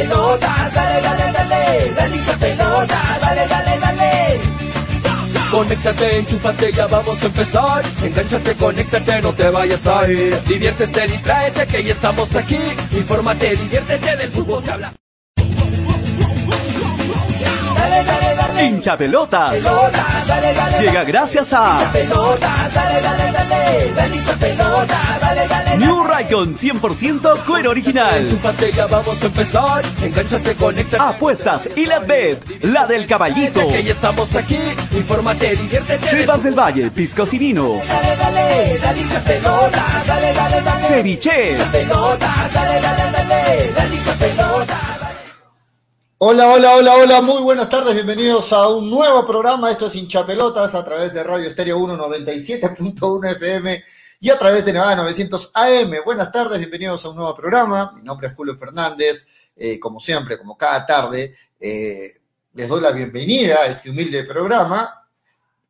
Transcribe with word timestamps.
pelotas, 0.00 0.74
dale, 0.74 1.00
dale, 1.02 1.32
dale, 1.32 1.92
dale 1.94 2.16
hincha 2.16 2.36
pelotas, 2.36 3.20
dale, 3.20 3.46
dale, 3.46 3.78
dale. 3.80 4.40
Conéctate, 5.50 6.18
enchúfate, 6.18 6.72
ya 6.72 6.86
vamos 6.86 7.22
a 7.22 7.26
empezar. 7.26 7.82
Engánchate, 8.02 8.54
conéctate, 8.54 9.20
no 9.22 9.32
te 9.32 9.50
vayas 9.50 9.86
a 9.86 10.08
ir. 10.08 10.40
Diviértete, 10.44 11.08
distráete, 11.08 11.66
que 11.66 11.82
ya 11.82 11.92
estamos 11.92 12.36
aquí. 12.36 12.60
Infórmate, 12.92 13.56
diviértete, 13.56 14.16
del 14.16 14.30
fútbol 14.30 14.62
se 14.62 14.70
habla. 14.70 14.99
Hincha 18.80 18.96
pelotas. 18.96 19.58
Llega 20.80 21.04
gracias 21.04 21.52
a 21.52 21.92
New 25.76 26.02
Raycon 26.04 26.56
100% 26.56 27.44
cuero 27.44 27.72
original. 27.72 28.22
Enchúfate, 28.22 28.72
ya 28.72 28.86
vamos 28.86 29.22
a 29.22 29.26
empezar. 29.26 29.84
Engánchate, 30.00 30.54
conéctate. 30.54 30.96
Apuestas 30.96 31.68
y 31.76 31.84
la 31.84 31.98
bet, 31.98 32.42
la 32.62 32.86
del 32.86 33.06
caballito. 33.06 33.60
Estamos 33.60 34.34
diviértete. 35.56 36.08
Sebas 36.08 36.44
del 36.44 36.58
Valle, 36.58 36.90
piscos 36.90 37.34
y 37.34 37.38
vinos. 37.38 37.86
Dale, 37.86 38.80
Hola, 46.22 46.50
hola, 46.52 46.74
hola, 46.74 46.94
hola, 46.96 47.22
muy 47.22 47.40
buenas 47.42 47.70
tardes, 47.70 47.94
bienvenidos 47.94 48.52
a 48.52 48.68
un 48.68 48.90
nuevo 48.90 49.26
programa, 49.26 49.70
esto 49.70 49.86
es 49.86 49.94
Hinchapelotas 49.96 50.74
a 50.74 50.84
través 50.84 51.14
de 51.14 51.24
Radio 51.24 51.46
Estéreo 51.46 51.78
1 51.78 51.96
97.1 51.96 53.36
FM 53.36 53.82
y 54.20 54.28
a 54.28 54.38
través 54.38 54.62
de 54.66 54.74
Nevada 54.74 54.96
900 54.96 55.50
AM. 55.54 55.92
Buenas 56.04 56.30
tardes, 56.30 56.58
bienvenidos 56.58 57.02
a 57.06 57.08
un 57.08 57.16
nuevo 57.16 57.34
programa, 57.34 57.92
mi 57.96 58.02
nombre 58.02 58.28
es 58.28 58.34
Julio 58.34 58.54
Fernández, 58.58 59.26
eh, 59.56 59.80
como 59.80 59.98
siempre, 59.98 60.36
como 60.36 60.58
cada 60.58 60.84
tarde, 60.84 61.34
eh, 61.58 62.10
les 62.52 62.68
doy 62.68 62.82
la 62.82 62.90
bienvenida 62.90 63.60
a 63.62 63.66
este 63.68 63.88
humilde 63.88 64.24
programa 64.24 65.06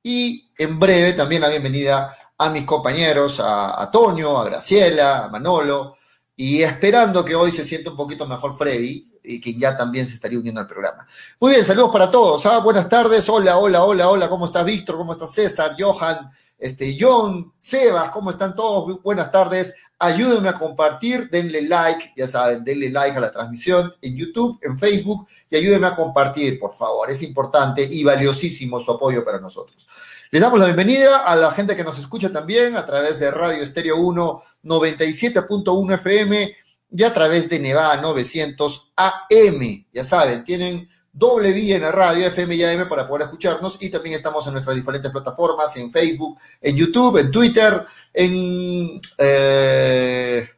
y 0.02 0.50
en 0.58 0.80
breve 0.80 1.12
también 1.12 1.42
la 1.42 1.48
bienvenida 1.48 2.12
a 2.36 2.50
mis 2.50 2.64
compañeros, 2.64 3.38
a, 3.38 3.80
a 3.80 3.88
Toño, 3.88 4.36
a 4.36 4.46
Graciela, 4.46 5.26
a 5.26 5.28
Manolo, 5.28 5.94
y 6.34 6.60
esperando 6.60 7.24
que 7.24 7.36
hoy 7.36 7.52
se 7.52 7.62
sienta 7.62 7.90
un 7.90 7.96
poquito 7.96 8.26
mejor 8.26 8.56
Freddy, 8.56 9.09
y 9.22 9.40
quien 9.40 9.58
ya 9.58 9.76
también 9.76 10.06
se 10.06 10.14
estaría 10.14 10.38
uniendo 10.38 10.60
al 10.60 10.66
programa. 10.66 11.06
Muy 11.38 11.52
bien, 11.52 11.64
saludos 11.64 11.90
para 11.92 12.10
todos. 12.10 12.44
¿ah? 12.46 12.58
Buenas 12.58 12.88
tardes. 12.88 13.28
Hola, 13.28 13.58
hola, 13.58 13.84
hola, 13.84 14.08
hola. 14.08 14.28
¿Cómo 14.28 14.46
estás, 14.46 14.64
Víctor? 14.64 14.96
¿Cómo 14.96 15.12
estás, 15.12 15.32
César? 15.32 15.76
Johan, 15.78 16.30
este, 16.60 16.96
John, 17.00 17.52
Sebas, 17.58 18.10
¿cómo 18.10 18.30
están 18.30 18.54
todos? 18.54 19.02
Buenas 19.02 19.30
tardes. 19.30 19.74
Ayúdenme 19.98 20.50
a 20.50 20.54
compartir, 20.54 21.30
denle 21.30 21.62
like, 21.62 22.12
ya 22.16 22.26
saben, 22.26 22.62
denle 22.64 22.90
like 22.90 23.16
a 23.16 23.20
la 23.20 23.32
transmisión 23.32 23.92
en 24.02 24.16
YouTube, 24.16 24.58
en 24.62 24.78
Facebook, 24.78 25.26
y 25.48 25.56
ayúdenme 25.56 25.86
a 25.86 25.94
compartir, 25.94 26.58
por 26.58 26.74
favor. 26.74 27.10
Es 27.10 27.22
importante 27.22 27.82
y 27.90 28.04
valiosísimo 28.04 28.78
su 28.78 28.92
apoyo 28.92 29.24
para 29.24 29.40
nosotros. 29.40 29.86
Les 30.30 30.40
damos 30.40 30.60
la 30.60 30.66
bienvenida 30.66 31.24
a 31.24 31.34
la 31.34 31.50
gente 31.50 31.74
que 31.74 31.82
nos 31.82 31.98
escucha 31.98 32.30
también 32.30 32.76
a 32.76 32.86
través 32.86 33.18
de 33.18 33.30
Radio 33.30 33.62
Estéreo 33.62 33.96
1 33.96 34.42
97.1 34.62 35.94
FM 35.94 36.56
y 36.90 37.04
a 37.04 37.12
través 37.12 37.48
de 37.48 37.58
Nevada 37.58 38.00
900 38.00 38.92
AM. 38.96 39.86
Ya 39.92 40.04
saben, 40.04 40.44
tienen 40.44 40.88
doble 41.12 41.52
vía 41.52 41.76
en 41.76 41.82
la 41.82 41.92
radio, 41.92 42.26
FM 42.26 42.54
y 42.54 42.64
AM 42.64 42.88
para 42.88 43.06
poder 43.06 43.22
escucharnos 43.22 43.78
y 43.80 43.90
también 43.90 44.14
estamos 44.14 44.46
en 44.46 44.52
nuestras 44.52 44.76
diferentes 44.76 45.10
plataformas, 45.10 45.76
en 45.76 45.90
Facebook, 45.90 46.38
en 46.60 46.76
YouTube, 46.76 47.18
en 47.18 47.30
Twitter, 47.30 47.84
en, 48.12 49.00
eh, 49.18 50.48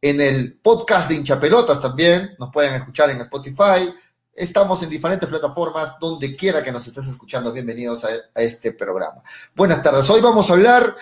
en 0.00 0.20
el 0.20 0.54
podcast 0.54 1.08
de 1.08 1.16
hinchapelotas 1.16 1.80
también, 1.80 2.34
nos 2.38 2.50
pueden 2.50 2.74
escuchar 2.74 3.10
en 3.10 3.20
Spotify. 3.20 3.92
Estamos 4.34 4.80
en 4.84 4.90
diferentes 4.90 5.28
plataformas, 5.28 5.98
donde 5.98 6.36
quiera 6.36 6.62
que 6.62 6.70
nos 6.70 6.86
estés 6.86 7.08
escuchando, 7.08 7.52
bienvenidos 7.52 8.04
a, 8.04 8.08
a 8.34 8.42
este 8.42 8.72
programa. 8.72 9.20
Buenas 9.54 9.82
tardes, 9.82 10.08
hoy 10.10 10.20
vamos 10.20 10.48
a 10.48 10.52
hablar 10.52 10.94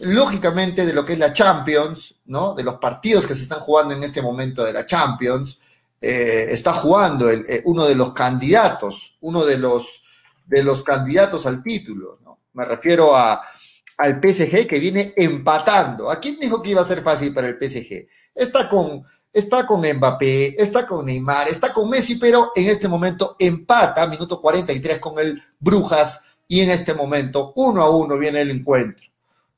lógicamente 0.00 0.86
de 0.86 0.92
lo 0.92 1.04
que 1.04 1.14
es 1.14 1.18
la 1.18 1.32
Champions, 1.32 2.20
¿no? 2.26 2.54
De 2.54 2.64
los 2.64 2.76
partidos 2.76 3.26
que 3.26 3.34
se 3.34 3.42
están 3.42 3.60
jugando 3.60 3.94
en 3.94 4.02
este 4.02 4.22
momento 4.22 4.64
de 4.64 4.72
la 4.72 4.86
Champions. 4.86 5.60
Eh, 6.00 6.46
está 6.50 6.72
jugando 6.72 7.30
eh, 7.30 7.62
uno 7.64 7.84
de 7.84 7.94
los 7.94 8.12
candidatos, 8.12 9.16
uno 9.20 9.44
de 9.44 9.58
los, 9.58 10.02
de 10.46 10.62
los 10.62 10.82
candidatos 10.82 11.46
al 11.46 11.62
título, 11.62 12.18
¿no? 12.24 12.40
Me 12.54 12.64
refiero 12.64 13.16
a, 13.16 13.42
al 13.98 14.20
PSG 14.20 14.66
que 14.66 14.78
viene 14.78 15.14
empatando. 15.16 16.10
¿A 16.10 16.18
quién 16.18 16.38
dijo 16.40 16.62
que 16.62 16.70
iba 16.70 16.80
a 16.80 16.84
ser 16.84 17.02
fácil 17.02 17.32
para 17.32 17.48
el 17.48 17.56
PSG? 17.56 18.06
Está 18.34 18.68
con, 18.68 19.04
está 19.32 19.66
con 19.66 19.80
Mbappé, 19.80 20.60
está 20.60 20.86
con 20.86 21.06
Neymar, 21.06 21.48
está 21.48 21.72
con 21.72 21.88
Messi, 21.88 22.16
pero 22.16 22.52
en 22.54 22.68
este 22.68 22.88
momento 22.88 23.36
empata, 23.38 24.06
minuto 24.06 24.40
43 24.40 24.98
con 24.98 25.18
el 25.18 25.42
Brujas, 25.58 26.32
y 26.48 26.60
en 26.60 26.70
este 26.70 26.92
momento, 26.92 27.52
uno 27.56 27.80
a 27.82 27.88
uno 27.88 28.18
viene 28.18 28.42
el 28.42 28.50
encuentro. 28.50 29.11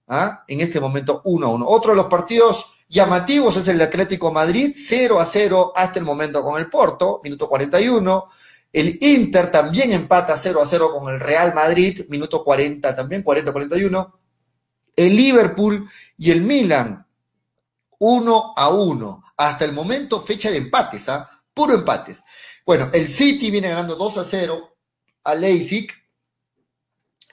¿Ah? 0.09 0.45
en 0.49 0.61
este 0.61 0.81
momento 0.81 1.23
1 1.25 1.47
a 1.47 1.51
1. 1.51 1.67
Otro 1.67 1.93
de 1.93 1.97
los 1.97 2.06
partidos 2.06 2.75
llamativos 2.89 3.56
es 3.56 3.69
el 3.69 3.79
de 3.79 3.85
Atlético 3.85 4.33
Madrid, 4.33 4.73
0 4.75 5.21
a 5.21 5.25
0 5.25 5.73
hasta 5.75 5.99
el 5.99 6.05
momento 6.05 6.43
con 6.43 6.59
el 6.59 6.69
Porto, 6.69 7.21
minuto 7.23 7.49
41. 7.49 8.29
El 8.73 8.99
Inter 9.01 9.51
también 9.51 9.93
empata 9.93 10.37
0 10.37 10.61
a 10.61 10.67
0 10.67 10.91
con 10.93 11.15
el 11.15 11.21
Real 11.21 11.55
Madrid, 11.55 12.06
minuto 12.09 12.43
40 12.43 12.95
también, 12.95 13.25
40-41. 13.25 14.12
El 14.97 15.17
Liverpool 15.17 15.89
y 16.19 16.31
el 16.31 16.43
Milan, 16.43 17.06
1 17.99 18.55
a 18.56 18.69
1. 18.69 19.25
Hasta 19.37 19.65
el 19.65 19.73
momento, 19.73 20.21
fecha 20.21 20.51
de 20.51 20.59
empates, 20.59 21.09
¿ah? 21.09 21.29
puro 21.53 21.75
empates. 21.75 22.23
Bueno, 22.67 22.91
el 22.93 23.09
City 23.09 23.51
viene 23.51 23.69
ganando 23.69 23.95
2 23.97 24.19
a 24.19 24.25
0 24.25 24.77
a 25.25 25.35
Leipzig 25.35 25.89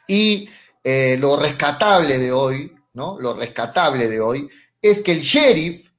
y 0.07 0.50
eh, 0.83 1.18
lo 1.19 1.38
rescatable 1.38 2.18
de 2.18 2.31
hoy, 2.31 2.75
¿no? 2.94 3.18
Lo 3.19 3.33
rescatable 3.33 4.07
de 4.07 4.19
hoy 4.19 4.50
es 4.81 5.01
que 5.01 5.12
el 5.12 5.22
sheriff 5.22 5.92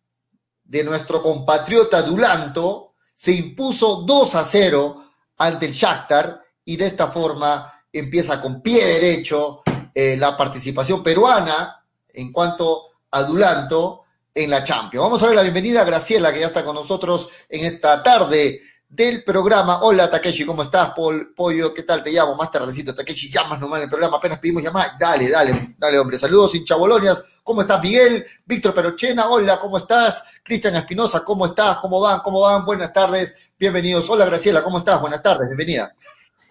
de 0.65 0.85
nuestro 0.85 1.23
compatriota 1.23 2.03
Dulanto 2.03 2.89
se 3.15 3.33
impuso 3.33 4.03
2 4.07 4.35
a 4.35 4.45
0 4.45 5.11
ante 5.39 5.67
el 5.67 5.73
Shakhtar 5.73 6.39
y 6.65 6.77
de 6.77 6.87
esta 6.87 7.09
forma 7.09 7.85
empieza 7.93 8.41
con 8.41 8.63
pie 8.63 8.85
derecho 8.85 9.63
eh, 9.95 10.17
la 10.17 10.37
participación 10.37 11.03
peruana 11.03 11.85
en 12.09 12.33
cuanto 12.33 12.93
a 13.11 13.23
Dulanto 13.23 14.03
en 14.35 14.51
la 14.51 14.65
Champions. 14.65 15.05
Vamos 15.05 15.23
a 15.23 15.27
ver 15.27 15.37
la 15.37 15.43
bienvenida 15.43 15.83
a 15.83 15.85
Graciela, 15.85 16.33
que 16.33 16.41
ya 16.41 16.47
está 16.47 16.65
con 16.65 16.75
nosotros 16.75 17.29
en 17.49 17.67
esta 17.67 18.03
tarde 18.03 18.63
del 18.93 19.25
programa. 19.25 19.81
Hola 19.81 20.11
Takeshi, 20.11 20.45
¿cómo 20.45 20.63
estás? 20.65 20.93
Paul, 20.95 21.33
Pollo, 21.35 21.73
¿qué 21.73 21.83
tal? 21.83 22.03
Te 22.03 22.13
llamo 22.13 22.37
más 22.37 22.51
tardecito. 22.51 22.95
Takeshi, 22.95 23.31
llamas 23.31 23.59
nomás 23.59 23.79
en 23.79 23.85
el 23.85 23.89
programa, 23.89 24.19
apenas 24.19 24.39
pedimos 24.39 24.63
llamar. 24.63 24.99
Dale, 25.01 25.31
dale, 25.31 25.75
dale, 25.79 25.99
hombre. 25.99 26.19
Saludos, 26.19 26.55
hincha 26.55 26.77
Bolonias. 26.77 27.25
¿Cómo 27.43 27.63
estás, 27.63 27.83
Miguel? 27.83 28.23
Víctor 28.45 28.75
Perochena, 28.75 29.29
hola, 29.29 29.59
¿cómo 29.59 29.79
estás? 29.79 30.23
Cristian 30.45 30.77
Espinosa, 30.77 31.25
¿cómo 31.25 31.47
estás? 31.47 31.79
¿Cómo 31.79 32.03
van? 32.03 32.21
¿Cómo 32.21 32.43
van? 32.43 32.67
Buenas 32.67 32.93
tardes, 32.93 33.35
bienvenidos. 33.59 34.11
Hola, 34.11 34.27
Graciela, 34.27 34.63
¿cómo 34.63 34.77
estás? 34.77 35.01
Buenas 35.01 35.23
tardes, 35.23 35.49
bienvenida. 35.49 35.97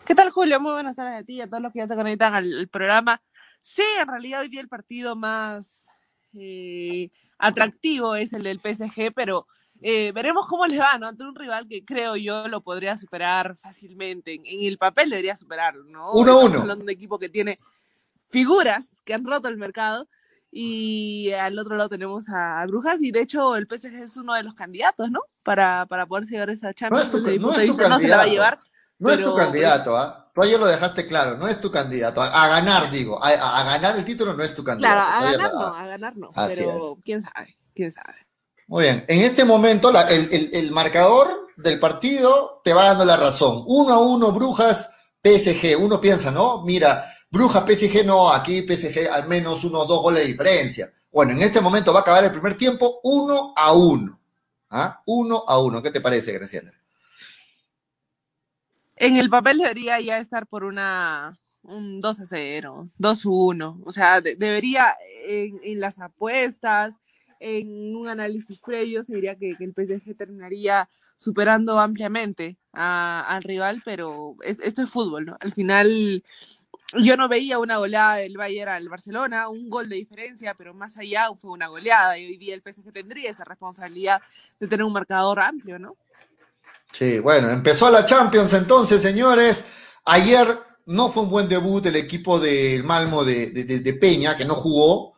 ¿Qué 0.03 0.15
tal, 0.15 0.31
Julio? 0.31 0.59
Muy 0.59 0.71
buenas 0.71 0.95
tardes 0.95 1.21
a 1.21 1.23
ti 1.23 1.35
y 1.35 1.41
a 1.41 1.47
todos 1.47 1.61
los 1.61 1.71
que 1.71 1.77
ya 1.77 1.87
se 1.87 1.95
conectan 1.95 2.33
al, 2.33 2.67
programa. 2.69 3.21
Sí, 3.59 3.83
en 4.01 4.07
realidad 4.07 4.41
hoy 4.41 4.49
día 4.49 4.61
el 4.61 4.67
partido 4.67 5.15
más 5.15 5.85
eh, 6.33 7.11
atractivo 7.37 8.15
es 8.15 8.33
el 8.33 8.41
del 8.41 8.59
PSG, 8.59 9.13
pero 9.13 9.45
eh, 9.81 10.11
veremos 10.13 10.47
cómo 10.47 10.65
les 10.67 10.79
va, 10.79 10.97
¿no? 10.99 11.07
Ante 11.07 11.23
un 11.23 11.35
rival 11.35 11.67
que 11.67 11.83
creo 11.83 12.15
yo 12.15 12.47
lo 12.47 12.61
podría 12.61 12.95
superar 12.95 13.55
fácilmente. 13.57 14.33
En, 14.35 14.45
en 14.45 14.63
el 14.67 14.77
papel 14.77 15.09
debería 15.09 15.35
superarlo, 15.35 15.83
¿no? 15.85 16.11
Uno 16.13 16.19
a 16.31 16.33
Estamos 16.35 16.49
uno. 16.49 16.59
hablando 16.61 16.85
de 16.85 16.91
un 16.91 16.97
equipo 16.97 17.17
que 17.19 17.29
tiene 17.29 17.57
figuras 18.29 19.01
que 19.03 19.13
han 19.13 19.25
roto 19.25 19.47
el 19.47 19.57
mercado 19.57 20.07
y 20.51 21.31
al 21.31 21.57
otro 21.57 21.75
lado 21.77 21.89
tenemos 21.89 22.25
a, 22.29 22.65
Brujas 22.67 23.01
y 23.01 23.11
de 23.11 23.21
hecho 23.21 23.55
el 23.55 23.67
PSG 23.67 23.93
es 24.03 24.17
uno 24.17 24.33
de 24.33 24.43
los 24.43 24.53
candidatos, 24.53 25.09
¿no? 25.09 25.21
Para, 25.43 25.85
para 25.87 26.05
poder 26.05 26.25
llevar 26.27 26.49
esa 26.49 26.73
Champions. 26.73 27.09
tu- 27.11 27.17
desde 27.21 27.31
mi 27.33 27.39
no 27.39 27.47
punto 27.47 27.61
es 27.61 27.67
de 27.67 27.71
vista 27.73 27.89
no 27.89 27.99
se 27.99 28.07
la 28.07 28.15
va 28.17 28.21
a 28.21 28.25
candidato. 28.25 28.31
llevar. 28.31 28.59
No 28.99 29.09
es 29.09 29.17
tu 29.17 29.23
pero- 29.23 29.35
candidato, 29.35 29.97
¿ah? 29.97 30.17
Tú 30.33 30.41
ayer 30.43 30.57
lo 30.59 30.65
dejaste 30.67 31.07
claro, 31.07 31.35
no 31.37 31.47
es 31.49 31.59
tu 31.59 31.69
candidato. 31.71 32.21
A, 32.21 32.27
a 32.27 32.47
ganar, 32.47 32.89
digo. 32.89 33.21
A, 33.21 33.29
a- 33.29 33.63
ganar 33.65 33.97
el 33.97 34.05
título 34.05 34.33
no 34.33 34.43
es 34.43 34.53
tu 34.53 34.63
candidato. 34.63 34.93
Claro, 34.95 35.25
a 35.27 35.31
ganar 35.31 35.53
no, 35.53 35.75
a 35.75 35.85
ganar 35.87 36.17
no, 36.17 36.29
Así 36.35 36.55
pero 36.57 36.97
quién 37.03 37.21
sabe, 37.21 37.57
quién 37.75 37.91
sabe. 37.91 38.15
Muy 38.67 38.83
bien, 38.85 39.03
en 39.07 39.21
este 39.21 39.43
momento 39.45 39.89
el, 40.09 40.29
el- 40.33 40.49
el 40.53 40.71
marcador 40.71 41.47
del 41.57 41.79
partido 41.79 42.61
te 42.63 42.73
va 42.73 42.85
dando 42.85 43.05
la 43.05 43.17
razón. 43.17 43.63
Uno 43.67 43.93
a 43.93 43.99
uno, 43.99 44.31
Brujas, 44.31 44.89
PSG. 45.21 45.75
Uno 45.79 45.99
piensa, 46.01 46.31
¿no? 46.31 46.63
Mira, 46.63 47.05
Brujas, 47.29 47.63
PSG, 47.65 48.05
no, 48.05 48.31
aquí 48.31 48.61
PSG 48.63 49.09
al 49.11 49.27
menos 49.27 49.63
uno 49.63 49.79
o 49.81 49.85
dos 49.85 50.01
goles 50.01 50.21
de 50.23 50.27
diferencia. 50.31 50.91
Bueno, 51.11 51.33
en 51.33 51.41
este 51.41 51.61
momento 51.61 51.91
va 51.93 51.99
a 51.99 52.01
acabar 52.01 52.23
el 52.23 52.31
primer 52.31 52.55
tiempo 52.55 52.99
uno 53.03 53.53
a 53.55 53.73
uno. 53.73 54.19
¿Ah? 54.69 55.01
Uno 55.05 55.43
a 55.47 55.59
uno. 55.59 55.81
¿Qué 55.83 55.91
te 55.91 55.99
parece, 56.01 56.31
Graciela? 56.31 56.71
En 58.95 59.17
el 59.17 59.29
papel 59.29 59.57
debería 59.57 59.99
ya 59.99 60.17
estar 60.19 60.47
por 60.47 60.63
una 60.63 61.37
un 61.63 61.99
2 62.01 62.19
a 62.19 62.25
0, 62.25 62.89
2 62.97 63.25
a 63.25 63.29
1. 63.29 63.81
O 63.85 63.91
sea, 63.91 64.21
de- 64.21 64.35
debería 64.35 64.93
en, 65.27 65.59
en 65.63 65.79
las 65.79 65.99
apuestas, 65.99 66.95
en 67.41 67.95
un 67.95 68.07
análisis 68.07 68.59
previo 68.59 69.03
se 69.03 69.15
diría 69.15 69.35
que, 69.35 69.55
el 69.59 69.73
PSG 69.73 70.15
terminaría 70.15 70.87
superando 71.17 71.79
ampliamente 71.79 72.57
a- 72.73 73.25
al 73.27 73.43
rival, 73.43 73.81
pero 73.83 74.35
es- 74.43 74.59
esto 74.61 74.83
es 74.83 74.89
fútbol, 74.89 75.25
¿no? 75.25 75.37
Al 75.39 75.51
final 75.53 76.23
yo 77.01 77.17
no 77.17 77.27
veía 77.29 77.59
una 77.59 77.77
goleada 77.77 78.15
del 78.15 78.37
Bayern 78.37 78.71
al 78.71 78.89
Barcelona, 78.89 79.47
un 79.49 79.69
gol 79.69 79.89
de 79.89 79.95
diferencia, 79.95 80.53
pero 80.55 80.73
más 80.73 80.97
allá 80.97 81.29
fue 81.39 81.51
una 81.51 81.67
goleada 81.67 82.17
y 82.17 82.25
hoy 82.25 82.37
día 82.37 82.53
el 82.55 82.61
PSG 82.61 82.91
tendría 82.91 83.29
esa 83.29 83.43
responsabilidad 83.45 84.21
de 84.59 84.67
tener 84.67 84.83
un 84.83 84.93
marcador 84.93 85.39
amplio, 85.39 85.79
¿no? 85.79 85.95
Sí, 86.91 87.19
bueno, 87.19 87.49
empezó 87.49 87.89
la 87.89 88.05
Champions 88.05 88.53
entonces, 88.53 89.01
señores. 89.01 89.65
Ayer 90.05 90.47
no 90.85 91.09
fue 91.09 91.23
un 91.23 91.29
buen 91.29 91.47
debut 91.47 91.81
del 91.83 91.95
equipo 91.95 92.39
del 92.39 92.83
Malmo 92.83 93.23
de, 93.23 93.47
de- 93.51 93.63
de- 93.63 93.79
de 93.79 93.93
Peña, 93.93 94.35
que 94.35 94.45
no 94.45 94.55
jugó, 94.55 95.13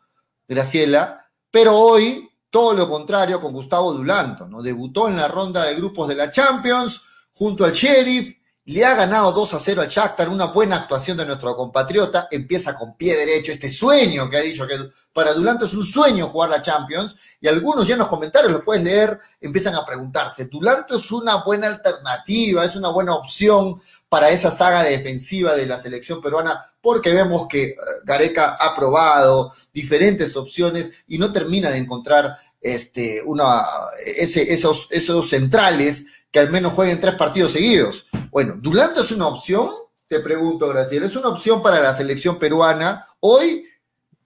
Graciela, 0.48 1.23
pero 1.54 1.78
hoy 1.78 2.28
todo 2.50 2.74
lo 2.74 2.90
contrario 2.90 3.40
con 3.40 3.54
Gustavo 3.54 3.94
Dulanto, 3.94 4.48
¿no? 4.48 4.64
Debutó 4.64 5.08
en 5.08 5.16
la 5.16 5.28
ronda 5.28 5.66
de 5.66 5.76
grupos 5.76 6.08
de 6.08 6.16
la 6.16 6.32
Champions 6.32 7.04
junto 7.32 7.64
al 7.64 7.74
Sheriff, 7.74 8.36
le 8.66 8.86
ha 8.86 8.96
ganado 8.96 9.34
2 9.34 9.56
a 9.56 9.60
0 9.60 9.82
al 9.82 9.90
Shakhtar, 9.90 10.30
una 10.30 10.46
buena 10.46 10.78
actuación 10.78 11.18
de 11.18 11.26
nuestro 11.26 11.54
compatriota, 11.54 12.30
empieza 12.32 12.78
con 12.78 12.96
pie 12.96 13.18
derecho, 13.18 13.52
este 13.52 13.68
sueño 13.68 14.30
que 14.30 14.38
ha 14.38 14.42
dicho 14.42 14.66
que 14.66 14.78
para 15.12 15.34
Dulanto 15.34 15.66
es 15.66 15.74
un 15.74 15.84
sueño 15.84 16.30
jugar 16.30 16.50
la 16.50 16.62
Champions, 16.62 17.16
y 17.42 17.50
algunos 17.50 17.86
ya 17.86 17.96
en 17.96 18.00
los 18.00 18.08
comentarios, 18.08 18.54
lo 18.54 18.64
puedes 18.64 18.82
leer, 18.82 19.20
empiezan 19.42 19.76
a 19.76 19.86
preguntarse, 19.86 20.46
Dulanto 20.46 20.96
es 20.96 21.12
una 21.12 21.44
buena 21.44 21.68
alternativa, 21.68 22.64
es 22.64 22.78
una 22.78 22.90
buena 22.90 23.16
opción 23.16 23.82
para 24.08 24.30
esa 24.30 24.50
saga 24.50 24.84
defensiva 24.84 25.56
de 25.56 25.66
la 25.66 25.78
selección 25.78 26.22
peruana, 26.22 26.74
porque 26.82 27.12
vemos 27.12 27.48
que 27.50 27.64
eh, 27.64 27.76
Gareca 28.06 28.58
ha 28.62 28.74
probado 28.74 29.52
diferentes 29.74 30.38
opciones 30.38 30.90
y 31.10 31.18
no 31.18 31.34
termina 31.34 31.70
de 31.70 31.80
encontrar 31.80 32.38
este, 32.62 33.22
una, 33.26 33.62
ese, 34.06 34.54
esos, 34.54 34.88
esos 34.90 35.30
centrales 35.30 36.06
que 36.34 36.40
al 36.40 36.50
menos 36.50 36.74
jueguen 36.74 37.00
tres 37.00 37.14
partidos 37.14 37.52
seguidos. 37.52 38.08
Bueno, 38.32 38.56
¿Dulanto 38.58 39.02
es 39.02 39.12
una 39.12 39.28
opción? 39.28 39.70
Te 40.08 40.20
pregunto, 40.20 40.68
Graciela. 40.68 41.06
¿Es 41.06 41.16
una 41.16 41.30
opción 41.30 41.62
para 41.62 41.80
la 41.80 41.94
selección 41.94 42.40
peruana? 42.40 43.06
Hoy 43.20 43.68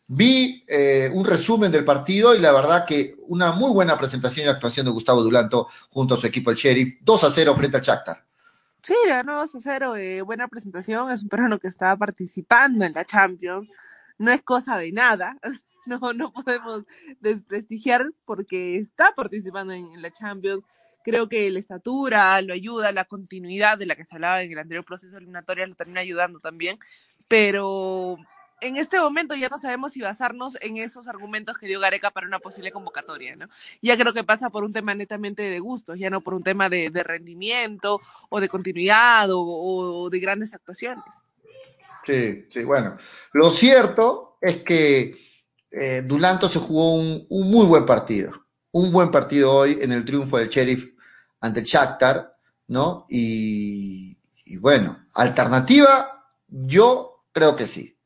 vi 0.07 0.63
eh, 0.69 1.11
un 1.13 1.25
resumen 1.25 1.69
del 1.69 1.83
partido 1.83 2.33
y 2.33 2.39
la 2.39 2.53
verdad 2.53 2.85
que 2.85 3.17
una 3.27 3.51
muy 3.51 3.71
buena 3.71 3.97
presentación 3.97 4.45
y 4.45 4.49
actuación 4.49 4.85
de 4.85 4.93
Gustavo 4.93 5.21
Dulanto 5.21 5.67
junto 5.89 6.15
a 6.15 6.17
su 6.17 6.25
equipo 6.25 6.49
el 6.49 6.55
Sheriff. 6.55 6.95
2 7.01 7.23
a 7.25 7.29
0 7.29 7.55
frente 7.57 7.75
al 7.75 7.83
Shakhtar. 7.83 8.25
Sí, 8.81 8.95
le 9.05 9.11
ganó 9.11 9.35
2 9.39 9.55
a 9.55 9.59
0, 9.59 9.95
eh, 9.97 10.21
buena 10.21 10.47
presentación, 10.47 11.11
es 11.11 11.23
un 11.23 11.29
peruano 11.29 11.59
que 11.59 11.67
estaba 11.67 11.97
participando 11.97 12.85
en 12.85 12.93
la 12.93 13.03
Champions, 13.03 13.69
no 14.17 14.31
es 14.31 14.41
cosa 14.43 14.77
de 14.77 14.93
nada, 14.93 15.35
no, 15.85 16.13
no 16.13 16.31
podemos 16.31 16.83
desprestigiar 17.19 18.05
porque 18.23 18.77
está 18.77 19.13
participando 19.13 19.73
en, 19.73 19.87
en 19.87 20.01
la 20.01 20.11
Champions, 20.11 20.65
creo 21.07 21.29
que 21.29 21.49
la 21.49 21.59
estatura 21.59 22.41
lo 22.41 22.53
ayuda, 22.53 22.91
la 22.91 23.05
continuidad 23.05 23.77
de 23.77 23.85
la 23.85 23.95
que 23.95 24.03
se 24.03 24.15
hablaba 24.15 24.41
en 24.41 24.51
el 24.51 24.59
anterior 24.59 24.83
proceso 24.83 25.15
eliminatorio 25.15 25.65
lo 25.65 25.73
termina 25.73 26.01
ayudando 26.01 26.41
también, 26.41 26.79
pero 27.29 28.17
en 28.59 28.75
este 28.75 28.99
momento 28.99 29.33
ya 29.33 29.47
no 29.47 29.57
sabemos 29.57 29.93
si 29.93 30.01
basarnos 30.01 30.57
en 30.59 30.75
esos 30.75 31.07
argumentos 31.07 31.57
que 31.57 31.65
dio 31.65 31.79
Gareca 31.79 32.11
para 32.11 32.27
una 32.27 32.39
posible 32.39 32.73
convocatoria, 32.73 33.37
¿no? 33.37 33.47
Ya 33.81 33.97
creo 33.97 34.11
que 34.11 34.25
pasa 34.25 34.49
por 34.49 34.65
un 34.65 34.73
tema 34.73 34.95
netamente 34.95 35.43
de 35.43 35.59
gustos, 35.61 35.97
ya 35.97 36.09
no 36.09 36.19
por 36.19 36.33
un 36.33 36.43
tema 36.43 36.67
de, 36.67 36.89
de 36.89 37.03
rendimiento 37.03 38.01
o 38.27 38.41
de 38.41 38.49
continuidad 38.49 39.29
o, 39.31 40.09
de 40.11 40.19
grandes 40.19 40.53
actuaciones. 40.53 41.05
Sí, 42.03 42.47
sí, 42.49 42.65
bueno. 42.65 42.97
Lo 43.31 43.49
cierto 43.49 44.39
es 44.41 44.57
que 44.57 45.17
eh, 45.71 46.01
Dulanto 46.01 46.49
se 46.49 46.59
jugó 46.59 46.95
un, 46.95 47.25
muy 47.29 47.65
buen 47.65 47.85
partido. 47.85 48.33
Un 48.73 48.91
buen 48.91 49.09
partido 49.09 49.53
hoy 49.53 49.77
en 49.81 49.93
el 49.93 50.03
triunfo 50.03 50.37
del 50.37 50.49
Sheriff 50.49 50.96
ante 51.41 51.59
el 51.61 51.65
Shakhtar, 51.65 52.31
¿no? 52.67 53.05
Y, 53.09 54.17
y 54.45 54.57
bueno, 54.57 55.05
alternativa, 55.15 56.25
yo 56.47 57.25
creo 57.31 57.55
que 57.55 57.67
sí. 57.67 57.97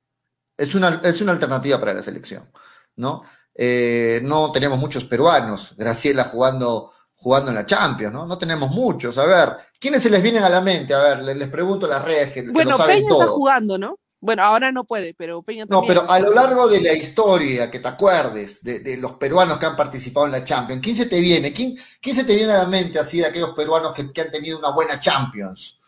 Es 0.57 0.75
una, 0.75 1.01
es 1.03 1.21
una 1.21 1.31
alternativa 1.31 1.79
para 1.79 1.93
la 1.93 2.03
selección, 2.03 2.49
¿no? 2.97 3.23
Eh, 3.53 4.21
no 4.23 4.51
tenemos 4.51 4.77
muchos 4.79 5.05
peruanos, 5.05 5.75
Graciela 5.77 6.23
jugando, 6.23 6.93
jugando 7.15 7.51
en 7.51 7.55
la 7.55 7.65
Champions, 7.65 8.13
¿no? 8.13 8.25
No 8.25 8.37
tenemos 8.37 8.69
muchos. 8.71 9.17
A 9.17 9.25
ver, 9.25 9.57
¿quiénes 9.79 10.03
se 10.03 10.09
les 10.09 10.21
vienen 10.21 10.43
a 10.43 10.49
la 10.49 10.61
mente? 10.61 10.93
A 10.93 10.99
ver, 10.99 11.23
les, 11.23 11.37
les 11.37 11.49
pregunto 11.49 11.85
a 11.85 11.89
las 11.89 12.05
redes 12.05 12.31
que, 12.31 12.41
bueno, 12.43 12.57
que 12.57 12.65
lo 12.65 12.77
saben 12.77 12.97
Peña 12.97 13.09
todo. 13.09 13.21
está 13.21 13.31
jugando, 13.33 13.77
¿no? 13.77 13.97
Bueno, 14.21 14.43
ahora 14.43 14.71
no 14.71 14.85
puede, 14.85 15.13
pero 15.13 15.41
Peña 15.43 15.65
No, 15.67 15.77
también. 15.77 15.99
pero 15.99 16.09
a 16.09 16.19
lo 16.19 16.31
largo 16.33 16.67
de 16.67 16.79
la 16.81 16.93
historia, 16.93 17.71
que 17.71 17.79
te 17.79 17.87
acuerdes 17.87 18.63
de, 18.63 18.79
de 18.81 18.97
los 18.97 19.13
peruanos 19.13 19.57
que 19.57 19.65
han 19.65 19.75
participado 19.75 20.25
en 20.27 20.33
la 20.33 20.43
Champions, 20.43 20.81
¿quién 20.83 20.95
se 20.95 21.05
te 21.07 21.19
viene? 21.19 21.51
¿Quién, 21.53 21.75
quién 22.01 22.15
se 22.15 22.23
te 22.23 22.35
viene 22.35 22.53
a 22.53 22.57
la 22.59 22.67
mente 22.67 22.99
así 22.99 23.19
de 23.19 23.25
aquellos 23.27 23.51
peruanos 23.55 23.93
que, 23.93 24.11
que 24.13 24.21
han 24.21 24.31
tenido 24.31 24.59
una 24.59 24.71
buena 24.71 24.99
Champions? 24.99 25.79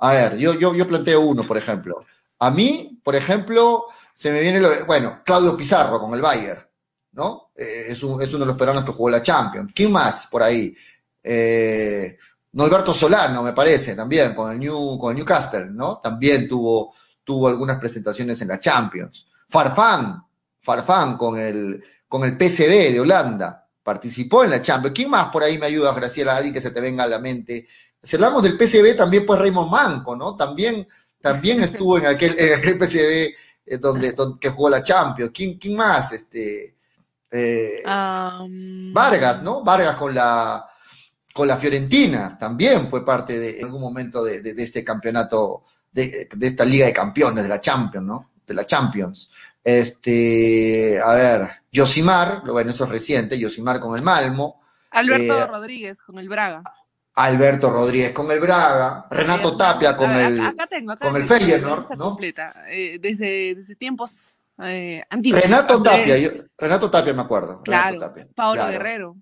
A 0.00 0.12
ver, 0.12 0.36
yo, 0.38 0.54
yo, 0.54 0.74
yo 0.74 0.86
planteo 0.86 1.20
uno, 1.20 1.42
por 1.44 1.56
ejemplo. 1.56 2.04
A 2.38 2.50
mí, 2.50 3.00
por 3.02 3.16
ejemplo, 3.16 3.86
se 4.14 4.30
me 4.30 4.40
viene, 4.40 4.60
lo, 4.60 4.68
bueno, 4.86 5.22
Claudio 5.24 5.56
Pizarro 5.56 5.98
con 6.00 6.14
el 6.14 6.20
Bayern, 6.20 6.60
¿no? 7.12 7.50
Eh, 7.56 7.86
es, 7.88 8.02
un, 8.02 8.22
es, 8.22 8.32
uno 8.34 8.44
de 8.44 8.48
los 8.50 8.56
peruanos 8.58 8.84
que 8.84 8.92
jugó 8.92 9.10
la 9.10 9.22
Champions. 9.22 9.72
¿Quién 9.74 9.90
más 9.90 10.26
por 10.28 10.42
ahí? 10.42 10.74
Eh, 11.22 12.16
Norberto 12.52 12.94
Solano, 12.94 13.42
me 13.42 13.52
parece, 13.52 13.94
también, 13.94 14.34
con 14.34 14.50
el, 14.50 14.58
New, 14.58 14.98
con 14.98 15.10
el 15.10 15.18
Newcastle, 15.18 15.66
¿no? 15.70 15.98
También 15.98 16.48
tuvo, 16.48 16.94
tuvo 17.22 17.48
algunas 17.48 17.78
presentaciones 17.78 18.40
en 18.40 18.48
la 18.48 18.58
Champions. 18.58 19.26
Farfán, 19.48 20.22
Farfán 20.60 21.16
con 21.16 21.38
el, 21.38 21.82
con 22.08 22.24
el 22.24 22.32
PSV 22.38 22.92
de 22.92 23.00
Holanda, 23.00 23.68
participó 23.82 24.44
en 24.44 24.50
la 24.50 24.62
Champions. 24.62 24.94
¿Quién 24.94 25.10
más 25.10 25.28
por 25.28 25.42
ahí 25.42 25.58
me 25.58 25.66
ayuda, 25.66 25.92
Graciela? 25.92 26.36
Alguien 26.36 26.54
que 26.54 26.60
se 26.60 26.70
te 26.70 26.80
venga 26.80 27.04
a 27.04 27.08
la 27.08 27.18
mente. 27.18 27.66
Si 28.02 28.16
hablamos 28.16 28.42
del 28.42 28.58
PSV, 28.58 28.96
también 28.96 29.26
pues 29.26 29.38
Raymond 29.40 29.70
Manco, 29.70 30.16
¿no? 30.16 30.36
También 30.36 30.86
también 31.20 31.60
estuvo 31.62 31.98
en 31.98 32.06
aquel, 32.06 32.34
en 32.38 32.58
aquel 32.58 32.78
PCB 32.78 33.34
eh, 33.66 33.78
donde, 33.78 34.12
donde, 34.12 34.38
que 34.38 34.50
jugó 34.50 34.70
la 34.70 34.82
Champions. 34.82 35.30
¿Quién, 35.34 35.58
quién 35.58 35.76
más? 35.76 36.12
Este, 36.12 36.76
eh, 37.30 37.82
um... 37.84 38.92
Vargas, 38.92 39.42
¿no? 39.42 39.62
Vargas 39.62 39.96
con 39.96 40.14
la, 40.14 40.64
con 41.38 41.46
la 41.46 41.56
Fiorentina 41.56 42.36
también 42.36 42.88
fue 42.88 43.04
parte 43.04 43.38
de, 43.38 43.60
en 43.60 43.66
algún 43.66 43.80
momento 43.80 44.24
de, 44.24 44.40
de, 44.40 44.54
de 44.54 44.62
este 44.64 44.82
campeonato, 44.82 45.62
de, 45.92 46.26
de, 46.34 46.46
esta 46.48 46.64
Liga 46.64 46.86
de 46.86 46.92
Campeones, 46.92 47.44
de 47.44 47.48
la 47.48 47.60
Champions, 47.60 48.04
¿no? 48.04 48.30
De 48.44 48.54
la 48.54 48.66
Champions. 48.66 49.30
Este, 49.62 50.98
a 51.00 51.14
ver, 51.14 51.48
Yosimar, 51.70 52.42
bueno, 52.44 52.72
eso 52.72 52.82
es 52.82 52.90
reciente, 52.90 53.38
Yosimar 53.38 53.78
con 53.78 53.96
el 53.96 54.02
Malmo. 54.02 54.60
Alberto 54.90 55.38
eh, 55.38 55.46
Rodríguez 55.46 56.02
con 56.02 56.18
el 56.18 56.28
Braga. 56.28 56.60
Alberto 57.14 57.70
Rodríguez 57.70 58.10
con 58.10 58.28
el 58.32 58.40
Braga, 58.40 59.06
Renato 59.08 59.56
Tapia 59.56 59.94
con 59.94 60.12
ver, 60.12 60.32
el, 60.32 60.40
acá 60.40 60.66
tengo, 60.66 60.90
acá 60.90 61.06
con 61.06 61.22
el 61.22 61.28
Feyenoord, 61.28 61.90
¿no? 61.90 62.04
Completa, 62.04 62.52
eh, 62.66 62.98
desde, 63.00 63.54
desde, 63.54 63.76
tiempos 63.76 64.34
eh, 64.60 65.04
antiguos. 65.08 65.40
Renato 65.40 65.80
Tapia, 65.80 66.18
yo, 66.18 66.30
Renato 66.56 66.90
Tapia 66.90 67.12
me 67.12 67.22
acuerdo. 67.22 67.62
Claro, 67.62 67.90
Renato 67.90 68.06
Tapia, 68.08 68.28
Paolo 68.34 68.54
claro. 68.54 68.72
Guerrero 68.72 69.16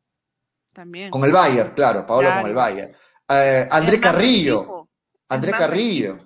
también. 0.77 1.11
Con 1.11 1.25
el 1.25 1.33
Bayern, 1.33 1.71
claro, 1.75 2.07
Paolo 2.07 2.29
claro. 2.29 2.43
con 2.43 2.51
el 2.51 2.55
Bayern. 2.57 2.93
Eh, 3.29 3.67
Andrés 3.71 3.99
Hernán 3.99 4.13
Carrillo, 4.13 4.59
Rengifo. 4.61 4.89
Andrés 5.29 5.55
Hernán 5.55 5.69
Carrillo. 5.69 6.19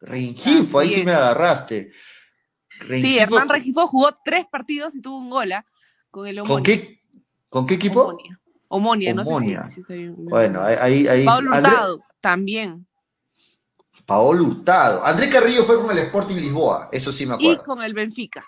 Rengifo, 0.00 0.78
ahí 0.80 0.90
sí 0.90 1.04
me 1.04 1.12
agarraste. 1.12 1.92
Sí, 2.70 2.78
Rengifo, 2.88 3.20
Hernán 3.22 3.48
Regifo 3.48 3.86
jugó 3.86 4.18
tres 4.24 4.46
partidos 4.50 4.94
y 4.94 5.00
tuvo 5.00 5.18
un 5.18 5.30
gol 5.30 5.52
¿ah? 5.52 5.64
con 6.10 6.26
el 6.26 6.38
Omonia. 6.40 6.54
¿Con 6.54 6.62
qué, 6.64 7.00
¿Con 7.48 7.66
qué 7.66 7.74
equipo? 7.74 8.02
Omonia. 8.02 8.40
Omonia, 8.70 9.14
no 9.14 9.22
Omonia. 9.22 9.62
sé 9.64 9.68
si, 9.68 9.74
si 9.76 9.80
estoy 9.82 9.98
bien. 9.98 10.14
Bueno, 10.16 10.62
ahí, 10.62 11.06
ahí 11.06 11.24
Andrés- 11.26 11.58
Hurtado, 11.58 12.00
también. 12.20 12.86
Paolo 14.06 14.44
Hurtado. 14.44 15.04
Andrés 15.04 15.28
Carrillo 15.32 15.64
fue 15.64 15.80
con 15.80 15.90
el 15.90 15.98
Sporting 15.98 16.36
Lisboa, 16.36 16.88
eso 16.92 17.12
sí 17.12 17.26
me 17.26 17.34
Y 17.38 17.50
acuerdo. 17.50 17.64
con 17.64 17.82
el 17.82 17.92
Benfica, 17.94 18.44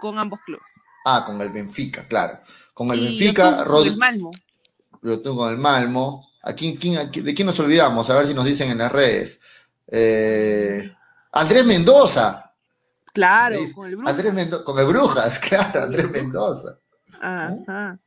con 0.00 0.18
ambos 0.18 0.40
clubes. 0.42 0.64
Ah, 1.04 1.24
con 1.26 1.40
el 1.40 1.50
Benfica, 1.50 2.06
claro. 2.06 2.38
Con 2.74 2.90
el 2.92 3.00
Y 3.00 3.04
Benfica, 3.04 3.50
Yotun 3.50 3.64
con 3.64 3.66
Rod- 3.74 3.86
el 3.86 3.96
Malmo. 3.96 4.30
Lo 5.08 5.20
tengo 5.20 5.38
con 5.38 5.50
el 5.50 5.58
Malmo. 5.58 6.28
¿A 6.42 6.52
quién, 6.54 6.76
quién- 6.76 6.98
a 6.98 7.10
quién- 7.10 7.24
¿De 7.24 7.34
quién 7.34 7.46
nos 7.46 7.58
olvidamos? 7.60 8.08
A 8.10 8.16
ver 8.16 8.26
si 8.26 8.34
nos 8.34 8.44
dicen 8.44 8.70
en 8.70 8.78
las 8.78 8.92
redes. 8.92 9.40
Eh, 9.88 10.90
Andrés 11.32 11.64
Mendoza. 11.64 12.52
Claro, 13.12 13.58
con 13.74 13.88
el 13.88 13.96
Brujas. 13.96 14.14
Andrés 14.14 14.32
Mendoza, 14.34 14.64
con 14.64 14.78
el 14.78 14.86
Brujas, 14.86 15.38
claro, 15.40 15.82
Andrés 15.82 16.10
Mendoza. 16.10 16.78
Ajá. 17.20 17.98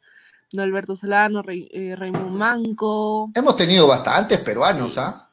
No, 0.53 0.63
Alberto 0.63 0.95
Solano, 0.95 1.41
Rey- 1.41 1.69
eh, 1.71 1.95
Raymond 1.97 2.31
Manco. 2.31 3.29
Hemos 3.35 3.55
tenido 3.55 3.87
bastantes 3.87 4.39
peruanos, 4.39 4.97
¿ah? 4.97 5.29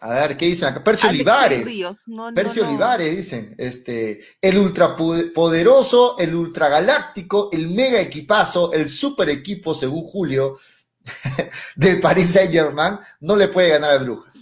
A 0.00 0.08
ver, 0.10 0.36
¿qué 0.36 0.46
dicen 0.46 0.68
acá? 0.68 0.84
Percio 0.84 1.08
Olivares. 1.08 1.66
No, 2.06 2.28
no, 2.30 2.34
Percio 2.34 2.62
no. 2.64 2.68
Olivares, 2.70 3.16
dicen. 3.16 3.54
Este, 3.56 4.20
el 4.40 4.58
ultrapoderoso, 4.58 6.18
el 6.18 6.34
ultragaláctico, 6.34 7.48
el 7.52 7.68
mega 7.70 8.00
equipazo, 8.00 8.72
el 8.72 8.88
super 8.88 9.28
equipo, 9.30 9.74
según 9.74 10.04
Julio, 10.04 10.56
del 11.76 12.00
Paris 12.00 12.32
Saint 12.32 12.52
Germain, 12.52 12.98
no 13.20 13.36
le 13.36 13.48
puede 13.48 13.70
ganar 13.70 13.90
a 13.92 13.98
Brujas. 13.98 14.38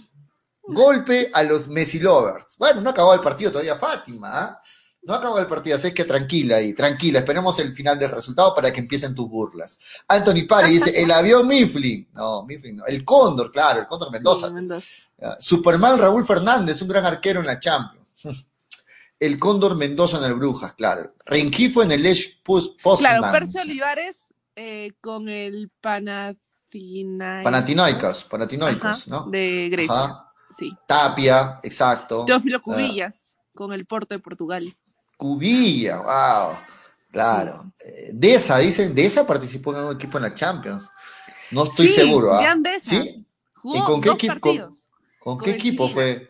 Golpe 0.63 1.29
a 1.33 1.43
los 1.43 1.67
Messi 1.67 1.99
Lovers. 1.99 2.57
Bueno, 2.57 2.81
no 2.81 2.91
acabó 2.91 3.13
el 3.13 3.19
partido 3.19 3.51
todavía 3.51 3.77
Fátima, 3.77 4.29
¿ah? 4.31 4.61
No 5.05 5.15
acabó 5.15 5.37
el 5.37 5.47
partido, 5.47 5.75
así 5.75 5.93
que 5.93 6.05
tranquila 6.05 6.61
y 6.61 6.73
tranquila. 6.73 7.19
Esperemos 7.19 7.59
el 7.59 7.75
final 7.75 7.99
del 7.99 8.09
resultado 8.09 8.55
para 8.55 8.71
que 8.71 8.79
empiecen 8.79 9.13
tus 9.13 9.27
burlas. 9.27 9.77
Anthony 10.07 10.47
Pari 10.47 10.71
dice, 10.71 11.03
el 11.03 11.11
avión 11.11 11.45
Mifflin. 11.45 12.07
No, 12.13 12.43
Mifflin 12.43 12.77
no. 12.77 12.85
El 12.85 13.03
Cóndor, 13.03 13.51
claro, 13.51 13.81
el 13.81 13.87
Cóndor 13.87 14.11
Mendoza. 14.11 14.47
Sí, 14.47 14.53
Mendoza. 14.53 14.87
Superman 15.39 15.97
Raúl 15.97 16.23
Fernández, 16.23 16.81
un 16.81 16.87
gran 16.87 17.05
arquero 17.05 17.41
en 17.41 17.47
la 17.47 17.59
Champions. 17.59 18.07
El 19.19 19.39
Cóndor 19.39 19.77
Mendoza 19.77 20.17
en 20.17 20.25
el 20.25 20.33
Brujas, 20.33 20.73
claro. 20.73 21.13
Rengifo 21.25 21.81
en 21.81 21.93
el 21.93 22.03
Lech 22.03 22.41
Post 22.43 22.77
Claro, 22.99 23.31
Percio 23.31 23.61
Olivares 23.61 24.17
eh, 24.53 24.91
con 24.99 25.29
el 25.29 25.71
Panathinaikos. 27.43 28.23
Panathinaikos, 28.25 29.07
¿no? 29.07 29.25
De 29.29 29.69
Grecia. 29.69 29.93
Ajá. 29.95 30.27
Sí. 30.57 30.75
Tapia, 30.87 31.59
exacto. 31.63 32.25
Teófilo 32.25 32.57
Ah, 32.57 32.61
Cubillas 32.61 33.35
con 33.55 33.73
el 33.73 33.85
Porto 33.85 34.13
de 34.13 34.19
Portugal. 34.19 34.73
Cubilla, 35.17 35.97
wow. 35.97 36.57
Claro. 37.11 37.71
Eh, 37.79 38.09
Deza, 38.13 38.57
dicen, 38.57 38.93
Deza 38.95 39.25
participó 39.25 39.75
en 39.77 39.85
un 39.85 39.95
equipo 39.95 40.17
en 40.17 40.23
la 40.23 40.33
Champions. 40.33 40.89
No 41.51 41.65
estoy 41.65 41.87
Sí, 41.87 41.93
seguro. 41.93 42.33
¿ah? 42.33 42.55
¿Sí? 42.81 43.25
Jugó 43.55 43.77
¿Y 43.77 43.81
con 43.81 44.01
qué 44.01 44.09
equipo? 44.09 44.39
¿Con 44.39 44.69
Con 45.19 45.37
qué 45.39 45.51
equipo 45.51 45.89
fue? 45.89 46.29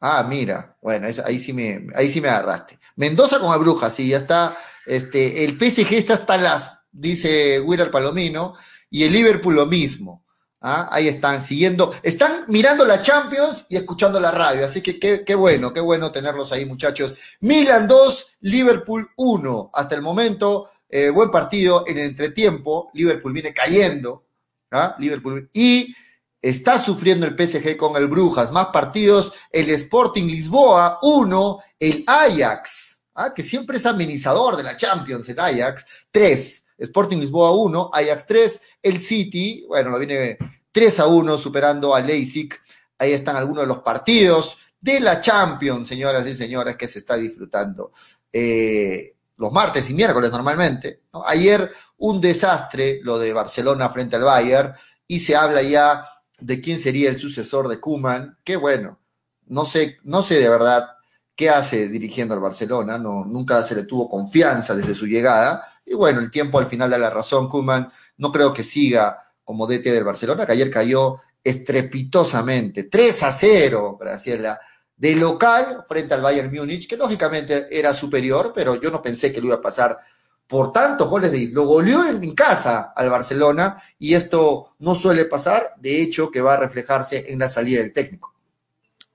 Ah, 0.00 0.24
mira, 0.28 0.76
bueno, 0.82 1.06
es- 1.06 1.18
ahí 1.18 1.40
sí 1.40 1.52
me, 1.52 1.86
ahí 1.94 2.08
sí 2.08 2.20
me 2.20 2.28
agarraste. 2.28 2.78
Mendoza 2.96 3.40
con 3.40 3.52
Abruja, 3.52 3.90
sí, 3.90 4.08
ya 4.08 4.18
está. 4.18 4.56
Este, 4.86 5.44
el 5.44 5.56
PSG 5.58 5.92
está 5.94 6.14
hasta 6.14 6.36
las, 6.36 6.78
dice 6.92 7.60
Willard 7.60 7.90
Palomino, 7.90 8.54
y 8.94 9.02
el 9.02 9.12
Liverpool 9.12 9.56
lo 9.56 9.66
mismo. 9.66 10.24
¿ah? 10.60 10.88
Ahí 10.92 11.08
están 11.08 11.42
siguiendo, 11.42 11.92
están 12.04 12.44
mirando 12.46 12.84
la 12.84 13.02
Champions 13.02 13.66
y 13.68 13.74
escuchando 13.74 14.20
la 14.20 14.30
radio, 14.30 14.64
así 14.64 14.82
que 14.82 15.00
qué, 15.00 15.24
qué 15.24 15.34
bueno, 15.34 15.72
qué 15.72 15.80
bueno 15.80 16.12
tenerlos 16.12 16.52
ahí, 16.52 16.64
muchachos. 16.64 17.12
Milan 17.40 17.88
2, 17.88 18.36
Liverpool 18.42 19.10
1. 19.16 19.70
Hasta 19.74 19.96
el 19.96 20.02
momento, 20.02 20.70
eh, 20.88 21.10
buen 21.10 21.32
partido 21.32 21.82
en 21.88 21.98
el 21.98 22.04
entretiempo. 22.04 22.92
Liverpool 22.94 23.32
viene 23.32 23.52
cayendo. 23.52 24.26
¿ah? 24.70 24.94
Liverpool. 25.00 25.50
Y 25.52 25.92
está 26.40 26.78
sufriendo 26.78 27.26
el 27.26 27.34
PSG 27.36 27.76
con 27.76 27.96
el 27.96 28.06
Brujas. 28.06 28.52
Más 28.52 28.66
partidos, 28.66 29.32
el 29.50 29.70
Sporting 29.70 30.26
Lisboa 30.26 31.00
1, 31.02 31.58
el 31.80 32.04
Ajax, 32.06 33.02
¿ah? 33.16 33.34
que 33.34 33.42
siempre 33.42 33.78
es 33.78 33.86
amenizador 33.86 34.56
de 34.56 34.62
la 34.62 34.76
Champions, 34.76 35.28
el 35.30 35.40
Ajax 35.40 35.84
3. 36.12 36.63
Sporting 36.84 37.18
Lisboa 37.18 37.52
1, 37.52 37.90
Ajax 37.92 38.26
3, 38.26 38.60
el 38.82 38.98
City, 38.98 39.64
bueno, 39.68 39.90
lo 39.90 39.98
viene 39.98 40.38
3 40.72 41.00
a 41.00 41.06
1 41.06 41.38
superando 41.38 41.94
a 41.94 42.00
Leipzig. 42.00 42.50
Ahí 42.98 43.12
están 43.12 43.36
algunos 43.36 43.64
de 43.64 43.68
los 43.68 43.78
partidos 43.78 44.58
de 44.80 45.00
la 45.00 45.20
Champions, 45.20 45.88
señoras 45.88 46.26
y 46.26 46.34
señores, 46.34 46.76
que 46.76 46.86
se 46.86 46.98
está 46.98 47.16
disfrutando 47.16 47.92
eh, 48.32 49.14
los 49.36 49.50
martes 49.50 49.88
y 49.88 49.94
miércoles 49.94 50.30
normalmente. 50.30 51.02
¿no? 51.12 51.24
Ayer 51.26 51.70
un 51.98 52.20
desastre 52.20 53.00
lo 53.02 53.18
de 53.18 53.32
Barcelona 53.32 53.88
frente 53.88 54.16
al 54.16 54.24
Bayern 54.24 54.74
y 55.06 55.20
se 55.20 55.36
habla 55.36 55.62
ya 55.62 56.04
de 56.38 56.60
quién 56.60 56.78
sería 56.78 57.08
el 57.08 57.18
sucesor 57.18 57.68
de 57.68 57.80
Kuman. 57.80 58.38
Qué 58.44 58.56
bueno, 58.56 59.00
no 59.46 59.64
sé, 59.64 59.98
no 60.02 60.22
sé 60.22 60.38
de 60.40 60.48
verdad 60.48 60.88
qué 61.34 61.50
hace 61.50 61.88
dirigiendo 61.88 62.34
al 62.34 62.40
Barcelona, 62.40 62.98
no, 62.98 63.24
nunca 63.24 63.62
se 63.62 63.74
le 63.74 63.84
tuvo 63.84 64.08
confianza 64.08 64.74
desde 64.74 64.94
su 64.94 65.06
llegada. 65.06 65.73
Y 65.84 65.94
bueno, 65.94 66.20
el 66.20 66.30
tiempo 66.30 66.58
al 66.58 66.66
final 66.66 66.90
da 66.90 66.98
la 66.98 67.10
razón, 67.10 67.48
Kuman. 67.48 67.90
No 68.16 68.32
creo 68.32 68.52
que 68.52 68.62
siga 68.62 69.18
como 69.44 69.66
DT 69.66 69.92
del 69.92 70.04
Barcelona, 70.04 70.46
que 70.46 70.52
ayer 70.52 70.70
cayó 70.70 71.20
estrepitosamente, 71.42 72.84
3 72.84 73.22
a 73.22 73.32
0, 73.32 73.98
Graciela, 74.00 74.58
de 74.96 75.16
local 75.16 75.84
frente 75.86 76.14
al 76.14 76.22
Bayern 76.22 76.50
Múnich, 76.52 76.88
que 76.88 76.96
lógicamente 76.96 77.66
era 77.70 77.92
superior, 77.92 78.52
pero 78.54 78.76
yo 78.76 78.90
no 78.90 79.02
pensé 79.02 79.32
que 79.32 79.40
lo 79.40 79.48
iba 79.48 79.56
a 79.56 79.60
pasar 79.60 79.98
por 80.46 80.72
tantos 80.72 81.08
goles 81.08 81.32
de 81.32 81.48
lo 81.48 81.64
goleó 81.64 82.06
en, 82.06 82.22
en 82.22 82.34
casa 82.34 82.92
al 82.94 83.10
Barcelona 83.10 83.82
y 83.98 84.14
esto 84.14 84.74
no 84.78 84.94
suele 84.94 85.24
pasar, 85.24 85.74
de 85.78 86.02
hecho 86.02 86.30
que 86.30 86.40
va 86.40 86.54
a 86.54 86.58
reflejarse 86.58 87.32
en 87.32 87.38
la 87.38 87.48
salida 87.48 87.80
del 87.80 87.92
técnico. 87.92 88.33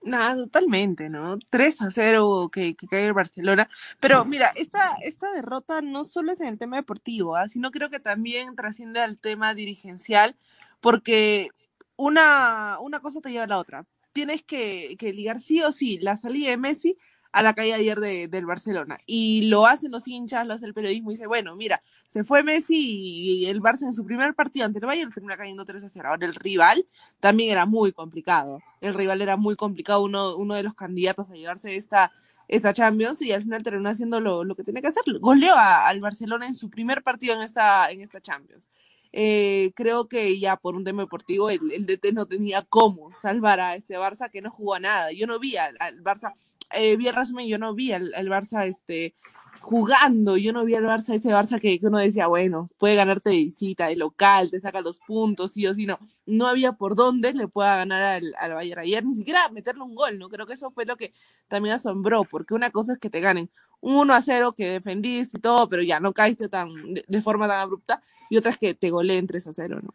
Nada, 0.02 0.36
totalmente, 0.36 1.10
¿no? 1.10 1.38
3 1.50 1.82
a 1.82 1.92
0 1.92 2.50
que, 2.52 2.76
que 2.76 2.88
cae 2.88 3.06
el 3.06 3.14
Barcelona. 3.14 3.68
Pero 4.00 4.24
mira, 4.24 4.52
esta, 4.56 4.96
esta 5.04 5.32
derrota 5.34 5.82
no 5.82 6.06
solo 6.06 6.32
es 6.32 6.40
en 6.40 6.48
el 6.48 6.58
tema 6.58 6.78
deportivo, 6.78 7.36
¿ah? 7.36 7.50
sino 7.50 7.70
creo 7.72 7.90
que 7.90 8.00
también 8.00 8.56
trasciende 8.56 9.02
al 9.02 9.18
tema 9.18 9.54
dirigencial, 9.54 10.38
porque 10.80 11.50
una, 11.98 12.78
una 12.80 13.00
cosa 13.02 13.20
te 13.20 13.30
lleva 13.30 13.44
a 13.44 13.48
la 13.48 13.58
otra. 13.58 13.86
Tienes 14.14 14.42
que, 14.44 14.96
que 14.98 15.12
ligar 15.12 15.42
sí 15.42 15.62
o 15.62 15.72
sí 15.72 16.00
la 16.00 16.16
salida 16.16 16.50
de 16.50 16.58
Messi 16.58 16.98
a 17.32 17.44
la 17.44 17.54
caída 17.54 17.76
ayer 17.76 18.00
de, 18.00 18.28
del 18.28 18.46
Barcelona. 18.46 18.98
Y 19.06 19.44
lo 19.50 19.66
hacen 19.66 19.92
los 19.92 20.08
hinchas, 20.08 20.48
lo 20.48 20.54
hace 20.54 20.66
el 20.66 20.74
periodismo 20.74 21.12
y 21.12 21.16
dice, 21.16 21.28
bueno, 21.28 21.56
mira, 21.56 21.82
se 22.08 22.24
fue 22.24 22.44
Messi 22.44 22.76
y 22.78 23.46
el 23.46 23.62
Barça 23.62 23.84
en 23.84 23.94
su 23.94 24.06
primer 24.06 24.34
partido 24.34 24.66
ante 24.66 24.80
el 24.80 24.86
Bayern 24.86 25.12
termina 25.12 25.38
cayendo 25.38 25.66
3 25.66 25.84
a 25.84 25.90
0. 25.90 26.10
Ahora 26.10 26.26
el 26.26 26.36
rival 26.36 26.86
también 27.20 27.52
era 27.52 27.66
muy 27.66 27.92
complicado. 27.92 28.60
El 28.82 28.94
rival 28.96 29.22
era 29.22 29.38
muy 29.38 29.56
complicado, 29.56 30.04
uno, 30.04 30.36
uno 30.36 30.56
de 30.56 30.64
los 30.64 30.74
candidatos 30.74 31.30
a 31.30 31.36
llevarse 31.36 31.76
esta, 31.76 32.12
esta 32.48 32.74
Champions 32.74 33.22
y 33.22 33.32
al 33.32 33.44
final 33.44 33.62
terminó 33.64 33.90
haciendo 33.90 34.20
lo, 34.20 34.56
que 34.56 34.64
tenía 34.64 34.82
que 34.82 34.88
hacer. 34.88 35.04
Goleó 35.20 35.54
a- 35.56 35.88
al 35.88 36.00
Barcelona 36.00 36.48
en 36.48 36.56
su 36.56 36.70
primer 36.70 37.04
partido 37.04 37.36
en 37.36 37.42
esta, 37.42 37.92
en 37.92 38.02
esta 38.02 38.22
Champions. 38.22 38.68
Eh, 39.12 39.72
creo 39.76 40.08
que 40.08 40.40
ya 40.40 40.56
por 40.56 40.76
un 40.76 40.84
tema 40.84 41.02
deportivo 41.02 41.50
el, 41.50 41.60
DT 41.88 42.12
no 42.14 42.28
tenía 42.28 42.62
cómo 42.64 43.12
salvar 43.16 43.60
a 43.60 43.76
este 43.76 43.98
Barça 43.98 44.30
que 44.30 44.42
no 44.42 44.52
jugó 44.52 44.76
a 44.76 44.80
nada. 44.80 45.12
Yo 45.12 45.28
no 45.28 45.40
vi 45.40 45.58
al 45.58 45.78
Barça, 46.04 46.34
eh, 46.72 46.96
vi 46.98 47.08
el 47.08 47.16
resumen, 47.16 47.48
yo 47.48 47.58
no 47.58 47.74
vi 47.74 47.92
al, 47.92 48.14
al 48.14 48.28
Barça 48.28 48.66
este 48.66 49.16
jugando, 49.62 50.38
yo 50.38 50.54
no 50.54 50.64
vi 50.64 50.76
al 50.76 50.86
Barça, 50.86 51.14
ese 51.14 51.30
Barça 51.30 51.60
que, 51.60 51.80
que 51.80 51.88
uno 51.88 51.98
decía, 51.98 52.28
bueno, 52.28 52.70
puede 52.78 52.96
ganarte 52.96 53.30
de 53.30 53.38
visita, 53.38 53.88
de 53.88 53.96
local, 53.96 54.50
te 54.52 54.60
saca 54.60 54.82
los 54.82 55.00
puntos, 55.00 55.52
sí 55.52 55.68
o 55.68 55.74
sí, 55.74 55.86
no. 55.86 56.00
No 56.26 56.48
había 56.48 56.74
por 56.74 56.96
dónde 56.96 57.34
le 57.34 57.48
pueda 57.48 57.78
ganar 57.78 58.02
al, 58.02 58.34
al 58.40 58.54
Bayern 58.54 58.82
ayer, 58.82 59.04
ni 59.06 59.16
siquiera 59.16 59.50
meterle 59.50 59.84
un 59.84 59.96
gol, 59.96 60.18
¿no? 60.18 60.30
Creo 60.30 60.46
que 60.46 60.54
eso 60.54 60.72
fue 60.72 60.86
lo 60.86 60.98
que 60.98 61.14
también 61.48 61.76
asombró, 61.76 62.24
porque 62.24 62.54
una 62.54 62.72
cosa 62.72 62.94
es 62.94 63.00
que 63.00 63.10
te 63.10 63.20
ganen 63.20 63.50
un 63.82 63.96
1 63.96 64.14
a 64.14 64.22
0 64.22 64.54
que 64.56 64.72
defendiste 64.72 65.38
y 65.38 65.42
todo, 65.42 65.70
pero 65.70 65.82
ya 65.82 66.00
no 66.00 66.14
caíste 66.14 66.50
tan, 66.50 66.70
de, 66.94 67.22
forma 67.22 67.48
tan 67.48 67.60
abrupta, 67.62 68.02
y 68.30 68.38
otra 68.38 68.52
es 68.52 68.58
que 68.58 68.74
te 68.74 68.90
goleen 68.90 69.28
3 69.28 69.48
a 69.48 69.54
0, 69.54 69.80
¿no? 69.82 69.94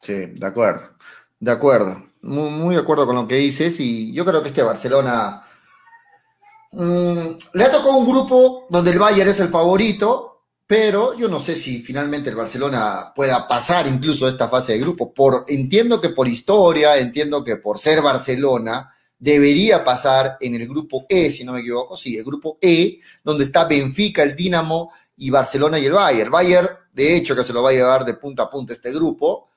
Sí, 0.00 0.26
de 0.26 0.46
acuerdo, 0.46 0.82
de 1.38 1.50
acuerdo, 1.50 2.04
muy, 2.22 2.50
muy 2.50 2.74
de 2.74 2.80
acuerdo 2.80 3.06
con 3.06 3.14
lo 3.14 3.28
que 3.28 3.36
dices 3.36 3.78
y 3.78 4.12
yo 4.12 4.24
creo 4.24 4.42
que 4.42 4.48
este 4.48 4.62
Barcelona 4.62 5.42
mm, 6.72 7.38
le 7.54 7.64
ha 7.64 7.70
tocado 7.70 7.96
un 7.96 8.10
grupo 8.10 8.66
donde 8.68 8.90
el 8.90 8.98
Bayern 8.98 9.30
es 9.30 9.40
el 9.40 9.48
favorito, 9.48 10.32
pero 10.66 11.16
yo 11.16 11.28
no 11.28 11.38
sé 11.38 11.54
si 11.54 11.82
finalmente 11.82 12.30
el 12.30 12.36
Barcelona 12.36 13.12
pueda 13.14 13.46
pasar 13.46 13.86
incluso 13.86 14.26
esta 14.26 14.48
fase 14.48 14.72
de 14.72 14.78
grupo. 14.78 15.12
Por, 15.12 15.44
entiendo 15.48 16.00
que 16.00 16.10
por 16.10 16.26
historia, 16.26 16.96
entiendo 16.96 17.44
que 17.44 17.56
por 17.56 17.78
ser 17.78 18.00
Barcelona, 18.00 18.90
debería 19.22 19.84
pasar 19.84 20.36
en 20.40 20.56
el 20.56 20.66
grupo 20.66 21.06
E, 21.08 21.30
si 21.30 21.44
no 21.44 21.52
me 21.52 21.60
equivoco, 21.60 21.96
sí, 21.96 22.16
el 22.16 22.24
grupo 22.24 22.58
E, 22.60 22.98
donde 23.22 23.44
está 23.44 23.66
Benfica, 23.66 24.24
el 24.24 24.34
Dinamo 24.34 24.90
y 25.16 25.30
Barcelona 25.30 25.78
y 25.78 25.86
el 25.86 25.92
Bayern. 25.92 26.30
Bayern, 26.30 26.68
de 26.92 27.16
hecho, 27.16 27.36
que 27.36 27.44
se 27.44 27.52
lo 27.52 27.62
va 27.62 27.70
a 27.70 27.72
llevar 27.72 28.04
de 28.04 28.14
punta 28.14 28.42
a 28.42 28.50
punta 28.50 28.72
este 28.72 28.90
grupo, 28.90 29.48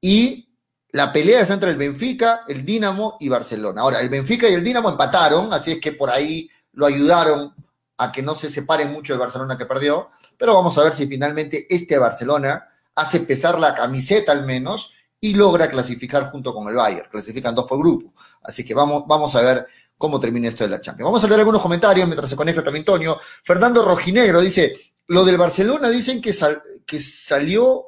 y 0.00 0.48
la 0.92 1.12
pelea 1.12 1.40
está 1.40 1.54
entre 1.54 1.70
el 1.70 1.76
Benfica, 1.76 2.42
el 2.46 2.64
Dinamo 2.64 3.16
y 3.18 3.28
Barcelona. 3.28 3.80
Ahora, 3.80 4.00
el 4.00 4.08
Benfica 4.08 4.48
y 4.48 4.54
el 4.54 4.62
Dinamo 4.62 4.88
empataron, 4.88 5.52
así 5.52 5.72
es 5.72 5.80
que 5.80 5.92
por 5.92 6.10
ahí 6.10 6.48
lo 6.78 6.86
ayudaron 6.86 7.52
a 7.96 8.12
que 8.12 8.22
no 8.22 8.36
se 8.36 8.48
separen 8.48 8.92
mucho 8.92 9.12
del 9.12 9.18
Barcelona 9.18 9.58
que 9.58 9.66
perdió, 9.66 10.10
pero 10.36 10.54
vamos 10.54 10.78
a 10.78 10.84
ver 10.84 10.94
si 10.94 11.08
finalmente 11.08 11.66
este 11.68 11.98
Barcelona 11.98 12.68
hace 12.94 13.18
pesar 13.18 13.58
la 13.58 13.74
camiseta 13.74 14.30
al 14.30 14.46
menos 14.46 14.92
y 15.20 15.34
logra 15.34 15.68
clasificar 15.68 16.30
junto 16.30 16.54
con 16.54 16.68
el 16.68 16.76
Bayern. 16.76 17.08
Clasifican 17.10 17.52
dos 17.52 17.66
por 17.66 17.80
grupo. 17.80 18.14
Así 18.44 18.64
que 18.64 18.74
vamos, 18.74 19.02
vamos 19.08 19.34
a 19.34 19.42
ver 19.42 19.66
cómo 19.96 20.20
termina 20.20 20.46
esto 20.46 20.62
de 20.62 20.70
la 20.70 20.80
Champions. 20.80 21.08
Vamos 21.08 21.24
a 21.24 21.26
leer 21.26 21.40
algunos 21.40 21.60
comentarios 21.60 22.06
mientras 22.06 22.30
se 22.30 22.36
conecta 22.36 22.62
también 22.62 22.82
Antonio. 22.82 23.18
Fernando 23.42 23.84
Rojinegro 23.84 24.40
dice, 24.40 24.76
lo 25.08 25.24
del 25.24 25.36
Barcelona 25.36 25.90
dicen 25.90 26.20
que, 26.20 26.32
sal, 26.32 26.62
que 26.86 27.00
salió 27.00 27.86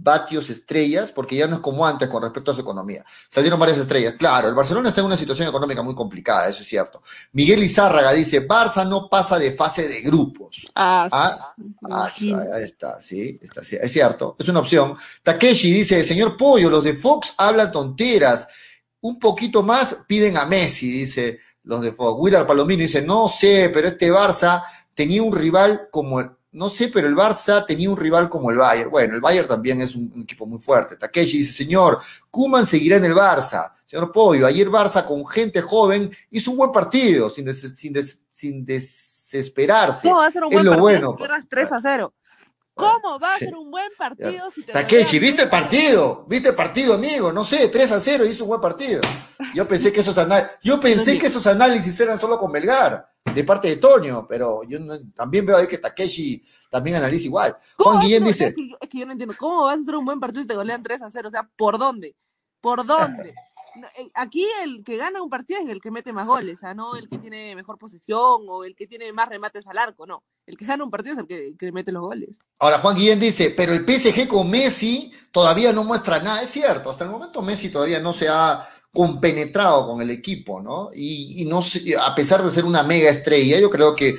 vatios 0.00 0.48
estrellas, 0.48 1.10
porque 1.10 1.36
ya 1.36 1.46
no 1.46 1.56
es 1.56 1.60
como 1.60 1.84
antes 1.84 2.08
con 2.08 2.22
respecto 2.22 2.52
a 2.52 2.54
su 2.54 2.60
economía. 2.60 3.04
Salieron 3.28 3.58
varias 3.58 3.78
estrellas. 3.78 4.14
Claro, 4.18 4.48
el 4.48 4.54
Barcelona 4.54 4.88
está 4.88 5.00
en 5.00 5.06
una 5.08 5.16
situación 5.16 5.48
económica 5.48 5.82
muy 5.82 5.94
complicada, 5.94 6.48
eso 6.48 6.62
es 6.62 6.68
cierto. 6.68 7.02
Miguel 7.32 7.62
Izárraga 7.62 8.12
dice, 8.12 8.46
Barça 8.46 8.86
no 8.88 9.08
pasa 9.08 9.38
de 9.38 9.52
fase 9.52 9.88
de 9.88 10.00
grupos. 10.02 10.64
Ah, 10.74 11.08
Ah, 11.12 11.36
Ah, 11.90 12.08
ahí 12.54 12.64
está, 12.64 13.00
sí, 13.00 13.38
está, 13.42 13.64
sí, 13.64 13.76
es 13.80 13.92
cierto, 13.92 14.36
es 14.38 14.48
una 14.48 14.60
opción. 14.60 14.96
Takeshi 15.22 15.72
dice, 15.72 16.04
señor 16.04 16.36
Pollo, 16.36 16.70
los 16.70 16.84
de 16.84 16.94
Fox 16.94 17.34
hablan 17.36 17.72
tonteras. 17.72 18.46
Un 19.00 19.18
poquito 19.18 19.62
más 19.62 19.96
piden 20.06 20.36
a 20.36 20.46
Messi, 20.46 20.90
dice 20.90 21.40
los 21.64 21.82
de 21.82 21.92
Fox. 21.92 22.18
Willard 22.20 22.46
Palomino 22.46 22.82
dice, 22.82 23.02
no 23.02 23.28
sé, 23.28 23.70
pero 23.72 23.88
este 23.88 24.10
Barça 24.12 24.62
tenía 24.94 25.22
un 25.22 25.34
rival 25.34 25.88
como 25.90 26.37
no 26.52 26.70
sé, 26.70 26.88
pero 26.88 27.06
el 27.08 27.14
Barça 27.14 27.64
tenía 27.66 27.90
un 27.90 27.96
rival 27.96 28.28
como 28.28 28.50
el 28.50 28.56
Bayern. 28.56 28.90
Bueno, 28.90 29.14
el 29.14 29.20
Bayern 29.20 29.46
también 29.46 29.80
es 29.82 29.94
un, 29.94 30.10
un 30.14 30.22
equipo 30.22 30.46
muy 30.46 30.58
fuerte. 30.60 30.96
Takeshi 30.96 31.38
dice, 31.38 31.52
señor, 31.52 31.98
Kuman 32.30 32.66
seguirá 32.66 32.96
en 32.96 33.04
el 33.04 33.14
Barça. 33.14 33.72
Señor 33.84 34.12
Pollo, 34.12 34.46
ayer 34.46 34.68
Barça 34.68 35.04
con 35.04 35.26
gente 35.26 35.60
joven 35.62 36.10
hizo 36.30 36.50
un 36.50 36.56
buen 36.58 36.72
partido, 36.72 37.28
sin, 37.30 37.44
des- 37.46 37.72
sin, 37.76 37.92
des- 37.92 38.18
sin 38.30 38.64
desesperarse. 38.64 40.08
¿Cómo 40.08 40.20
va 40.20 40.26
a 40.26 40.30
ser 40.30 40.44
un 40.44 40.52
es 40.52 40.56
buen 40.56 40.64
lo 40.64 40.70
partido 40.72 40.82
bueno. 40.82 41.10
si 41.12 41.16
pierdas 41.18 41.44
3 41.48 41.72
a 41.72 41.80
0? 41.80 42.14
¿Cómo 42.74 43.18
va 43.18 43.34
a 43.34 43.38
Sí. 43.38 43.46
ser 43.46 43.56
un 43.56 43.70
buen 43.72 43.88
partido 43.98 44.50
si 44.54 44.62
te 44.62 44.72
golean 44.72 44.86
¿viste 44.86 45.42
el 45.42 45.48
3 45.48 45.48
a 45.48 45.48
0? 45.48 45.50
partido? 45.50 46.26
¿Viste 46.28 46.48
el 46.50 46.54
partido, 46.54 46.94
amigo? 46.94 47.32
No 47.32 47.44
sé, 47.44 47.68
3 47.68 47.90
a 47.92 47.98
0 48.00 48.24
hizo 48.24 48.44
un 48.44 48.48
buen 48.50 48.60
partido. 48.60 49.00
Yo 49.54 49.66
pensé 49.66 49.92
que 49.92 50.00
esos 50.00 50.16
yo 50.62 50.78
pensé 50.78 51.18
que 51.18 51.26
esos 51.26 51.46
análisis 51.48 51.98
eran 51.98 52.18
solo 52.18 52.38
con 52.38 52.52
Belgar, 52.52 53.08
de 53.34 53.44
parte 53.44 53.68
de 53.68 53.76
Toño, 53.76 54.26
pero 54.28 54.62
yo 54.68 54.78
no- 54.78 54.98
también 55.12 55.44
veo 55.46 55.56
ahí 55.56 55.66
que 55.66 55.78
Takeshi 55.78 56.44
también 56.70 56.96
analiza 56.96 57.26
igual. 57.26 57.56
¿Cómo 57.76 57.92
Juan 57.92 58.02
Guillén 58.04 58.24
dice, 58.24 58.46
Es 58.48 58.54
que, 58.54 58.68
yo, 58.68 58.76
es 58.80 58.88
que 58.88 58.98
yo 58.98 59.06
no 59.06 59.12
entiendo. 59.12 59.34
¿Cómo 59.38 59.64
vas 59.64 59.76
a 59.76 59.80
hacer 59.80 59.96
un 59.96 60.04
buen 60.04 60.20
partido 60.20 60.42
si 60.42 60.48
te 60.48 60.54
golean 60.56 60.82
3 60.82 61.02
a 61.02 61.10
0? 61.10 61.28
O 61.28 61.30
sea, 61.30 61.48
¿por 61.56 61.78
dónde? 61.78 62.14
¿Por 62.60 62.84
dónde? 62.84 63.30
Eh, 63.96 64.10
Aquí 64.14 64.44
el 64.64 64.82
que 64.82 64.96
gana 64.96 65.22
un 65.22 65.30
partido 65.30 65.60
es 65.62 65.68
el 65.68 65.80
que 65.80 65.92
mete 65.92 66.12
más 66.12 66.26
goles, 66.26 66.54
o 66.54 66.58
sea, 66.58 66.74
no 66.74 66.96
el 66.96 67.08
que 67.08 67.18
tiene 67.18 67.54
mejor 67.54 67.78
posesión 67.78 68.42
o 68.48 68.64
el 68.64 68.74
que 68.74 68.88
tiene 68.88 69.12
más 69.12 69.28
remates 69.28 69.66
al 69.68 69.78
arco, 69.78 70.04
no. 70.06 70.24
El 70.46 70.56
que 70.56 70.64
gana 70.64 70.82
un 70.82 70.90
partido 70.90 71.12
es 71.12 71.20
el 71.20 71.26
que, 71.28 71.54
que 71.56 71.70
mete 71.70 71.92
los 71.92 72.02
goles. 72.02 72.38
ahora 72.58 72.78
Juan 72.78 72.96
Guillén 72.96 73.20
dice, 73.20 73.50
pero 73.56 73.72
el 73.72 73.84
PSG 73.86 74.26
con 74.26 74.50
Messi 74.50 75.12
todavía 75.30 75.72
no 75.72 75.84
muestra 75.84 76.20
nada. 76.20 76.42
Es 76.42 76.48
cierto, 76.50 76.90
hasta 76.90 77.04
el 77.04 77.10
momento 77.10 77.40
Messi 77.42 77.70
todavía 77.70 78.00
no 78.00 78.12
se 78.12 78.28
ha 78.28 78.66
compenetrado 78.98 79.86
con 79.86 80.02
el 80.02 80.10
equipo, 80.10 80.60
¿no? 80.60 80.90
Y, 80.92 81.40
y 81.40 81.44
no 81.44 81.60
a 82.04 82.14
pesar 82.16 82.42
de 82.42 82.50
ser 82.50 82.64
una 82.64 82.82
mega 82.82 83.08
estrella, 83.08 83.60
yo 83.60 83.70
creo 83.70 83.94
que 83.94 84.16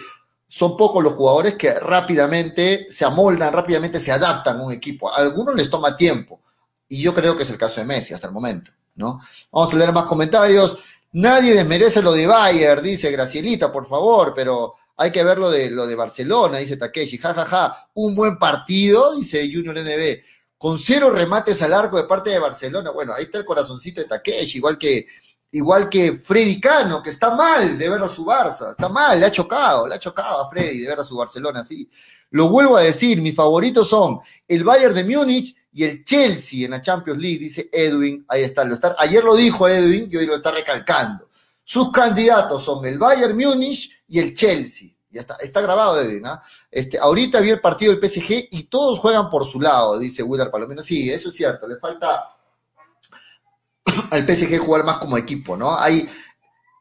son 0.47 0.77
pocos 0.77 1.03
los 1.03 1.15
jugadores 1.15 1.55
que 1.55 1.73
rápidamente 1.73 2.87
se 2.89 3.03
amoldan, 3.03 3.51
rápidamente 3.51 3.99
se 3.99 4.13
adaptan 4.13 4.57
a 4.57 4.63
un 4.63 4.71
equipo. 4.71 5.13
A 5.13 5.17
algunos 5.17 5.53
les 5.53 5.69
toma 5.69 5.97
tiempo. 5.97 6.39
Y 6.87 7.01
yo 7.01 7.13
creo 7.13 7.35
que 7.35 7.43
es 7.43 7.49
el 7.49 7.57
caso 7.57 7.81
de 7.81 7.87
Messi 7.87 8.13
hasta 8.13 8.27
el 8.27 8.33
momento, 8.33 8.71
¿no? 8.95 9.19
Vamos 9.51 9.73
a 9.73 9.77
leer 9.77 9.91
más 9.91 10.05
comentarios. 10.05 10.77
Nadie 11.11 11.55
desmerece 11.55 12.01
lo 12.01 12.13
de 12.13 12.25
Bayern, 12.25 12.81
dice 12.81 13.11
Gracielita, 13.11 13.73
por 13.73 13.85
favor, 13.85 14.31
pero 14.33 14.75
hay 14.95 15.11
que 15.11 15.25
ver 15.25 15.39
lo 15.39 15.51
de, 15.51 15.71
lo 15.71 15.87
de 15.87 15.95
Barcelona, 15.95 16.59
dice 16.59 16.77
Takeshi. 16.77 17.17
Ja, 17.17 17.33
ja, 17.33 17.45
ja. 17.45 17.89
Un 17.95 18.15
buen 18.15 18.39
partido, 18.39 19.17
dice 19.17 19.41
Junior 19.53 19.77
NB. 19.77 20.23
Con 20.59 20.77
cero 20.77 21.09
remates 21.09 21.61
al 21.61 21.73
arco 21.73 21.95
de 21.95 22.03
parte 22.03 22.31
de 22.31 22.37
Barcelona. 22.37 22.91
Bueno, 22.91 23.13
ahí 23.13 23.23
está 23.23 23.37
el 23.37 23.45
corazoncito 23.45 24.01
de 24.01 24.07
Takeshi, 24.07 24.57
igual 24.57 24.77
que, 24.77 25.07
igual 25.51 25.87
que 25.87 26.19
Freddy 26.21 26.59
Cano, 26.59 27.01
que 27.01 27.11
está 27.11 27.33
mal 27.33 27.77
de 27.77 27.89
ver 27.89 28.03
a 28.03 28.09
su 28.09 28.25
Barça. 28.25 28.71
Está 28.71 28.89
mal, 28.89 29.17
le 29.17 29.25
ha 29.25 29.31
chocado, 29.31 29.87
le 29.87 29.95
ha 29.95 29.99
chocado 29.99 30.41
a 30.41 30.49
Freddy 30.49 30.79
de 30.79 30.87
ver 30.89 30.99
a 30.99 31.03
su 31.05 31.15
Barcelona 31.15 31.61
así. 31.61 31.89
Lo 32.31 32.49
vuelvo 32.49 32.75
a 32.75 32.81
decir, 32.81 33.21
mis 33.21 33.33
favoritos 33.33 33.87
son 33.87 34.19
el 34.49 34.65
Bayern 34.65 34.93
de 34.93 35.05
Múnich 35.05 35.55
y 35.71 35.85
el 35.85 36.03
Chelsea 36.03 36.65
en 36.65 36.71
la 36.71 36.81
Champions 36.81 37.21
League, 37.21 37.39
dice 37.39 37.69
Edwin. 37.71 38.25
Ahí 38.27 38.43
está, 38.43 38.65
lo 38.65 38.73
está 38.73 38.97
ayer 38.99 39.23
lo 39.23 39.37
dijo 39.37 39.65
Edwin 39.65 40.09
y 40.11 40.17
hoy 40.17 40.25
lo 40.25 40.35
está 40.35 40.51
recalcando. 40.51 41.29
Sus 41.63 41.89
candidatos 41.89 42.65
son 42.65 42.85
el 42.85 42.99
Bayern 42.99 43.37
Múnich 43.37 43.89
y 44.09 44.19
el 44.19 44.35
Chelsea. 44.35 44.89
Ya 45.11 45.21
está, 45.21 45.35
está 45.41 45.61
grabado, 45.61 45.99
Edwin. 45.99 46.25
¿ah? 46.25 46.41
Este, 46.69 46.99
ahorita 46.99 47.39
vi 47.39 47.49
el 47.49 47.61
partido 47.61 47.93
del 47.93 48.09
PSG 48.09 48.49
y 48.51 48.63
todos 48.65 48.99
juegan 48.99 49.29
por 49.29 49.45
su 49.45 49.59
lado, 49.59 49.97
dice 49.97 50.23
Willard 50.23 50.51
Palomino. 50.51 50.83
Sí, 50.83 51.11
eso 51.11 51.29
es 51.29 51.35
cierto, 51.35 51.67
le 51.67 51.77
falta 51.77 52.29
al 54.11 54.27
PSG 54.27 54.59
jugar 54.59 54.83
más 54.83 54.97
como 54.97 55.17
equipo, 55.17 55.57
¿no? 55.57 55.77
Hay, 55.77 56.07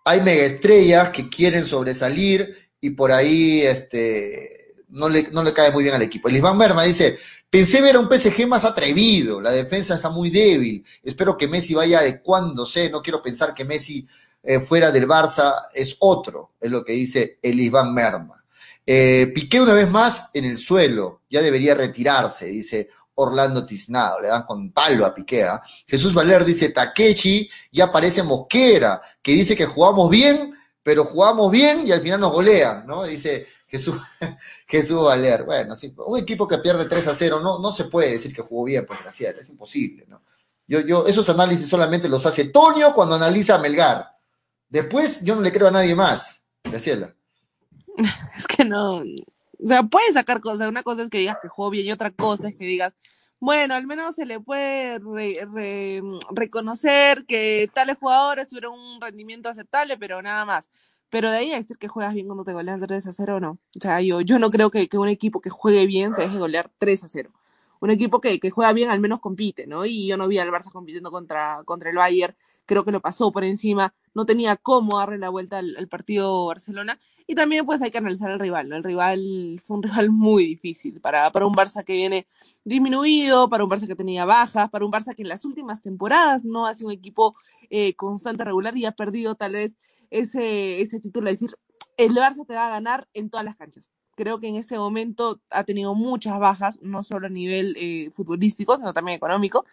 hay 0.05 0.21
mega 0.21 0.45
estrellas 0.45 1.11
que 1.11 1.29
quieren 1.29 1.65
sobresalir 1.65 2.71
y 2.81 2.91
por 2.91 3.13
ahí 3.13 3.63
este, 3.63 4.59
no, 4.89 5.09
le, 5.09 5.25
no 5.33 5.43
le 5.43 5.53
cae 5.53 5.71
muy 5.71 5.83
bien 5.83 5.95
al 5.95 6.03
equipo. 6.03 6.29
El 6.29 6.43
Merma 6.43 6.83
dice, 6.83 7.19
pensé 7.51 7.81
ver 7.81 7.97
a 7.97 8.01
un 8.01 8.09
PSG 8.09 8.47
más 8.47 8.65
atrevido, 8.65 9.41
la 9.41 9.53
defensa 9.53 9.95
está 9.95 10.11
muy 10.11 10.31
débil, 10.31 10.85
espero 11.03 11.37
que 11.37 11.49
Messi 11.49 11.75
vaya 11.75 12.01
adecuándose, 12.01 12.91
no 12.91 13.03
quiero 13.03 13.23
pensar 13.23 13.55
que 13.55 13.65
Messi 13.65 14.07
eh, 14.43 14.61
fuera 14.61 14.91
del 14.91 15.07
Barça 15.07 15.55
es 15.75 15.97
otro, 16.01 16.53
es 16.61 16.71
lo 16.71 16.85
que 16.85 16.93
dice 16.93 17.39
el 17.43 17.61
Iván 17.61 17.93
Merma. 17.93 18.45
Eh, 18.87 19.31
Piqué 19.35 19.61
una 19.61 19.75
vez 19.75 19.91
más 19.91 20.31
en 20.33 20.45
el 20.47 20.57
suelo, 20.57 21.23
ya 21.29 21.43
debería 21.43 21.75
retirarse, 21.75 22.47
dice 22.47 22.89
Orlando 23.17 23.67
Tiznado, 23.67 24.21
le 24.21 24.29
dan 24.29 24.45
con 24.45 24.73
palo 24.73 25.05
a 25.05 25.15
Piqué. 25.15 25.45
¿ah? 25.45 25.61
Jesús 25.87 26.15
Valer 26.15 26.45
dice 26.45 26.71
Takechi, 26.71 27.51
ya 27.73 27.93
parece 27.93 28.23
Mosquera, 28.23 29.03
que 29.21 29.33
dice 29.33 29.57
que 29.57 29.67
jugamos 29.67 30.09
bien, 30.09 30.55
pero 30.83 31.05
jugamos 31.05 31.51
bien 31.51 31.87
y 31.87 31.93
al 31.93 32.01
final 32.01 32.21
nos 32.21 32.33
golean, 32.33 32.87
¿no? 32.87 33.05
Dice 33.05 33.47
Jesús, 33.67 33.97
Jesús 34.67 35.03
Valer. 35.03 35.45
Bueno, 35.45 35.75
un 36.07 36.19
equipo 36.19 36.49
que 36.49 36.59
pierde 36.59 36.87
3 36.87 37.09
a 37.09 37.15
0 37.15 37.41
no, 37.41 37.59
no 37.59 37.73
se 37.73 37.85
puede 37.85 38.13
decir 38.13 38.33
que 38.33 38.41
jugó 38.41 38.65
bien, 38.65 38.87
pues 38.87 39.01
Graciela, 39.01 39.41
es 39.41 39.49
imposible, 39.51 40.07
¿no? 40.09 40.23
Yo, 40.67 40.81
yo, 40.81 41.07
esos 41.07 41.29
análisis 41.29 41.69
solamente 41.69 42.09
los 42.09 42.25
hace 42.25 42.45
Tonio 42.47 42.95
cuando 42.95 43.17
analiza 43.17 43.57
a 43.57 43.59
Melgar. 43.59 44.18
Después 44.69 45.23
yo 45.23 45.35
no 45.35 45.41
le 45.43 45.53
creo 45.53 45.69
a 45.69 45.73
nadie 45.73 45.95
más, 45.95 46.45
Graciela. 46.65 47.15
Es 48.37 48.47
que 48.47 48.65
no. 48.65 48.99
O 48.99 49.67
sea, 49.67 49.83
puedes 49.83 50.15
sacar 50.15 50.41
cosas. 50.41 50.69
Una 50.69 50.83
cosa 50.83 51.03
es 51.03 51.09
que 51.11 51.19
digas 51.19 51.39
que 51.43 51.49
jugó 51.49 51.71
bien 51.71 51.87
y 51.87 51.93
otra 51.93 52.11
cosa 52.13 52.49
es 52.49 52.55
que 52.55 52.65
digas, 52.65 52.95
bueno, 53.41 53.75
al 53.75 53.87
menos 53.87 54.15
se 54.15 54.25
le 54.27 54.39
puede 54.41 54.99
re- 55.01 55.47
re- 55.53 56.03
reconocer 56.31 57.25
que 57.27 57.69
tales 57.75 57.97
jugadores 57.99 58.49
tuvieron 58.49 58.79
un 58.79 59.01
rendimiento 59.01 59.49
aceptable, 59.49 59.97
pero 59.99 60.23
nada 60.23 60.45
más. 60.45 60.69
Pero 61.11 61.31
de 61.31 61.39
ahí 61.39 61.53
a 61.53 61.57
decir 61.57 61.79
que 61.79 61.89
juegas 61.89 62.15
bien 62.15 62.27
cuando 62.27 62.45
te 62.45 62.53
golean 62.53 62.81
3 62.81 63.07
a 63.07 63.13
0, 63.13 63.41
no. 63.41 63.53
O 63.77 63.81
sea, 63.81 64.01
yo, 64.01 64.21
yo 64.21 64.39
no 64.39 64.51
creo 64.51 64.71
que, 64.71 64.89
que 64.89 64.99
un 64.99 65.09
equipo 65.09 65.41
que 65.41 65.51
juegue 65.51 65.87
bien 65.87 66.15
se 66.15 66.23
deje 66.23 66.37
golear 66.39 66.71
3 66.79 67.05
a 67.05 67.09
0. 67.09 67.31
Un 67.81 67.91
equipo 67.91 68.21
que, 68.21 68.39
que 68.39 68.51
juega 68.51 68.73
bien 68.73 68.91
al 68.91 69.01
menos 69.01 69.19
compite, 69.21 69.67
¿no? 69.67 69.87
Y 69.87 70.07
yo 70.07 70.17
no 70.17 70.29
vi 70.29 70.39
al 70.39 70.51
Barça 70.51 70.71
compitiendo 70.71 71.11
contra, 71.11 71.63
contra 71.65 71.91
el 71.91 71.97
Bayern. 71.97 72.37
Creo 72.69 72.85
que 72.85 72.93
lo 72.93 73.01
pasó 73.01 73.33
por 73.33 73.45
encima. 73.45 73.95
No 74.13 74.27
tenía 74.27 74.55
cómo 74.57 74.99
darle 74.99 75.17
la 75.17 75.31
vuelta 75.31 75.57
al, 75.57 75.89
partido 75.89 76.45
Barcelona. 76.45 76.99
Y 77.27 77.35
también 77.35 77.65
pues 77.65 77.81
hay 77.81 77.91
que 77.91 77.97
analizar 77.97 78.31
al 78.31 78.39
rival. 78.39 78.71
El 78.71 78.85
rival 78.85 79.59
fue 79.65 79.79
un 79.79 79.83
rival 79.85 80.11
muy 80.11 80.45
difícil 80.45 81.01
para, 81.01 81.33
para 81.33 81.47
un 81.47 81.55
Barça 81.55 81.83
que 81.83 81.95
viene 81.95 82.27
disminuido, 82.65 83.49
para 83.49 83.65
un 83.65 83.71
Barça 83.71 83.87
que 83.87 83.97
tenía 83.97 84.27
bajas, 84.27 84.69
para 84.69 84.85
un 84.85 84.93
Barça 84.93 85.15
que 85.15 85.23
en 85.23 85.29
las 85.29 85.47
últimas 85.47 85.81
temporadas 85.81 86.45
no 86.45 86.67
ha 86.67 86.75
sido 86.75 86.89
un 86.89 86.95
equipo 86.95 87.37
eh, 87.71 87.95
constante, 87.95 88.45
regular 88.45 88.77
y 88.77 88.85
ha 88.85 88.93
perdido 88.93 89.35
tal 89.35 89.55
vez 89.55 89.79
ese, 90.11 90.83
ese 90.83 91.01
título 91.01 91.25
de 91.25 91.33
decir, 91.33 91.57
el 91.97 92.15
Barça 92.15 92.47
te 92.47 92.55
va 92.55 92.67
a 92.67 92.71
ganar 92.71 93.09
en 93.15 93.31
todas 93.31 93.47
las 93.47 93.57
canchas. 93.57 93.95
Creo 94.15 94.41
que 94.41 94.49
en 94.49 94.57
este 94.57 94.77
momento 94.77 95.41
ha 95.51 95.65
tenido 95.65 95.95
muchas 95.95 96.39
bajas, 96.39 96.79
no 96.83 97.03
solo 97.03 97.29
a 97.29 97.31
nivel 97.31 97.75
eh, 97.79 98.11
futbolístico, 98.11 98.77
sino 98.77 98.93
también 98.93 99.17
económico, 99.17 99.65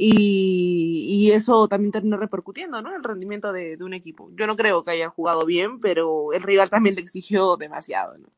y, 0.00 1.30
eso 1.32 1.68
también 1.68 1.92
terminó 1.92 2.16
repercutiendo, 2.16 2.80
¿no? 2.80 2.94
El 2.94 3.02
rendimiento 3.02 3.52
de, 3.52 3.76
de 3.76 3.84
un 3.84 3.94
equipo. 3.94 4.30
Yo 4.34 4.46
no 4.46 4.56
creo 4.56 4.82
que 4.84 4.92
haya 4.92 5.08
jugado 5.08 5.44
bien, 5.44 5.80
pero 5.80 6.32
el 6.32 6.42
rival 6.42 6.70
también 6.70 6.94
le 6.94 7.02
exigió 7.02 7.56
demasiado, 7.56 8.16
¿no? 8.16 8.28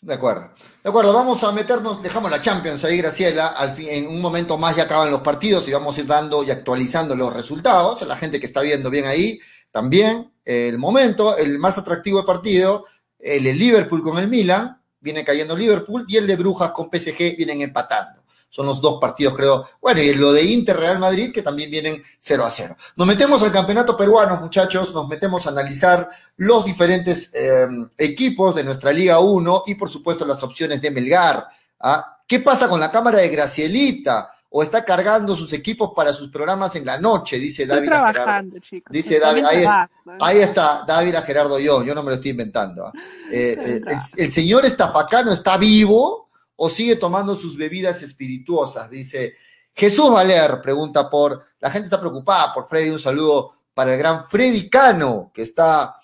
De 0.00 0.14
acuerdo. 0.14 0.52
De 0.82 0.90
acuerdo, 0.90 1.12
vamos 1.12 1.42
a 1.42 1.50
meternos, 1.50 2.02
dejamos 2.02 2.30
la 2.30 2.40
Champions 2.40 2.84
ahí, 2.84 2.98
Graciela. 2.98 3.48
Al 3.48 3.72
fin, 3.72 3.88
en 3.90 4.06
un 4.06 4.20
momento 4.20 4.56
más 4.56 4.76
ya 4.76 4.84
acaban 4.84 5.10
los 5.10 5.22
partidos 5.22 5.66
y 5.66 5.72
vamos 5.72 5.96
a 5.96 6.00
ir 6.00 6.06
dando 6.06 6.44
y 6.44 6.50
actualizando 6.50 7.16
los 7.16 7.32
resultados. 7.32 8.02
La 8.02 8.14
gente 8.14 8.38
que 8.38 8.46
está 8.46 8.60
viendo 8.60 8.90
bien 8.90 9.06
ahí, 9.06 9.40
también. 9.72 10.32
El 10.44 10.78
momento, 10.78 11.36
el 11.36 11.58
más 11.58 11.78
atractivo 11.78 12.18
del 12.18 12.26
partido, 12.26 12.84
el 13.18 13.42
de 13.42 13.54
Liverpool 13.54 14.02
con 14.02 14.18
el 14.18 14.28
Milan, 14.28 14.80
viene 15.00 15.24
cayendo 15.24 15.56
Liverpool, 15.56 16.04
y 16.06 16.16
el 16.16 16.26
de 16.26 16.36
Brujas 16.36 16.70
con 16.72 16.90
PSG 16.92 17.36
vienen 17.36 17.60
empatando. 17.62 18.17
Son 18.50 18.64
los 18.64 18.80
dos 18.80 18.98
partidos, 18.98 19.34
creo. 19.34 19.66
Bueno, 19.80 20.00
y 20.00 20.14
lo 20.14 20.32
de 20.32 20.42
Inter 20.42 20.76
Real 20.76 20.98
Madrid, 20.98 21.32
que 21.32 21.42
también 21.42 21.70
vienen 21.70 22.02
0 22.18 22.44
a 22.44 22.50
0. 22.50 22.76
Nos 22.96 23.06
metemos 23.06 23.42
al 23.42 23.52
campeonato 23.52 23.96
peruano, 23.96 24.40
muchachos, 24.40 24.94
nos 24.94 25.06
metemos 25.06 25.46
a 25.46 25.50
analizar 25.50 26.08
los 26.36 26.64
diferentes 26.64 27.30
eh, 27.34 27.68
equipos 27.98 28.54
de 28.54 28.64
nuestra 28.64 28.90
Liga 28.90 29.18
1 29.18 29.64
y, 29.66 29.74
por 29.74 29.90
supuesto, 29.90 30.24
las 30.24 30.42
opciones 30.42 30.80
de 30.80 30.90
Melgar. 30.90 31.46
¿ah? 31.80 32.20
¿Qué 32.26 32.40
pasa 32.40 32.68
con 32.68 32.80
la 32.80 32.90
cámara 32.90 33.18
de 33.18 33.28
Gracielita? 33.28 34.32
¿O 34.50 34.62
está 34.62 34.82
cargando 34.82 35.36
sus 35.36 35.52
equipos 35.52 35.90
para 35.94 36.14
sus 36.14 36.30
programas 36.30 36.74
en 36.74 36.86
la 36.86 36.98
noche? 36.98 37.38
Dice 37.38 37.64
Estoy 37.64 37.76
David. 37.76 37.88
Gerardo. 37.90 38.12
trabajando, 38.14 38.58
chicos. 38.60 38.90
Dice 38.90 39.18
David, 39.18 39.44
ahí, 39.44 39.64
¿no? 40.06 40.16
ahí 40.22 40.38
está, 40.38 40.84
David 40.88 41.16
a 41.16 41.20
Gerardo 41.20 41.58
yo, 41.58 41.84
yo 41.84 41.94
no 41.94 42.02
me 42.02 42.08
lo 42.08 42.14
estoy 42.14 42.30
inventando. 42.30 42.86
¿ah? 42.86 42.92
Eh, 43.30 43.54
eh, 43.58 43.80
el, 43.86 44.24
el 44.24 44.32
señor 44.32 44.64
Estafacano 44.64 45.30
está 45.30 45.58
vivo 45.58 46.27
o 46.60 46.68
sigue 46.68 46.96
tomando 46.96 47.36
sus 47.36 47.56
bebidas 47.56 48.02
espirituosas, 48.02 48.90
dice 48.90 49.34
Jesús 49.78 50.10
Valer, 50.10 50.60
pregunta 50.60 51.08
por, 51.08 51.44
la 51.60 51.70
gente 51.70 51.86
está 51.86 52.00
preocupada 52.00 52.52
por 52.52 52.66
Freddy, 52.66 52.90
un 52.90 52.98
saludo 52.98 53.52
para 53.72 53.92
el 53.92 53.98
gran 53.98 54.28
Freddy 54.28 54.68
Cano, 54.68 55.30
que 55.32 55.42
está 55.42 55.94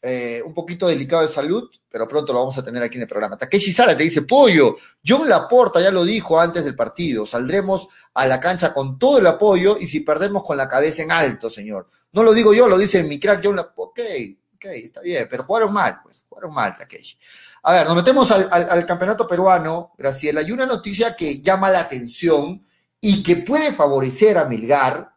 eh, 0.00 0.40
un 0.46 0.54
poquito 0.54 0.86
delicado 0.86 1.22
de 1.22 1.28
salud, 1.28 1.68
pero 1.90 2.06
pronto 2.06 2.32
lo 2.32 2.38
vamos 2.38 2.56
a 2.56 2.62
tener 2.62 2.80
aquí 2.80 2.94
en 2.94 3.02
el 3.02 3.08
programa. 3.08 3.36
Takeshi 3.36 3.72
Sara 3.72 3.96
te 3.96 4.04
dice, 4.04 4.22
pollo, 4.22 4.76
John 5.04 5.28
Laporta 5.28 5.80
ya 5.80 5.90
lo 5.90 6.04
dijo 6.04 6.38
antes 6.38 6.64
del 6.64 6.76
partido, 6.76 7.26
saldremos 7.26 7.88
a 8.14 8.24
la 8.26 8.38
cancha 8.38 8.72
con 8.72 9.00
todo 9.00 9.18
el 9.18 9.26
apoyo 9.26 9.78
y 9.80 9.88
si 9.88 10.00
perdemos 10.00 10.44
con 10.44 10.56
la 10.56 10.68
cabeza 10.68 11.02
en 11.02 11.10
alto, 11.10 11.50
señor. 11.50 11.88
No 12.12 12.22
lo 12.22 12.32
digo 12.32 12.54
yo, 12.54 12.68
lo 12.68 12.78
dice 12.78 13.02
mi 13.02 13.18
crack 13.18 13.40
John 13.42 13.56
Laporta. 13.56 14.02
Ok, 14.02 14.08
ok, 14.54 14.64
está 14.66 15.00
bien, 15.00 15.26
pero 15.28 15.42
jugaron 15.42 15.72
mal, 15.72 15.98
pues, 16.04 16.24
jugaron 16.28 16.54
mal, 16.54 16.72
Takeshi. 16.76 17.18
A 17.66 17.72
ver, 17.72 17.86
nos 17.86 17.96
metemos 17.96 18.30
al, 18.30 18.86
campeonato 18.86 19.26
peruano, 19.26 19.92
Graciela, 19.96 20.42
y 20.42 20.52
una 20.52 20.66
noticia 20.66 21.16
que 21.16 21.40
llama 21.40 21.70
la 21.70 21.80
atención 21.80 22.62
y 23.00 23.22
que 23.22 23.36
puede 23.36 23.72
favorecer 23.72 24.36
a 24.36 24.44
Milgar, 24.44 25.14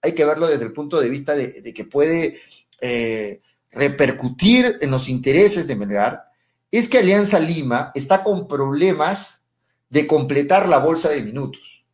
hay 0.00 0.12
que 0.12 0.24
verlo 0.24 0.46
desde 0.46 0.64
el 0.64 0.72
punto 0.72 1.00
de 1.00 1.08
vista 1.08 1.34
de, 1.34 1.60
de 1.60 1.74
que 1.74 1.84
puede 1.84 2.40
eh, 2.80 3.40
repercutir 3.72 4.78
en 4.80 4.92
los 4.92 5.08
intereses 5.08 5.66
de 5.66 5.74
Melgar, 5.74 6.30
es 6.70 6.88
que 6.88 6.98
Alianza 6.98 7.40
Lima 7.40 7.90
está 7.96 8.22
con 8.22 8.46
problemas 8.46 9.42
de 9.88 10.06
completar 10.06 10.68
la 10.68 10.78
bolsa 10.78 11.08
de 11.08 11.22
minutos. 11.22 11.86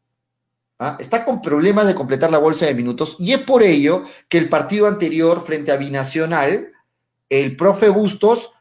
¿Ah? 0.79 0.97
Está 0.99 1.25
con 1.25 1.41
problemas 1.41 1.87
de 1.87 1.95
completar 1.95 2.31
la 2.31 2.39
bolsa 2.39 2.67
de 2.67 2.75
minutos 2.75 3.17
y 3.21 3.33
es 3.33 3.41
por 3.41 3.63
ello 3.63 4.03
que 4.29 4.39
el 4.39 4.49
partido 4.49 4.87
anterior 4.87 5.45
frente 5.47 5.71
a 5.73 5.77
Binacional, 5.77 6.73
el 7.31 7.57
profe 7.57 7.89
Bustos 7.89 8.54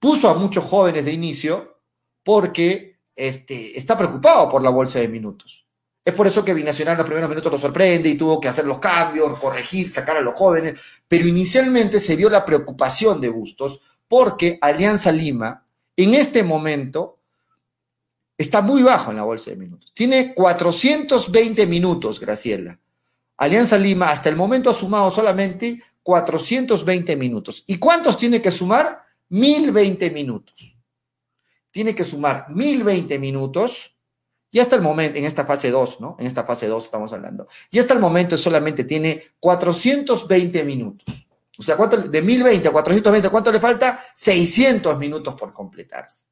puso 0.00 0.28
a 0.28 0.34
muchos 0.34 0.64
jóvenes 0.64 1.04
de 1.04 1.12
inicio 1.12 1.78
porque 2.24 2.98
este, 3.14 3.78
está 3.78 3.96
preocupado 3.96 4.50
por 4.50 4.62
la 4.62 4.70
bolsa 4.70 4.98
de 4.98 5.08
minutos. 5.08 5.66
Es 6.04 6.14
por 6.14 6.26
eso 6.26 6.44
que 6.44 6.54
Binacional 6.54 6.92
en 6.92 6.98
los 6.98 7.06
primeros 7.06 7.28
minutos 7.28 7.52
lo 7.52 7.58
sorprende 7.58 8.08
y 8.08 8.16
tuvo 8.16 8.40
que 8.40 8.48
hacer 8.48 8.64
los 8.64 8.78
cambios, 8.78 9.38
corregir, 9.38 9.90
sacar 9.90 10.16
a 10.16 10.22
los 10.22 10.34
jóvenes, 10.34 10.80
pero 11.06 11.28
inicialmente 11.28 12.00
se 12.00 12.16
vio 12.16 12.30
la 12.30 12.44
preocupación 12.44 13.20
de 13.20 13.28
Bustos 13.28 13.80
porque 14.08 14.58
Alianza 14.60 15.12
Lima 15.12 15.64
en 15.96 16.14
este 16.14 16.42
momento 16.42 17.18
está 18.38 18.62
muy 18.62 18.82
bajo 18.82 19.10
en 19.10 19.18
la 19.18 19.24
bolsa 19.24 19.50
de 19.50 19.56
minutos. 19.56 19.92
Tiene 19.94 20.34
420 20.34 21.66
minutos, 21.66 22.18
Graciela. 22.18 22.80
Alianza 23.36 23.76
Lima 23.76 24.10
hasta 24.10 24.30
el 24.30 24.36
momento 24.36 24.70
ha 24.70 24.74
sumado 24.74 25.10
solamente 25.10 25.82
420 26.02 27.16
minutos. 27.16 27.64
¿Y 27.66 27.76
cuántos 27.76 28.16
tiene 28.16 28.40
que 28.40 28.50
sumar? 28.50 28.96
1020 29.30 30.10
minutos. 30.10 30.76
Tiene 31.70 31.94
que 31.94 32.04
sumar 32.04 32.46
1020 32.50 33.18
minutos 33.18 33.96
y 34.52 34.58
hasta 34.58 34.76
el 34.76 34.82
momento, 34.82 35.18
en 35.18 35.24
esta 35.24 35.44
fase 35.44 35.70
2, 35.70 36.00
¿no? 36.00 36.16
En 36.18 36.26
esta 36.26 36.44
fase 36.44 36.66
2 36.66 36.84
estamos 36.84 37.12
hablando. 37.12 37.46
Y 37.70 37.78
hasta 37.78 37.94
el 37.94 38.00
momento 38.00 38.36
solamente 38.36 38.84
tiene 38.84 39.34
420 39.38 40.64
minutos. 40.64 41.26
O 41.56 41.62
sea, 41.62 41.76
¿cuánto, 41.76 41.98
de 41.98 42.22
1020 42.22 42.68
a 42.68 42.72
420, 42.72 43.28
¿cuánto 43.28 43.52
le 43.52 43.60
falta? 43.60 44.00
600 44.14 44.98
minutos 44.98 45.34
por 45.34 45.52
completarse. 45.52 46.26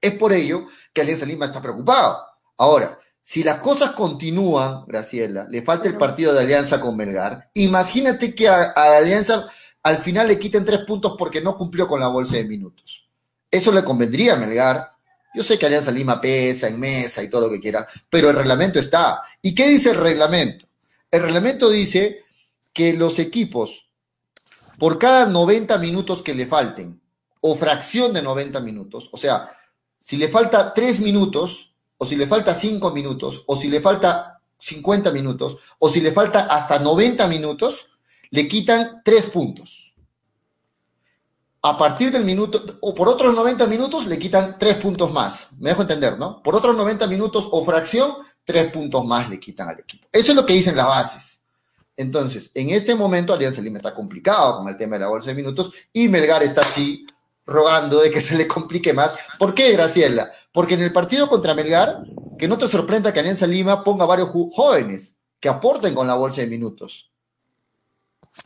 Es 0.00 0.14
por 0.14 0.32
ello 0.32 0.66
que 0.92 1.00
Alianza 1.00 1.24
Lima 1.24 1.46
está 1.46 1.62
preocupado. 1.62 2.26
Ahora, 2.58 2.98
si 3.22 3.42
las 3.42 3.60
cosas 3.60 3.92
continúan, 3.92 4.84
Graciela, 4.86 5.46
le 5.48 5.62
falta 5.62 5.88
el 5.88 5.96
partido 5.96 6.34
de 6.34 6.40
Alianza 6.40 6.80
con 6.80 6.96
Melgar, 6.96 7.50
imagínate 7.54 8.34
que 8.34 8.48
a, 8.48 8.72
a 8.74 8.96
Alianza 8.96 9.46
al 9.82 9.98
final 9.98 10.28
le 10.28 10.38
quiten 10.38 10.64
tres 10.64 10.80
puntos 10.80 11.14
porque 11.18 11.40
no 11.40 11.56
cumplió 11.56 11.88
con 11.88 12.00
la 12.00 12.08
bolsa 12.08 12.36
de 12.36 12.44
minutos. 12.44 13.08
Eso 13.50 13.72
le 13.72 13.82
convendría 13.82 14.34
a 14.34 14.36
Melgar. 14.36 14.92
Yo 15.34 15.42
sé 15.42 15.58
que 15.58 15.66
Alianza 15.66 15.90
Lima 15.90 16.20
pesa 16.20 16.68
en 16.68 16.78
mesa 16.78 17.22
y 17.22 17.30
todo 17.30 17.42
lo 17.42 17.50
que 17.50 17.60
quiera, 17.60 17.86
pero 18.08 18.30
el 18.30 18.36
reglamento 18.36 18.78
está. 18.78 19.22
¿Y 19.42 19.54
qué 19.54 19.68
dice 19.68 19.90
el 19.90 19.96
reglamento? 19.96 20.66
El 21.10 21.22
reglamento 21.22 21.70
dice 21.70 22.24
que 22.72 22.92
los 22.92 23.18
equipos, 23.18 23.90
por 24.78 24.98
cada 24.98 25.26
90 25.26 25.78
minutos 25.78 26.22
que 26.22 26.34
le 26.34 26.46
falten, 26.46 27.00
o 27.40 27.56
fracción 27.56 28.12
de 28.12 28.22
90 28.22 28.60
minutos, 28.60 29.08
o 29.12 29.16
sea, 29.16 29.50
si 30.00 30.16
le 30.16 30.28
falta 30.28 30.74
3 30.74 31.00
minutos, 31.00 31.74
o 31.96 32.06
si 32.06 32.16
le 32.16 32.26
falta 32.26 32.54
5 32.54 32.90
minutos, 32.92 33.44
o 33.46 33.56
si 33.56 33.68
le 33.68 33.80
falta 33.80 34.40
50 34.58 35.10
minutos, 35.10 35.58
o 35.78 35.88
si 35.88 36.00
le 36.00 36.12
falta 36.12 36.46
hasta 36.46 36.78
90 36.78 37.26
minutos, 37.28 37.89
le 38.30 38.48
quitan 38.48 39.02
3 39.04 39.26
puntos. 39.26 39.94
A 41.62 41.76
partir 41.76 42.10
del 42.10 42.24
minuto, 42.24 42.64
o 42.80 42.94
por 42.94 43.08
otros 43.08 43.34
90 43.34 43.66
minutos, 43.66 44.06
le 44.06 44.18
quitan 44.18 44.56
3 44.58 44.76
puntos 44.76 45.12
más. 45.12 45.48
Me 45.58 45.70
dejo 45.70 45.82
entender, 45.82 46.18
¿no? 46.18 46.42
Por 46.42 46.54
otros 46.54 46.74
90 46.74 47.06
minutos 47.06 47.48
o 47.50 47.64
fracción, 47.64 48.14
3 48.44 48.72
puntos 48.72 49.04
más 49.04 49.28
le 49.28 49.38
quitan 49.38 49.68
al 49.68 49.78
equipo. 49.78 50.08
Eso 50.10 50.32
es 50.32 50.36
lo 50.36 50.46
que 50.46 50.54
dicen 50.54 50.76
las 50.76 50.86
bases. 50.86 51.42
Entonces, 51.96 52.50
en 52.54 52.70
este 52.70 52.94
momento 52.94 53.34
Alianza 53.34 53.60
Lima 53.60 53.76
está 53.76 53.94
complicado 53.94 54.58
con 54.58 54.68
el 54.68 54.76
tema 54.78 54.96
de 54.96 55.00
la 55.00 55.08
bolsa 55.08 55.28
de 55.28 55.34
minutos 55.34 55.70
y 55.92 56.08
Melgar 56.08 56.42
está 56.42 56.62
así 56.62 57.06
rogando 57.44 58.00
de 58.00 58.10
que 58.10 58.22
se 58.22 58.36
le 58.36 58.48
complique 58.48 58.94
más. 58.94 59.14
¿Por 59.38 59.52
qué, 59.52 59.72
Graciela? 59.72 60.30
Porque 60.50 60.74
en 60.74 60.82
el 60.82 60.94
partido 60.94 61.28
contra 61.28 61.54
Melgar, 61.54 62.02
que 62.38 62.48
no 62.48 62.56
te 62.56 62.68
sorprenda 62.68 63.12
que 63.12 63.20
Alianza 63.20 63.46
Lima 63.46 63.84
ponga 63.84 64.06
varios 64.06 64.30
jóvenes 64.30 65.16
que 65.38 65.50
aporten 65.50 65.94
con 65.94 66.06
la 66.06 66.14
bolsa 66.14 66.40
de 66.40 66.46
minutos. 66.46 67.09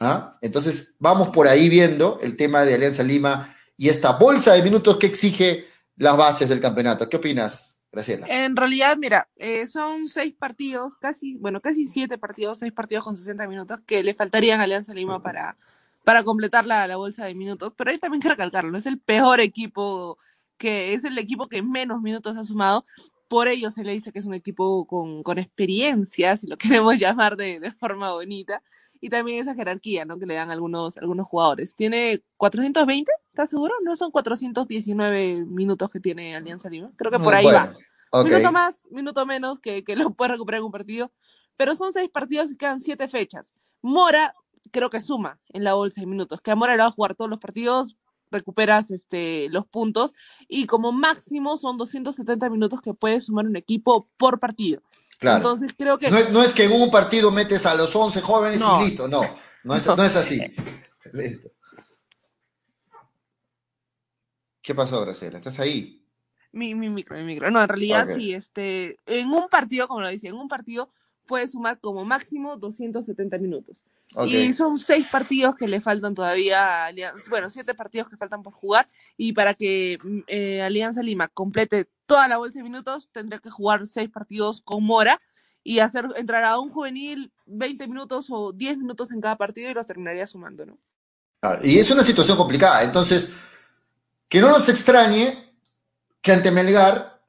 ¿Ah? 0.01 0.31
Entonces, 0.41 0.95
vamos 0.99 1.29
por 1.31 1.49
ahí 1.49 1.69
viendo 1.69 2.19
el 2.23 2.37
tema 2.37 2.65
de 2.65 2.75
Alianza 2.75 3.03
Lima 3.03 3.55
y 3.77 3.89
esta 3.89 4.13
bolsa 4.13 4.55
de 4.55 4.63
minutos 4.63 4.97
que 4.97 5.07
exige 5.07 5.67
las 5.97 6.17
bases 6.17 6.49
del 6.49 6.61
campeonato. 6.61 7.09
¿Qué 7.09 7.17
opinas, 7.17 7.81
Graciela? 7.93 8.27
En 8.29 8.57
realidad, 8.57 8.97
mira, 8.97 9.29
eh, 9.37 9.67
son 9.67 10.09
seis 10.09 10.35
partidos, 10.35 10.97
casi, 10.97 11.37
bueno, 11.39 11.61
casi 11.61 11.87
siete 11.87 12.19
partidos, 12.19 12.59
seis 12.59 12.73
partidos 12.73 13.05
con 13.05 13.17
60 13.17 13.47
minutos 13.47 13.81
que 13.87 14.03
le 14.03 14.15
faltarían 14.15 14.61
a 14.61 14.65
Alianza 14.65 14.95
Lima 14.95 15.23
para, 15.23 15.57
para 16.05 16.25
completar 16.25 16.67
la, 16.67 16.87
la 16.87 16.97
bolsa 16.97 17.25
de 17.25 17.35
minutos. 17.35 17.73
Pero 17.77 17.91
ahí 17.91 17.99
también 17.99 18.21
que 18.21 18.29
recalcarlo, 18.29 18.77
es 18.77 18.87
el 18.87 18.99
peor 18.99 19.41
equipo, 19.41 20.19
que 20.59 20.95
es 20.95 21.05
el 21.05 21.19
equipo 21.19 21.49
que 21.49 21.63
menos 21.63 22.01
minutos 22.01 22.37
ha 22.37 22.45
sumado. 22.45 22.85
Por 23.29 23.49
ello 23.49 23.71
se 23.71 23.85
le 23.85 23.93
dice 23.93 24.13
que 24.13 24.19
es 24.19 24.27
un 24.27 24.35
equipo 24.35 24.87
con, 24.87 25.23
con 25.23 25.39
experiencia, 25.39 26.37
si 26.37 26.47
lo 26.47 26.57
queremos 26.59 26.99
llamar 26.99 27.37
de, 27.37 27.61
de 27.61 27.73
forma 27.73 28.13
bonita 28.13 28.63
y 29.05 29.11
también 29.11 29.43
esa 29.43 29.55
jerarquía, 29.55 30.07
¿no? 30.07 30.19
Que 30.19 30.25
le 30.25 30.33
dan 30.33 30.51
algunos, 30.51 30.97
algunos 30.97 31.27
jugadores. 31.27 31.77
Tiene 31.77 32.25
420, 32.39 33.13
¿estás 33.29 33.51
seguro? 33.51 33.75
No 33.85 33.97
son 33.97 34.11
419 34.11 35.45
minutos 35.45 35.91
que 35.91 36.01
tiene 36.01 36.35
Alianza 36.35 36.71
Lima. 36.71 36.91
Creo 36.97 37.11
que 37.11 37.19
por 37.19 37.35
ahí 37.35 37.45
bueno, 37.45 37.59
va. 37.59 38.19
okay. 38.19 38.33
Minuto 38.33 38.51
más, 38.51 38.87
minuto 38.91 39.27
menos, 39.27 39.61
que, 39.61 39.85
que 39.85 39.95
lo 39.95 40.09
puede 40.15 40.33
recuperar 40.33 40.61
en 40.61 40.65
un 40.65 40.73
partido. 40.73 41.13
Pero 41.59 41.75
son 41.75 41.93
seis 41.93 42.09
partidos 42.09 42.51
y 42.51 42.57
quedan 42.57 42.81
siete 42.81 43.07
fechas. 43.07 43.53
Mora, 43.83 44.35
creo 44.71 44.89
que 44.89 45.03
suma 45.03 45.39
en 45.51 45.65
la 45.65 45.75
bolsa 45.75 46.01
de 46.01 46.07
minutos. 46.07 46.41
Que 46.41 46.53
a 46.53 46.57
Mora 46.57 46.75
le 46.75 46.83
va 46.83 46.89
a 46.89 46.91
jugar 46.91 47.15
todos 47.15 47.29
los 47.29 47.41
partidos, 47.41 47.99
recuperas 48.31 48.91
este, 48.91 49.51
los 49.51 49.67
puntos. 49.67 50.15
Y 50.49 50.65
como 50.65 50.93
máximo 50.93 51.59
son 51.59 51.77
270 51.77 52.49
minutos 52.49 52.81
que 52.81 52.95
puede 52.95 53.21
sumar 53.21 53.45
un 53.45 53.57
equipo 53.57 54.09
por 54.17 54.41
partido. 54.41 54.81
Claro. 55.19 55.37
Entonces 55.39 55.75
creo 55.77 55.99
que. 55.99 56.11
No 56.11 56.19
es, 56.19 56.31
no 56.31 56.43
es, 56.43 56.53
que 56.53 56.65
en 56.65 56.73
un 56.73 56.91
partido 56.91 57.31
metes 57.31 57.67
a 57.67 57.75
los 57.75 57.95
11 57.95 58.21
jóvenes 58.21 58.61
no. 58.61 58.81
y 58.81 58.85
listo, 58.85 59.09
no. 59.09 59.23
No 59.63 59.75
es, 59.75 59.87
no. 59.87 59.97
no 59.97 60.05
es 60.05 60.17
así. 60.17 60.41
Listo. 61.13 61.51
¿Qué 64.61 64.75
pasó, 64.75 65.01
Graciela? 65.03 65.39
¿Estás 65.39 65.61
ahí? 65.61 66.03
Mi, 66.53 66.75
mi 66.75 66.89
micro, 66.89 67.17
mi 67.19 67.25
micro. 67.25 67.51
No, 67.51 67.61
en 67.61 67.69
realidad 67.69 68.05
okay. 68.05 68.17
sí, 68.17 68.35
este, 68.35 68.99
en 69.07 69.29
un 69.29 69.49
partido, 69.49 69.89
como 69.89 70.01
lo 70.01 70.09
dice, 70.09 70.29
en 70.29 70.37
un 70.37 70.49
partido 70.49 70.91
puede 71.27 71.49
sumar 71.49 71.81
como 71.81 72.05
máximo 72.05 72.57
270 72.57 73.39
minutos. 73.39 73.85
Okay. 74.15 74.47
Y 74.47 74.53
son 74.53 74.79
seis 74.79 75.09
partidos 75.11 75.57
que 75.57 75.67
le 75.67 75.81
faltan 75.81 76.15
todavía 76.15 76.85
a 76.85 76.87
Alianza, 76.87 77.25
bueno, 77.31 77.51
siete 77.51 77.75
partidos 77.75 78.09
que 78.09 78.17
faltan 78.17 78.45
por 78.45 78.53
jugar 78.53 78.87
y 79.17 79.33
para 79.33 79.55
que 79.55 79.99
eh, 80.29 80.63
Alianza 80.63 81.03
Lima 81.03 81.27
complete 81.27 81.89
toda 82.07 82.29
la 82.29 82.37
bolsa 82.37 82.61
de 82.61 82.63
minutos 82.63 83.09
tendría 83.11 83.41
que 83.41 83.51
jugar 83.51 83.87
seis 83.89 84.09
partidos 84.09 84.61
con 84.61 84.85
Mora 84.85 85.21
y 85.65 85.81
hacer 85.81 86.07
entrar 86.17 86.45
a 86.45 86.61
un 86.61 86.71
juvenil 86.71 87.33
20 87.47 87.89
minutos 87.89 88.27
o 88.31 88.53
10 88.53 88.79
minutos 88.79 89.11
en 89.11 89.21
cada 89.21 89.37
partido 89.37 89.69
y 89.71 89.75
los 89.75 89.87
terminaría 89.87 90.27
sumando, 90.27 90.65
¿no? 90.67 90.79
Y 91.63 91.79
es 91.79 91.91
una 91.91 92.05
situación 92.05 92.37
complicada, 92.37 92.85
entonces 92.85 93.31
que 94.29 94.41
no 94.41 94.49
nos 94.49 94.69
extrañe 94.69 95.59
que 96.23 96.33
ante 96.33 96.51
Melgar, 96.51 97.23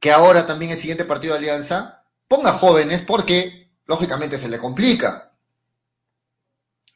que 0.00 0.10
ahora 0.10 0.44
también 0.44 0.72
el 0.72 0.78
siguiente 0.78 1.04
partido 1.04 1.34
de 1.34 1.38
Alianza, 1.38 2.04
ponga 2.28 2.52
jóvenes 2.52 3.02
porque 3.02 3.70
lógicamente 3.86 4.38
se 4.38 4.48
le 4.48 4.58
complica 4.58 5.25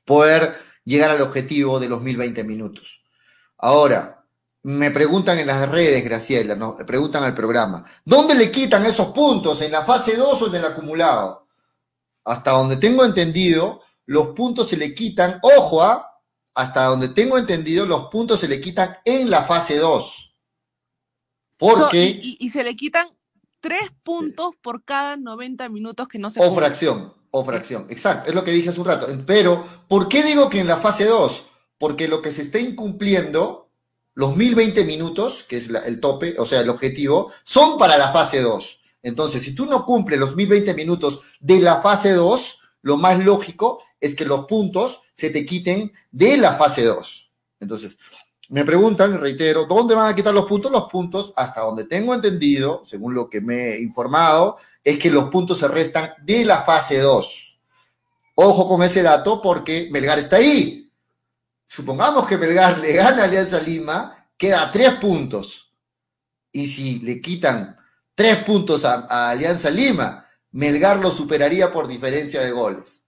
poder 0.04 0.54
llegar 0.84 1.10
al 1.10 1.22
objetivo 1.22 1.78
de 1.78 1.88
los 1.88 2.02
1020 2.02 2.44
minutos. 2.44 3.04
Ahora, 3.58 4.24
me 4.62 4.90
preguntan 4.90 5.38
en 5.38 5.46
las 5.46 5.68
redes, 5.68 6.04
Graciela, 6.04 6.54
me 6.54 6.84
preguntan 6.84 7.24
al 7.24 7.34
programa, 7.34 7.84
¿dónde 8.04 8.34
le 8.34 8.50
quitan 8.50 8.84
esos 8.84 9.08
puntos? 9.08 9.60
¿En 9.62 9.72
la 9.72 9.84
fase 9.84 10.16
2 10.16 10.42
o 10.42 10.46
en 10.48 10.54
el 10.56 10.64
acumulado? 10.64 11.46
Hasta 12.24 12.50
donde 12.50 12.76
tengo 12.76 13.04
entendido, 13.04 13.82
los 14.06 14.28
puntos 14.28 14.68
se 14.68 14.76
le 14.76 14.94
quitan, 14.94 15.38
ojo, 15.42 15.82
¿ah? 15.82 16.06
hasta 16.54 16.84
donde 16.84 17.08
tengo 17.08 17.38
entendido, 17.38 17.86
los 17.86 18.08
puntos 18.08 18.40
se 18.40 18.48
le 18.48 18.60
quitan 18.60 18.98
en 19.04 19.30
la 19.30 19.44
fase 19.44 19.78
2. 19.78 20.36
Porque... 21.56 22.12
So, 22.12 22.18
y, 22.22 22.36
y, 22.40 22.50
se 22.50 22.62
le 22.62 22.76
quitan 22.76 23.06
tres 23.60 23.90
puntos 24.02 24.54
por 24.60 24.84
cada 24.84 25.16
90 25.16 25.68
minutos 25.68 26.08
que 26.08 26.18
no 26.18 26.30
se... 26.30 26.40
O 26.40 26.54
fracción, 26.54 27.14
o 27.31 27.45
fracción, 27.45 27.87
exacto, 27.90 28.29
es 28.29 28.35
lo 28.35 28.45
que 28.45 28.51
dije 28.51 28.71
hace 28.71 28.81
un 28.81 28.87
rato. 28.87 29.07
Pero, 29.27 29.64
¿por 29.88 30.09
qué 30.09 30.23
digo 30.23 30.49
que 30.49 30.61
en 30.61 30.66
la 30.66 30.77
fase 30.77 31.05
2? 31.05 31.47
Porque 31.79 32.09
lo 32.09 32.21
que 32.21 32.33
se 32.33 32.43
está 32.43 32.59
incumpliendo, 32.59 33.71
los 34.14 34.37
1020 34.37 34.85
minutos, 34.85 35.45
que 35.45 35.57
es 35.57 35.69
el 35.69 36.01
tope, 36.01 36.35
o 36.38 36.47
sea, 36.47 36.61
el 36.61 36.69
objetivo, 36.69 37.33
son 37.45 37.79
para 37.79 37.97
la 37.97 38.12
fase 38.12 38.40
2. 38.40 38.81
Entonces, 39.03 39.43
si 39.43 39.55
tú 39.55 39.66
no 39.66 39.87
cumples 39.87 40.19
los 40.19 40.37
1020 40.37 40.75
minutos 40.75 41.21
de 41.40 41.61
la 41.61 41.81
fase 41.81 42.12
2, 42.12 42.61
lo 42.83 42.97
más 42.97 43.19
lógico 43.25 43.83
es 44.01 44.14
que 44.14 44.25
los 44.25 44.47
puntos 44.47 45.03
se 45.12 45.31
te 45.31 45.45
quiten 45.47 45.93
de 46.11 46.37
la 46.37 46.55
fase 46.55 46.85
2. 46.85 47.33
Entonces, 47.61 47.99
me 48.49 48.64
preguntan, 48.64 49.21
reitero, 49.21 49.66
¿dónde 49.66 49.95
van 49.95 50.12
a 50.12 50.16
quitar 50.16 50.35
los 50.35 50.47
puntos? 50.47 50.73
Los 50.73 50.90
puntos, 50.90 51.33
hasta 51.37 51.61
donde 51.61 51.85
tengo 51.85 52.14
entendido, 52.14 52.83
según 52.85 53.14
lo 53.14 53.31
que 53.31 53.40
me 53.40 53.75
he 53.75 53.81
informado, 53.81 54.57
es 54.83 54.99
que 54.99 55.11
los 55.11 55.31
puntos 55.31 55.59
se 55.59 55.69
restan 55.69 56.14
de 56.23 56.45
la 56.45 56.62
fase 56.62 56.99
2. 57.01 57.61
Ojo 58.37 58.69
con 58.69 58.83
ese 58.83 59.03
dato 59.03 59.40
porque 59.40 59.88
Melgar 59.90 60.19
está 60.19 60.37
ahí. 60.37 60.90
Supongamos 61.66 62.27
que 62.27 62.38
Melgar 62.38 62.79
le 62.79 62.93
gana 62.93 63.23
a 63.23 63.25
Alianza 63.27 63.61
Lima, 63.61 64.29
queda 64.37 64.71
tres 64.71 64.95
puntos. 64.95 65.75
Y 66.53 66.66
si 66.66 67.01
le 67.01 67.21
quitan 67.21 67.77
tres 68.14 68.43
puntos 68.45 68.85
a, 68.85 69.07
a 69.09 69.31
Alianza 69.31 69.71
Lima, 69.71 70.27
Melgar 70.53 70.99
lo 70.99 71.11
superaría 71.11 71.71
por 71.71 71.87
diferencia 71.87 72.40
de 72.40 72.51
goles. 72.51 73.05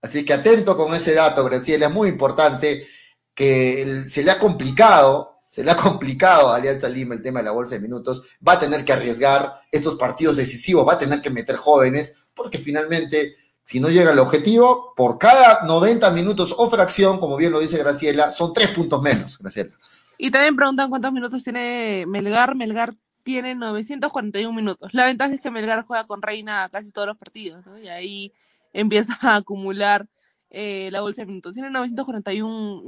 Así 0.00 0.24
que 0.24 0.32
atento 0.32 0.76
con 0.76 0.94
ese 0.94 1.14
dato, 1.14 1.44
Graciela, 1.44 1.86
es 1.86 1.92
muy 1.92 2.08
importante 2.08 2.86
que 3.34 4.04
se 4.08 4.22
le 4.22 4.30
ha 4.30 4.38
complicado, 4.38 5.35
se 5.56 5.64
le 5.64 5.70
ha 5.70 5.76
complicado 5.76 6.50
a 6.50 6.56
Alianza 6.56 6.86
Lima 6.86 7.14
el 7.14 7.22
tema 7.22 7.38
de 7.38 7.46
la 7.46 7.52
bolsa 7.52 7.76
de 7.76 7.80
minutos, 7.80 8.22
va 8.46 8.52
a 8.52 8.60
tener 8.60 8.84
que 8.84 8.92
arriesgar 8.92 9.62
estos 9.72 9.94
partidos 9.94 10.36
decisivos, 10.36 10.86
va 10.86 10.92
a 10.92 10.98
tener 10.98 11.22
que 11.22 11.30
meter 11.30 11.56
jóvenes, 11.56 12.14
porque 12.34 12.58
finalmente, 12.58 13.36
si 13.64 13.80
no 13.80 13.88
llega 13.88 14.10
al 14.10 14.18
objetivo, 14.18 14.92
por 14.94 15.16
cada 15.16 15.64
90 15.64 16.10
minutos 16.10 16.54
o 16.58 16.68
fracción, 16.68 17.18
como 17.18 17.38
bien 17.38 17.52
lo 17.52 17.60
dice 17.60 17.78
Graciela, 17.78 18.30
son 18.32 18.52
tres 18.52 18.68
puntos 18.68 19.00
menos, 19.00 19.38
Graciela. 19.38 19.70
Y 20.18 20.30
también 20.30 20.56
preguntan 20.56 20.90
cuántos 20.90 21.10
minutos 21.10 21.42
tiene 21.42 22.04
Melgar. 22.06 22.54
Melgar 22.54 22.92
tiene 23.24 23.54
941 23.54 24.54
minutos. 24.54 24.92
La 24.92 25.06
ventaja 25.06 25.32
es 25.32 25.40
que 25.40 25.50
Melgar 25.50 25.86
juega 25.86 26.04
con 26.04 26.20
Reina 26.20 26.68
casi 26.70 26.92
todos 26.92 27.08
los 27.08 27.16
partidos, 27.16 27.64
¿no? 27.64 27.78
Y 27.78 27.88
ahí 27.88 28.30
empieza 28.74 29.16
a 29.22 29.36
acumular 29.36 30.06
eh, 30.50 30.90
la 30.92 31.00
bolsa 31.00 31.22
de 31.22 31.26
minutos. 31.26 31.54
Tiene 31.54 31.70
941 31.70 32.82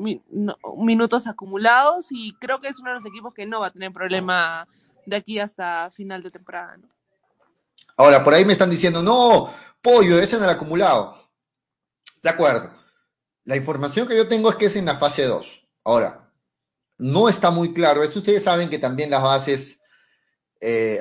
minutos 0.85 1.27
acumulados 1.27 2.07
y 2.11 2.35
creo 2.41 2.61
que 2.61 2.69
es 2.69 2.79
uno 2.79 2.91
de 2.91 2.97
los 2.97 3.07
equipos 3.07 3.35
que 3.35 3.47
no 3.47 3.61
va 3.61 3.69
a 3.69 3.73
tener 3.73 3.93
problema 3.93 4.67
de 5.07 5.17
aquí 5.17 5.39
hasta 5.39 5.91
final 5.91 6.23
de 6.23 6.31
temporada. 6.31 6.77
¿no? 6.77 6.89
Ahora, 7.97 8.23
por 8.23 8.35
ahí 8.35 8.45
me 8.45 8.53
están 8.53 8.71
diciendo, 8.71 9.03
no, 9.03 9.53
pollo, 9.83 10.19
es 10.21 10.33
en 10.33 10.45
el 10.45 10.51
acumulado. 10.51 11.31
De 12.23 12.31
acuerdo. 12.31 12.71
La 13.45 13.57
información 13.57 14.07
que 14.07 14.17
yo 14.17 14.29
tengo 14.29 14.51
es 14.51 14.57
que 14.57 14.67
es 14.67 14.77
en 14.77 14.85
la 14.85 14.97
fase 14.97 15.25
2. 15.25 15.69
Ahora, 15.85 16.31
no 16.99 17.29
está 17.29 17.51
muy 17.51 17.73
claro. 17.73 18.03
Esto 18.03 18.19
ustedes 18.19 18.45
saben 18.45 18.69
que 18.69 18.79
también 18.79 19.11
las 19.11 19.23
bases 19.23 19.81
eh, 20.61 21.01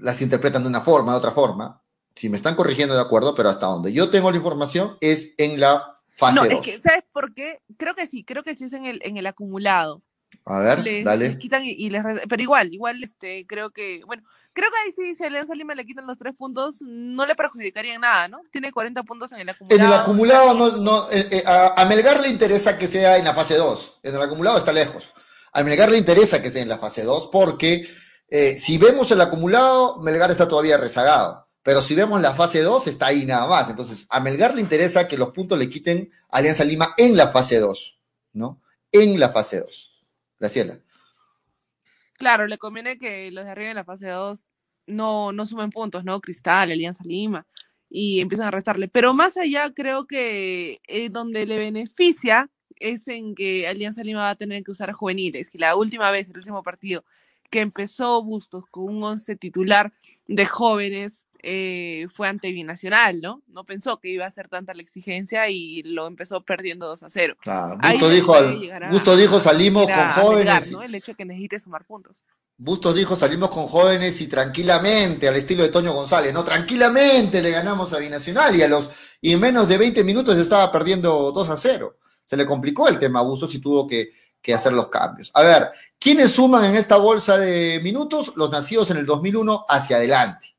las 0.00 0.22
interpretan 0.22 0.62
de 0.62 0.68
una 0.68 0.80
forma, 0.80 1.12
de 1.12 1.18
otra 1.18 1.32
forma 1.32 1.82
si 2.18 2.28
me 2.28 2.36
están 2.36 2.56
corrigiendo 2.56 2.96
de 2.96 3.00
acuerdo, 3.00 3.36
pero 3.36 3.48
hasta 3.48 3.66
donde 3.66 3.92
yo 3.92 4.10
tengo 4.10 4.28
la 4.32 4.36
información 4.36 4.98
es 5.00 5.34
en 5.38 5.60
la 5.60 6.00
fase 6.08 6.34
No, 6.34 6.44
es 6.44 6.58
que, 6.62 6.80
¿sabes 6.80 7.04
por 7.12 7.32
qué? 7.32 7.60
Creo 7.76 7.94
que 7.94 8.08
sí, 8.08 8.24
creo 8.24 8.42
que 8.42 8.56
sí 8.56 8.64
es 8.64 8.72
en 8.72 8.86
el, 8.86 9.00
en 9.04 9.18
el 9.18 9.26
acumulado. 9.28 10.02
A 10.44 10.58
ver, 10.58 11.04
dale. 11.04 11.28
Les 11.28 11.38
quitan 11.38 11.62
y, 11.64 11.90
les, 11.90 12.02
pero 12.28 12.42
igual, 12.42 12.74
igual, 12.74 13.04
este, 13.04 13.46
creo 13.46 13.70
que, 13.70 14.00
bueno, 14.04 14.24
creo 14.52 14.68
que 14.68 14.76
ahí 14.84 14.92
sí, 14.96 15.14
si 15.14 15.22
a 15.22 15.28
Alianza 15.28 15.54
Lima 15.54 15.76
le 15.76 15.86
quitan 15.86 16.08
los 16.08 16.18
tres 16.18 16.34
puntos, 16.36 16.82
no 16.82 17.24
le 17.24 17.36
perjudicarían 17.36 18.00
nada, 18.00 18.26
¿no? 18.26 18.40
Tiene 18.50 18.72
40 18.72 19.04
puntos 19.04 19.30
en 19.30 19.38
el 19.38 19.48
acumulado. 19.50 19.80
En 19.80 19.86
el 19.86 19.92
acumulado, 19.92 20.54
no, 20.54 20.76
no, 20.76 21.10
eh, 21.12 21.28
eh, 21.30 21.44
a, 21.46 21.84
Melgar 21.84 22.20
le 22.20 22.30
interesa 22.30 22.76
que 22.76 22.88
sea 22.88 23.16
en 23.16 23.24
la 23.26 23.34
fase 23.34 23.56
2. 23.56 24.00
En 24.02 24.16
el 24.16 24.22
acumulado 24.22 24.58
está 24.58 24.72
lejos. 24.72 25.14
A 25.52 25.62
Melgar 25.62 25.88
le 25.88 25.98
interesa 25.98 26.42
que 26.42 26.50
sea 26.50 26.62
en 26.62 26.68
la 26.68 26.78
fase 26.78 27.04
2 27.04 27.28
porque 27.30 27.86
eh, 28.28 28.58
si 28.58 28.76
vemos 28.76 29.12
el 29.12 29.20
acumulado, 29.20 30.00
Melgar 30.00 30.32
está 30.32 30.48
todavía 30.48 30.78
rezagado. 30.78 31.47
Pero 31.68 31.82
si 31.82 31.94
vemos 31.94 32.22
la 32.22 32.32
fase 32.32 32.62
2, 32.62 32.86
está 32.86 33.08
ahí 33.08 33.26
nada 33.26 33.46
más. 33.46 33.68
Entonces, 33.68 34.06
a 34.08 34.20
Melgar 34.20 34.54
le 34.54 34.62
interesa 34.62 35.06
que 35.06 35.18
los 35.18 35.32
puntos 35.32 35.58
le 35.58 35.68
quiten 35.68 36.10
a 36.30 36.38
Alianza 36.38 36.64
Lima 36.64 36.94
en 36.96 37.14
la 37.14 37.28
fase 37.28 37.58
2, 37.58 38.00
¿no? 38.32 38.62
En 38.90 39.20
la 39.20 39.28
fase 39.28 39.60
2. 39.60 40.06
Graciela. 40.40 40.78
Claro, 42.14 42.46
le 42.46 42.56
conviene 42.56 42.98
que 42.98 43.30
los 43.32 43.44
de 43.44 43.50
arriba 43.50 43.68
en 43.68 43.76
la 43.76 43.84
fase 43.84 44.08
2 44.08 44.46
no, 44.86 45.30
no 45.32 45.44
sumen 45.44 45.68
puntos, 45.68 46.04
¿no? 46.04 46.22
Cristal, 46.22 46.70
Alianza 46.70 47.04
Lima, 47.04 47.46
y 47.90 48.20
empiezan 48.20 48.46
a 48.46 48.50
restarle. 48.50 48.88
Pero 48.88 49.12
más 49.12 49.36
allá, 49.36 49.70
creo 49.74 50.06
que 50.06 50.80
eh, 50.88 51.10
donde 51.10 51.44
le 51.44 51.58
beneficia 51.58 52.48
es 52.76 53.06
en 53.08 53.34
que 53.34 53.68
Alianza 53.68 54.02
Lima 54.02 54.20
va 54.20 54.30
a 54.30 54.36
tener 54.36 54.64
que 54.64 54.70
usar 54.70 54.90
juveniles. 54.92 55.54
Y 55.54 55.58
la 55.58 55.76
última 55.76 56.10
vez, 56.12 56.30
el 56.30 56.38
último 56.38 56.62
partido, 56.62 57.04
que 57.50 57.60
empezó 57.60 58.22
Bustos 58.22 58.64
con 58.70 58.84
un 58.84 59.02
once 59.02 59.36
titular 59.36 59.92
de 60.26 60.46
jóvenes, 60.46 61.26
eh, 61.40 62.08
fue 62.12 62.28
ante 62.28 62.50
Binacional, 62.50 63.20
¿no? 63.20 63.42
No 63.46 63.64
pensó 63.64 64.00
que 64.00 64.08
iba 64.08 64.26
a 64.26 64.30
ser 64.30 64.48
tanta 64.48 64.74
la 64.74 64.82
exigencia 64.82 65.48
y 65.48 65.82
lo 65.84 66.06
empezó 66.06 66.40
perdiendo 66.42 66.86
2 66.88 67.02
a 67.04 67.10
0. 67.10 67.36
Claro, 67.40 67.78
dijo, 68.10 68.34
Busto 68.90 69.16
dijo 69.16 69.38
salimos 69.38 69.86
con 69.86 70.10
jóvenes. 70.10 70.72
¿no? 70.72 70.82
El 70.82 70.94
hecho 70.94 71.12
de 71.12 71.16
que 71.16 71.24
necesite 71.24 71.60
sumar 71.60 71.84
puntos. 71.84 72.22
Bustos 72.56 72.96
dijo 72.96 73.14
salimos 73.14 73.50
con 73.50 73.68
jóvenes 73.68 74.20
y 74.20 74.26
tranquilamente, 74.26 75.28
al 75.28 75.36
estilo 75.36 75.62
de 75.62 75.68
Toño 75.68 75.92
González, 75.92 76.32
no, 76.32 76.42
tranquilamente 76.42 77.40
le 77.40 77.52
ganamos 77.52 77.92
a 77.92 77.98
Binacional 77.98 78.56
y 78.56 78.62
a 78.62 78.68
los 78.68 78.90
y 79.20 79.32
en 79.32 79.40
menos 79.40 79.68
de 79.68 79.78
20 79.78 80.02
minutos 80.02 80.36
estaba 80.36 80.72
perdiendo 80.72 81.30
2 81.30 81.50
a 81.50 81.56
0. 81.56 81.96
Se 82.24 82.36
le 82.36 82.44
complicó 82.44 82.88
el 82.88 82.98
tema 82.98 83.20
a 83.20 83.22
Bustos 83.22 83.54
y 83.54 83.60
tuvo 83.60 83.86
que, 83.86 84.10
que 84.42 84.54
hacer 84.54 84.72
los 84.72 84.88
cambios. 84.88 85.30
A 85.34 85.42
ver, 85.42 85.68
¿quiénes 86.00 86.32
suman 86.32 86.64
en 86.64 86.74
esta 86.74 86.96
bolsa 86.96 87.38
de 87.38 87.80
minutos? 87.80 88.32
Los 88.34 88.50
nacidos 88.50 88.90
en 88.90 88.96
el 88.96 89.06
2001 89.06 89.66
hacia 89.68 89.96
adelante. 89.96 90.57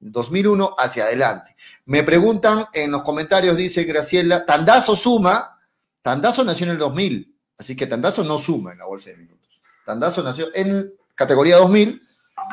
2001 0.00 0.74
hacia 0.78 1.04
adelante. 1.04 1.54
Me 1.84 2.02
preguntan 2.02 2.66
en 2.72 2.90
los 2.90 3.02
comentarios, 3.02 3.56
dice 3.56 3.84
Graciela, 3.84 4.44
Tandazo 4.46 4.96
suma, 4.96 5.60
Tandazo 6.02 6.44
nació 6.44 6.66
en 6.66 6.72
el 6.72 6.78
2000, 6.78 7.34
así 7.58 7.76
que 7.76 7.86
Tandazo 7.86 8.24
no 8.24 8.38
suma 8.38 8.72
en 8.72 8.78
la 8.78 8.86
bolsa 8.86 9.10
de 9.10 9.18
minutos. 9.18 9.60
Tandazo 9.84 10.22
nació 10.22 10.48
en 10.54 10.92
categoría 11.14 11.56
2000, 11.56 12.02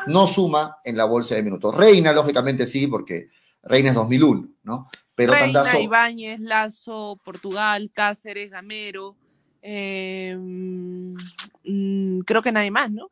no 0.06 0.26
suma 0.26 0.78
en 0.84 0.96
la 0.96 1.06
bolsa 1.06 1.34
de 1.34 1.42
minutos. 1.42 1.74
Reina, 1.74 2.12
lógicamente 2.12 2.66
sí, 2.66 2.86
porque 2.86 3.30
Reina 3.62 3.90
es 3.90 3.94
2001, 3.94 4.48
¿no? 4.64 4.90
Pero 5.14 5.32
Reina, 5.32 5.60
Tandazo... 5.60 5.80
Ibáñez, 5.80 6.40
Lazo, 6.40 7.16
Portugal, 7.24 7.90
Cáceres, 7.94 8.50
Gamero, 8.50 9.16
eh, 9.62 10.36
mm, 10.36 12.18
creo 12.20 12.42
que 12.42 12.52
nadie 12.52 12.70
más, 12.70 12.90
¿no? 12.90 13.10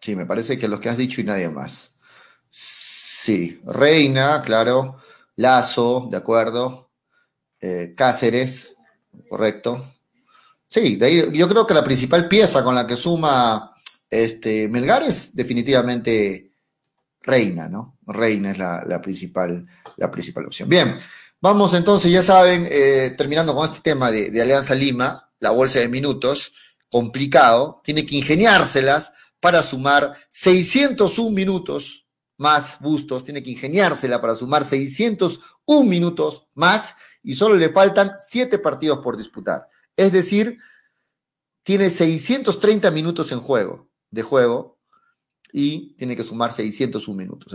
Sí, 0.00 0.14
me 0.14 0.26
parece 0.26 0.58
que 0.58 0.68
los 0.68 0.80
que 0.80 0.88
has 0.88 0.96
dicho 0.96 1.20
y 1.20 1.24
nadie 1.24 1.48
más. 1.48 1.94
Sí, 3.26 3.60
Reina, 3.64 4.40
claro, 4.40 4.98
Lazo, 5.34 6.06
de 6.08 6.16
acuerdo, 6.16 6.92
eh, 7.60 7.92
Cáceres, 7.96 8.76
correcto. 9.28 9.94
Sí, 10.68 10.96
yo 11.32 11.48
creo 11.48 11.66
que 11.66 11.74
la 11.74 11.82
principal 11.82 12.28
pieza 12.28 12.62
con 12.62 12.76
la 12.76 12.86
que 12.86 12.96
suma 12.96 13.74
este, 14.08 14.68
Melgar 14.68 15.02
es 15.02 15.34
definitivamente 15.34 16.52
Reina, 17.20 17.68
¿no? 17.68 17.98
Reina 18.06 18.52
es 18.52 18.58
la, 18.58 19.02
principal, 19.02 19.66
la 19.96 20.08
principal 20.08 20.46
opción. 20.46 20.68
Bien, 20.68 20.96
vamos 21.40 21.74
entonces, 21.74 22.12
ya 22.12 22.22
saben, 22.22 22.68
eh, 22.70 23.12
terminando 23.18 23.56
con 23.56 23.64
este 23.64 23.80
tema 23.80 24.12
de, 24.12 24.30
de 24.30 24.40
Alianza 24.40 24.76
Lima, 24.76 25.32
la 25.40 25.50
bolsa 25.50 25.80
de 25.80 25.88
minutos, 25.88 26.52
complicado, 26.88 27.80
tiene 27.82 28.06
que 28.06 28.14
ingeniárselas 28.14 29.10
para 29.40 29.64
sumar 29.64 30.16
601 30.30 31.32
minutos 31.32 32.05
más 32.36 32.78
Bustos, 32.80 33.24
tiene 33.24 33.42
que 33.42 33.50
ingeniársela 33.50 34.20
para 34.20 34.34
sumar 34.34 34.64
601 34.64 35.88
minutos 35.88 36.46
más 36.54 36.94
y 37.22 37.34
solo 37.34 37.56
le 37.56 37.70
faltan 37.70 38.16
7 38.20 38.58
partidos 38.58 38.98
por 39.00 39.16
disputar. 39.16 39.68
Es 39.96 40.12
decir, 40.12 40.58
tiene 41.62 41.90
630 41.90 42.90
minutos 42.90 43.32
en 43.32 43.40
juego, 43.40 43.88
de 44.10 44.22
juego, 44.22 44.76
y 45.52 45.94
tiene 45.94 46.14
que 46.14 46.22
sumar 46.22 46.52
601 46.52 47.16
minutos. 47.16 47.54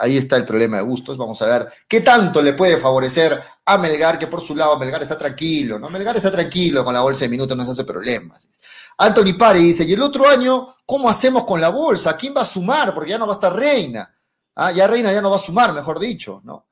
ahí 0.00 0.16
está 0.16 0.36
el 0.36 0.44
problema 0.44 0.78
de 0.78 0.82
Bustos. 0.82 1.16
Vamos 1.16 1.40
a 1.42 1.46
ver 1.46 1.68
qué 1.86 2.00
tanto 2.00 2.42
le 2.42 2.54
puede 2.54 2.76
favorecer 2.78 3.40
a 3.64 3.78
Melgar, 3.78 4.18
que 4.18 4.26
por 4.26 4.40
su 4.40 4.56
lado 4.56 4.76
Melgar 4.78 5.02
está 5.02 5.16
tranquilo, 5.16 5.78
¿no? 5.78 5.90
Melgar 5.90 6.16
está 6.16 6.32
tranquilo 6.32 6.84
con 6.84 6.94
la 6.94 7.00
bolsa 7.00 7.24
de 7.24 7.28
minutos, 7.28 7.56
no 7.56 7.64
se 7.64 7.70
hace 7.70 7.84
problemas. 7.84 8.48
Anthony 8.98 9.38
Pari 9.38 9.60
dice, 9.60 9.84
y 9.84 9.92
el 9.92 10.02
otro 10.02 10.28
año, 10.28 10.74
¿cómo 10.84 11.08
hacemos 11.08 11.44
con 11.44 11.60
la 11.60 11.68
bolsa? 11.68 12.16
¿Quién 12.16 12.34
va 12.36 12.40
a 12.40 12.44
sumar? 12.44 12.92
Porque 12.92 13.10
ya 13.10 13.18
no 13.18 13.26
va 13.26 13.34
a 13.34 13.36
estar 13.36 13.54
Reina. 13.54 14.12
Ah, 14.56 14.72
ya 14.72 14.88
Reina 14.88 15.12
ya 15.12 15.22
no 15.22 15.30
va 15.30 15.36
a 15.36 15.40
sumar, 15.40 15.72
mejor 15.72 16.00
dicho, 16.00 16.40
¿no? 16.44 16.66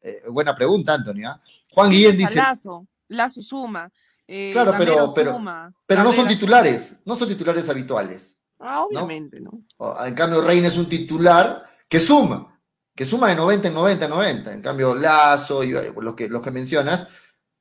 Eh, 0.00 0.22
buena 0.30 0.54
pregunta, 0.54 0.94
Anthony. 0.94 1.24
¿ah? 1.26 1.40
Juan 1.72 1.90
Guillén 1.90 2.16
dice... 2.16 2.36
Lazo, 2.36 2.86
Lazo 3.08 3.42
suma. 3.42 3.90
Eh, 4.26 4.50
claro, 4.52 4.74
pero, 4.78 5.12
pero, 5.12 5.38
pero 5.84 6.02
no 6.02 6.12
son 6.12 6.28
titulares, 6.28 6.96
no 7.04 7.16
son 7.16 7.28
titulares 7.28 7.68
habituales. 7.68 8.38
Ah, 8.60 8.84
obviamente, 8.84 9.40
¿no? 9.40 9.64
En 10.06 10.14
cambio, 10.14 10.40
Reina 10.40 10.68
es 10.68 10.78
un 10.78 10.88
titular 10.88 11.62
que 11.88 11.98
suma, 11.98 12.58
que 12.94 13.04
suma 13.04 13.28
de 13.28 13.36
90 13.36 13.68
en 13.68 13.74
90 13.74 14.04
en 14.04 14.10
90. 14.10 14.52
En 14.52 14.62
cambio, 14.62 14.94
Lazo 14.94 15.64
y 15.64 15.72
los 15.72 16.14
que, 16.14 16.28
los 16.28 16.40
que 16.40 16.50
mencionas 16.52 17.08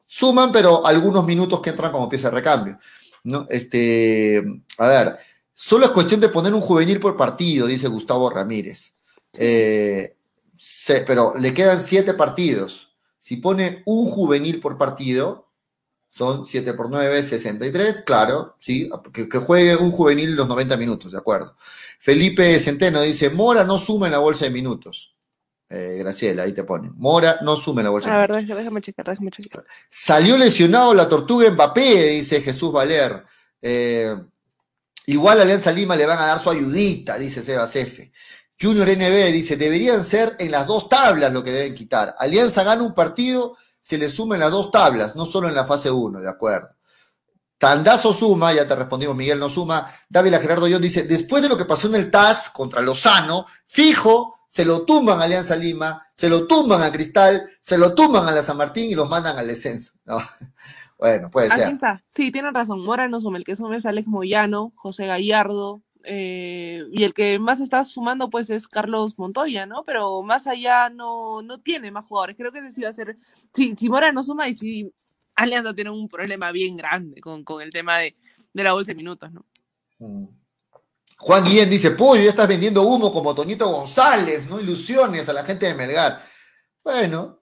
suman, 0.06 0.52
pero 0.52 0.86
algunos 0.86 1.26
minutos 1.26 1.60
que 1.60 1.72
entran 1.72 1.92
como 1.92 2.08
pieza 2.08 2.30
de 2.30 2.36
recambio. 2.36 2.80
¿No? 3.24 3.48
Este, 3.50 4.44
a 4.78 4.88
ver, 4.88 5.18
solo 5.54 5.86
es 5.86 5.92
cuestión 5.92 6.20
de 6.22 6.30
poner 6.30 6.54
un 6.54 6.62
juvenil 6.62 7.00
por 7.00 7.18
partido, 7.18 7.68
dice 7.68 7.88
Gustavo 7.88 8.30
Ramírez. 8.30 8.92
Eh, 9.38 10.16
pero 11.06 11.34
le 11.38 11.54
quedan 11.54 11.82
siete 11.82 12.14
partidos. 12.14 12.96
Si 13.18 13.38
pone 13.38 13.84
un 13.86 14.10
juvenil 14.10 14.60
por 14.60 14.78
partido, 14.78 15.50
son 16.10 16.46
7 16.46 16.76
por 16.76 16.92
9, 16.92 17.24
63, 17.24 18.04
claro, 18.06 18.56
sí, 18.60 18.88
que, 19.12 19.28
que, 19.28 19.38
juegue 19.40 19.76
un 19.76 19.92
juvenil 19.92 20.36
los 20.36 20.48
90 20.48 20.78
minutos, 20.78 21.12
de 21.12 21.18
acuerdo. 21.18 21.56
Felipe 22.00 22.60
Centeno 22.60 23.02
dice, 23.02 23.32
Mora 23.32 23.64
no 23.64 23.80
suma 23.80 24.06
en 24.06 24.12
la 24.12 24.20
bolsa 24.20 24.46
de 24.46 24.52
minutos. 24.52 25.13
Eh, 25.76 25.96
Graciela, 25.98 26.44
ahí 26.44 26.54
te 26.54 26.64
pone. 26.64 26.92
Mora 26.98 27.40
no 27.42 27.56
suma 27.56 27.82
en 27.82 27.86
la 27.86 27.90
bolsa 27.90 28.14
A 28.14 28.28
ver, 28.28 28.46
déjame 28.46 28.80
checar, 28.80 29.08
déjame 29.08 29.32
checar. 29.32 29.64
Salió 29.90 30.38
lesionado 30.38 30.94
la 30.94 31.10
tortuga 31.10 31.50
Mbappé, 31.50 32.10
dice 32.10 32.42
Jesús 32.42 32.72
Valer. 32.72 33.24
Eh, 33.60 34.16
igual 35.08 35.40
a 35.40 35.42
Alianza 35.42 35.72
Lima 35.72 35.96
le 35.96 36.06
van 36.06 36.20
a 36.20 36.28
dar 36.28 36.38
su 36.38 36.52
ayudita, 36.52 37.18
dice 37.18 37.42
Sebas 37.42 37.76
F. 37.76 38.12
Junior 38.62 38.88
NB 38.88 39.32
dice, 39.32 39.58
deberían 39.58 40.04
ser 40.04 40.36
en 40.38 40.52
las 40.52 40.68
dos 40.68 40.88
tablas 40.88 41.34
lo 41.34 41.44
que 41.44 41.50
deben 41.50 41.74
quitar. 41.74 42.14
Alianza 42.20 42.64
gana 42.64 42.84
un 42.84 42.94
partido, 42.94 43.58
se 43.82 43.98
le 43.98 44.10
suma 44.10 44.36
en 44.36 44.42
las 44.42 44.52
dos 44.52 44.70
tablas, 44.70 45.16
no 45.16 45.26
solo 45.26 45.48
en 45.48 45.56
la 45.56 45.66
fase 45.66 45.90
1, 45.90 46.20
de 46.20 46.30
acuerdo. 46.30 46.70
Tandazo 47.58 48.14
suma, 48.14 48.54
ya 48.54 48.68
te 48.68 48.76
respondimos, 48.76 49.16
Miguel 49.16 49.40
no 49.40 49.50
suma. 49.50 49.90
Dávila 50.08 50.40
Gerardo 50.40 50.68
John 50.70 50.84
dice, 50.84 51.04
después 51.04 51.42
de 51.42 51.50
lo 51.50 51.58
que 51.58 51.66
pasó 51.66 51.88
en 51.88 51.96
el 51.96 52.12
TAS 52.12 52.52
contra 52.52 52.80
Lozano, 52.80 53.48
fijo, 53.66 54.43
se 54.54 54.66
lo 54.66 54.86
tumban 54.86 55.20
a 55.20 55.24
Alianza 55.26 55.56
Lima, 55.56 56.08
se 56.14 56.30
lo 56.30 56.48
tumban 56.48 56.84
a 56.84 56.92
Cristal, 56.92 57.50
se 57.62 57.78
lo 57.78 57.96
tumban 57.96 58.28
a 58.28 58.32
la 58.32 58.44
San 58.44 58.58
Martín 58.58 58.90
y 58.92 58.96
los 58.96 59.10
mandan 59.10 59.38
al 59.38 59.48
descenso. 59.48 59.94
No. 60.06 60.18
Bueno, 60.98 61.30
puede 61.30 61.50
Aquí 61.50 61.72
ser. 61.72 61.74
está. 61.74 62.04
Sí, 62.16 62.32
tienen 62.32 62.54
razón. 62.54 62.82
Mora 62.84 63.08
no 63.08 63.20
suma. 63.20 63.38
El 63.38 63.44
que 63.44 63.56
suma 63.56 63.78
es 63.78 63.86
Alex 63.86 64.08
Moyano, 64.08 64.72
José 64.76 65.06
Gallardo. 65.08 65.82
eh, 66.06 66.84
y 66.92 67.04
el 67.04 67.14
que 67.14 67.40
más 67.40 67.62
está 67.62 67.84
sumando, 67.86 68.30
pues, 68.30 68.50
es 68.50 68.68
Carlos 68.68 69.18
Montoya, 69.18 69.66
¿no? 69.66 69.84
Pero 69.86 70.22
más 70.24 70.48
allá 70.48 70.90
no, 70.90 71.42
no 71.42 71.60
tiene 71.62 71.92
más 71.92 72.06
jugadores. 72.06 72.36
Creo 72.38 72.52
que 72.52 72.60
ese 72.60 72.72
sí 72.72 72.82
va 72.84 72.90
a 72.90 72.94
ser. 72.94 73.18
Si, 73.54 73.76
si 73.76 73.90
Mora 73.90 74.12
no 74.12 74.24
suma 74.24 74.48
y 74.50 74.56
si 74.56 74.94
Alianza 75.36 75.74
tiene 75.74 75.92
un 75.92 76.10
problema 76.10 76.52
bien 76.52 76.76
grande 76.78 77.22
con, 77.22 77.44
con 77.44 77.62
el 77.62 77.72
tema 77.72 77.98
de, 78.00 78.16
de 78.54 78.64
la 78.64 78.74
bolsa 78.74 78.92
de 78.92 78.96
minutos, 78.96 79.32
¿no? 79.34 79.46
Mm. 80.00 80.28
Juan 81.18 81.44
Guillén 81.44 81.70
dice, 81.70 81.92
Pollo, 81.92 82.22
ya 82.24 82.30
estás 82.30 82.48
vendiendo 82.48 82.84
humo 82.84 83.12
como 83.12 83.34
Toñito 83.34 83.68
González, 83.68 84.46
no 84.50 84.60
ilusiones 84.60 85.30
a 85.30 85.34
la 85.34 85.44
gente 85.44 85.66
de 85.66 85.74
Melgar. 85.74 86.22
Bueno, 86.84 87.40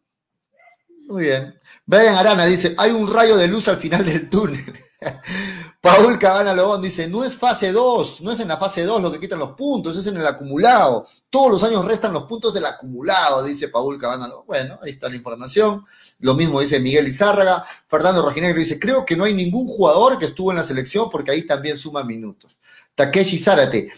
muy 1.08 1.24
bien. 1.24 1.60
Brian 1.86 2.16
Arana 2.16 2.46
dice, 2.46 2.76
hay 2.78 2.92
un 2.92 3.12
rayo 3.12 3.38
de 3.38 3.48
luz 3.48 3.68
al 3.68 3.78
final 3.78 4.06
del 4.06 4.30
túnel. 4.30 4.64
Paul 5.82 6.20
Cabana 6.20 6.54
Lobón 6.54 6.82
dice, 6.82 7.08
no 7.08 7.24
es 7.24 7.36
fase 7.36 7.72
2, 7.72 8.22
no 8.22 8.32
es 8.32 8.40
en 8.40 8.50
la 8.50 8.58
fase 8.58 8.84
2 8.84 9.02
lo 9.02 9.12
que 9.12 9.20
quitan 9.20 9.40
los 9.40 9.54
puntos, 9.54 9.98
es 9.98 10.06
en 10.06 10.18
el 10.18 10.28
acumulado. 10.28 11.08
Todos 11.30 11.52
los 11.52 11.64
años 11.64 11.84
restan 11.84 12.14
los 12.14 12.26
puntos 12.26 12.54
del 12.54 12.66
acumulado, 12.66 13.44
dice 13.44 13.68
Paul 13.68 13.98
Cabana 13.98 14.28
Lobón. 14.28 14.46
Bueno, 14.46 14.80
ahí 14.82 14.92
está 14.92 15.10
la 15.10 15.16
información. 15.16 15.84
Lo 16.20 16.36
mismo 16.36 16.62
dice 16.62 16.80
Miguel 16.80 17.08
Izárraga. 17.08 17.66
Fernando 17.88 18.22
Rojinegro 18.22 18.60
dice, 18.60 18.80
creo 18.80 19.04
que 19.04 19.18
no 19.18 19.24
hay 19.24 19.34
ningún 19.34 19.68
jugador 19.68 20.20
que 20.20 20.26
estuvo 20.26 20.52
en 20.52 20.58
la 20.58 20.64
selección 20.64 21.10
porque 21.10 21.32
ahí 21.32 21.46
también 21.48 21.78
suma 21.78 22.04
minutos. 22.04 22.58
Takeshi 23.06 23.40
Zárate, 23.40 23.92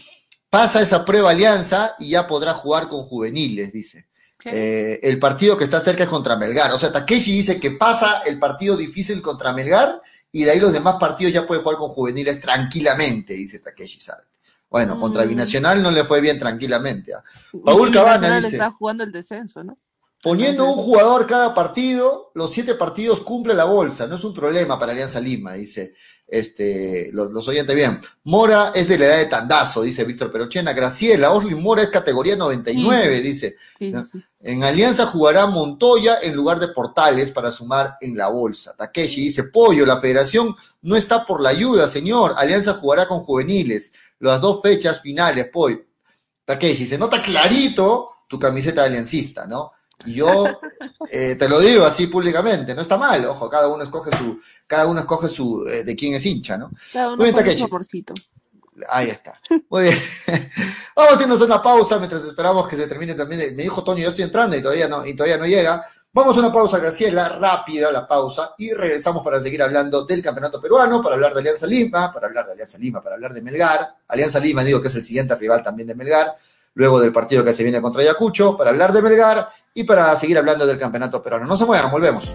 pasa 0.48 0.80
esa 0.80 1.04
prueba 1.04 1.30
alianza 1.30 1.94
y 1.98 2.10
ya 2.10 2.26
podrá 2.26 2.54
jugar 2.54 2.88
con 2.88 3.04
juveniles, 3.04 3.72
dice. 3.72 4.06
Eh, 4.46 5.00
el 5.02 5.18
partido 5.18 5.56
que 5.56 5.64
está 5.64 5.80
cerca 5.80 6.04
es 6.04 6.08
contra 6.08 6.36
Melgar. 6.36 6.70
O 6.72 6.78
sea, 6.78 6.92
Takeshi 6.92 7.32
dice 7.32 7.58
que 7.58 7.70
pasa 7.70 8.22
el 8.26 8.38
partido 8.38 8.76
difícil 8.76 9.22
contra 9.22 9.52
Melgar 9.52 10.02
y 10.30 10.44
de 10.44 10.50
ahí 10.50 10.60
los 10.60 10.72
demás 10.72 10.96
partidos 11.00 11.32
ya 11.32 11.46
puede 11.46 11.62
jugar 11.62 11.78
con 11.78 11.90
juveniles 11.90 12.40
tranquilamente, 12.40 13.34
dice 13.34 13.60
Takeshi 13.60 14.00
Zárate. 14.00 14.28
Bueno, 14.68 14.98
contra 14.98 15.24
Mm. 15.24 15.28
Binacional 15.28 15.82
no 15.82 15.90
le 15.90 16.04
fue 16.04 16.20
bien 16.20 16.38
tranquilamente. 16.38 17.14
¿ah? 17.14 17.22
Paul 17.64 17.90
Cabana 17.90 18.36
dice, 18.36 18.56
está 18.56 18.70
jugando 18.70 19.04
el 19.04 19.12
descenso, 19.12 19.64
¿no? 19.64 19.78
poniendo 20.24 20.64
un 20.64 20.74
jugador 20.74 21.26
cada 21.26 21.54
partido, 21.54 22.32
los 22.34 22.50
siete 22.50 22.74
partidos 22.74 23.20
cumple 23.20 23.52
la 23.52 23.64
bolsa, 23.64 24.06
no 24.06 24.16
es 24.16 24.24
un 24.24 24.32
problema 24.32 24.78
para 24.78 24.92
Alianza 24.92 25.20
Lima, 25.20 25.52
dice 25.52 25.94
este, 26.34 27.10
los, 27.12 27.30
los 27.30 27.46
oyentes 27.46 27.76
bien. 27.76 28.00
Mora 28.24 28.72
es 28.74 28.88
de 28.88 28.98
la 28.98 29.06
edad 29.06 29.18
de 29.18 29.26
Tandazo, 29.26 29.82
dice 29.82 30.02
Víctor 30.02 30.32
Perochena. 30.32 30.72
Graciela, 30.72 31.30
Oslin 31.30 31.62
Mora 31.62 31.82
es 31.82 31.90
categoría 31.90 32.34
99, 32.34 33.20
dice. 33.20 33.56
Sí, 33.78 33.90
sí, 33.90 33.96
sí. 34.12 34.24
En 34.40 34.64
Alianza 34.64 35.06
jugará 35.06 35.46
Montoya 35.46 36.18
en 36.22 36.34
lugar 36.34 36.58
de 36.58 36.68
Portales 36.68 37.30
para 37.30 37.52
sumar 37.52 37.96
en 38.00 38.16
la 38.16 38.28
bolsa. 38.28 38.74
Takeshi 38.76 39.22
dice, 39.22 39.44
Pollo, 39.44 39.86
la 39.86 40.00
federación 40.00 40.56
no 40.82 40.96
está 40.96 41.24
por 41.24 41.40
la 41.40 41.50
ayuda, 41.50 41.86
señor. 41.86 42.34
Alianza 42.36 42.74
jugará 42.74 43.06
con 43.06 43.20
juveniles. 43.20 43.92
Las 44.18 44.40
dos 44.40 44.60
fechas 44.60 45.00
finales, 45.00 45.48
Pollo. 45.52 45.84
Takeshi, 46.44 46.84
se 46.84 46.98
nota 46.98 47.22
clarito 47.22 48.06
tu 48.28 48.40
camiseta 48.40 48.82
de 48.82 48.88
aliancista, 48.88 49.46
¿no? 49.46 49.70
Yo 50.06 50.44
eh, 51.10 51.36
te 51.36 51.48
lo 51.48 51.60
digo 51.60 51.84
así 51.84 52.06
públicamente, 52.08 52.74
no 52.74 52.82
está 52.82 52.96
mal, 52.96 53.24
ojo, 53.26 53.48
cada 53.48 53.68
uno 53.68 53.82
escoge 53.82 54.10
su, 54.16 54.40
cada 54.66 54.86
uno 54.86 55.00
escoge 55.00 55.28
su, 55.28 55.66
eh, 55.66 55.84
de 55.84 55.96
quién 55.96 56.14
es 56.14 56.26
hincha, 56.26 56.58
¿no? 56.58 56.70
Cada 56.92 57.08
uno 57.08 57.16
Muy 57.16 57.32
bien, 57.32 57.58
su. 57.58 57.68
Ahí 58.88 59.08
está. 59.08 59.40
Muy 59.68 59.84
bien. 59.84 59.98
Vamos 60.96 61.18
a 61.18 61.22
irnos 61.22 61.40
a 61.40 61.44
una 61.44 61.62
pausa 61.62 61.98
mientras 61.98 62.24
esperamos 62.24 62.66
que 62.66 62.76
se 62.76 62.88
termine 62.88 63.14
también. 63.14 63.54
Me 63.54 63.62
dijo 63.62 63.84
Tony, 63.84 64.02
yo 64.02 64.08
estoy 64.08 64.24
entrando 64.24 64.56
y 64.56 64.62
todavía 64.62 64.88
no, 64.88 65.06
y 65.06 65.14
todavía 65.14 65.38
no 65.38 65.46
llega. 65.46 65.84
Vamos 66.12 66.36
a 66.36 66.40
una 66.40 66.52
pausa, 66.52 66.78
Graciela, 66.78 67.28
rápida 67.28 67.90
la 67.90 68.06
pausa, 68.06 68.54
y 68.56 68.72
regresamos 68.72 69.24
para 69.24 69.40
seguir 69.40 69.60
hablando 69.60 70.04
del 70.04 70.22
campeonato 70.22 70.60
peruano, 70.60 71.02
para 71.02 71.16
hablar 71.16 71.34
de 71.34 71.40
Alianza 71.40 71.66
Lima, 71.66 72.12
para 72.12 72.28
hablar 72.28 72.46
de 72.46 72.52
Alianza 72.52 72.78
Lima, 72.78 73.02
para 73.02 73.16
hablar 73.16 73.34
de 73.34 73.42
Melgar. 73.42 73.96
Alianza 74.06 74.38
Lima, 74.38 74.62
digo 74.62 74.80
que 74.80 74.86
es 74.86 74.94
el 74.94 75.02
siguiente 75.02 75.34
rival 75.34 75.64
también 75.64 75.88
de 75.88 75.96
Melgar, 75.96 76.36
luego 76.74 77.00
del 77.00 77.12
partido 77.12 77.44
que 77.44 77.52
se 77.52 77.64
viene 77.64 77.82
contra 77.82 78.00
Ayacucho, 78.00 78.56
para 78.56 78.70
hablar 78.70 78.92
de 78.92 79.02
Melgar 79.02 79.48
y 79.74 79.84
para 79.84 80.14
seguir 80.16 80.38
hablando 80.38 80.66
del 80.66 80.78
campeonato 80.78 81.22
peruano. 81.22 81.46
No 81.46 81.56
se 81.56 81.66
muevan, 81.66 81.90
volvemos. 81.90 82.34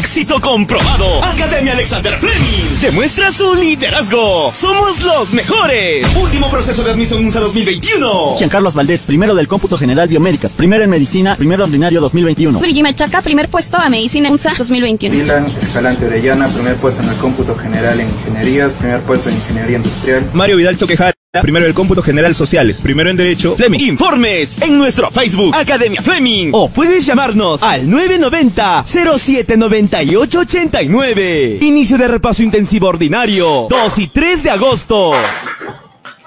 Éxito 0.00 0.40
comprobado. 0.40 1.22
Academia 1.22 1.74
Alexander 1.74 2.16
Fleming 2.18 2.80
demuestra 2.80 3.30
su 3.30 3.54
liderazgo. 3.54 4.50
Somos 4.52 5.02
los 5.02 5.32
mejores. 5.32 6.06
Último 6.16 6.50
proceso 6.50 6.82
de 6.82 6.92
admisión 6.92 7.24
USA 7.26 7.40
2021. 7.40 8.36
Giancarlos 8.38 8.74
Valdés, 8.74 9.04
primero 9.04 9.34
del 9.34 9.46
cómputo 9.46 9.76
general 9.76 10.08
biomédicas, 10.08 10.54
primero 10.54 10.84
en 10.84 10.90
medicina, 10.90 11.36
primero 11.36 11.64
ordinario 11.64 12.00
2021. 12.00 12.60
Virginia 12.60 12.94
Chaca, 12.94 13.20
primer 13.20 13.50
puesto 13.50 13.76
a 13.76 13.90
medicina 13.90 14.30
USA 14.30 14.54
2021. 14.56 15.14
Dylan 15.14 15.46
Escalante 15.60 16.06
Orellana, 16.06 16.48
primer 16.48 16.76
puesto 16.76 17.02
en 17.02 17.10
el 17.10 17.16
cómputo 17.16 17.54
general 17.56 18.00
en 18.00 18.08
ingenierías, 18.08 18.72
primer 18.74 19.02
puesto 19.02 19.28
en 19.28 19.36
ingeniería 19.36 19.76
industrial. 19.76 20.24
Mario 20.32 20.56
Vidal 20.56 20.78
Toquejara. 20.78 21.19
Primero 21.32 21.64
el 21.64 21.74
cómputo 21.74 22.02
general 22.02 22.34
sociales, 22.34 22.82
primero 22.82 23.08
en 23.08 23.16
derecho, 23.16 23.54
Fleming. 23.54 23.78
Informes 23.78 24.60
en 24.62 24.76
nuestro 24.76 25.12
Facebook, 25.12 25.54
Academia 25.54 26.02
Fleming. 26.02 26.50
O 26.52 26.68
puedes 26.68 27.06
llamarnos 27.06 27.62
al 27.62 27.88
990 27.88 28.82
0798 28.84 30.38
89. 30.40 31.58
Inicio 31.60 31.96
de 31.98 32.08
repaso 32.08 32.42
intensivo 32.42 32.88
ordinario, 32.88 33.68
2 33.70 33.98
y 33.98 34.08
3 34.08 34.42
de 34.42 34.50
agosto. 34.50 35.12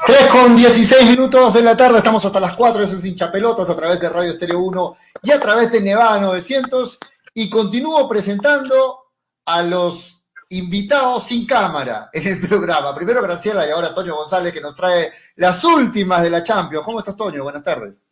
3 0.06 0.28
con 0.28 0.56
16 0.56 1.06
minutos 1.08 1.54
de 1.54 1.64
la 1.64 1.76
tarde, 1.76 1.98
estamos 1.98 2.24
hasta 2.24 2.40
las 2.40 2.54
4, 2.54 2.84
eso 2.86 2.96
es 2.96 3.04
hinchapelotas 3.04 3.70
a 3.70 3.76
través 3.76 4.00
de 4.00 4.08
Radio 4.08 4.32
Estéreo 4.32 4.60
1 4.60 4.96
y 5.24 5.32
a 5.32 5.40
través 5.42 5.70
de 5.70 5.82
Nevada 5.82 6.18
900 6.22 6.98
y 7.34 7.50
continúo 7.50 8.08
presentando 8.08 9.00
a 9.48 9.64
los 9.64 10.23
invitados 10.58 11.24
sin 11.24 11.46
cámara 11.46 12.10
en 12.14 12.28
el 12.28 12.40
programa. 12.48 12.94
Primero 12.96 13.22
Graciela 13.22 13.68
y 13.68 13.72
ahora 13.72 13.94
Toño 13.94 14.16
González 14.16 14.54
que 14.54 14.62
nos 14.62 14.76
trae 14.76 15.12
las 15.36 15.64
últimas 15.64 16.22
de 16.22 16.30
la 16.30 16.44
Champions. 16.44 16.86
¿Cómo 16.86 17.00
estás, 17.00 17.16
Toño? 17.16 17.44
Buenas 17.44 17.64
tardes. 17.64 18.04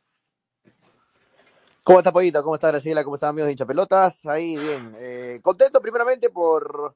¿Cómo 1.83 1.99
está, 1.99 2.11
Pollito? 2.11 2.43
¿Cómo 2.43 2.55
está, 2.55 2.67
Graciela? 2.69 3.03
¿Cómo 3.03 3.15
están, 3.15 3.29
amigos 3.29 3.47
de 3.47 3.53
hinchapelotas? 3.53 4.25
Ahí, 4.25 4.55
bien. 4.55 4.93
Eh, 4.99 5.39
contento 5.41 5.81
primeramente 5.81 6.29
por, 6.29 6.95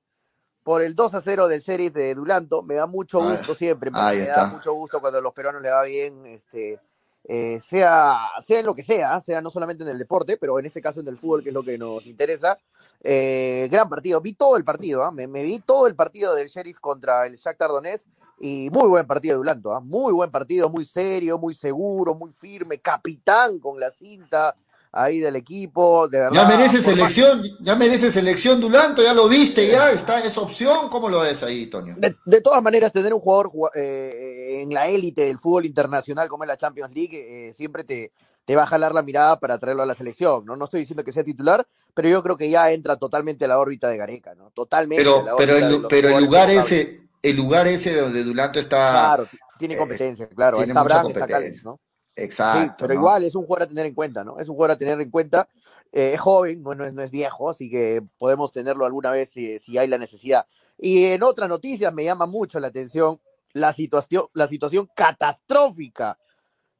por 0.63 0.81
el 0.81 0.95
2 0.95 1.15
a 1.15 1.21
0 1.21 1.47
del 1.47 1.61
Series 1.61 1.93
de 1.93 2.13
Dulanto. 2.13 2.61
Me 2.61 2.75
da 2.75 2.85
mucho 2.85 3.19
gusto 3.19 3.53
ah, 3.53 3.55
siempre. 3.55 3.91
Me, 3.91 3.99
me 3.99 4.25
da 4.27 4.47
mucho 4.47 4.73
gusto 4.73 4.99
cuando 4.99 5.19
a 5.19 5.21
los 5.21 5.33
peruanos 5.33 5.61
le 5.61 5.71
va 5.71 5.83
bien, 5.83 6.25
este, 6.27 6.79
eh, 7.27 7.59
sea, 7.59 8.17
sea 8.41 8.59
en 8.59 8.65
lo 8.67 8.75
que 8.75 8.83
sea, 8.83 9.19
sea 9.19 9.41
no 9.41 9.49
solamente 9.49 9.83
en 9.83 9.89
el 9.89 9.97
deporte, 9.97 10.37
pero 10.37 10.59
en 10.59 10.65
este 10.67 10.81
caso 10.81 10.99
en 10.99 11.07
el 11.07 11.17
fútbol, 11.17 11.41
que 11.41 11.49
es 11.49 11.55
lo 11.55 11.63
que 11.63 11.77
nos 11.77 12.05
interesa. 12.05 12.57
Eh, 13.01 13.67
gran 13.71 13.87
partido, 13.87 14.19
vi 14.21 14.33
todo 14.33 14.57
el 14.57 14.63
partido, 14.63 15.03
¿ah? 15.03 15.11
me, 15.11 15.27
me, 15.27 15.43
vi 15.43 15.59
todo 15.59 15.87
el 15.87 15.95
partido 15.95 16.33
del 16.33 16.47
Sheriff 16.47 16.79
contra 16.79 17.27
el 17.27 17.35
Shakhtar 17.35 17.69
Donetsk 17.69 18.07
y 18.39 18.69
muy 18.71 18.87
buen 18.87 19.05
partido 19.05 19.33
de 19.33 19.37
Dulanto, 19.37 19.73
¿ah? 19.73 19.79
muy 19.79 20.11
buen 20.11 20.31
partido, 20.31 20.69
muy 20.69 20.85
serio, 20.85 21.37
muy 21.37 21.53
seguro, 21.53 22.15
muy 22.15 22.31
firme, 22.31 22.79
capitán 22.79 23.59
con 23.59 23.79
la 23.79 23.91
cinta 23.91 24.55
ahí 24.95 25.19
del 25.19 25.35
equipo, 25.35 26.07
de 26.07 26.19
verdad. 26.19 26.35
Ya 26.35 26.47
merece 26.47 26.81
selección, 26.81 27.43
ya 27.59 27.75
merece 27.75 28.09
selección 28.09 28.61
Dulanto, 28.61 29.03
ya 29.03 29.13
lo 29.13 29.27
viste, 29.27 29.67
ya 29.67 29.91
está 29.91 30.19
esa 30.19 30.41
opción, 30.41 30.89
¿cómo 30.89 31.09
lo 31.09 31.19
ves 31.19 31.43
ahí, 31.43 31.67
Toño? 31.67 31.95
De, 31.97 32.15
de 32.25 32.41
todas 32.41 32.63
maneras, 32.63 32.93
tener 32.93 33.13
un 33.13 33.19
jugador 33.19 33.51
eh, 33.75 34.61
en 34.61 34.73
la 34.73 34.87
élite 34.87 35.25
del 35.25 35.37
fútbol 35.37 35.65
internacional 35.65 36.29
como 36.29 36.45
es 36.45 36.47
la 36.47 36.57
Champions 36.57 36.91
League, 36.95 37.49
eh, 37.49 37.53
siempre 37.53 37.83
te, 37.83 38.13
te 38.45 38.55
va 38.55 38.63
a 38.63 38.67
jalar 38.67 38.93
la 38.93 39.01
mirada 39.01 39.39
para 39.39 39.57
traerlo 39.57 39.83
a 39.83 39.85
la 39.85 39.95
selección, 39.95 40.45
¿no? 40.45 40.55
No 40.55 40.65
estoy 40.65 40.81
diciendo 40.81 41.03
que 41.03 41.11
sea 41.11 41.23
titular, 41.23 41.67
pero 41.93 42.07
yo 42.07 42.21
creo 42.23 42.37
que 42.37 42.49
ya 42.49 42.71
entra 42.71 42.95
totalmente 42.95 43.45
a 43.45 43.47
la 43.47 43.59
órbita 43.59 43.89
de 43.89 43.97
Gareca, 43.97 44.35
¿no? 44.35 44.51
Totalmente. 44.51 45.03
Pero, 45.03 45.25
pero 45.37 45.57
el, 45.57 45.85
pero 45.89 46.09
el 46.09 46.23
lugar 46.25 46.49
ese, 46.49 47.01
el 47.21 47.35
lugar 47.35 47.67
ese 47.67 47.99
donde 47.99 48.23
Dulanto 48.23 48.59
está. 48.59 48.91
Claro, 48.91 49.27
tiene 49.57 49.75
competencia, 49.75 50.27
claro. 50.29 50.57
tiene 50.57 50.71
está 50.71 50.83
Bran, 50.83 51.07
está 51.07 51.27
Callens, 51.27 51.65
¿no? 51.65 51.79
Exacto. 52.15 52.61
Sí, 52.61 52.71
pero 52.77 52.93
¿no? 52.93 52.99
igual 52.99 53.23
es 53.23 53.35
un 53.35 53.45
jugador 53.45 53.63
a 53.63 53.67
tener 53.67 53.87
en 53.87 53.93
cuenta, 53.93 54.23
¿no? 54.23 54.39
Es 54.39 54.47
un 54.47 54.55
jugador 54.55 54.75
a 54.75 54.77
tener 54.77 55.01
en 55.01 55.09
cuenta. 55.09 55.49
Eh, 55.91 56.11
es 56.13 56.19
joven, 56.19 56.61
no, 56.61 56.75
no, 56.75 56.85
es, 56.85 56.93
no, 56.93 57.01
es, 57.01 57.11
viejo, 57.11 57.49
así 57.49 57.69
que 57.69 58.01
podemos 58.17 58.51
tenerlo 58.51 58.85
alguna 58.85 59.11
vez 59.11 59.29
si, 59.31 59.59
si, 59.59 59.77
hay 59.77 59.87
la 59.87 59.97
necesidad. 59.97 60.45
Y 60.77 61.05
en 61.05 61.23
otras 61.23 61.49
noticias 61.49 61.93
me 61.93 62.03
llama 62.03 62.25
mucho 62.25 62.59
la 62.59 62.67
atención 62.67 63.19
la 63.55 63.71
situación, 63.71 64.25
la 64.33 64.47
situación 64.47 64.89
catastrófica 64.93 66.19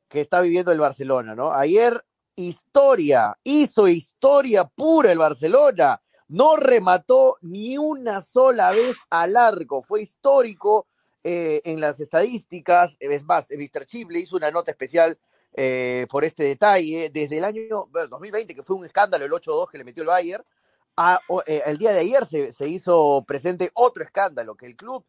que 0.08 0.22
está 0.22 0.42
viviendo 0.42 0.72
el 0.72 0.80
Barcelona, 0.80 1.36
¿no? 1.36 1.54
Ayer 1.54 2.04
historia, 2.36 3.38
hizo 3.44 3.88
historia 3.88 4.66
pura 4.66 5.12
el 5.12 5.18
Barcelona, 5.18 6.02
no 6.28 6.56
remató 6.56 7.38
ni 7.42 7.78
una 7.78 8.22
sola 8.22 8.72
vez 8.72 8.98
al 9.10 9.38
arco, 9.38 9.82
fue 9.82 10.02
histórico 10.02 10.88
eh, 11.24 11.62
en 11.64 11.80
las 11.80 12.00
estadísticas, 12.00 12.98
es 13.00 13.24
más, 13.24 13.48
Mr. 13.50 13.86
Chip 13.86 14.12
le 14.12 14.20
hizo 14.20 14.36
una 14.36 14.52
nota 14.52 14.72
especial 14.72 15.18
eh, 15.54 16.08
por 16.10 16.24
este 16.24 16.44
detalle, 16.44 17.10
desde 17.14 17.38
el 17.38 17.46
año 17.46 17.88
bueno, 17.90 18.10
2020, 18.10 18.54
que 18.54 18.64
fue 18.64 18.76
un 18.76 18.86
escándalo 18.86 19.26
el 19.26 19.32
8-2 19.32 19.70
que 19.72 19.78
le 19.78 19.86
metió 19.86 20.04
el 20.04 20.08
Bayern, 20.08 20.44
a, 20.98 21.20
eh, 21.46 21.62
el 21.66 21.78
día 21.78 21.92
de 21.92 22.00
ayer 22.00 22.26
se, 22.26 22.52
se, 22.54 22.68
hizo 22.68 23.24
presente 23.28 23.70
otro 23.74 24.04
escándalo, 24.04 24.56
que 24.56 24.66
el 24.66 24.76
club, 24.76 25.06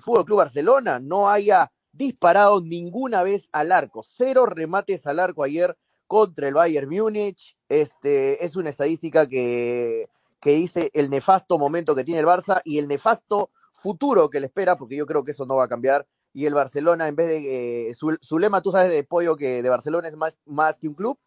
Fútbol 0.00 0.24
Club 0.24 0.38
Barcelona, 0.38 1.00
no 1.00 1.28
haya 1.28 1.72
disparado 1.92 2.60
ninguna 2.60 3.22
vez 3.22 3.48
al 3.52 3.72
arco, 3.72 4.02
cero 4.04 4.46
remates 4.46 5.06
al 5.06 5.20
arco 5.20 5.42
ayer 5.42 5.76
contra 6.06 6.48
el 6.48 6.54
Bayern 6.54 6.88
Múnich, 6.88 7.56
este, 7.68 8.44
es 8.44 8.56
una 8.56 8.70
estadística 8.70 9.28
que, 9.28 10.08
que 10.40 10.50
dice 10.52 10.90
el 10.94 11.10
nefasto 11.10 11.58
momento 11.58 11.94
que 11.94 12.04
tiene 12.04 12.20
el 12.20 12.26
Barça 12.26 12.60
y 12.64 12.78
el 12.78 12.88
nefasto 12.88 13.50
futuro 13.72 14.30
que 14.30 14.40
le 14.40 14.46
espera, 14.46 14.76
porque 14.76 14.96
yo 14.96 15.06
creo 15.06 15.24
que 15.24 15.32
eso 15.32 15.46
no 15.46 15.56
va 15.56 15.64
a 15.64 15.68
cambiar. 15.68 16.06
Y 16.32 16.46
el 16.46 16.54
Barcelona, 16.54 17.08
en 17.08 17.16
vez 17.16 17.28
de 17.28 17.88
eh, 17.90 17.94
su, 17.94 18.16
su, 18.20 18.38
lema, 18.38 18.60
tú 18.60 18.70
sabes 18.70 18.90
de 18.90 19.04
pollo 19.04 19.36
que 19.36 19.62
de 19.62 19.68
Barcelona 19.68 20.08
es 20.08 20.16
más, 20.16 20.38
más 20.46 20.78
que 20.78 20.88
un 20.88 20.94
club. 20.94 21.18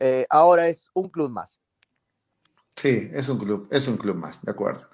eh, 0.00 0.26
ahora 0.30 0.68
es 0.68 0.90
un 0.94 1.08
club 1.08 1.30
más. 1.30 1.58
Sí, 2.76 3.10
es 3.12 3.28
un 3.28 3.38
club, 3.38 3.66
es 3.70 3.88
un 3.88 3.96
club 3.96 4.16
más, 4.16 4.40
de 4.42 4.52
acuerdo. 4.52 4.86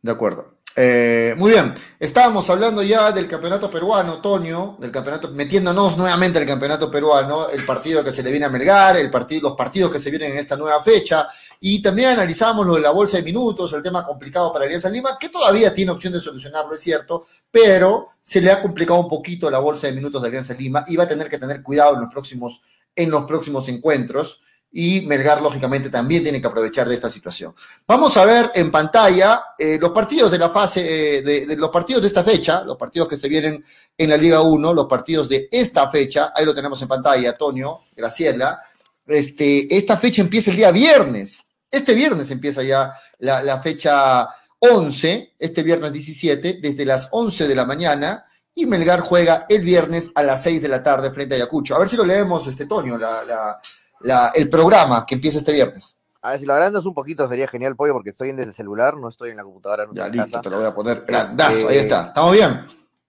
De 0.00 0.10
acuerdo. 0.10 0.55
Eh, 0.78 1.34
muy 1.38 1.52
bien, 1.52 1.72
estábamos 1.98 2.50
hablando 2.50 2.82
ya 2.82 3.10
del 3.10 3.26
campeonato 3.26 3.70
peruano, 3.70 4.20
Tonio, 4.20 4.76
del 4.78 4.90
campeonato, 4.90 5.30
metiéndonos 5.30 5.96
nuevamente 5.96 6.38
al 6.38 6.44
campeonato 6.44 6.90
peruano, 6.90 7.48
el 7.48 7.64
partido 7.64 8.04
que 8.04 8.12
se 8.12 8.22
le 8.22 8.30
viene 8.30 8.44
a 8.44 8.50
Melgar, 8.50 8.98
el 8.98 9.10
partido, 9.10 9.48
los 9.48 9.56
partidos 9.56 9.90
que 9.90 9.98
se 9.98 10.10
vienen 10.10 10.32
en 10.32 10.38
esta 10.38 10.54
nueva 10.54 10.82
fecha, 10.82 11.28
y 11.60 11.80
también 11.80 12.10
analizamos 12.10 12.66
lo 12.66 12.74
de 12.74 12.82
la 12.82 12.90
bolsa 12.90 13.16
de 13.16 13.22
minutos, 13.22 13.72
el 13.72 13.82
tema 13.82 14.04
complicado 14.04 14.52
para 14.52 14.66
Alianza 14.66 14.90
Lima, 14.90 15.16
que 15.18 15.30
todavía 15.30 15.72
tiene 15.72 15.92
opción 15.92 16.12
de 16.12 16.20
solucionarlo, 16.20 16.74
es 16.74 16.82
cierto, 16.82 17.24
pero 17.50 18.08
se 18.20 18.42
le 18.42 18.52
ha 18.52 18.60
complicado 18.60 19.00
un 19.00 19.08
poquito 19.08 19.50
la 19.50 19.60
bolsa 19.60 19.86
de 19.86 19.94
minutos 19.94 20.20
de 20.20 20.28
Alianza 20.28 20.52
Lima 20.52 20.84
y 20.88 20.96
va 20.96 21.04
a 21.04 21.08
tener 21.08 21.30
que 21.30 21.38
tener 21.38 21.62
cuidado 21.62 21.94
en 21.94 22.02
los 22.02 22.12
próximos, 22.12 22.60
en 22.94 23.10
los 23.10 23.24
próximos 23.24 23.66
encuentros 23.70 24.42
y 24.72 25.00
Melgar, 25.02 25.40
lógicamente, 25.40 25.88
también 25.88 26.22
tiene 26.22 26.40
que 26.40 26.46
aprovechar 26.46 26.88
de 26.88 26.94
esta 26.94 27.08
situación. 27.08 27.54
Vamos 27.86 28.16
a 28.16 28.24
ver 28.24 28.50
en 28.54 28.70
pantalla 28.70 29.42
eh, 29.58 29.78
los 29.80 29.90
partidos 29.92 30.30
de 30.30 30.38
la 30.38 30.50
fase, 30.50 31.18
eh, 31.18 31.22
de, 31.22 31.56
los 31.56 31.70
partidos 31.70 32.02
de 32.02 32.08
esta 32.08 32.22
fecha, 32.22 32.62
los 32.62 32.76
partidos 32.76 33.08
que 33.08 33.16
se 33.16 33.28
vienen 33.28 33.64
en 33.96 34.10
la 34.10 34.16
Liga 34.16 34.42
1, 34.42 34.74
los 34.74 34.86
partidos 34.86 35.28
de 35.28 35.48
esta 35.50 35.90
fecha, 35.90 36.32
ahí 36.34 36.44
lo 36.44 36.54
tenemos 36.54 36.80
en 36.82 36.88
pantalla, 36.88 37.30
Antonio, 37.30 37.84
Graciela. 37.94 38.60
Este, 39.06 39.74
esta 39.74 39.96
fecha 39.96 40.20
empieza 40.20 40.50
el 40.50 40.56
día 40.56 40.70
viernes. 40.72 41.46
Este 41.70 41.94
viernes 41.94 42.30
empieza 42.30 42.62
ya 42.62 42.92
la, 43.18 43.60
fecha 43.60 44.28
11, 44.58 45.36
este 45.38 45.62
viernes 45.62 45.92
17, 45.92 46.58
desde 46.60 46.84
las 46.84 47.08
11 47.12 47.48
de 47.48 47.54
la 47.54 47.64
mañana, 47.64 48.26
y 48.54 48.66
Melgar 48.66 49.00
juega 49.00 49.46
el 49.48 49.62
viernes 49.62 50.12
a 50.14 50.22
las 50.22 50.42
6 50.42 50.62
de 50.62 50.68
la 50.68 50.82
tarde 50.82 51.10
frente 51.10 51.34
a 51.34 51.36
Ayacucho. 51.36 51.74
A 51.74 51.78
ver 51.78 51.88
si 51.88 51.96
lo 51.96 52.04
leemos, 52.04 52.46
este 52.46 52.66
la, 52.66 53.24
la 53.24 53.60
la, 54.06 54.32
el 54.34 54.48
programa 54.48 55.04
que 55.04 55.16
empieza 55.16 55.38
este 55.38 55.52
viernes. 55.52 55.96
A 56.22 56.30
ver, 56.30 56.40
si 56.40 56.46
lo 56.46 56.54
agrandas 56.54 56.84
un 56.86 56.94
poquito 56.94 57.28
sería 57.28 57.46
genial, 57.46 57.76
Pollo, 57.76 57.92
porque 57.92 58.10
estoy 58.10 58.30
en 58.30 58.40
el 58.40 58.52
celular, 58.52 58.96
no 58.96 59.08
estoy 59.08 59.30
en 59.30 59.36
la 59.36 59.44
computadora. 59.44 59.86
No 59.86 59.94
ya, 59.94 60.08
listo, 60.08 60.26
casa. 60.26 60.42
te 60.42 60.50
lo 60.50 60.56
voy 60.56 60.66
a 60.66 60.74
poner 60.74 61.04
grandazo, 61.06 61.70
eh, 61.70 61.72
ahí 61.72 61.78
está. 61.78 62.06
¿Estamos 62.06 62.32
bien? 62.32 62.66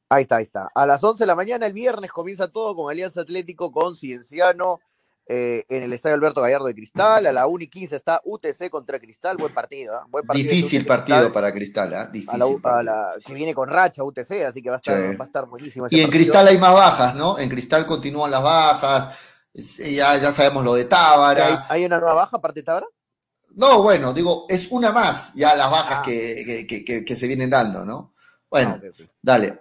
Ahí 0.10 0.22
está, 0.22 0.36
ahí 0.38 0.44
está. 0.44 0.70
A 0.74 0.86
las 0.86 1.04
11 1.04 1.24
de 1.24 1.28
la 1.28 1.36
mañana, 1.36 1.66
el 1.66 1.74
viernes, 1.74 2.12
comienza 2.12 2.48
todo 2.48 2.76
con 2.76 2.92
Alianza 2.92 3.22
Atlético, 3.22 3.72
con 3.72 3.96
Cienciano, 3.96 4.80
eh, 5.30 5.66
en 5.68 5.84
el 5.84 5.92
Estadio 5.94 6.16
Alberto 6.16 6.42
Gallardo 6.42 6.68
de 6.68 6.76
Cristal. 6.76 7.26
A 7.26 7.32
la 7.32 7.48
1 7.48 7.64
y 7.64 7.68
15 7.68 7.96
está 7.96 8.22
UTC 8.24 8.70
contra 8.70 9.00
Cristal. 9.00 9.36
Buen 9.36 9.54
partido, 9.54 9.96
¿eh? 9.96 10.00
Buen 10.10 10.26
partido 10.26 10.50
Difícil 10.50 10.86
partido 10.86 11.18
Cristal. 11.18 11.34
para 11.34 11.52
Cristal, 11.52 11.94
¿eh? 11.94 12.08
Difícil. 12.14 12.30
A 12.30 12.38
la, 12.38 12.80
a 12.80 12.84
la, 12.84 13.14
que 13.26 13.34
viene 13.34 13.54
con 13.54 13.68
racha 13.68 14.04
UTC, 14.04 14.44
así 14.48 14.62
que 14.62 14.70
va 14.70 14.76
a 14.76 14.78
estar, 14.78 14.96
sí. 14.96 15.18
va 15.18 15.24
a 15.24 15.28
estar 15.28 15.46
buenísimo. 15.48 15.88
y 15.90 15.96
en 15.96 16.04
partido. 16.04 16.10
Cristal 16.12 16.48
hay 16.48 16.58
más 16.58 16.74
bajas, 16.74 17.16
¿no? 17.16 17.40
En 17.40 17.50
Cristal 17.50 17.86
continúan 17.86 18.32
las 18.32 18.44
bajas. 18.44 19.27
Ya, 19.58 20.16
ya 20.18 20.32
sabemos 20.32 20.64
lo 20.64 20.76
de 20.76 20.86
Tábara. 20.86 21.46
¿Hay, 21.46 21.58
¿Hay, 21.70 21.86
una 21.86 22.00
nueva 22.00 22.14
baja 22.14 22.38
aparte 22.38 22.60
de 22.60 22.64
Tábara? 22.64 22.88
No, 23.56 23.82
bueno, 23.82 24.14
digo, 24.14 24.46
es 24.48 24.68
una 24.70 24.92
más 24.92 25.34
ya 25.34 25.56
las 25.56 25.72
bajas 25.72 26.00
ah. 26.00 26.02
que, 26.04 26.66
que, 26.68 26.86
que, 26.86 27.04
que, 27.04 27.16
se 27.16 27.28
vienen 27.28 27.50
dando, 27.50 27.84
¿no? 27.84 28.14
Bueno, 28.52 28.74
ah, 28.76 28.78
okay, 28.78 28.90
okay. 28.90 29.10
dale. 29.20 29.60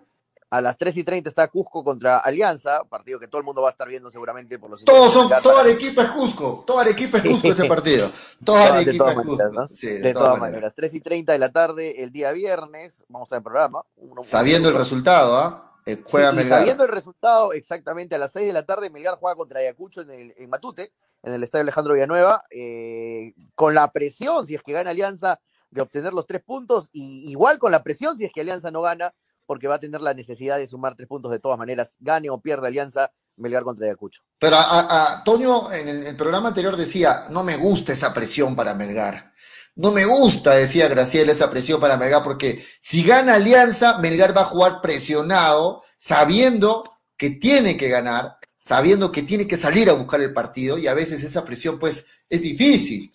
A 0.51 0.61
las 0.61 0.77
3 0.77 0.99
y 0.99 1.05
30 1.05 1.29
está 1.29 1.49
Cusco 1.49 1.83
contra 1.83 2.19
Alianza, 2.19 2.85
partido 2.85 3.19
que 3.19 3.27
todo 3.27 3.41
el 3.41 3.45
mundo 3.45 3.63
va 3.63 3.69
a 3.69 3.71
estar 3.71 3.89
viendo 3.89 4.11
seguramente 4.11 4.59
por 4.59 4.71
los. 4.71 4.85
Todos 4.85 5.13
son, 5.13 5.31
toda 5.43 5.65
la 5.65 5.71
equipa 5.71 6.03
es 6.03 6.11
Cusco, 6.11 6.63
toda 6.67 6.85
la 6.85 6.91
equipa 6.91 7.19
es 7.19 7.25
Cusco 7.25 7.51
ese 7.51 7.65
partido. 7.65 8.13
Toda 8.45 8.71
la 8.71 8.83
equipa 8.83 9.11
es 9.11 9.17
Cusco. 9.17 9.49
¿no? 9.51 9.69
sí, 9.73 9.87
de, 9.87 9.93
de, 9.95 10.13
todas, 10.13 10.27
todas 10.27 10.41
maneras. 10.41 10.61
maneras. 10.61 10.73
3 10.77 10.95
y 10.95 11.01
30 11.01 11.33
de 11.33 11.39
la 11.39 11.49
tarde, 11.49 12.03
el 12.05 12.13
día 12.13 12.31
viernes, 12.33 13.05
vamos 13.09 13.33
a 13.33 13.37
ver 13.37 13.41
el 13.41 13.45
programa. 13.45 13.83
Uno, 13.97 14.23
Sabiendo 14.23 14.69
uno, 14.69 14.77
el 14.77 14.85
resultado, 14.85 15.37
¿ah? 15.37 15.63
¿eh? 15.65 15.66
Eh, 15.87 16.03
juega 16.05 16.33
sí, 16.33 16.37
Melgar. 16.37 16.59
Sabiendo 16.59 16.85
el 16.85 16.91
resultado, 16.91 17.53
exactamente 17.53 18.17
a 18.17 18.19
las 18.19 18.33
6 18.33 18.49
de 18.49 18.53
la 18.53 18.65
tarde, 18.65 18.91
Melgar 18.91 19.19
juega 19.19 19.37
contra 19.37 19.61
Ayacucho 19.61 20.03
en, 20.03 20.11
el, 20.11 20.35
en 20.37 20.51
Matute, 20.51 20.93
en 21.23 21.33
el 21.33 21.43
estadio 21.45 21.63
Alejandro 21.63 21.95
Villanueva, 21.95 22.43
eh, 22.51 23.35
con 23.55 23.75
la 23.75 23.93
presión, 23.93 24.45
si 24.47 24.57
es 24.57 24.63
que 24.63 24.73
gana 24.73 24.91
Alianza, 24.91 25.41
de 25.71 25.81
obtener 25.81 26.13
los 26.13 26.27
tres 26.27 26.43
puntos, 26.43 26.91
y 26.93 27.31
igual 27.31 27.59
con 27.59 27.71
la 27.71 27.85
presión, 27.85 28.17
si 28.17 28.25
es 28.25 28.33
que 28.33 28.41
Alianza 28.41 28.73
no 28.73 28.83
gana, 28.83 29.15
porque 29.47 29.69
va 29.69 29.77
a 29.77 29.81
tener 29.81 30.03
la 30.03 30.13
necesidad 30.13 30.59
de 30.59 30.67
sumar 30.67 30.97
tres 30.97 31.09
puntos 31.09 31.31
de 31.31 31.39
todas 31.39 31.57
maneras, 31.57 31.97
gane 32.01 32.31
o 32.31 32.41
pierda 32.41 32.67
Alianza, 32.67 33.13
Melgar 33.37 33.63
contra 33.63 33.87
Ayacucho. 33.87 34.23
Pero 34.41 34.57
a, 34.57 34.63
a, 34.63 35.13
a 35.13 35.25
Toño 35.25 35.71
en 35.73 35.89
el, 35.89 36.07
el, 36.07 36.17
programa 36.17 36.49
anterior 36.49 36.77
decía, 36.77 37.27
no 37.31 37.45
me 37.45 37.57
gusta 37.57 37.93
esa 37.93 38.13
presión 38.13 38.57
para 38.57 38.75
Melgar. 38.75 39.36
No 39.77 39.93
me 39.93 40.07
gusta, 40.07 40.55
decía 40.55 40.89
Graciela, 40.89 41.33
esa 41.33 41.51
presión 41.51 41.79
para 41.79 41.99
Melgar, 41.99 42.23
porque 42.23 42.65
si 42.81 43.03
gana 43.05 43.35
Alianza, 43.35 43.99
Melgar 43.99 44.35
va 44.35 44.41
a 44.41 44.47
jugar 44.47 44.81
presionado, 44.81 45.83
sabiendo 45.99 46.83
que 47.19 47.31
tiene 47.31 47.77
que 47.77 47.91
ganar, 47.91 48.37
sabiendo 48.59 49.13
que 49.13 49.23
tiene 49.23 49.47
que 49.47 49.59
salir 49.59 49.91
a 49.91 49.93
buscar 49.93 50.23
el 50.23 50.33
partido, 50.33 50.79
y 50.79 50.87
a 50.87 50.95
veces 50.95 51.23
esa 51.23 51.45
presión, 51.45 51.79
pues, 51.79 52.07
es 52.31 52.41
difícil. 52.41 53.13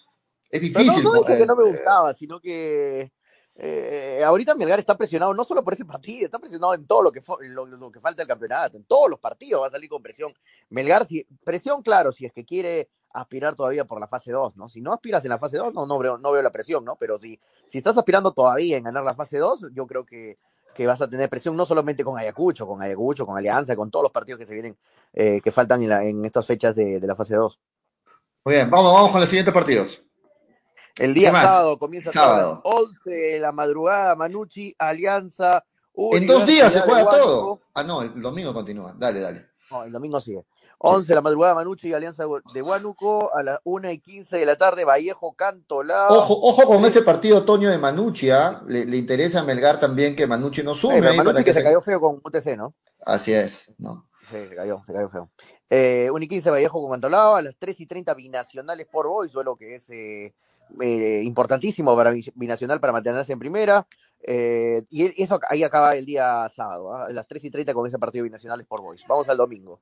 Es 0.52 0.62
difícil. 0.62 0.94
Pero 0.98 1.10
no, 1.10 1.16
no 1.16 1.24
dije 1.24 1.40
que 1.40 1.46
no 1.48 1.56
me 1.56 1.64
gustaba, 1.64 2.14
sino 2.14 2.40
que 2.40 3.12
eh, 3.56 4.22
ahorita 4.24 4.54
Melgar 4.54 4.80
está 4.80 4.96
presionado 4.96 5.34
no 5.34 5.44
solo 5.44 5.64
por 5.64 5.74
ese 5.74 5.86
partido, 5.86 6.26
está 6.26 6.38
presionado 6.38 6.76
en 6.76 6.86
todo 6.86 7.02
lo 7.02 7.12
que, 7.12 7.22
lo, 7.50 7.66
lo 7.66 7.92
que 7.92 8.00
falta 8.00 8.22
del 8.22 8.28
campeonato, 8.28 8.78
en 8.78 8.84
todos 8.86 9.10
los 9.10 9.20
partidos 9.20 9.64
va 9.64 9.68
a 9.68 9.72
salir 9.72 9.90
con 9.90 10.04
presión. 10.04 10.32
Melgar, 10.70 11.08
si, 11.08 11.26
presión, 11.44 11.82
claro, 11.82 12.12
si 12.12 12.26
es 12.26 12.34
que 12.34 12.46
quiere 12.46 12.90
aspirar 13.14 13.56
todavía 13.56 13.86
por 13.86 14.00
la 14.00 14.08
fase 14.08 14.32
2, 14.32 14.58
¿no? 14.58 14.70
Si 14.70 14.82
no 14.82 14.94
aspiras 14.94 15.24
en 15.26 15.30
la 15.30 15.40
fase 15.40 15.58
2, 15.58 15.74
no, 15.74 15.86
no, 15.86 16.00
veo, 16.00 16.18
no 16.18 16.32
veo 16.32 16.42
la 16.42 16.52
presión, 16.52 16.86
¿no? 16.86 16.96
Pero 16.96 17.20
si, 17.20 17.40
si 17.68 17.78
estás 17.78 17.98
aspirando 17.98 18.32
todavía 18.32 18.78
en 18.78 18.84
ganar 18.84 19.04
la 19.04 19.16
fase 19.16 19.38
2, 19.38 19.68
yo 19.74 19.88
creo 19.88 20.06
que, 20.06 20.38
que 20.74 20.88
vas 20.88 21.02
a 21.02 21.10
tener 21.10 21.30
presión 21.30 21.56
no 21.56 21.66
solamente 21.66 22.04
con 22.04 22.18
Ayacucho, 22.18 22.68
con 22.68 22.82
Ayacucho, 22.82 23.26
con 23.26 23.38
Alianza, 23.38 23.76
con 23.76 23.92
todos 23.92 24.04
los 24.04 24.12
partidos 24.12 24.40
que 24.40 24.46
se 24.46 24.54
vienen, 24.54 24.78
eh, 25.14 25.42
que 25.44 25.52
faltan 25.52 25.82
en, 25.84 25.90
la, 25.90 26.04
en, 26.04 26.24
estas 26.26 26.46
fechas 26.46 26.76
de, 26.76 27.00
de, 27.00 27.08
la 27.08 27.16
fase 27.16 27.36
2. 27.36 27.60
Muy 28.46 28.56
bien, 28.56 28.70
vamos, 28.70 28.94
vamos 28.94 29.12
con 29.12 29.22
los 29.22 29.30
siguientes 29.30 29.54
partidos. 29.54 30.04
El 30.98 31.14
día 31.14 31.32
sábado 31.32 31.78
comienza 31.78 32.12
sábado. 32.12 32.62
a 32.66 32.70
las 32.70 32.82
11 32.82 33.10
de 33.12 33.40
la 33.40 33.52
madrugada, 33.52 34.16
Manucci, 34.16 34.76
Alianza. 34.78 35.64
En 35.96 36.26
dos 36.26 36.46
días 36.46 36.72
se 36.72 36.82
juega 36.82 37.06
todo. 37.06 37.62
Ah, 37.74 37.84
no, 37.84 38.02
el 38.02 38.22
domingo 38.22 38.54
continúa. 38.54 38.94
Dale, 38.98 39.20
dale. 39.20 39.48
No, 39.70 39.84
el 39.84 39.92
domingo 39.92 40.20
sigue. 40.20 40.46
11 40.84 41.08
de 41.08 41.16
la 41.16 41.22
madrugada, 41.22 41.56
Manucci 41.56 41.90
y 41.90 41.94
Alianza 41.94 42.26
de 42.54 42.62
Huánuco. 42.62 43.36
A 43.36 43.44
las 43.44 43.60
1 43.64 43.92
y 43.92 44.00
15 44.00 44.38
de 44.38 44.46
la 44.46 44.56
tarde, 44.56 44.84
Vallejo, 44.84 45.34
Cantolao. 45.34 46.18
Ojo, 46.18 46.40
ojo 46.42 46.66
con 46.66 46.84
ese 46.86 47.02
partido, 47.02 47.44
Toño, 47.44 47.70
de 47.70 47.78
Manucci. 47.78 48.30
¿eh? 48.30 48.36
Le, 48.68 48.86
le, 48.86 48.98
interesa 48.98 49.42
a 49.42 49.44
Melgar 49.44 49.80
también 49.80 50.16
que 50.16 50.26
Manucci 50.26 50.64
no 50.64 50.74
sume. 50.74 50.98
Eh, 50.98 51.02
Manucci 51.02 51.38
que, 51.38 51.44
que 51.46 51.54
se 51.54 51.64
cayó 51.64 51.82
feo 51.82 52.00
con 52.00 52.22
UTC, 52.24 52.58
¿no? 52.58 52.74
Así 53.06 53.34
es, 53.34 53.72
¿no? 53.78 54.08
Sí, 54.30 54.38
se 54.38 54.56
cayó, 54.56 54.82
se 54.86 54.94
cayó 54.94 55.10
feo. 55.10 55.30
Eh, 55.70 56.10
1 56.12 56.26
y 56.26 56.28
15 56.28 56.50
Vallejo 56.50 56.82
con 56.82 56.92
Cantolao. 56.92 57.36
A 57.36 57.42
las 57.42 57.56
3 57.58 57.80
y 57.80 57.86
30 57.86 58.14
binacionales 58.16 58.88
por 58.92 59.08
Boys, 59.08 59.32
duelo 59.32 59.56
que 59.56 59.76
es 59.76 59.90
eh, 59.92 60.34
eh, 60.80 61.22
importantísimo 61.24 61.96
para 61.96 62.14
Binacional 62.36 62.80
para 62.80 62.94
mantenerse 62.94 63.34
en 63.34 63.40
primera. 63.40 63.86
Eh, 64.24 64.84
y 64.90 65.22
eso 65.22 65.40
ahí 65.50 65.64
acaba 65.64 65.96
el 65.96 66.06
día 66.06 66.48
sábado, 66.50 66.96
¿eh? 66.96 67.06
a 67.10 67.14
las 67.14 67.28
3 67.28 67.44
y 67.46 67.52
30 67.52 67.74
con 67.74 67.88
ese 67.88 68.00
partido 68.00 68.24
binacionales 68.24 68.66
por 68.68 68.82
Boys. 68.82 69.04
Vamos 69.08 69.28
al 69.30 69.38
domingo. 69.38 69.82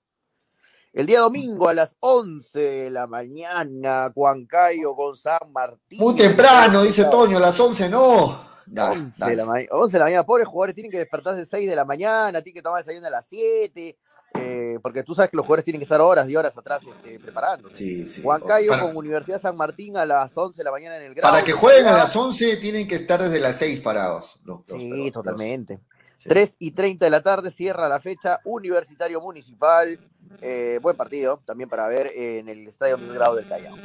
El 0.91 1.05
día 1.05 1.19
domingo 1.19 1.69
a 1.69 1.73
las 1.75 1.95
11 1.99 2.59
de 2.59 2.89
la 2.89 3.05
mañana, 3.05 4.11
Huancayo 4.15 4.95
con 4.95 5.15
San 5.15 5.51
Martín. 5.51 5.99
Muy 5.99 6.15
temprano, 6.15 6.81
dice 6.81 7.05
Toño, 7.05 7.37
a 7.37 7.39
las 7.39 7.59
11 7.59 7.89
no. 7.89 8.49
Da, 8.65 8.91
11, 8.91 9.25
de 9.25 9.35
la 9.35 9.45
11 9.45 9.93
de 9.93 9.99
la 9.99 10.05
mañana, 10.05 10.25
pobres 10.25 10.47
jugadores 10.47 10.73
tienen 10.73 10.91
que 10.91 10.97
despertarse 10.97 11.37
a 11.37 11.41
las 11.41 11.49
6 11.49 11.69
de 11.69 11.75
la 11.75 11.85
mañana, 11.85 12.41
tienen 12.41 12.55
que 12.55 12.61
tomar 12.63 12.83
desayuno 12.83 13.05
a 13.05 13.11
las 13.11 13.27
7. 13.27 13.97
Eh, 14.35 14.79
porque 14.81 15.03
tú 15.03 15.13
sabes 15.13 15.29
que 15.29 15.37
los 15.37 15.45
jugadores 15.45 15.65
tienen 15.65 15.79
que 15.79 15.83
estar 15.83 16.01
horas 16.01 16.27
y 16.27 16.35
horas 16.35 16.57
atrás 16.57 16.81
este, 16.87 17.19
preparando. 17.19 17.69
Sí, 17.71 18.07
sí. 18.07 18.21
Huancayo 18.21 18.69
para... 18.71 18.83
con 18.83 18.97
Universidad 18.97 19.39
San 19.39 19.57
Martín 19.57 19.95
a 19.95 20.05
las 20.07 20.35
11 20.35 20.57
de 20.57 20.63
la 20.63 20.71
mañana 20.71 20.97
en 20.97 21.03
el 21.03 21.13
grado. 21.13 21.31
Para 21.31 21.43
que 21.43 21.51
jueguen 21.51 21.85
a 21.85 21.93
las 21.93 22.15
11 22.15 22.57
tienen 22.57 22.87
que 22.87 22.95
estar 22.95 23.21
desde 23.21 23.39
las 23.39 23.57
6 23.57 23.79
parados. 23.81 24.39
Los, 24.43 24.61
los, 24.67 24.79
sí, 24.79 24.89
los, 24.89 25.11
totalmente. 25.11 25.79
Sí. 26.19 26.27
3 26.27 26.57
y 26.59 26.71
30 26.71 27.05
de 27.05 27.09
la 27.09 27.21
tarde 27.21 27.49
cierra 27.49 27.87
la 27.87 28.01
fecha 28.01 28.39
Universitario 28.43 29.21
Municipal. 29.21 29.97
Eh, 30.41 30.77
buen 30.81 30.97
partido 30.97 31.41
también 31.45 31.69
para 31.69 31.87
ver 31.87 32.11
en 32.13 32.49
el 32.49 32.67
Estadio 32.67 32.97
Miguel 32.97 33.15
Grado 33.15 33.35
del 33.37 33.47
Callao. 33.47 33.77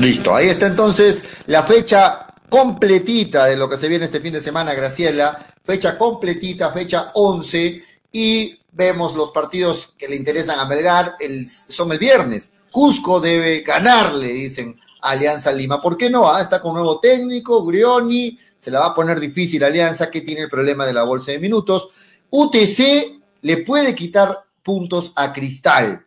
Listo, 0.00 0.34
ahí 0.34 0.48
está 0.48 0.66
entonces 0.66 1.22
la 1.46 1.62
fecha 1.64 2.28
completita 2.48 3.44
de 3.44 3.56
lo 3.56 3.68
que 3.68 3.76
se 3.76 3.88
viene 3.88 4.06
este 4.06 4.20
fin 4.20 4.32
de 4.32 4.40
semana, 4.40 4.72
Graciela. 4.72 5.38
Fecha 5.62 5.98
completita, 5.98 6.72
fecha 6.72 7.10
11 7.14 7.84
y 8.10 8.58
vemos 8.72 9.14
los 9.14 9.32
partidos 9.32 9.92
que 9.98 10.08
le 10.08 10.16
interesan 10.16 10.58
a 10.58 10.64
Melgar, 10.64 11.16
el, 11.20 11.46
son 11.46 11.92
el 11.92 11.98
viernes. 11.98 12.54
Cusco 12.70 13.20
debe 13.20 13.60
ganarle, 13.60 14.28
dicen 14.28 14.80
Alianza 15.02 15.52
Lima. 15.52 15.80
¿Por 15.80 15.96
qué 15.96 16.08
no? 16.08 16.32
Ah, 16.32 16.40
está 16.40 16.60
con 16.62 16.72
nuevo 16.72 17.00
técnico, 17.00 17.64
Grioni, 17.64 18.38
se 18.62 18.70
la 18.70 18.78
va 18.78 18.86
a 18.86 18.94
poner 18.94 19.18
difícil 19.18 19.64
Alianza, 19.64 20.08
que 20.08 20.20
tiene 20.20 20.42
el 20.42 20.48
problema 20.48 20.86
de 20.86 20.92
la 20.92 21.02
bolsa 21.02 21.32
de 21.32 21.40
minutos. 21.40 21.88
UTC 22.30 23.20
le 23.40 23.56
puede 23.56 23.92
quitar 23.92 24.44
puntos 24.62 25.12
a 25.16 25.32
Cristal 25.32 26.06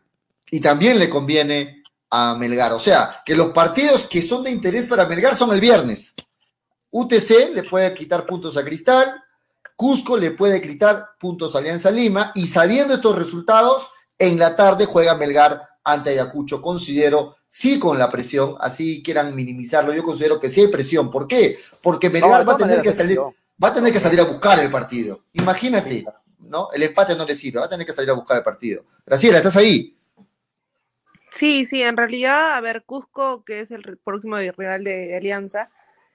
y 0.49 0.61
también 0.61 0.97
le 0.97 1.09
conviene 1.09 1.83
a 2.09 2.33
Melgar. 2.35 2.71
O 2.71 2.79
sea, 2.79 3.13
que 3.25 3.35
los 3.35 3.49
partidos 3.49 4.05
que 4.05 4.21
son 4.21 4.43
de 4.43 4.51
interés 4.51 4.85
para 4.85 5.05
Melgar 5.05 5.35
son 5.35 5.51
el 5.51 5.59
viernes. 5.59 6.15
UTC 6.91 7.53
le 7.53 7.63
puede 7.63 7.93
quitar 7.93 8.25
puntos 8.25 8.55
a 8.55 8.63
Cristal, 8.63 9.21
Cusco 9.75 10.15
le 10.15 10.31
puede 10.31 10.61
quitar 10.61 11.09
puntos 11.19 11.55
a 11.55 11.57
Alianza 11.57 11.91
Lima 11.91 12.31
y 12.35 12.47
sabiendo 12.47 12.93
estos 12.93 13.17
resultados, 13.17 13.89
en 14.17 14.39
la 14.39 14.55
tarde 14.55 14.85
juega 14.85 15.15
Melgar 15.15 15.61
ante 15.85 16.09
Ayacucho. 16.09 16.61
Considero, 16.61 17.35
sí 17.47 17.79
con 17.79 17.97
la 17.97 18.09
presión, 18.09 18.55
así 18.59 19.01
quieran 19.01 19.33
minimizarlo, 19.33 19.93
yo 19.93 20.03
considero 20.03 20.39
que 20.39 20.49
sí 20.49 20.61
hay 20.61 20.67
presión. 20.67 21.09
¿Por 21.09 21.27
qué? 21.27 21.57
Porque 21.81 22.09
Melgar 22.09 22.47
va 22.47 22.53
a 22.53 22.57
tener 22.57 22.81
que 22.81 22.91
salir, 22.91 23.19
va 23.19 23.69
a 23.69 23.73
tener 23.73 23.93
que 23.93 23.99
salir 23.99 24.19
a 24.19 24.25
buscar 24.25 24.59
el 24.59 24.69
partido. 24.69 25.21
Imagínate, 25.33 26.03
¿no? 26.39 26.69
El 26.73 26.83
empate 26.83 27.15
no 27.15 27.25
le 27.25 27.35
sirve, 27.35 27.59
va 27.59 27.67
a 27.67 27.69
tener 27.69 27.85
que 27.85 27.93
salir 27.93 28.09
a 28.09 28.13
buscar 28.13 28.37
el 28.37 28.43
partido. 28.43 28.83
Graciela, 29.05 29.37
¿estás 29.37 29.55
ahí? 29.55 29.95
Sí, 31.31 31.65
sí, 31.65 31.83
en 31.83 31.97
realidad, 31.97 32.55
a 32.55 32.61
ver, 32.61 32.83
Cusco, 32.83 33.43
que 33.43 33.59
es 33.59 33.71
el 33.71 33.97
próximo 34.03 34.37
rival 34.37 34.83
de 34.83 35.15
Alianza, 35.17 35.69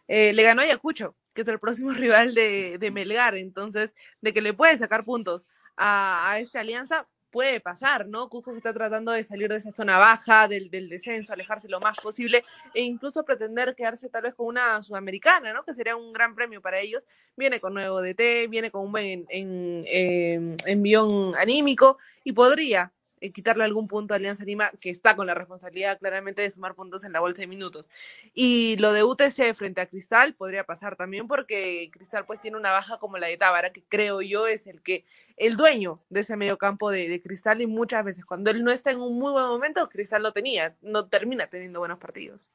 eh, 0.08 0.32
le 0.32 0.42
ganó 0.42 0.62
a 0.62 0.64
Ayacucho, 0.64 1.14
que 1.34 1.42
es 1.42 1.48
el 1.48 1.60
próximo 1.60 1.90
rival 1.92 2.34
de, 2.34 2.78
de 2.78 2.90
Melgar, 2.90 3.36
entonces, 3.36 3.94
de 4.20 4.34
que 4.34 4.40
le 4.40 4.54
puede 4.54 4.76
sacar 4.76 5.04
puntos 5.04 5.46
a, 5.76 6.30
a 6.30 6.38
esta 6.40 6.60
Alianza, 6.60 7.06
puede 7.30 7.60
pasar, 7.60 8.06
¿no? 8.06 8.28
Cusco 8.28 8.54
está 8.54 8.74
tratando 8.74 9.12
de 9.12 9.22
salir 9.22 9.48
de 9.48 9.56
esa 9.56 9.70
zona 9.72 9.98
baja, 9.98 10.48
del, 10.48 10.70
del 10.70 10.88
descenso, 10.88 11.32
alejarse 11.32 11.68
lo 11.68 11.80
más 11.80 11.96
posible, 11.98 12.42
e 12.74 12.82
incluso 12.82 13.24
pretender 13.24 13.74
quedarse 13.74 14.08
tal 14.08 14.22
vez 14.22 14.34
con 14.34 14.46
una 14.46 14.82
sudamericana, 14.82 15.52
¿no? 15.52 15.64
Que 15.64 15.74
sería 15.74 15.96
un 15.96 16.12
gran 16.12 16.34
premio 16.34 16.60
para 16.60 16.80
ellos. 16.80 17.06
Viene 17.36 17.60
con 17.60 17.74
nuevo 17.74 18.02
DT, 18.02 18.48
viene 18.48 18.70
con 18.70 18.82
un 18.86 18.92
buen 18.92 19.26
en, 19.28 19.84
en- 19.88 20.56
envión 20.66 21.34
anímico, 21.36 21.98
y 22.24 22.32
podría 22.32 22.92
eh, 23.20 23.32
quitarle 23.32 23.64
algún 23.64 23.86
punto 23.86 24.14
a 24.14 24.16
Alianza 24.16 24.44
Lima, 24.44 24.70
que 24.80 24.90
está 24.90 25.16
con 25.16 25.26
la 25.26 25.34
responsabilidad 25.34 25.98
claramente 25.98 26.42
de 26.42 26.50
sumar 26.50 26.74
puntos 26.74 27.04
en 27.04 27.12
la 27.12 27.20
bolsa 27.20 27.42
de 27.42 27.46
minutos. 27.46 27.88
Y 28.34 28.76
lo 28.76 28.92
de 28.92 29.04
UTC 29.04 29.54
frente 29.54 29.80
a 29.80 29.86
Cristal 29.86 30.34
podría 30.34 30.64
pasar 30.64 30.96
también 30.96 31.28
porque 31.28 31.90
Cristal 31.92 32.24
pues 32.24 32.40
tiene 32.40 32.56
una 32.56 32.72
baja 32.72 32.98
como 32.98 33.18
la 33.18 33.26
de 33.26 33.36
Tábara, 33.36 33.72
que 33.72 33.82
creo 33.88 34.22
yo 34.22 34.46
es 34.46 34.66
el 34.66 34.80
que 34.82 35.04
el 35.36 35.56
dueño 35.56 36.00
de 36.08 36.20
ese 36.20 36.36
medio 36.36 36.58
campo 36.58 36.90
de, 36.90 37.20
Cristal 37.20 37.60
y 37.60 37.66
muchas 37.66 38.04
veces 38.04 38.24
cuando 38.24 38.50
él 38.50 38.64
no 38.64 38.70
está 38.70 38.90
en 38.90 39.00
un 39.00 39.18
muy 39.18 39.32
buen 39.32 39.46
momento, 39.46 39.88
Cristal 39.88 40.22
no 40.22 40.32
tenía, 40.32 40.76
no 40.80 41.08
termina 41.08 41.46
teniendo 41.48 41.78
buenos 41.80 41.98
partidos. 41.98 42.48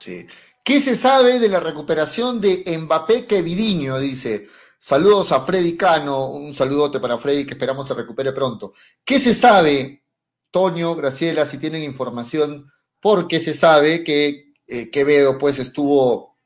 Sí. 0.00 0.26
¿Qué 0.64 0.80
se 0.80 0.96
sabe 0.96 1.38
de 1.38 1.48
la 1.48 1.60
recuperación 1.60 2.40
de 2.40 2.64
Mbappé 2.66 3.26
Kevidiño? 3.26 3.98
Dice. 3.98 4.46
Saludos 4.84 5.30
a 5.30 5.42
Freddy 5.42 5.76
Cano, 5.76 6.26
un 6.26 6.52
saludote 6.52 6.98
para 6.98 7.16
Freddy 7.16 7.44
que 7.46 7.52
esperamos 7.54 7.86
se 7.86 7.94
recupere 7.94 8.32
pronto. 8.32 8.72
¿Qué 9.04 9.20
se 9.20 9.32
sabe, 9.32 10.02
Toño, 10.50 10.96
Graciela, 10.96 11.46
si 11.46 11.58
tienen 11.58 11.84
información? 11.84 12.68
Porque 13.00 13.38
se 13.38 13.54
sabe 13.54 14.02
que 14.02 14.54
eh, 14.66 14.90
Quevedo 14.90 15.38
pues 15.38 15.60
estuvo 15.60 16.36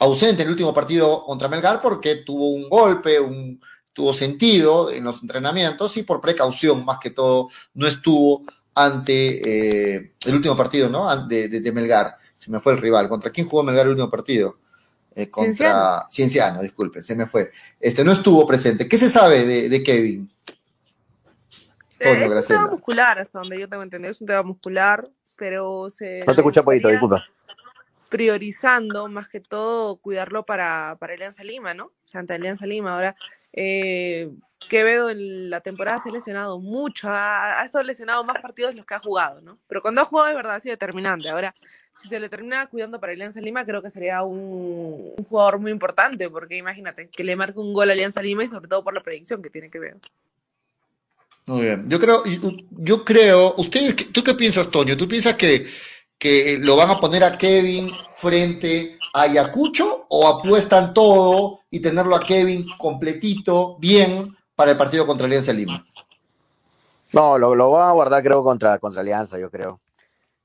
ausente 0.00 0.42
en 0.42 0.48
el 0.48 0.52
último 0.54 0.74
partido 0.74 1.24
contra 1.24 1.46
Melgar 1.46 1.80
porque 1.80 2.16
tuvo 2.16 2.50
un 2.50 2.68
golpe, 2.68 3.20
un, 3.20 3.60
tuvo 3.92 4.12
sentido 4.14 4.90
en 4.90 5.04
los 5.04 5.22
entrenamientos 5.22 5.96
y 5.96 6.02
por 6.02 6.20
precaución 6.20 6.84
más 6.84 6.98
que 6.98 7.10
todo 7.10 7.50
no 7.74 7.86
estuvo 7.86 8.42
ante 8.74 9.94
eh, 9.94 10.14
el 10.26 10.34
último 10.34 10.56
partido, 10.56 10.88
¿no? 10.90 11.26
De- 11.28 11.48
de 11.48 11.72
Melgar. 11.72 12.16
Se 12.36 12.50
me 12.50 12.58
fue 12.58 12.72
el 12.72 12.80
rival. 12.80 13.08
¿Contra 13.08 13.30
quién 13.30 13.46
jugó 13.48 13.62
Melgar 13.62 13.86
el 13.86 13.92
último 13.92 14.10
partido? 14.10 14.58
Eh, 15.14 15.28
contra 15.30 15.52
Cienciano. 15.52 16.08
Cienciano, 16.08 16.62
disculpe, 16.62 17.02
se 17.02 17.14
me 17.16 17.26
fue. 17.26 17.50
Este 17.80 18.04
no 18.04 18.12
estuvo 18.12 18.46
presente. 18.46 18.88
¿Qué 18.88 18.96
se 18.96 19.10
sabe 19.10 19.44
de, 19.44 19.68
de 19.68 19.82
Kevin? 19.82 20.30
Eh, 21.98 22.24
es 22.24 22.32
un 22.34 22.46
tema 22.46 22.66
muscular, 22.70 23.18
hasta 23.18 23.38
donde 23.40 23.58
yo 23.58 23.68
tengo 23.68 23.82
entendido, 23.82 24.12
es 24.12 24.20
un 24.20 24.26
tema 24.26 24.42
muscular, 24.42 25.04
pero 25.36 25.90
se 25.90 26.24
No 26.26 26.34
te 26.34 26.40
escuché, 26.40 26.62
Pollito, 26.62 26.88
estaría 26.88 26.92
disculpa. 26.92 27.26
priorizando 28.08 29.08
más 29.08 29.28
que 29.28 29.40
todo 29.40 29.96
cuidarlo 29.96 30.44
para, 30.46 30.96
para 30.98 31.14
Alianza 31.14 31.44
Lima, 31.44 31.74
¿no? 31.74 31.86
O 31.86 32.08
sea, 32.08 32.20
ante 32.20 32.34
Alianza 32.34 32.66
Lima. 32.66 32.94
Ahora, 32.94 33.16
eh, 33.52 34.30
Quevedo 34.68 35.10
en 35.10 35.48
la 35.50 35.60
temporada 35.60 36.02
se 36.02 36.10
ha 36.10 36.12
lesionado 36.12 36.58
mucho, 36.60 37.08
ha, 37.08 37.60
ha 37.60 37.64
estado 37.64 37.82
lesionado 37.84 38.22
más 38.24 38.38
partidos 38.42 38.72
de 38.72 38.76
los 38.76 38.86
que 38.86 38.94
ha 38.94 39.00
jugado, 39.00 39.40
¿no? 39.40 39.58
Pero 39.66 39.80
cuando 39.82 40.02
ha 40.02 40.04
jugado 40.04 40.28
de 40.28 40.34
verdad 40.34 40.56
ha 40.56 40.60
sido 40.60 40.74
determinante. 40.74 41.28
Ahora, 41.30 41.54
si 42.00 42.08
se 42.08 42.20
le 42.20 42.28
termina 42.28 42.66
cuidando 42.66 42.98
para 42.98 43.12
Alianza 43.12 43.40
Lima, 43.40 43.64
creo 43.64 43.82
que 43.82 43.90
sería 43.90 44.22
un, 44.22 45.14
un 45.16 45.24
jugador 45.24 45.58
muy 45.58 45.70
importante, 45.70 46.30
porque 46.30 46.56
imagínate, 46.56 47.08
que 47.08 47.24
le 47.24 47.36
marque 47.36 47.58
un 47.58 47.72
gol 47.72 47.90
a 47.90 47.92
Alianza 47.92 48.22
Lima 48.22 48.44
y 48.44 48.48
sobre 48.48 48.68
todo 48.68 48.82
por 48.82 48.94
la 48.94 49.00
predicción 49.00 49.42
que 49.42 49.50
tiene 49.50 49.70
Quevedo. 49.70 49.98
Muy 51.46 51.62
bien. 51.62 51.88
Yo 51.88 51.98
creo, 51.98 52.22
yo 52.70 53.04
creo, 53.04 53.54
ustedes, 53.56 54.12
¿tú 54.12 54.22
qué 54.22 54.34
piensas, 54.34 54.70
Toño? 54.70 54.96
¿Tú 54.96 55.08
piensas 55.08 55.34
que, 55.34 55.66
que 56.18 56.58
lo 56.58 56.76
van 56.76 56.90
a 56.90 56.98
poner 56.98 57.24
a 57.24 57.36
Kevin 57.36 57.90
frente 58.16 58.98
a 59.12 59.22
Ayacucho 59.22 60.06
o 60.08 60.28
apuestan 60.28 60.94
todo 60.94 61.60
y 61.70 61.80
tenerlo 61.80 62.14
a 62.14 62.24
Kevin 62.24 62.66
completito, 62.78 63.76
bien, 63.78 64.36
para 64.54 64.70
el 64.70 64.76
partido 64.76 65.06
contra 65.06 65.26
Alianza 65.26 65.52
Lima? 65.52 65.84
No, 67.12 67.36
lo, 67.36 67.54
lo 67.54 67.72
van 67.72 67.88
a 67.88 67.92
guardar 67.92 68.22
creo 68.22 68.44
contra, 68.44 68.78
contra 68.78 69.00
Alianza, 69.00 69.38
yo 69.38 69.50
creo. 69.50 69.80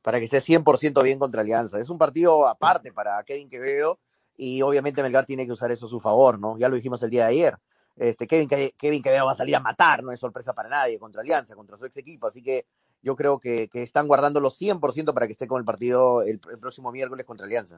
Para 0.05 0.19
que 0.19 0.25
esté 0.25 0.37
100% 0.37 1.01
bien 1.01 1.17
contra 1.17 1.41
Alianza. 1.41 1.79
Es 1.79 1.89
un 1.89 1.97
partido 1.97 2.47
aparte 2.47 2.93
para 2.93 3.23
Kevin 3.23 3.49
Quevedo 3.49 3.97
y 4.37 4.61
obviamente 4.61 5.01
Melgar 5.01 5.25
tiene 5.25 5.47
que 5.47 5.51
usar 5.51 5.71
eso 5.71 5.87
a 5.87 5.89
su 5.89 5.99
favor, 5.99 6.37
¿no? 6.39 6.59
Ya 6.59 6.69
lo 6.69 6.75
dijimos 6.75 7.01
el 7.01 7.09
día 7.09 7.23
de 7.23 7.31
ayer. 7.31 7.57
Este, 7.95 8.27
Kevin, 8.27 8.47
Kevin 8.47 9.01
Quevedo 9.01 9.25
va 9.25 9.31
a 9.31 9.35
salir 9.35 9.55
a 9.55 9.59
matar, 9.59 10.03
no 10.03 10.11
es 10.11 10.19
sorpresa 10.19 10.53
para 10.53 10.69
nadie, 10.69 10.99
contra 10.99 11.21
Alianza, 11.21 11.55
contra 11.55 11.75
su 11.79 11.85
ex 11.85 11.97
equipo. 11.97 12.27
Así 12.27 12.43
que 12.43 12.67
yo 13.01 13.15
creo 13.15 13.39
que, 13.39 13.67
que 13.67 13.81
están 13.81 14.07
guardándolo 14.07 14.51
100% 14.51 15.11
para 15.11 15.25
que 15.25 15.31
esté 15.33 15.47
con 15.47 15.57
el 15.57 15.65
partido 15.65 16.21
el 16.21 16.39
próximo 16.39 16.91
miércoles 16.91 17.25
contra 17.25 17.47
Alianza. 17.47 17.75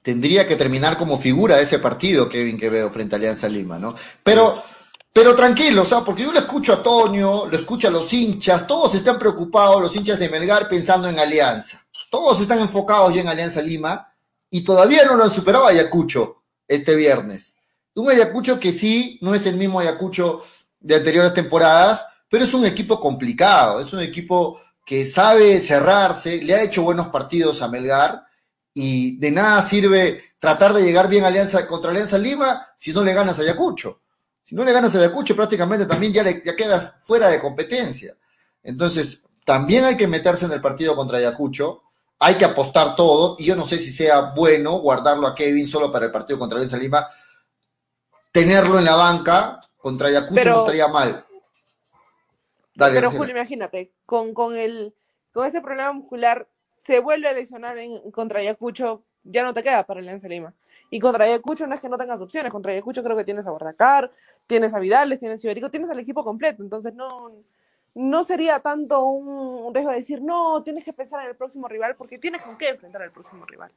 Tendría 0.00 0.46
que 0.46 0.56
terminar 0.56 0.96
como 0.96 1.18
figura 1.18 1.60
ese 1.60 1.78
partido 1.78 2.30
Kevin 2.30 2.56
Quevedo 2.56 2.88
frente 2.88 3.14
a 3.14 3.18
Alianza 3.18 3.46
Lima, 3.46 3.78
¿no? 3.78 3.94
Pero, 4.22 4.62
pero 5.18 5.34
tranquilo, 5.34 5.82
o 5.82 5.84
sea, 5.84 6.02
porque 6.02 6.22
yo 6.22 6.30
lo 6.30 6.38
escucho 6.38 6.72
a 6.72 6.80
Toño, 6.80 7.46
lo 7.46 7.58
escucho 7.58 7.88
a 7.88 7.90
los 7.90 8.12
hinchas, 8.12 8.68
todos 8.68 8.94
están 8.94 9.18
preocupados, 9.18 9.82
los 9.82 9.96
hinchas 9.96 10.16
de 10.16 10.28
Melgar, 10.28 10.68
pensando 10.68 11.08
en 11.08 11.18
Alianza. 11.18 11.84
Todos 12.08 12.40
están 12.40 12.60
enfocados 12.60 13.12
ya 13.12 13.22
en 13.22 13.28
Alianza 13.28 13.60
Lima 13.60 14.14
y 14.48 14.62
todavía 14.62 15.04
no 15.04 15.16
lo 15.16 15.24
han 15.24 15.32
superado 15.32 15.66
a 15.66 15.70
Ayacucho 15.70 16.44
este 16.68 16.94
viernes. 16.94 17.56
Un 17.96 18.08
Ayacucho 18.08 18.60
que 18.60 18.70
sí, 18.70 19.18
no 19.20 19.34
es 19.34 19.44
el 19.46 19.56
mismo 19.56 19.80
Ayacucho 19.80 20.40
de 20.78 20.94
anteriores 20.94 21.34
temporadas, 21.34 22.06
pero 22.30 22.44
es 22.44 22.54
un 22.54 22.64
equipo 22.64 23.00
complicado, 23.00 23.80
es 23.80 23.92
un 23.92 23.98
equipo 23.98 24.60
que 24.86 25.04
sabe 25.04 25.58
cerrarse, 25.58 26.40
le 26.44 26.54
ha 26.54 26.62
hecho 26.62 26.84
buenos 26.84 27.08
partidos 27.08 27.60
a 27.60 27.66
Melgar 27.66 28.22
y 28.72 29.18
de 29.18 29.32
nada 29.32 29.62
sirve 29.62 30.36
tratar 30.38 30.72
de 30.74 30.84
llegar 30.84 31.08
bien 31.08 31.24
a 31.24 31.26
Alianza 31.26 31.66
contra 31.66 31.90
Alianza 31.90 32.18
Lima 32.18 32.68
si 32.76 32.92
no 32.92 33.02
le 33.02 33.14
ganas 33.14 33.40
a 33.40 33.42
Ayacucho. 33.42 34.02
Si 34.48 34.54
no 34.54 34.64
le 34.64 34.72
ganas 34.72 34.94
a 34.94 34.98
Ayacucho, 35.00 35.36
prácticamente 35.36 35.84
también 35.84 36.10
ya, 36.10 36.22
le, 36.22 36.42
ya 36.42 36.56
quedas 36.56 36.94
fuera 37.02 37.28
de 37.28 37.38
competencia. 37.38 38.16
Entonces, 38.62 39.22
también 39.44 39.84
hay 39.84 39.94
que 39.94 40.06
meterse 40.06 40.46
en 40.46 40.52
el 40.52 40.62
partido 40.62 40.96
contra 40.96 41.18
Ayacucho, 41.18 41.82
hay 42.18 42.36
que 42.36 42.46
apostar 42.46 42.96
todo, 42.96 43.36
y 43.38 43.44
yo 43.44 43.56
no 43.56 43.66
sé 43.66 43.78
si 43.78 43.92
sea 43.92 44.32
bueno 44.34 44.78
guardarlo 44.78 45.26
a 45.26 45.34
Kevin 45.34 45.66
solo 45.68 45.92
para 45.92 46.06
el 46.06 46.12
partido 46.12 46.38
contra 46.38 46.56
Alianza 46.56 46.78
Lima, 46.78 47.06
tenerlo 48.32 48.78
en 48.78 48.86
la 48.86 48.94
banca 48.94 49.60
contra 49.76 50.08
Ayacucho 50.08 50.40
Pero- 50.40 50.52
no 50.54 50.58
estaría 50.60 50.88
mal. 50.88 51.26
Dale, 52.74 52.94
Pero. 52.94 53.10
Julio, 53.10 53.34
imagínate, 53.36 53.92
con, 54.06 54.32
con 54.32 54.56
el 54.56 54.94
con 55.34 55.46
este 55.46 55.60
problema 55.60 55.92
muscular, 55.92 56.48
se 56.74 57.00
vuelve 57.00 57.28
a 57.28 57.34
lesionar 57.34 57.76
en, 57.76 58.10
contra 58.12 58.40
Ayacucho, 58.40 59.04
ya 59.24 59.42
no 59.42 59.52
te 59.52 59.62
queda 59.62 59.84
para 59.84 60.00
Alianza 60.00 60.26
Lima. 60.26 60.54
Y 60.90 61.00
contra 61.00 61.24
Ayacucho 61.24 61.66
no 61.66 61.74
es 61.74 61.80
que 61.80 61.88
no 61.88 61.98
tengas 61.98 62.20
opciones, 62.20 62.50
contra 62.50 62.72
Ayacucho 62.72 63.02
creo 63.02 63.16
que 63.16 63.24
tienes 63.24 63.46
a 63.46 63.50
Bordacar, 63.50 64.10
tienes 64.46 64.72
a 64.74 64.78
Vidales, 64.78 65.20
tienes 65.20 65.42
a 65.42 65.46
Iberico, 65.46 65.70
tienes 65.70 65.90
al 65.90 65.98
equipo 65.98 66.24
completo, 66.24 66.62
entonces 66.62 66.94
no, 66.94 67.32
no 67.94 68.24
sería 68.24 68.60
tanto 68.60 69.04
un, 69.04 69.74
riesgo 69.74 69.90
de 69.90 69.98
decir, 69.98 70.22
no, 70.22 70.62
tienes 70.62 70.84
que 70.84 70.92
pensar 70.92 71.22
en 71.22 71.30
el 71.30 71.36
próximo 71.36 71.68
rival, 71.68 71.96
porque 71.96 72.18
tienes 72.18 72.42
con 72.42 72.56
qué 72.56 72.70
enfrentar 72.70 73.02
al 73.02 73.10
próximo 73.10 73.44
rival. 73.44 73.70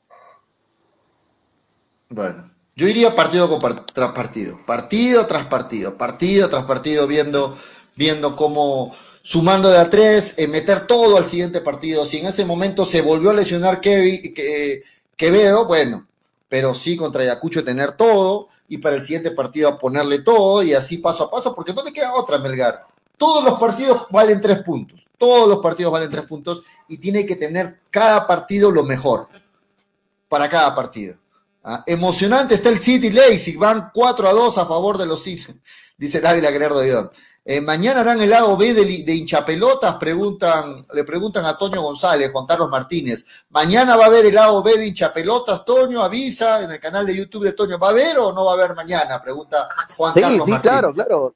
Bueno, 2.10 2.52
yo 2.76 2.88
iría 2.88 3.16
partido 3.16 3.60
tras 3.94 4.12
partido, 4.12 4.60
partido 4.66 5.26
tras 5.28 5.46
partido, 5.48 5.98
partido 5.98 6.50
tras 6.50 6.66
partido, 6.66 7.08
viendo, 7.08 7.58
viendo 7.96 8.36
cómo 8.36 8.94
sumando 9.24 9.70
de 9.70 9.78
a 9.78 9.90
tres, 9.90 10.36
eh, 10.38 10.48
meter 10.48 10.88
todo 10.88 11.18
al 11.18 11.26
siguiente 11.26 11.62
partido. 11.62 12.06
Si 12.06 12.18
en 12.18 12.28
ese 12.28 12.46
momento 12.46 12.86
se 12.86 13.02
volvió 13.02 13.30
a 13.30 13.34
lesionar 13.34 13.82
Kevin, 13.82 14.34
que, 14.34 14.84
Quevedo, 15.16 15.66
bueno, 15.68 16.08
pero 16.52 16.74
sí 16.74 16.98
contra 16.98 17.24
Ayacucho 17.24 17.64
tener 17.64 17.94
todo 17.94 18.50
y 18.68 18.80
para 18.80 18.98
el 18.98 19.02
siguiente 19.02 19.32
partido 19.32 19.70
a 19.70 19.80
ponerle 19.80 20.20
todo 20.20 20.62
y 20.62 20.74
así 20.74 20.98
paso 20.98 21.24
a 21.24 21.32
paso, 21.32 21.56
porque 21.56 21.74
no 21.74 21.82
le 21.82 21.94
queda 21.94 22.14
otra 22.14 22.40
Melgar. 22.40 22.86
Todos 23.16 23.42
los 23.42 23.58
partidos 23.58 24.08
valen 24.10 24.42
tres 24.42 24.62
puntos, 24.62 25.08
todos 25.18 25.48
los 25.48 25.60
partidos 25.60 25.94
valen 25.94 26.12
tres 26.12 26.26
puntos 26.26 26.62
y 26.90 26.98
tiene 26.98 27.26
que 27.26 27.38
tener 27.38 27.80
cada 27.90 28.28
partido 28.28 28.70
lo 28.70 28.84
mejor 28.84 29.30
para 30.28 30.50
cada 30.50 30.76
partido. 30.76 31.16
Ah, 31.64 31.86
emocionante 31.88 32.56
está 32.56 32.68
el 32.68 32.80
City 32.80 33.12
Leipzig, 33.12 33.58
van 33.58 33.90
4 33.94 34.28
a 34.28 34.34
2 34.34 34.58
a 34.58 34.66
favor 34.66 34.98
de 34.98 35.06
los 35.06 35.24
Six, 35.24 35.54
dice 35.98 36.20
Dávila 36.20 36.52
Guerrero 36.52 36.80
de. 36.80 37.10
Eh, 37.44 37.60
mañana 37.60 38.02
harán 38.02 38.22
el 38.22 38.30
lado 38.30 38.56
B 38.56 38.74
de, 38.74 38.86
de 39.04 39.16
hinchapelotas, 39.16 39.96
preguntan, 39.96 40.86
le 40.94 41.04
preguntan 41.04 41.44
a 41.46 41.58
Toño 41.58 41.82
González, 41.82 42.32
Juan 42.32 42.46
Carlos 42.46 42.70
Martínez. 42.70 43.26
Mañana 43.50 43.96
va 43.98 44.04
a 44.06 44.08
haber 44.08 44.28
el 44.28 44.36
lado 44.36 44.62
B 44.62 44.78
de 44.78 44.86
hinchapelotas, 44.88 45.66
Toño 45.66 46.04
avisa 46.04 46.62
en 46.64 46.72
el 46.72 46.80
canal 46.80 47.06
de 47.06 47.16
YouTube 47.16 47.46
de 47.46 47.54
Toño. 47.54 47.80
¿Va 47.80 47.88
a 47.88 47.92
haber 47.92 48.20
o 48.20 48.32
no 48.32 48.46
va 48.46 48.52
a 48.52 48.54
haber 48.56 48.76
mañana? 48.76 49.20
Pregunta 49.22 49.68
Juan 49.98 50.14
Sí, 50.14 50.22
Carlos 50.22 50.46
sí, 50.46 50.52
Martínez. 50.52 50.62
claro, 50.62 50.94
claro. 50.94 51.36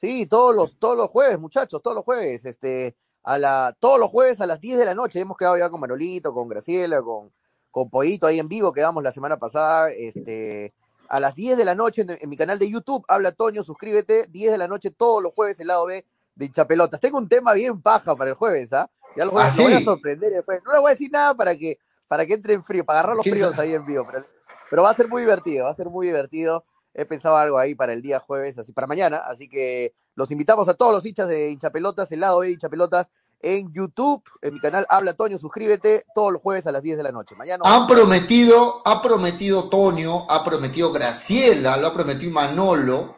Sí, 0.00 0.26
todos 0.26 0.54
los, 0.54 0.76
todos 0.78 0.96
los 0.96 1.08
jueves, 1.08 1.38
muchachos, 1.38 1.82
todos 1.82 1.96
los 1.96 2.04
jueves. 2.04 2.44
Este, 2.44 2.94
a 3.24 3.36
la, 3.36 3.76
todos 3.78 3.98
los 3.98 4.08
jueves 4.08 4.40
a 4.40 4.46
las 4.46 4.60
10 4.60 4.78
de 4.78 4.84
la 4.84 4.94
noche. 4.94 5.18
Hemos 5.20 5.36
quedado 5.36 5.58
ya 5.58 5.68
con 5.68 5.80
Manolito, 5.80 6.32
con 6.32 6.48
Graciela, 6.48 7.02
con, 7.02 7.32
con 7.70 7.90
Pollito 7.90 8.26
ahí 8.26 8.38
en 8.38 8.48
vivo, 8.48 8.72
quedamos 8.72 9.02
la 9.02 9.12
semana 9.12 9.36
pasada, 9.38 9.90
este, 9.90 10.72
a 11.10 11.20
las 11.20 11.34
10 11.34 11.58
de 11.58 11.64
la 11.64 11.74
noche 11.74 12.02
en, 12.02 12.10
en 12.10 12.28
mi 12.28 12.36
canal 12.36 12.58
de 12.58 12.70
YouTube, 12.70 13.04
habla 13.08 13.32
Toño, 13.32 13.62
suscríbete, 13.64 14.26
10 14.28 14.52
de 14.52 14.58
la 14.58 14.68
noche 14.68 14.90
todos 14.90 15.22
los 15.22 15.34
jueves 15.34 15.58
el 15.60 15.66
lado 15.66 15.84
B 15.86 16.06
de 16.36 16.44
hinchapelotas. 16.46 17.00
Tengo 17.00 17.18
un 17.18 17.28
tema 17.28 17.52
bien 17.52 17.82
paja 17.82 18.14
para 18.14 18.30
el 18.30 18.36
jueves, 18.36 18.72
¿ah? 18.72 18.88
Ya 19.16 19.24
los 19.24 19.32
jueves 19.32 19.52
¿Ah, 19.52 19.56
lo 19.56 19.62
voy 19.64 19.72
a 19.72 19.80
sorprender 19.80 20.32
después. 20.32 20.60
No 20.64 20.72
les 20.72 20.80
voy 20.80 20.90
a 20.90 20.94
decir 20.94 21.10
nada 21.10 21.34
para 21.34 21.56
que, 21.56 21.78
para 22.06 22.24
que 22.24 22.34
entre 22.34 22.54
en 22.54 22.62
frío, 22.62 22.84
para 22.84 23.00
agarrar 23.00 23.16
los 23.16 23.24
¿Qué 23.24 23.32
fríos 23.32 23.58
ahí 23.58 23.74
en 23.74 23.84
vivo, 23.84 24.06
pero, 24.10 24.24
pero 24.70 24.82
va 24.82 24.90
a 24.90 24.94
ser 24.94 25.08
muy 25.08 25.22
divertido, 25.22 25.64
va 25.64 25.70
a 25.72 25.74
ser 25.74 25.88
muy 25.88 26.06
divertido. 26.06 26.62
He 26.94 27.04
pensado 27.04 27.36
algo 27.36 27.58
ahí 27.58 27.74
para 27.74 27.92
el 27.92 28.02
día 28.02 28.20
jueves, 28.20 28.58
así 28.58 28.72
para 28.72 28.86
mañana, 28.86 29.18
así 29.18 29.48
que 29.48 29.94
los 30.14 30.30
invitamos 30.30 30.68
a 30.68 30.74
todos 30.74 30.92
los 30.92 31.04
hinchas 31.04 31.28
de 31.28 31.50
hinchapelotas, 31.50 32.10
el 32.12 32.20
lado 32.20 32.40
B 32.40 32.46
de 32.46 32.52
hinchapelotas, 32.52 33.08
en 33.40 33.72
YouTube, 33.72 34.22
en 34.42 34.54
mi 34.54 34.60
canal 34.60 34.86
Habla 34.88 35.14
Toño, 35.14 35.38
suscríbete 35.38 36.04
todos 36.14 36.32
los 36.32 36.42
jueves 36.42 36.66
a 36.66 36.72
las 36.72 36.82
10 36.82 36.98
de 36.98 37.02
la 37.02 37.12
noche. 37.12 37.34
Mañana 37.36 37.62
Han 37.64 37.86
prometido, 37.86 38.82
ha 38.84 39.00
prometido 39.00 39.68
Tonio, 39.68 40.26
ha 40.30 40.44
prometido 40.44 40.92
Graciela, 40.92 41.76
lo 41.76 41.88
ha 41.88 41.94
prometido 41.94 42.32
Manolo, 42.32 43.14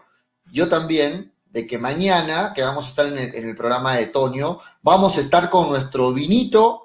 yo 0.53 0.69
también, 0.69 1.35
de 1.47 1.67
que 1.67 1.79
mañana, 1.79 2.53
que 2.55 2.63
vamos 2.63 2.87
a 2.87 2.89
estar 2.89 3.07
en 3.07 3.19
el, 3.19 3.35
en 3.35 3.49
el 3.49 3.57
programa 3.57 3.97
de 3.97 4.07
Tonio, 4.07 4.61
vamos 4.83 5.19
a 5.19 5.21
estar 5.21 5.51
con 5.51 5.69
nuestro 5.69 6.13
vinito 6.13 6.83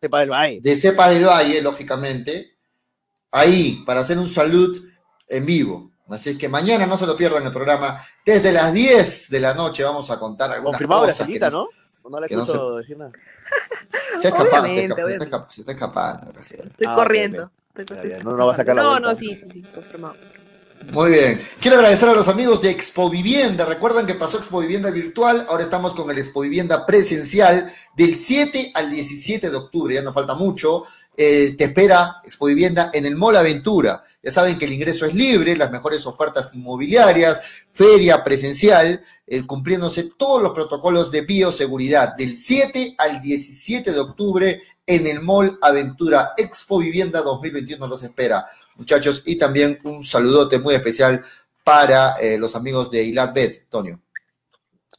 Cepa 0.00 0.20
del 0.20 0.30
Valle. 0.30 0.60
de 0.60 0.76
Cepa 0.76 1.08
del 1.08 1.26
Valle, 1.26 1.62
lógicamente, 1.62 2.58
ahí, 3.30 3.82
para 3.86 4.00
hacer 4.00 4.18
un 4.18 4.28
salud 4.28 4.82
en 5.28 5.46
vivo. 5.46 5.90
Así 6.08 6.36
que 6.36 6.48
mañana 6.48 6.86
no 6.86 6.98
se 6.98 7.06
lo 7.06 7.16
pierdan 7.16 7.46
el 7.46 7.52
programa. 7.52 7.98
Desde 8.26 8.52
las 8.52 8.72
10 8.74 9.30
de 9.30 9.40
la 9.40 9.54
noche 9.54 9.82
vamos 9.82 10.10
a 10.10 10.18
contar 10.18 10.50
algunas 10.50 10.72
Confirmado 10.72 11.02
cosas. 11.02 11.18
Gracielita, 11.18 11.48
que 11.48 11.54
¿no? 11.54 11.68
No 12.08 12.20
la 12.20 12.28
que 12.28 12.36
no 12.36 12.42
escucho 12.42 12.76
decir 12.76 12.96
nada. 12.98 13.12
Se 14.20 14.28
escapa, 14.28 14.62
se 14.66 14.92
Obviamente, 14.92 15.02
escapa, 15.02 15.08
se 15.08 15.16
escapa, 15.24 15.50
se 15.50 15.60
está 15.62 15.72
escapando, 15.72 16.32
Graciela. 16.32 16.64
Estoy 16.66 16.86
Ah, 16.88 16.94
corriendo. 16.94 17.50
Estoy 17.76 18.22
no, 18.22 18.36
no 18.36 18.46
va 18.46 18.52
a 18.52 18.54
sí. 18.54 18.58
sacar 18.60 18.76
la 18.76 18.82
No, 18.82 18.90
vuelta. 18.90 19.08
no, 19.08 19.16
sí, 19.16 19.34
sí, 19.34 19.48
sí, 19.52 19.62
confirmado. 19.74 20.14
Muy 20.92 21.10
bien. 21.12 21.40
Quiero 21.60 21.78
agradecer 21.78 22.08
a 22.08 22.14
los 22.14 22.28
amigos 22.28 22.60
de 22.60 22.70
Expo 22.70 23.08
Vivienda. 23.08 23.64
Recuerdan 23.64 24.06
que 24.06 24.14
pasó 24.14 24.36
Expo 24.38 24.60
Vivienda 24.60 24.90
virtual, 24.90 25.46
ahora 25.48 25.62
estamos 25.62 25.94
con 25.94 26.10
el 26.10 26.18
Expo 26.18 26.42
Vivienda 26.42 26.84
presencial 26.86 27.70
del 27.96 28.16
7 28.16 28.72
al 28.74 28.90
17 28.90 29.50
de 29.50 29.56
octubre, 29.56 29.94
ya 29.94 30.02
nos 30.02 30.14
falta 30.14 30.34
mucho. 30.34 30.84
Eh, 31.16 31.54
te 31.56 31.64
espera 31.64 32.20
Expo 32.24 32.46
Vivienda 32.46 32.90
en 32.92 33.06
el 33.06 33.14
Mall 33.14 33.36
Aventura. 33.36 34.02
Ya 34.22 34.30
saben 34.32 34.58
que 34.58 34.64
el 34.64 34.72
ingreso 34.72 35.06
es 35.06 35.14
libre, 35.14 35.56
las 35.56 35.70
mejores 35.70 36.04
ofertas 36.06 36.52
inmobiliarias, 36.54 37.40
feria 37.70 38.24
presencial, 38.24 39.00
eh, 39.26 39.46
cumpliéndose 39.46 40.10
todos 40.16 40.42
los 40.42 40.52
protocolos 40.52 41.12
de 41.12 41.20
bioseguridad 41.20 42.16
del 42.16 42.36
7 42.36 42.96
al 42.98 43.20
17 43.20 43.92
de 43.92 44.00
octubre 44.00 44.62
en 44.86 45.06
el 45.06 45.20
Mall 45.20 45.56
Aventura. 45.62 46.32
Expo 46.36 46.78
Vivienda 46.78 47.22
2021 47.22 47.86
los 47.86 48.02
espera, 48.02 48.44
muchachos. 48.76 49.22
Y 49.24 49.36
también 49.36 49.78
un 49.84 50.02
saludote 50.02 50.58
muy 50.58 50.74
especial 50.74 51.22
para 51.62 52.14
eh, 52.20 52.38
los 52.38 52.56
amigos 52.56 52.90
de 52.90 53.04
Ilat 53.04 53.32
Bet, 53.32 53.68
Tonio. 53.68 54.00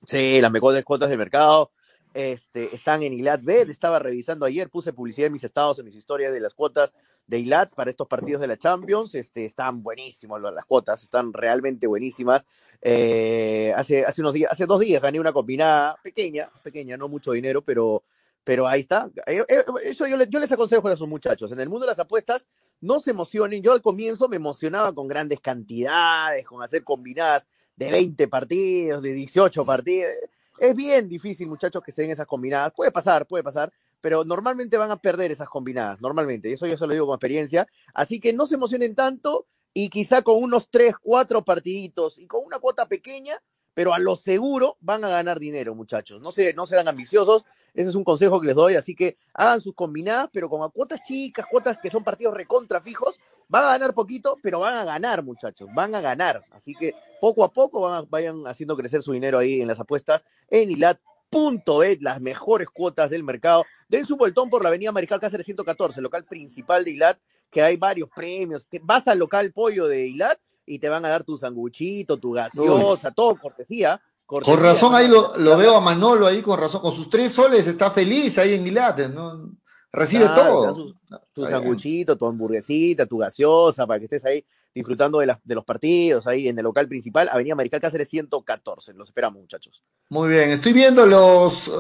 Sí, 0.05 0.39
las 0.39 0.51
mejores 0.51 0.83
cuotas 0.85 1.09
del 1.09 1.17
mercado 1.17 1.71
este, 2.15 2.73
están 2.75 3.03
en 3.03 3.13
Ilat 3.13 3.43
Bet. 3.43 3.69
Estaba 3.69 3.99
revisando 3.99 4.45
ayer, 4.45 4.69
puse 4.69 4.93
publicidad 4.93 5.27
en 5.27 5.33
mis 5.33 5.43
estados, 5.43 5.77
en 5.79 5.85
mis 5.85 5.95
historias 5.95 6.33
de 6.33 6.39
las 6.39 6.53
cuotas 6.55 6.93
de 7.27 7.39
Ilat 7.39 7.73
para 7.75 7.89
estos 7.89 8.07
partidos 8.07 8.41
de 8.41 8.47
la 8.47 8.57
Champions. 8.57 9.13
Este, 9.15 9.45
están 9.45 9.83
buenísimos 9.83 10.39
lo- 10.41 10.51
las 10.51 10.65
cuotas, 10.65 11.03
están 11.03 11.33
realmente 11.33 11.85
buenísimas. 11.87 12.45
Eh, 12.81 13.73
hace, 13.75 14.05
hace 14.05 14.21
unos 14.21 14.33
días, 14.33 14.51
hace 14.51 14.65
dos 14.65 14.79
días 14.79 15.01
gané 15.01 15.19
una 15.19 15.33
combinada 15.33 15.97
pequeña, 16.03 16.49
pequeña, 16.63 16.97
no 16.97 17.07
mucho 17.09 17.31
dinero, 17.33 17.61
pero, 17.63 18.03
pero 18.43 18.67
ahí 18.67 18.81
está. 18.81 19.09
Eh, 19.27 19.43
eh, 19.47 19.63
Eso 19.83 20.07
yo, 20.07 20.15
le- 20.17 20.29
yo 20.29 20.39
les 20.39 20.51
aconsejo 20.51 20.87
a 20.87 20.93
esos 20.93 21.07
muchachos. 21.07 21.51
En 21.51 21.59
el 21.59 21.67
mundo 21.69 21.85
de 21.85 21.91
las 21.91 21.99
apuestas, 21.99 22.47
no 22.79 22.99
se 22.99 23.11
emocionen. 23.11 23.61
Yo 23.61 23.73
al 23.73 23.81
comienzo 23.81 24.27
me 24.29 24.35
emocionaba 24.37 24.93
con 24.93 25.07
grandes 25.07 25.39
cantidades, 25.41 26.45
con 26.45 26.61
hacer 26.63 26.83
combinadas 26.83 27.47
de 27.75 27.91
20 27.91 28.27
partidos, 28.27 29.03
de 29.03 29.13
18 29.13 29.65
partidos. 29.65 30.11
Es 30.57 30.75
bien 30.75 31.09
difícil, 31.09 31.47
muchachos, 31.47 31.83
que 31.83 31.91
se 31.91 32.03
den 32.03 32.11
esas 32.11 32.27
combinadas. 32.27 32.71
Puede 32.73 32.91
pasar, 32.91 33.27
puede 33.27 33.43
pasar, 33.43 33.71
pero 34.01 34.23
normalmente 34.23 34.77
van 34.77 34.91
a 34.91 34.97
perder 34.97 35.31
esas 35.31 35.49
combinadas, 35.49 35.99
normalmente. 36.01 36.51
Eso 36.51 36.65
yo 36.67 36.77
se 36.77 36.87
lo 36.87 36.93
digo 36.93 37.07
con 37.07 37.15
experiencia. 37.15 37.67
Así 37.93 38.19
que 38.19 38.33
no 38.33 38.45
se 38.45 38.55
emocionen 38.55 38.95
tanto 38.95 39.47
y 39.73 39.89
quizá 39.89 40.21
con 40.21 40.41
unos 40.41 40.69
3, 40.69 40.95
4 41.01 41.43
partiditos 41.43 42.17
y 42.19 42.27
con 42.27 42.45
una 42.45 42.59
cuota 42.59 42.87
pequeña, 42.87 43.41
pero 43.73 43.93
a 43.93 43.99
lo 43.99 44.15
seguro 44.15 44.77
van 44.79 45.03
a 45.03 45.09
ganar 45.09 45.39
dinero, 45.39 45.75
muchachos. 45.75 46.21
No 46.21 46.31
se, 46.31 46.53
no 46.53 46.65
sean 46.65 46.87
ambiciosos. 46.87 47.43
Ese 47.73 47.89
es 47.89 47.95
un 47.95 48.05
consejo 48.05 48.39
que 48.39 48.47
les 48.47 48.55
doy. 48.55 48.75
Así 48.75 48.95
que 48.95 49.17
hagan 49.33 49.59
sus 49.59 49.75
combinadas, 49.75 50.29
pero 50.31 50.47
a 50.63 50.69
cuotas 50.69 51.01
chicas, 51.01 51.45
cuotas 51.51 51.77
que 51.83 51.91
son 51.91 52.05
partidos 52.05 52.33
recontra 52.33 52.79
fijos, 52.79 53.19
van 53.47 53.63
a 53.63 53.67
ganar 53.67 53.93
poquito, 53.93 54.37
pero 54.41 54.59
van 54.59 54.75
a 54.77 54.83
ganar, 54.83 55.23
muchachos. 55.23 55.67
Van 55.73 55.93
a 55.95 56.01
ganar. 56.01 56.43
Así 56.51 56.73
que 56.73 56.93
poco 57.21 57.43
a 57.43 57.51
poco 57.51 57.81
van 57.81 57.93
a- 58.03 58.07
vayan 58.09 58.45
haciendo 58.47 58.75
crecer 58.75 59.01
su 59.01 59.11
dinero 59.13 59.37
ahí 59.39 59.61
en 59.61 59.67
las 59.67 59.79
apuestas 59.79 60.23
en 60.49 60.71
ilat.bet, 60.71 62.01
las 62.01 62.21
mejores 62.21 62.69
cuotas 62.69 63.09
del 63.09 63.23
mercado. 63.23 63.63
Den 63.87 64.05
su 64.05 64.17
vueltón 64.17 64.49
por 64.49 64.63
la 64.63 64.69
avenida 64.69 64.91
Mariscal 64.91 65.19
Cáceres 65.19 65.45
114, 65.45 66.01
local 66.01 66.25
principal 66.25 66.83
de 66.83 66.91
Ilat, 66.91 67.17
que 67.51 67.61
hay 67.61 67.77
varios 67.77 68.09
premios. 68.15 68.67
Te 68.67 68.79
vas 68.83 69.07
al 69.07 69.19
local 69.19 69.51
pollo 69.53 69.87
de 69.87 70.07
Ilat 70.07 70.39
y 70.65 70.79
te 70.79 70.89
van 70.89 71.05
a 71.05 71.09
dar 71.09 71.23
tu 71.23 71.37
sanguchito, 71.37 72.17
tu 72.17 72.31
gaseosa, 72.31 73.11
todo 73.11 73.35
cortesía. 73.37 74.01
cortesía, 74.25 74.55
Con 74.55 74.63
razón 74.63 74.95
ahí 74.95 75.07
lo, 75.07 75.31
veo 75.57 75.75
a 75.75 75.81
Manolo 75.81 76.25
ahí, 76.25 76.41
con 76.41 76.59
razón, 76.59 76.81
con 76.81 76.91
sus 76.91 77.09
tres 77.09 77.31
soles 77.31 77.67
está 77.67 77.91
feliz 77.91 78.37
ahí 78.39 78.55
en 78.55 78.65
Ilat, 78.65 79.07
¿no? 79.09 79.51
Recibe 79.95 80.25
Claro, 80.25 80.43
todo. 80.51 80.75
su, 80.75 80.95
tu 81.33 81.45
sanguchito, 81.47 82.17
tu 82.17 82.25
hamburguesita, 82.25 83.05
tu 83.05 83.17
gaseosa, 83.17 83.87
para 83.87 83.99
que 83.99 84.05
estés 84.05 84.25
ahí 84.25 84.45
disfrutando 84.73 85.19
de, 85.19 85.25
las- 85.27 85.39
de 85.43 85.55
los 85.55 85.63
partidos, 85.63 86.27
ahí 86.27 86.47
en 86.49 86.57
el 86.59 86.63
local 86.63 86.87
principal, 86.87 87.29
Avenida 87.31 87.55
Mariscal 87.55 87.79
Cáceres 87.79 88.09
114. 88.09 88.93
Los 88.93 89.07
esperamos, 89.09 89.41
muchachos. 89.41 89.81
Muy 90.09 90.29
bien, 90.29 90.49
estoy 90.51 90.73
viendo 90.73 91.05
los 91.05 91.71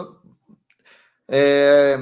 eh, 1.27 1.97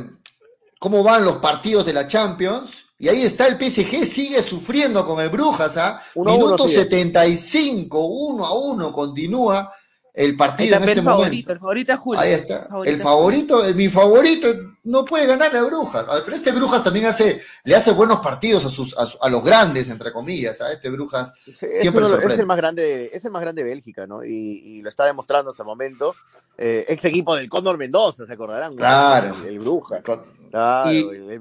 cómo 0.79 1.03
van 1.03 1.23
los 1.25 1.37
partidos 1.37 1.85
de 1.85 1.93
la 1.93 2.07
Champions. 2.07 2.85
Y 2.99 3.09
ahí 3.09 3.21
está 3.23 3.47
el 3.47 3.57
PSG, 3.57 4.05
sigue 4.05 4.41
sufriendo 4.41 5.05
con 5.05 5.19
el 5.19 5.29
Brujas, 5.29 5.75
¿ah? 5.77 6.01
Uno 6.15 6.35
uno 6.35 6.45
Minuto 6.45 6.67
sigue. 6.67 6.83
75, 6.83 7.99
uno 8.05 8.45
a 8.45 8.53
uno 8.57 8.93
continúa 8.93 9.73
el 10.13 10.37
partido 10.37 10.75
en 10.75 10.81
este 10.81 10.91
el 10.93 11.01
momento. 11.03 11.21
favorito, 11.23 11.51
el 11.53 11.59
favorito 11.59 11.93
es 11.93 11.99
Julio. 11.99 12.21
Ahí 12.21 12.31
está. 12.33 12.65
Favorito 12.67 12.95
El 12.95 13.01
favorito, 13.01 13.65
el- 13.65 13.75
mi 13.75 13.89
favorito, 13.89 14.47
no 14.83 15.05
puede 15.05 15.25
ganar 15.25 15.55
a 15.55 15.63
Brujas. 15.63 16.07
A 16.07 16.15
ver, 16.15 16.23
pero 16.23 16.35
este 16.37 16.51
Brujas 16.51 16.83
también 16.83 17.05
hace, 17.07 17.41
le 17.63 17.75
hace 17.75 17.91
buenos 17.91 18.19
partidos 18.19 18.63
a 18.65 18.69
sus, 18.69 18.95
a, 18.97 19.07
a 19.25 19.29
los 19.29 19.43
grandes, 19.43 19.89
entre 19.89 20.11
comillas. 20.11 20.61
¿ah? 20.61 20.71
Este 20.71 20.89
Brujas 20.89 21.33
Es, 21.47 21.79
siempre 21.81 22.05
uno- 22.05 22.17
es 22.17 22.39
el 22.39 22.45
más 22.45 22.57
grande, 22.57 23.09
es 23.13 23.25
el 23.25 23.31
más 23.31 23.41
grande 23.41 23.63
de 23.63 23.69
Bélgica, 23.69 24.05
¿no? 24.05 24.23
Y, 24.23 24.29
y 24.63 24.81
lo 24.81 24.89
está 24.89 25.05
demostrando 25.05 25.51
hasta 25.51 25.63
el 25.63 25.67
momento. 25.67 26.13
Eh, 26.57 26.85
ex 26.89 27.03
equipo 27.05 27.35
del 27.35 27.49
Cóndor 27.49 27.77
Mendoza, 27.79 28.27
¿se 28.27 28.33
acordarán? 28.33 28.75
Claro. 28.75 29.35
El, 29.43 29.47
el 29.53 29.59
Bruja. 29.59 30.01
Claro, 30.03 30.91
Y- 30.93 30.99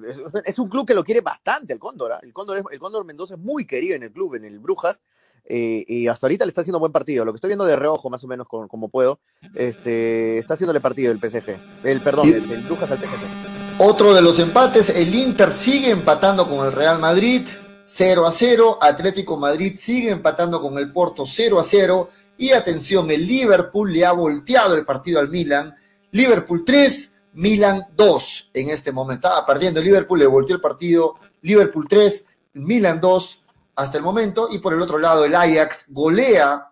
es, 0.08 0.18
es 0.46 0.58
un 0.58 0.70
club 0.70 0.86
que 0.86 0.94
lo 0.94 1.04
quiere 1.04 1.20
bastante 1.20 1.74
el 1.74 1.78
Cóndor, 1.78 2.12
¿ah? 2.12 2.20
El 2.22 2.32
Cóndor, 2.32 2.56
es- 2.58 2.64
el 2.70 2.78
Cóndor 2.78 3.04
Mendoza 3.04 3.34
es 3.34 3.40
muy 3.40 3.66
querido 3.66 3.94
en 3.96 4.04
el 4.04 4.12
club, 4.12 4.36
en 4.36 4.46
el 4.46 4.58
Brujas. 4.58 5.02
Eh, 5.44 5.84
y 5.86 6.06
hasta 6.06 6.26
ahorita 6.26 6.44
le 6.44 6.50
está 6.50 6.60
haciendo 6.60 6.78
buen 6.78 6.92
partido. 6.92 7.24
Lo 7.24 7.32
que 7.32 7.36
estoy 7.36 7.48
viendo 7.48 7.64
de 7.64 7.76
reojo, 7.76 8.10
más 8.10 8.22
o 8.24 8.28
menos, 8.28 8.46
como, 8.46 8.68
como 8.68 8.88
puedo, 8.88 9.20
este, 9.54 10.38
está 10.38 10.54
haciéndole 10.54 10.80
partido 10.80 11.12
el 11.12 11.18
PSG. 11.18 11.56
El, 11.84 12.00
perdón, 12.00 12.28
el, 12.28 12.50
el 12.50 12.62
Brujas 12.62 12.90
al 12.90 12.98
PSG. 12.98 13.78
Otro 13.78 14.14
de 14.14 14.22
los 14.22 14.38
empates, 14.38 14.90
el 14.90 15.14
Inter 15.14 15.50
sigue 15.50 15.90
empatando 15.90 16.48
con 16.48 16.66
el 16.66 16.72
Real 16.72 16.98
Madrid 16.98 17.46
0 17.84 18.26
a 18.26 18.32
0, 18.32 18.78
Atlético 18.80 19.36
Madrid 19.36 19.74
sigue 19.78 20.10
empatando 20.10 20.60
con 20.60 20.78
el 20.78 20.92
Porto 20.92 21.24
0 21.26 21.58
a 21.58 21.64
0 21.64 22.10
y 22.38 22.52
atención, 22.52 23.10
el 23.10 23.26
Liverpool 23.26 23.92
le 23.92 24.06
ha 24.06 24.12
volteado 24.12 24.76
el 24.76 24.84
partido 24.84 25.20
al 25.20 25.28
Milan, 25.28 25.74
Liverpool 26.10 26.64
3, 26.64 27.12
Milan 27.34 27.86
2 27.96 28.50
en 28.54 28.70
este 28.70 28.92
momento, 28.92 29.28
estaba 29.28 29.46
perdiendo 29.46 29.80
el 29.80 29.86
Liverpool, 29.86 30.18
le 30.18 30.26
volteó 30.26 30.56
el 30.56 30.62
partido, 30.62 31.16
Liverpool 31.42 31.86
3, 31.88 32.24
Milan 32.54 33.00
2 33.00 33.41
hasta 33.76 33.98
el 33.98 34.04
momento 34.04 34.48
y 34.50 34.58
por 34.58 34.72
el 34.72 34.82
otro 34.82 34.98
lado 34.98 35.24
el 35.24 35.34
Ajax 35.34 35.86
golea 35.88 36.68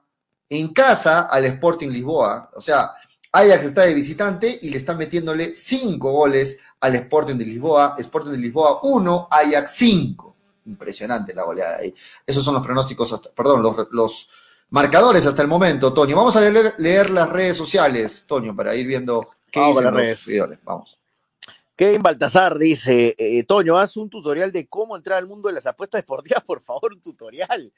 en 0.48 0.72
casa 0.72 1.22
al 1.22 1.44
Sporting 1.44 1.88
Lisboa, 1.88 2.50
o 2.54 2.60
sea, 2.60 2.92
Ajax 3.32 3.64
está 3.64 3.82
de 3.82 3.94
visitante 3.94 4.58
y 4.62 4.70
le 4.70 4.76
está 4.76 4.94
metiéndole 4.94 5.54
cinco 5.54 6.10
goles 6.10 6.58
al 6.80 6.96
Sporting 6.96 7.36
de 7.36 7.44
Lisboa. 7.46 7.94
Sporting 7.98 8.32
de 8.32 8.38
Lisboa 8.38 8.80
1, 8.82 9.28
Ajax 9.30 9.70
5. 9.76 10.36
Impresionante 10.66 11.32
la 11.32 11.44
goleada 11.44 11.78
ahí. 11.78 11.94
Esos 12.26 12.44
son 12.44 12.54
los 12.54 12.62
pronósticos, 12.64 13.12
hasta, 13.12 13.30
perdón, 13.30 13.62
los, 13.62 13.86
los 13.92 14.28
marcadores 14.70 15.24
hasta 15.26 15.42
el 15.42 15.48
momento, 15.48 15.92
Toño. 15.92 16.16
Vamos 16.16 16.34
a 16.34 16.40
leer, 16.40 16.74
leer 16.78 17.10
las 17.10 17.28
redes 17.30 17.56
sociales, 17.56 18.24
Toño, 18.26 18.54
para 18.56 18.74
ir 18.74 18.86
viendo 18.86 19.30
qué 19.50 19.60
Vamos 19.60 19.76
dicen 19.76 19.92
los 19.92 20.00
redes. 20.02 20.18
seguidores. 20.18 20.58
Vamos. 20.64 20.99
Kevin 21.80 22.02
Baltazar 22.02 22.58
dice, 22.58 23.14
eh, 23.16 23.42
Toño, 23.44 23.78
haz 23.78 23.96
un 23.96 24.10
tutorial 24.10 24.52
de 24.52 24.68
cómo 24.68 24.98
entrar 24.98 25.16
al 25.16 25.26
mundo 25.26 25.48
de 25.48 25.54
las 25.54 25.66
apuestas 25.66 26.00
deportivas, 26.02 26.44
por 26.44 26.60
favor, 26.60 26.92
un 26.92 27.00
tutorial. 27.00 27.72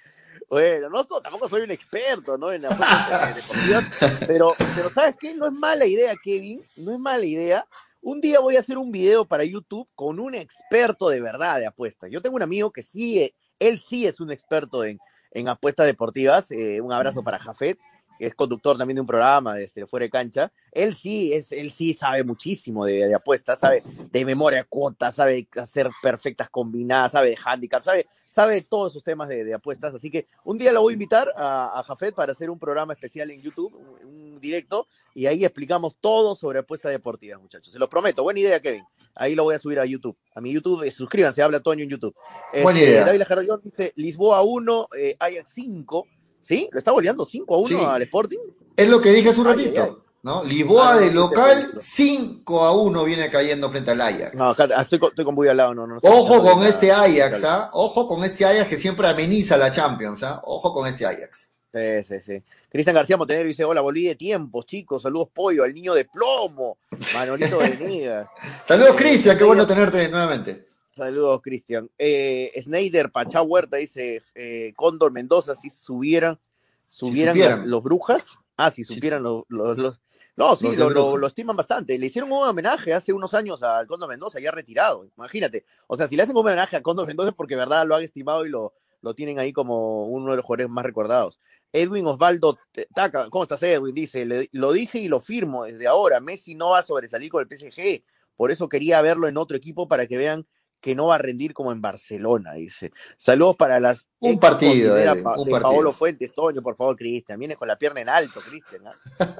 Bueno, 0.51 0.91
no, 0.91 1.05
tampoco 1.05 1.49
soy 1.49 1.63
un 1.63 1.71
experto, 1.71 2.37
¿no? 2.37 2.51
En 2.51 2.65
apuestas 2.65 3.37
deportivas, 3.37 3.85
pero, 4.27 4.57
pero 4.75 4.91
¿sabes 4.91 5.15
qué? 5.21 5.37
No 5.37 5.47
es 5.47 5.53
mala 5.53 5.87
idea, 5.87 6.15
Kevin, 6.21 6.65
no 6.79 6.91
es 6.91 6.99
mala 6.99 7.25
idea. 7.25 7.65
Un 8.01 8.21
día 8.21 8.41
voy 8.41 8.57
a 8.57 8.59
hacer 8.59 8.77
un 8.77 8.91
video 8.91 9.25
para 9.25 9.45
YouTube 9.45 9.89
con 9.95 10.19
un 10.19 10.35
experto 10.35 11.09
de 11.09 11.21
verdad 11.21 11.61
de 11.61 11.67
apuestas. 11.67 12.11
Yo 12.11 12.21
tengo 12.21 12.35
un 12.35 12.43
amigo 12.43 12.73
que 12.73 12.83
sí, 12.83 13.21
eh, 13.21 13.37
él 13.61 13.81
sí 13.81 14.09
es 14.09 14.19
un 14.19 14.33
experto 14.33 14.83
en, 14.83 14.99
en 15.31 15.47
apuestas 15.47 15.87
deportivas. 15.87 16.51
eh, 16.51 16.81
un 16.81 16.93
abrazo 16.93 17.23
para 17.23 17.39
Jafet, 17.39 17.79
es 18.27 18.35
conductor 18.35 18.79
también 18.79 18.95
de 18.97 19.01
un 19.01 19.07
programa 19.07 19.55
de 19.55 19.65
este, 19.65 19.87
fuera 19.87 20.05
de 20.05 20.11
cancha. 20.11 20.53
Él 20.71 20.95
sí, 20.95 21.33
es, 21.33 21.53
él 21.53 21.71
sí 21.71 21.95
sabe 21.95 22.25
muchísimo 22.25 22.85
de, 22.85 23.07
de 23.09 23.15
apuestas, 23.15 23.61
sabe 23.61 23.83
de 24.11 24.25
memoria 24.25 24.65
cuotas, 24.65 25.15
sabe 25.15 25.49
hacer 25.57 25.91
perfectas 26.03 26.49
combinadas, 26.49 27.13
sabe 27.13 27.31
de 27.31 27.39
handicap, 27.45 27.83
sabe, 27.83 28.07
sabe 28.29 28.55
de 28.55 28.63
todos 28.63 28.93
esos 28.93 29.05
temas 29.05 29.29
de, 29.29 29.45
de 29.45 29.55
apuestas. 29.55 29.95
Así 29.95 30.11
que 30.11 30.27
un 30.45 30.59
día 30.59 30.73
lo 30.73 30.83
voy 30.83 30.93
a 30.93 30.95
invitar 30.95 31.33
a, 31.37 31.79
a 31.79 31.83
Jafet 31.83 32.15
para 32.15 32.33
hacer 32.33 32.51
un 32.51 32.59
programa 32.59 32.93
especial 32.93 33.31
en 33.31 33.43
YouTube, 33.43 33.75
un, 33.75 34.09
un 34.09 34.41
directo, 34.41 34.87
y 35.15 35.27
ahí 35.27 35.45
explicamos 35.45 35.97
todo 36.01 36.35
sobre 36.35 36.61
apuestas 36.61 36.93
deportivas, 36.93 37.41
muchachos. 37.41 37.73
Se 37.73 37.79
los 37.79 37.89
prometo. 37.89 38.23
Buena 38.23 38.41
idea, 38.41 38.61
Kevin. 38.61 38.85
Ahí 39.15 39.35
lo 39.35 39.45
voy 39.45 39.55
a 39.55 39.59
subir 39.59 39.79
a 39.79 39.85
YouTube. 39.85 40.17
A 40.35 40.41
mi 40.41 40.53
YouTube, 40.53 40.85
eh, 40.85 40.91
suscríbanse, 40.91 41.43
habla 41.43 41.61
Toño 41.61 41.85
en 41.85 41.91
YouTube. 41.91 42.15
Buena 42.63 42.79
Este, 42.81 42.91
idea. 42.93 43.05
David 43.05 43.23
Jarrollón 43.25 43.61
dice 43.63 43.93
Lisboa 43.97 44.43
1, 44.43 44.89
eh, 44.99 45.17
Ajax 45.19 45.51
5. 45.55 46.07
¿Sí? 46.43 46.69
¿Lo 46.73 46.79
está 46.79 46.91
goleando 46.91 47.25
5 47.25 47.55
a 47.55 47.59
1 47.59 47.69
Sí. 47.69 47.77
al 47.83 48.03
Sporting? 48.03 48.39
Es 48.77 48.89
lo 48.89 49.01
que 49.01 49.11
dije 49.13 49.31
hace 49.31 49.41
un 49.41 49.47
Ay, 49.47 49.55
ay, 49.57 49.65
ratito, 49.67 50.05
¿no? 50.23 50.45
Lisboa 50.45 50.99
de 50.99 51.13
local, 51.13 51.75
sí, 51.79 52.17
5 52.19 52.65
a 52.65 52.73
1 52.73 53.05
viene 53.05 53.31
cayendo 53.31 53.71
frente 53.71 53.93
al 53.93 54.01
Ajax. 54.01 54.35
No, 54.35 54.51
estoy, 54.53 54.99
con- 54.99 55.11
estoy 55.11 55.25
con 55.25 55.35
Buy 55.35 55.49
al 55.49 55.57
lado. 55.57 55.75
No, 55.75 55.87
no, 55.87 55.95
no 55.95 56.01
Ojo 56.03 56.43
con 56.43 56.67
este. 56.67 56.91
Ajax, 56.93 57.45
¿ah? 57.45 57.71
Ojo 57.73 58.07
con 58.09 58.25
este 58.25 58.45
Ajax 58.45 58.69
que 58.69 58.79
siempre 58.79 59.07
ameniza 59.07 59.57
la 59.57 59.71
Champions, 59.71 60.23
¿ah? 60.23 60.41
Ojo 60.45 60.73
con 60.75 60.87
este 60.89 61.07
Ajax. 61.07 61.51
Sí, 61.75 62.03
sí, 62.07 62.15
sí. 62.21 62.43
Cristian 62.71 62.95
García 62.95 63.17
Montenegro 63.17 63.49
dice, 63.49 63.65
hola, 63.65 63.81
volví 63.81 64.05
de 64.05 64.15
tiempos, 64.15 64.67
chicos, 64.67 65.01
saludos 65.01 65.29
pollo, 65.33 65.65
al 65.65 65.73
niño 65.73 65.95
de 65.95 66.05
plomo, 66.05 66.77
Manolito 67.15 67.57
Venegas. 67.59 68.27
Saludos, 68.65 68.95
Cristian, 68.95 69.39
qué 69.39 69.45
bueno 69.45 69.67
tenerte 69.67 70.07
nuevamente. 70.11 70.67
Saludos, 70.97 71.41
Cristian. 71.43 71.91
Eh, 71.99 72.53
Snyder 72.63 73.11
Pachá 73.11 73.43
Huerta 73.43 73.79
dice, 73.79 74.23
eh, 74.35 74.73
Cóndor 74.77 75.11
Mendoza, 75.11 75.55
si 75.55 75.71
subieran, 75.71 76.39
subieran 76.87 77.35
supieran. 77.35 77.59
las- 77.61 77.67
los 77.69 77.83
brujas. 77.83 78.39
Ah, 78.57 78.71
si 78.71 78.85
supieran 78.85 79.23
los, 79.23 79.45
los, 79.49 79.79
los- 79.79 80.01
No, 80.37 80.57
sí, 80.57 80.75
Los 80.77 80.93
lo, 80.95 81.27
estiman 81.27 81.57
bastante. 81.57 81.99
Le 81.99 82.07
hicieron 82.07 82.33
un 82.33 82.43
homenaje 82.49 82.95
hace 82.95 83.13
unos 83.13 83.35
años 83.35 83.63
al 83.63 83.87
Cóndor 83.87 84.09
Mendoza, 84.09 84.41
ya 84.41 84.51
retirado. 84.51 85.05
Imagínate. 85.17 85.65
O 85.87 85.95
sea, 85.97 86.09
si 86.09 86.17
le 86.17 86.23
hacen 86.23 86.35
un 86.35 86.41
homenaje 86.41 86.75
a 86.77 86.81
Cóndor 86.83 87.07
Mendoza 87.07 87.33
porque, 87.33 87.55
verdad, 87.55 87.87
lo 87.87 87.95
han 87.97 88.03
estimado 88.03 88.47
y 88.47 88.49
lo, 88.49 88.73
lo 89.03 89.15
tienen 89.15 89.39
ahí 89.39 89.53
como 89.53 90.05
uno 90.07 90.31
de 90.31 90.37
los 90.39 90.45
jugadores 90.47 90.71
más 90.71 90.87
recordados. 90.87 91.39
Edwin 91.71 92.07
Osvaldo 92.07 92.59
Taca, 92.95 93.29
¿cómo 93.29 93.45
estás, 93.45 93.63
Edwin? 93.63 93.95
Dice, 93.95 94.25
"Le- 94.25 94.49
lo 94.53 94.73
dije 94.73 94.99
y 95.01 95.09
lo 95.09 95.21
firmo 95.21 95.65
desde 95.65 95.87
ahora. 95.87 96.19
Messi 96.21 96.55
no 96.55 96.71
va 96.71 96.79
a 96.79 96.83
sobresalir 96.83 97.31
con 97.31 97.43
el 97.43 97.49
PSG. 97.49 98.03
Por 98.37 98.51
eso 98.51 98.69
quería 98.71 99.03
verlo 99.03 99.29
en 99.29 99.37
otro 99.37 99.57
equipo 99.57 99.87
para 99.87 100.07
que 100.07 100.17
vean 100.17 100.47
que 100.83 100.97
no 100.97 101.07
va 101.07 101.15
a 101.15 101.19
rendir 101.19 101.55
como 101.55 101.71
en 101.71 101.81
Barcelona, 101.81 102.55
dice. 102.55 102.91
Saludos 103.17 103.55
para 103.55 103.79
las 103.79 104.09
Un 104.19 104.41
partido, 104.41 104.97
un 104.97 105.01
de 105.01 105.23
partido. 105.23 105.61
Paolo 105.61 105.93
Fuentes, 105.93 106.35
Toño, 106.35 106.61
por 106.61 106.77
favor, 106.77 106.97
Cristian. 106.97 107.39
Viene 107.39 107.55
con 107.55 107.69
la 107.69 107.79
pierna 107.79 108.01
en 108.01 108.09
alto, 108.09 108.41
Cristian. 108.41 108.83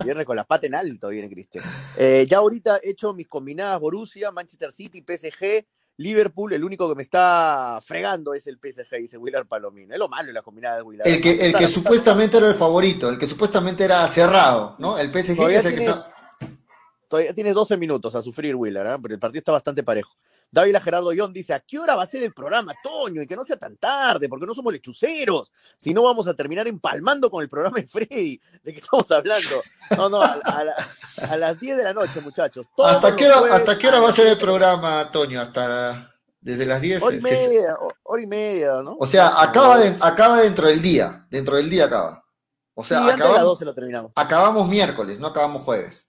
Viene 0.05 0.25
con 0.25 0.37
la 0.37 0.45
pata 0.45 0.69
en 0.69 0.77
alto, 0.77 1.09
viene 1.09 1.29
Cristian. 1.29 1.65
Eh, 1.99 2.25
ya 2.31 2.39
ahorita 2.39 2.79
he 2.83 2.91
hecho 2.91 3.13
mis 3.13 3.27
combinadas 3.27 3.81
Borussia, 3.81 4.31
Manchester 4.31 4.71
City, 4.71 5.05
PSG, 5.05 5.67
Liverpool. 5.97 6.53
El 6.53 6.63
único 6.63 6.89
que 6.89 6.95
me 6.95 7.03
está 7.03 7.81
fregando 7.85 8.35
es 8.35 8.47
el 8.47 8.61
PSG, 8.63 8.99
dice 8.99 9.19
Willard 9.19 9.49
Palomino. 9.49 9.95
Es 9.95 9.99
lo 9.99 10.09
malo 10.09 10.29
de 10.29 10.35
las 10.35 10.45
combinadas 10.45 10.79
de 10.79 10.83
Willard. 10.85 11.09
El 11.09 11.21
que, 11.21 11.33
el 11.33 11.55
que 11.55 11.67
supuestamente 11.67 12.37
era 12.37 12.47
el 12.47 12.55
favorito, 12.55 13.09
el 13.09 13.19
que 13.19 13.27
supuestamente 13.27 13.83
era 13.83 14.07
cerrado, 14.07 14.77
¿no? 14.79 14.97
El 14.97 15.09
PSG 15.09 15.41
es 15.51 15.65
el 15.65 15.75
que 15.75 15.87
está... 15.87 16.07
Todavía 17.13 17.35
tiene 17.35 17.53
12 17.53 17.77
minutos 17.77 18.15
a 18.15 18.23
sufrir 18.23 18.55
Willard, 18.57 18.87
¿ah? 18.87 18.99
pero 19.03 19.13
el 19.13 19.21
partido 19.21 19.41
está 19.41 19.53
bastante 19.53 19.83
parejo. 19.83 20.15
Dávila 20.51 20.81
Gerardo 20.81 21.13
Ión 21.13 21.31
dice, 21.31 21.53
¿a 21.53 21.61
qué 21.61 21.79
hora 21.79 21.95
va 21.95 22.05
a 22.05 22.07
ser 22.07 22.23
el 22.23 22.33
programa, 22.33 22.73
Toño? 22.83 23.21
Y 23.21 23.27
que 23.27 23.37
no 23.37 23.45
sea 23.45 23.59
tan 23.59 23.77
tarde, 23.77 24.31
porque 24.31 24.47
no 24.47 24.55
somos 24.55 24.73
lechuceros. 24.73 25.53
Si 25.77 25.93
no, 25.93 26.05
vamos 26.05 26.27
a 26.27 26.33
terminar 26.33 26.67
empalmando 26.69 27.31
con 27.31 27.43
el 27.43 27.51
programa 27.51 27.77
de 27.79 27.87
Freddy. 27.87 28.41
¿De 28.63 28.73
qué 28.73 28.81
estamos 28.81 29.11
hablando? 29.11 29.63
No, 29.95 30.09
no, 30.09 30.23
a, 30.23 30.33
a 30.43 30.65
la- 30.65 30.75
a 31.31 31.37
las 31.37 31.61
10 31.61 31.77
de 31.77 31.85
la 31.85 31.93
noche, 31.93 32.19
muchachos. 32.23 32.67
¿Hasta 32.83 33.15
qué, 33.15 33.27
hora, 33.27 33.39
jueves 33.41 33.57
¿Hasta 33.57 33.79
qué 33.79 33.89
hora 33.89 33.99
a 33.99 34.01
va 34.01 34.09
a 34.09 34.13
ser 34.13 34.27
el 34.29 34.33
7. 34.37 34.43
programa, 34.47 35.11
Toño? 35.13 35.39
Hasta 35.39 36.15
desde 36.41 36.65
las 36.65 36.81
10. 36.81 37.03
Hora 37.03 37.15
y 37.17 37.21
media, 37.21 37.75
ho- 37.79 37.93
hora 38.05 38.23
y 38.23 38.27
media, 38.27 38.83
¿no? 38.83 38.97
O 38.99 39.07
sea, 39.07 39.39
acaba, 39.43 39.79
de- 39.79 39.99
acaba 40.01 40.41
dentro 40.41 40.67
del 40.69 40.81
día. 40.81 41.27
Dentro 41.31 41.57
del 41.57 41.69
día 41.69 41.85
acaba. 41.85 42.25
O 42.75 42.83
sea, 42.83 43.01
sí, 43.01 43.05
de 43.05 43.11
las 43.11 43.21
acabamos, 43.21 43.45
12 43.45 43.65
lo 43.67 43.75
terminamos. 43.75 44.13
acabamos 44.15 44.67
miércoles, 44.67 45.21
no 45.21 45.27
acabamos 45.27 45.61
jueves. 45.63 46.09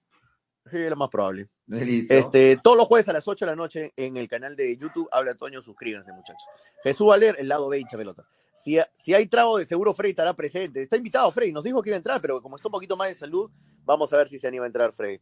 Sí, 0.69 0.89
lo 0.89 0.95
más 0.95 1.09
probable. 1.09 1.49
Listo. 1.67 2.13
Este, 2.13 2.57
todos 2.57 2.77
los 2.77 2.87
jueves 2.87 3.07
a 3.09 3.13
las 3.13 3.27
8 3.27 3.45
de 3.45 3.51
la 3.51 3.55
noche 3.55 3.93
en 3.95 4.17
el 4.17 4.27
canal 4.27 4.55
de 4.55 4.77
YouTube 4.77 5.09
Habla 5.11 5.35
Toño, 5.35 5.61
suscríbanse, 5.61 6.11
muchachos. 6.11 6.43
Jesús 6.83 7.07
Valer, 7.07 7.35
el 7.39 7.47
lado 7.47 7.69
B, 7.69 7.79
hincha 7.79 7.97
pelota. 7.97 8.25
Si, 8.53 8.77
si 8.95 9.13
hay 9.13 9.27
trago 9.27 9.57
de 9.57 9.65
seguro, 9.65 9.93
Frey 9.93 10.11
estará 10.11 10.33
presente. 10.33 10.81
Está 10.81 10.95
invitado 10.95 11.31
Frey, 11.31 11.51
nos 11.51 11.63
dijo 11.63 11.81
que 11.81 11.89
iba 11.89 11.95
a 11.95 11.97
entrar, 11.97 12.21
pero 12.21 12.41
como 12.41 12.55
está 12.55 12.67
un 12.67 12.73
poquito 12.73 12.95
más 12.95 13.09
de 13.09 13.15
salud, 13.15 13.49
vamos 13.83 14.13
a 14.13 14.17
ver 14.17 14.29
si 14.29 14.39
se 14.39 14.47
anima 14.47 14.63
a 14.63 14.67
entrar 14.67 14.93
Frey. 14.93 15.19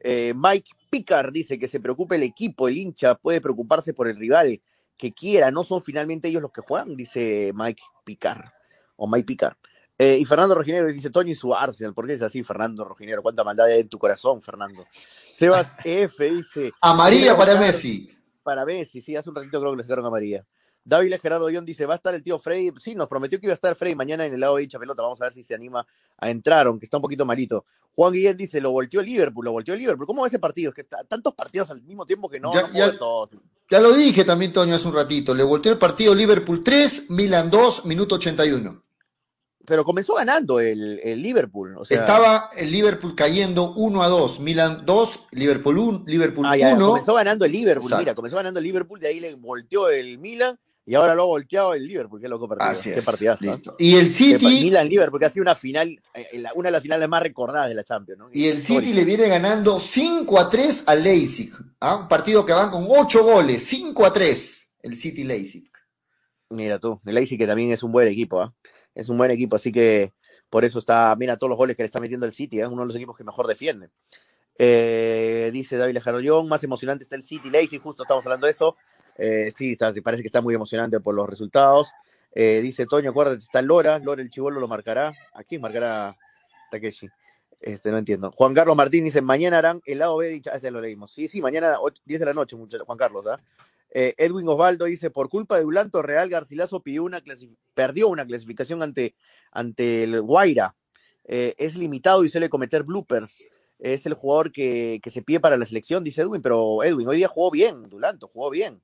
Eh, 0.00 0.34
Mike 0.36 0.70
Picard 0.90 1.32
dice 1.32 1.58
que 1.58 1.68
se 1.68 1.80
preocupe 1.80 2.16
el 2.16 2.24
equipo, 2.24 2.68
el 2.68 2.76
hincha 2.76 3.14
puede 3.14 3.40
preocuparse 3.40 3.94
por 3.94 4.08
el 4.08 4.16
rival 4.16 4.60
que 4.96 5.12
quiera, 5.12 5.50
no 5.50 5.64
son 5.64 5.82
finalmente 5.82 6.28
ellos 6.28 6.42
los 6.42 6.52
que 6.52 6.60
juegan, 6.60 6.96
dice 6.96 7.52
Mike 7.54 7.82
Picard, 8.04 8.46
o 8.96 9.08
Mike 9.08 9.26
Picard. 9.26 9.56
Eh, 10.04 10.18
y 10.20 10.24
Fernando 10.24 10.56
Rojinero 10.56 10.88
dice, 10.88 11.10
Toño 11.10 11.30
y 11.30 11.36
su 11.36 11.54
Arsenal, 11.54 11.94
¿por 11.94 12.08
qué 12.08 12.14
es 12.14 12.22
así, 12.22 12.42
Fernando 12.42 12.82
Rojinero? 12.84 13.22
¿Cuánta 13.22 13.44
maldad 13.44 13.66
hay 13.66 13.80
en 13.82 13.88
tu 13.88 13.98
corazón, 13.98 14.42
Fernando? 14.42 14.84
Sebas 15.30 15.76
F 15.84 16.28
dice... 16.30 16.72
Amarilla 16.80 17.36
para 17.36 17.54
Messi. 17.54 18.10
para 18.42 18.64
Messi, 18.64 19.00
sí, 19.00 19.14
hace 19.14 19.28
un 19.30 19.36
ratito 19.36 19.60
creo 19.60 19.70
que 19.72 19.76
le 19.76 19.82
sacaron 19.84 20.06
a 20.06 20.10
María. 20.10 20.44
David 20.84 21.14
Gerardo 21.22 21.46
Guión 21.46 21.64
dice, 21.64 21.86
¿va 21.86 21.92
a 21.94 21.96
estar 21.98 22.12
el 22.12 22.24
tío 22.24 22.40
Freddy? 22.40 22.72
Sí, 22.80 22.96
nos 22.96 23.06
prometió 23.06 23.38
que 23.38 23.46
iba 23.46 23.52
a 23.52 23.54
estar 23.54 23.76
Freddy 23.76 23.94
mañana 23.94 24.26
en 24.26 24.34
el 24.34 24.40
lado 24.40 24.56
de 24.56 24.64
hincha 24.64 24.80
pelota. 24.80 25.02
Vamos 25.02 25.20
a 25.20 25.24
ver 25.26 25.32
si 25.32 25.44
se 25.44 25.54
anima 25.54 25.86
a 26.18 26.28
entrar, 26.30 26.66
aunque 26.66 26.86
está 26.86 26.96
un 26.96 27.02
poquito 27.02 27.24
malito. 27.24 27.64
Juan 27.94 28.12
Guillén 28.12 28.36
dice, 28.36 28.60
lo 28.60 28.72
volteó 28.72 29.00
Liverpool, 29.00 29.44
lo 29.44 29.52
volteó 29.52 29.76
Liverpool. 29.76 30.06
¿Cómo 30.08 30.22
va 30.22 30.26
ese 30.26 30.40
partido? 30.40 30.70
Es 30.70 30.74
que 30.74 30.82
tantos 31.08 31.34
partidos 31.34 31.70
al 31.70 31.80
mismo 31.84 32.04
tiempo 32.04 32.28
que 32.28 32.40
no, 32.40 32.52
Ya- 32.52 32.62
no 32.62 32.74
ya- 32.74 32.98
todos. 32.98 33.30
Ya 33.70 33.78
lo 33.80 33.92
dije 33.92 34.24
también, 34.24 34.52
Toño, 34.52 34.74
hace 34.74 34.88
un 34.88 34.94
ratito. 34.94 35.32
Le 35.34 35.44
volteó 35.44 35.70
el 35.70 35.78
partido 35.78 36.12
Liverpool 36.14 36.64
3, 36.64 37.10
Milan 37.10 37.48
2, 37.48 37.84
minuto 37.86 38.16
81. 38.16 38.82
Pero 39.64 39.84
comenzó 39.84 40.14
ganando 40.14 40.58
el, 40.60 40.98
el 41.04 41.22
Liverpool. 41.22 41.76
O 41.78 41.84
sea, 41.84 41.96
Estaba 41.98 42.50
el 42.58 42.72
Liverpool 42.72 43.14
cayendo 43.14 43.72
1 43.74 44.02
a 44.02 44.08
2. 44.08 44.40
Milan 44.40 44.82
2, 44.84 45.26
Liverpool 45.32 45.78
1, 45.78 46.04
Liverpool 46.06 46.46
Ah, 46.48 46.56
ya, 46.56 46.70
ya, 46.70 46.76
1. 46.76 46.86
comenzó 46.88 47.14
ganando 47.14 47.44
el 47.44 47.52
Liverpool, 47.52 47.84
Exacto. 47.84 48.02
mira, 48.02 48.14
comenzó 48.14 48.36
ganando 48.36 48.58
el 48.58 48.64
Liverpool, 48.64 48.98
de 48.98 49.08
ahí 49.08 49.20
le 49.20 49.34
volteó 49.36 49.88
el 49.88 50.18
Milan 50.18 50.58
y 50.84 50.96
ahora 50.96 51.14
lo 51.14 51.22
ha 51.22 51.26
volteado 51.26 51.74
el 51.74 51.86
Liverpool. 51.86 52.20
Qué 52.20 52.28
loco 52.28 52.48
partido. 52.48 52.70
Así 52.70 52.92
Qué 52.92 53.02
partidazo. 53.02 53.44
¿eh? 53.44 53.48
listo. 53.52 53.76
Y 53.78 53.94
el 53.98 54.08
City- 54.10 54.44
Milan 54.64 54.88
Liverpool, 54.88 55.20
que 55.20 55.26
ha 55.26 55.30
sido 55.30 55.42
una 55.42 55.54
final, 55.54 55.96
eh, 56.14 56.42
una 56.56 56.68
de 56.68 56.72
las 56.72 56.82
finales 56.82 57.08
más 57.08 57.22
recordadas 57.22 57.68
de 57.68 57.76
la 57.76 57.84
Champions. 57.84 58.18
¿no? 58.18 58.28
Y 58.32 58.48
el 58.48 58.60
City 58.60 58.92
le 58.92 59.04
viene 59.04 59.28
ganando 59.28 59.78
5 59.78 60.40
a 60.40 60.50
3 60.50 60.84
al 60.88 61.04
Leipzig. 61.04 61.52
¿ah? 61.78 61.96
Un 61.98 62.08
partido 62.08 62.44
que 62.44 62.52
van 62.52 62.68
con 62.70 62.84
8 62.88 63.22
goles. 63.22 63.62
5 63.64 64.04
a 64.06 64.12
3 64.12 64.74
el 64.82 64.96
City 64.96 65.22
Leipzig. 65.22 65.70
Mira 66.50 66.80
tú, 66.80 67.00
el 67.06 67.14
Leipzig 67.14 67.38
que 67.38 67.46
también 67.46 67.70
es 67.70 67.82
un 67.84 67.92
buen 67.92 68.08
equipo, 68.08 68.40
¿ah? 68.42 68.52
Es 68.94 69.08
un 69.08 69.18
buen 69.18 69.30
equipo, 69.30 69.56
así 69.56 69.72
que 69.72 70.12
por 70.50 70.64
eso 70.64 70.78
está, 70.78 71.14
mira 71.16 71.36
todos 71.36 71.48
los 71.50 71.56
goles 71.56 71.76
que 71.76 71.82
le 71.82 71.86
está 71.86 71.98
metiendo 72.00 72.26
el 72.26 72.32
City, 72.32 72.60
es 72.60 72.66
uno 72.66 72.82
de 72.82 72.86
los 72.88 72.96
equipos 72.96 73.16
que 73.16 73.24
mejor 73.24 73.46
defiende. 73.46 73.88
Eh, 74.58 75.50
dice 75.52 75.76
David 75.76 75.94
Lejarollón, 75.94 76.48
más 76.48 76.62
emocionante 76.62 77.04
está 77.04 77.16
el 77.16 77.22
City 77.22 77.50
Leipzig, 77.50 77.80
justo 77.80 78.02
estamos 78.04 78.24
hablando 78.26 78.46
de 78.46 78.52
eso. 78.52 78.76
Eh, 79.16 79.52
sí, 79.56 79.72
está- 79.72 79.92
parece 80.02 80.22
que 80.22 80.26
está 80.26 80.40
muy 80.40 80.54
emocionante 80.54 81.00
por 81.00 81.14
los 81.14 81.28
resultados. 81.28 81.92
Eh, 82.34 82.60
dice 82.62 82.86
Toño, 82.86 83.10
acuérdate, 83.10 83.38
está 83.38 83.62
Lora, 83.62 83.98
Lora 83.98 84.22
el 84.22 84.30
chivolo 84.30 84.60
lo 84.60 84.68
marcará. 84.68 85.12
Aquí 85.34 85.58
marcará 85.58 86.16
Takeshi. 86.70 87.08
Este, 87.60 87.90
no 87.90 87.98
entiendo. 87.98 88.30
Juan 88.32 88.54
Carlos 88.54 88.74
Martín 88.74 89.04
dice, 89.04 89.22
mañana 89.22 89.58
harán 89.58 89.80
el 89.84 89.98
lado 89.98 90.16
B 90.16 90.26
de 90.26 90.36
hincha- 90.36 90.50
ah, 90.52 90.56
ese 90.56 90.70
lo 90.70 90.80
leímos. 90.80 91.12
Sí, 91.12 91.28
sí, 91.28 91.40
mañana 91.40 91.76
ocho- 91.80 92.02
10 92.04 92.20
de 92.20 92.26
la 92.26 92.32
noche, 92.32 92.56
muchachos, 92.56 92.86
Juan 92.86 92.98
Carlos, 92.98 93.24
¿ah? 93.26 93.38
Eh, 93.38 93.71
Edwin 93.94 94.48
Osvaldo 94.48 94.86
dice, 94.86 95.10
por 95.10 95.28
culpa 95.28 95.56
de 95.56 95.64
Dulanto 95.64 96.00
Real, 96.00 96.28
Garcilaso 96.28 96.82
perdió 96.82 98.08
una 98.08 98.26
clasificación 98.26 98.82
ante, 98.82 99.14
ante 99.50 100.04
el 100.04 100.22
Guaira. 100.22 100.74
Eh, 101.24 101.54
es 101.58 101.76
limitado 101.76 102.24
y 102.24 102.28
suele 102.28 102.48
cometer 102.48 102.82
bloopers. 102.82 103.44
Es 103.78 104.06
el 104.06 104.14
jugador 104.14 104.52
que, 104.52 105.00
que 105.02 105.10
se 105.10 105.22
pide 105.22 105.40
para 105.40 105.56
la 105.56 105.66
selección, 105.66 106.04
dice 106.04 106.22
Edwin, 106.22 106.42
pero 106.42 106.82
Edwin, 106.84 107.08
hoy 107.08 107.16
día 107.16 107.28
jugó 107.28 107.50
bien, 107.50 107.88
Dulanto, 107.88 108.28
jugó 108.28 108.50
bien. 108.50 108.80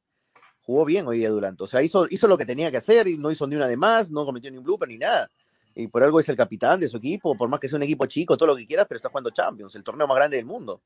Jugó 0.63 0.85
bien 0.85 1.07
hoy 1.07 1.19
día 1.19 1.31
Dulanto. 1.31 1.65
O 1.65 1.67
sea, 1.67 1.83
hizo, 1.83 2.07
hizo 2.11 2.29
lo 2.29 2.37
que 2.37 2.45
tenía 2.45 2.71
que 2.71 2.77
hacer 2.77 3.09
y 3.09 3.17
no 3.17 3.31
hizo 3.31 3.47
ni 3.47 3.57
una 3.57 3.69
de 3.69 3.77
más, 3.77 4.11
no 4.11 4.25
cometió 4.25 4.51
ni 4.51 4.59
un 4.59 4.65
blooper 4.65 4.89
ni 4.89 4.99
nada. 4.99 5.31
Y 5.75 5.87
por 5.87 6.03
algo 6.03 6.19
es 6.19 6.29
el 6.29 6.37
capitán 6.37 6.81
de 6.81 6.89
su 6.89 6.97
equipo, 6.97 7.37
por 7.37 7.49
más 7.49 7.61
que 7.61 7.69
sea 7.69 7.77
un 7.77 7.85
equipo 7.85 8.07
chico, 8.07 8.37
todo 8.37 8.49
lo 8.49 8.57
que 8.57 8.67
quieras, 8.67 8.87
pero 8.89 8.97
está 8.97 9.09
jugando 9.09 9.31
Champions, 9.31 9.75
el 9.77 9.85
torneo 9.85 10.07
más 10.07 10.17
grande 10.17 10.37
del 10.37 10.47
mundo. 10.47 10.83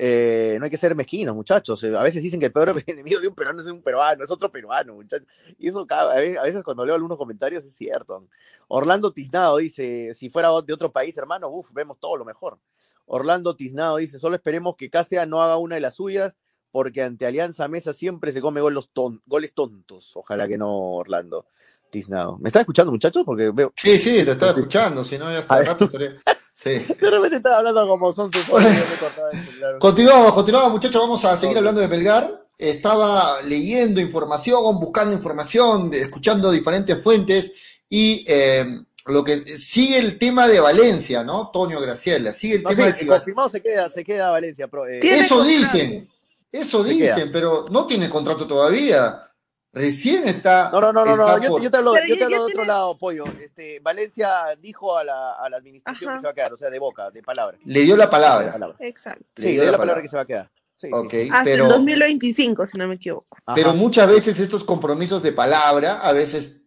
Eh, 0.00 0.56
no 0.60 0.64
hay 0.64 0.70
que 0.70 0.76
ser 0.76 0.94
mezquinos, 0.94 1.34
muchachos. 1.34 1.82
Eh, 1.82 1.96
A 1.96 2.02
veces 2.04 2.22
dicen 2.22 2.38
que 2.38 2.46
el 2.46 2.52
peor 2.52 2.82
enemigo 2.86 3.20
de 3.20 3.28
un 3.28 3.34
peruano 3.34 3.60
es 3.60 3.66
un 3.66 3.82
peruano, 3.82 4.22
es 4.24 4.30
otro 4.30 4.50
peruano, 4.50 4.94
muchachos. 4.94 5.26
Y 5.58 5.68
eso 5.68 5.84
a 5.90 6.14
veces, 6.14 6.38
a 6.38 6.42
veces 6.42 6.62
cuando 6.62 6.84
leo 6.86 6.94
algunos 6.94 7.18
comentarios 7.18 7.64
es 7.64 7.74
cierto. 7.74 8.26
Orlando 8.68 9.12
Tiznado 9.12 9.56
dice, 9.56 10.14
si 10.14 10.30
fuera 10.30 10.50
de 10.64 10.72
otro 10.72 10.92
país, 10.92 11.16
hermano, 11.18 11.48
uf, 11.48 11.72
vemos 11.72 11.98
todo 11.98 12.16
lo 12.16 12.24
mejor. 12.24 12.58
Orlando 13.06 13.56
Tiznado 13.56 13.96
dice, 13.96 14.18
solo 14.18 14.36
esperemos 14.36 14.76
que 14.76 14.90
Cáceres 14.90 15.26
no 15.26 15.42
haga 15.42 15.56
una 15.56 15.74
de 15.76 15.80
las 15.80 15.94
suyas, 15.96 16.36
porque 16.70 17.02
ante 17.02 17.26
Alianza 17.26 17.66
Mesa 17.66 17.92
siempre 17.94 18.30
se 18.30 18.40
come 18.42 18.60
goles, 18.60 18.88
ton- 18.92 19.22
goles 19.26 19.54
tontos. 19.54 20.12
Ojalá 20.16 20.46
que 20.46 20.58
no, 20.58 20.70
Orlando 20.92 21.46
Tiznado. 21.90 22.36
¿Me 22.38 22.50
están 22.50 22.60
escuchando, 22.60 22.92
muchachos? 22.92 23.24
Porque 23.24 23.50
veo... 23.50 23.72
Sí, 23.74 23.98
sí, 23.98 24.22
te 24.24 24.32
estaba 24.32 24.52
escuchando, 24.52 25.02
si 25.02 25.16
no 25.16 25.32
ya 25.32 25.38
hasta 25.38 25.62
rato 25.62 25.84
estaría... 25.84 26.16
Sí. 26.58 26.70
De 26.70 27.08
repente 27.08 27.36
estaba 27.36 27.58
hablando 27.58 27.86
como 27.86 28.12
son 28.12 28.32
sus. 28.32 28.44
Continuamos, 29.78 30.32
continuamos, 30.32 30.72
muchachos. 30.72 31.00
Vamos 31.00 31.24
a 31.24 31.36
seguir 31.36 31.56
hablando 31.56 31.80
de 31.80 31.86
Melgar. 31.86 32.42
Estaba 32.58 33.40
leyendo 33.42 34.00
información, 34.00 34.80
buscando 34.80 35.14
información, 35.14 35.88
escuchando 35.92 36.50
diferentes 36.50 37.00
fuentes 37.00 37.52
y 37.88 38.24
eh, 38.26 38.66
lo 39.06 39.22
que 39.22 39.36
sigue 39.36 39.98
el 39.98 40.18
tema 40.18 40.48
de 40.48 40.58
Valencia, 40.58 41.22
¿no? 41.22 41.52
Toño 41.52 41.80
Graciela, 41.80 42.32
sigue 42.32 42.56
el 42.56 42.62
No, 42.64 42.70
tema 42.70 42.90
sí, 42.90 43.04
de 43.04 43.10
confirmado 43.12 43.48
se 43.50 43.62
queda, 43.62 43.88
se 43.88 44.04
queda 44.04 44.30
Valencia. 44.30 44.66
Pro, 44.66 44.84
eh, 44.84 44.98
Eso 45.00 45.44
dicen, 45.44 46.08
eso 46.50 46.82
Se 46.82 46.90
dicen, 46.90 47.14
queda. 47.14 47.32
pero 47.32 47.66
no 47.70 47.86
tiene 47.86 48.10
contrato 48.10 48.48
todavía. 48.48 49.27
Recién 49.72 50.26
está. 50.26 50.70
No, 50.70 50.80
no, 50.80 50.92
no, 50.92 51.04
no, 51.04 51.14
no, 51.16 51.38
yo, 51.42 51.50
por- 51.50 51.58
te- 51.60 51.64
yo 51.64 51.70
te 51.70 51.76
hablo, 51.76 51.92
yo 52.06 52.16
te 52.16 52.24
hablo 52.24 52.36
de 52.36 52.42
otro 52.42 52.52
tiene- 52.54 52.66
lado, 52.68 52.96
Pollo. 52.98 53.24
Este, 53.40 53.80
Valencia 53.80 54.30
dijo 54.60 54.96
a 54.96 55.04
la, 55.04 55.32
a 55.34 55.48
la 55.50 55.58
administración 55.58 56.08
Ajá. 56.10 56.16
que 56.16 56.20
se 56.20 56.26
va 56.26 56.30
a 56.30 56.34
quedar, 56.34 56.52
o 56.54 56.56
sea, 56.56 56.70
de 56.70 56.78
boca, 56.78 57.10
de 57.10 57.22
palabra. 57.22 57.58
Le 57.64 57.82
dio 57.82 57.96
la 57.96 58.08
palabra. 58.08 58.50
palabra. 58.52 58.76
Exacto. 58.80 59.24
Le 59.36 59.46
Sí, 59.46 59.52
dio 59.52 59.60
de 59.60 59.66
la 59.66 59.72
la 59.72 59.78
palabra 59.78 60.00
palabra. 60.00 60.02
que 60.02 60.08
se 60.08 60.16
va 60.16 60.22
a 60.22 60.26
quedar. 60.26 60.50
Sí, 60.76 60.86
sí. 60.86 60.92
Ok, 60.94 61.14
Hasta 61.32 61.44
pero, 61.44 61.64
el 61.64 61.70
2025, 61.70 62.66
si 62.66 62.78
no 62.78 62.88
me 62.88 62.94
equivoco. 62.94 63.36
pero 63.54 63.70
Ajá. 63.70 63.76
muchas 63.78 64.08
veces 64.08 64.40
estos 64.40 64.64
compromisos 64.64 65.22
de 65.22 65.32
palabra 65.32 66.00
a 66.00 66.12
veces 66.12 66.62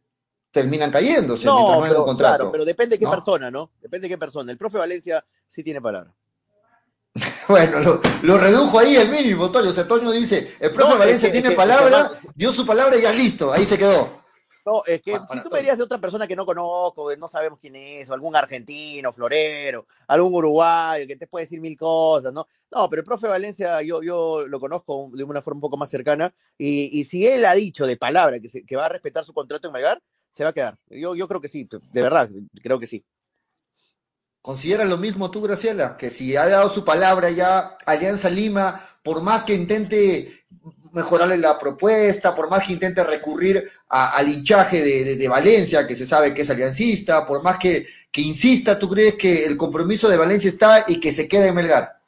terminan 0.51 0.91
cayéndose 0.91 1.45
mientras 1.45 1.69
No, 1.69 1.77
no 1.79 1.83
hay 1.85 1.91
un 1.91 2.03
contrato. 2.03 2.35
claro, 2.37 2.51
pero 2.51 2.65
depende 2.65 2.95
de 2.95 2.99
qué 2.99 3.05
¿no? 3.05 3.11
persona, 3.11 3.49
¿no? 3.49 3.71
Depende 3.81 4.07
de 4.07 4.13
qué 4.13 4.17
persona. 4.17 4.51
El 4.51 4.57
profe 4.57 4.77
Valencia 4.77 5.25
sí 5.47 5.63
tiene 5.63 5.81
palabra. 5.81 6.13
Bueno, 7.47 7.79
lo, 7.81 8.01
lo 8.23 8.37
redujo 8.37 8.79
ahí 8.79 8.95
el 8.95 9.09
mínimo, 9.09 9.51
Toño. 9.51 9.69
O 9.69 9.73
sea, 9.73 9.87
Toño 9.87 10.11
dice, 10.11 10.47
el 10.59 10.71
profe 10.71 10.87
No, 10.89 10.93
es 10.93 10.99
Valencia 10.99 11.27
que- 11.29 11.33
tiene 11.33 11.47
es 11.49 11.53
que- 11.53 11.57
palabra, 11.57 12.11
es 12.15 12.21
que, 12.21 12.27
dio 12.35 12.51
su 12.51 12.65
palabra 12.65 12.97
y 12.97 13.01
ya 13.01 13.11
listo, 13.11 13.51
ahí 13.51 13.65
se 13.65 13.77
quedó. 13.77 14.21
No, 14.63 14.83
es 14.85 15.01
que 15.01 15.13
si 15.13 15.41
tú 15.41 15.49
me 15.51 15.57
dirías 15.57 15.77
de 15.79 15.83
otra 15.83 15.97
persona 15.97 16.27
que 16.27 16.35
no 16.35 16.45
conozco, 16.45 17.09
que 17.09 17.17
no 17.17 17.27
sabemos 17.27 17.57
quién 17.59 17.75
es, 17.75 18.07
o 18.09 18.13
algún 18.13 18.35
argentino, 18.35 19.11
florero, 19.11 19.87
algún 20.07 20.35
uruguayo, 20.35 21.07
que 21.07 21.15
te 21.15 21.25
puede 21.25 21.45
decir 21.45 21.59
mil 21.59 21.75
cosas, 21.75 22.31
¿no? 22.31 22.47
No, 22.69 22.87
pero 22.87 22.99
el 23.01 23.05
profe 23.05 23.27
Valencia 23.27 23.81
yo, 23.81 24.03
yo 24.03 24.45
lo 24.47 24.59
conozco 24.59 25.09
de 25.13 25.23
una 25.23 25.41
forma 25.41 25.57
un 25.57 25.61
poco 25.61 25.77
más 25.77 25.89
cercana, 25.89 26.31
y, 26.59 26.89
y 26.97 27.05
si 27.05 27.25
él 27.25 27.43
ha 27.45 27.53
dicho 27.55 27.87
de 27.87 27.97
palabra 27.97 28.39
que, 28.39 28.49
se- 28.49 28.63
que 28.63 28.75
va 28.75 28.85
a 28.85 28.89
respetar 28.89 29.25
su 29.25 29.33
contrato 29.33 29.65
en 29.67 29.73
Melgar, 29.73 29.99
se 30.31 30.43
va 30.43 30.51
a 30.51 30.53
quedar. 30.53 30.77
Yo, 30.91 31.15
yo 31.15 31.27
creo 31.27 31.41
que 31.41 31.49
sí, 31.49 31.67
de 31.91 32.01
verdad, 32.03 32.29
creo 32.61 32.79
que 32.79 32.85
sí. 32.87 33.03
¿Consideras 34.41 34.89
lo 34.89 34.97
mismo 34.97 35.29
tú, 35.29 35.41
Graciela? 35.41 35.97
Que 35.97 36.09
si 36.09 36.35
ha 36.35 36.47
dado 36.47 36.67
su 36.67 36.83
palabra 36.83 37.29
ya 37.29 37.77
Alianza 37.85 38.29
Lima, 38.29 38.81
por 39.03 39.21
más 39.21 39.43
que 39.43 39.53
intente 39.53 40.45
mejorarle 40.93 41.37
la 41.37 41.57
propuesta, 41.57 42.35
por 42.35 42.49
más 42.49 42.65
que 42.65 42.73
intente 42.73 43.03
recurrir 43.03 43.69
al 43.87 44.27
hinchaje 44.27 44.81
de, 45.15 45.27
Valencia, 45.27 45.87
que 45.87 45.95
se 45.95 46.05
sabe 46.05 46.33
que 46.33 46.41
es 46.41 46.49
aliancista, 46.49 47.25
por 47.25 47.41
más 47.43 47.57
que, 47.57 47.87
que 48.11 48.21
insista, 48.21 48.77
¿tú 48.77 48.89
crees 48.89 49.15
que 49.15 49.45
el 49.45 49.55
compromiso 49.55 50.09
de 50.09 50.17
Valencia 50.17 50.49
está 50.49 50.85
y 50.87 50.99
que 50.99 51.11
se 51.11 51.27
quede 51.27 51.49
en 51.49 51.55
Melgar? 51.55 52.01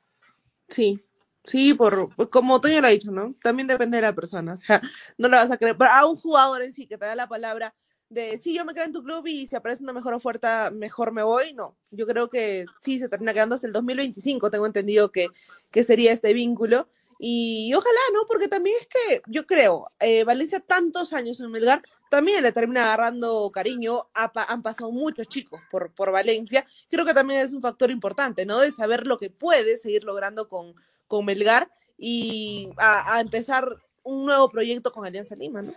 Sí, 0.69 0.99
sí, 1.45 1.73
por, 1.73 2.13
pues, 2.15 2.29
como 2.29 2.59
Toño 2.59 2.81
lo 2.81 2.88
ha 2.88 2.91
dicho, 2.91 3.11
¿no? 3.11 3.34
También 3.41 3.67
depende 3.67 3.97
de 3.97 4.01
la 4.01 4.13
persona, 4.13 4.53
o 4.53 4.57
sea, 4.57 4.81
no 5.17 5.29
le 5.29 5.38
vas 5.38 5.51
a 5.51 5.57
creer, 5.57 5.77
pero 5.77 5.91
a 5.91 6.05
un 6.05 6.17
jugador 6.17 6.61
en 6.61 6.73
sí 6.73 6.88
que 6.88 6.97
te 6.97 7.05
da 7.05 7.15
la 7.15 7.27
palabra 7.27 7.73
de, 8.14 8.38
sí, 8.38 8.53
yo 8.55 8.66
me 8.66 8.74
quedo 8.74 8.86
en 8.86 8.93
tu 8.93 9.03
club 9.03 9.26
y 9.28 9.47
si 9.47 9.55
aparece 9.55 9.84
una 9.84 9.93
mejor 9.93 10.14
oferta, 10.14 10.72
mejor 10.72 11.11
me 11.11 11.24
voy, 11.24 11.53
no, 11.53 11.76
yo 11.91 12.05
creo 12.05 12.30
que 12.30 12.66
sí, 12.80 12.99
se 12.99 13.09
termina 13.09 13.34
quedando 13.34 13.55
hasta 13.55 13.68
el 13.68 13.74
2025, 13.74 14.51
tengo 14.51 14.66
entendido 14.66 15.11
que, 15.11 15.28
que 15.72 15.84
sería 15.84 16.11
este 16.11 16.34
vínculo, 16.34 16.88
y 17.26 17.74
ojalá, 17.74 17.99
¿no? 18.14 18.26
Porque 18.28 18.49
también 18.49 18.76
es 18.82 18.88
que, 18.88 19.22
yo 19.28 19.45
creo, 19.45 19.89
eh, 20.01 20.26
Valencia 20.26 20.59
tantos 20.59 21.14
años 21.14 21.39
en 21.39 21.51
Melgar, 21.51 21.82
también 22.09 22.43
le 22.43 22.51
termina 22.51 22.84
agarrando 22.84 23.49
cariño, 23.51 24.09
ha 24.14 24.32
han 24.49 24.61
pasado 24.61 24.91
muchos 24.91 25.28
chicos 25.28 25.61
por, 25.72 25.93
por 25.93 26.11
Valencia, 26.11 26.68
creo 26.89 27.05
que 27.05 27.14
también 27.14 27.39
es 27.39 27.53
un 27.53 27.61
factor 27.61 27.91
importante, 27.91 28.45
¿no? 28.45 28.59
De 28.59 28.72
saber 28.72 29.07
lo 29.07 29.18
que 29.18 29.30
puede 29.30 29.78
seguir 29.78 30.03
logrando 30.03 30.49
con, 30.49 30.76
con 31.07 31.24
Melgar 31.24 31.72
y 31.97 32.70
a, 32.78 33.16
a 33.16 33.22
empezar 33.22 33.70
un 34.03 34.26
nuevo 34.26 34.49
proyecto 34.49 34.91
con 34.91 35.05
Alianza 35.05 35.36
Lima, 35.36 35.61
¿no? 35.61 35.74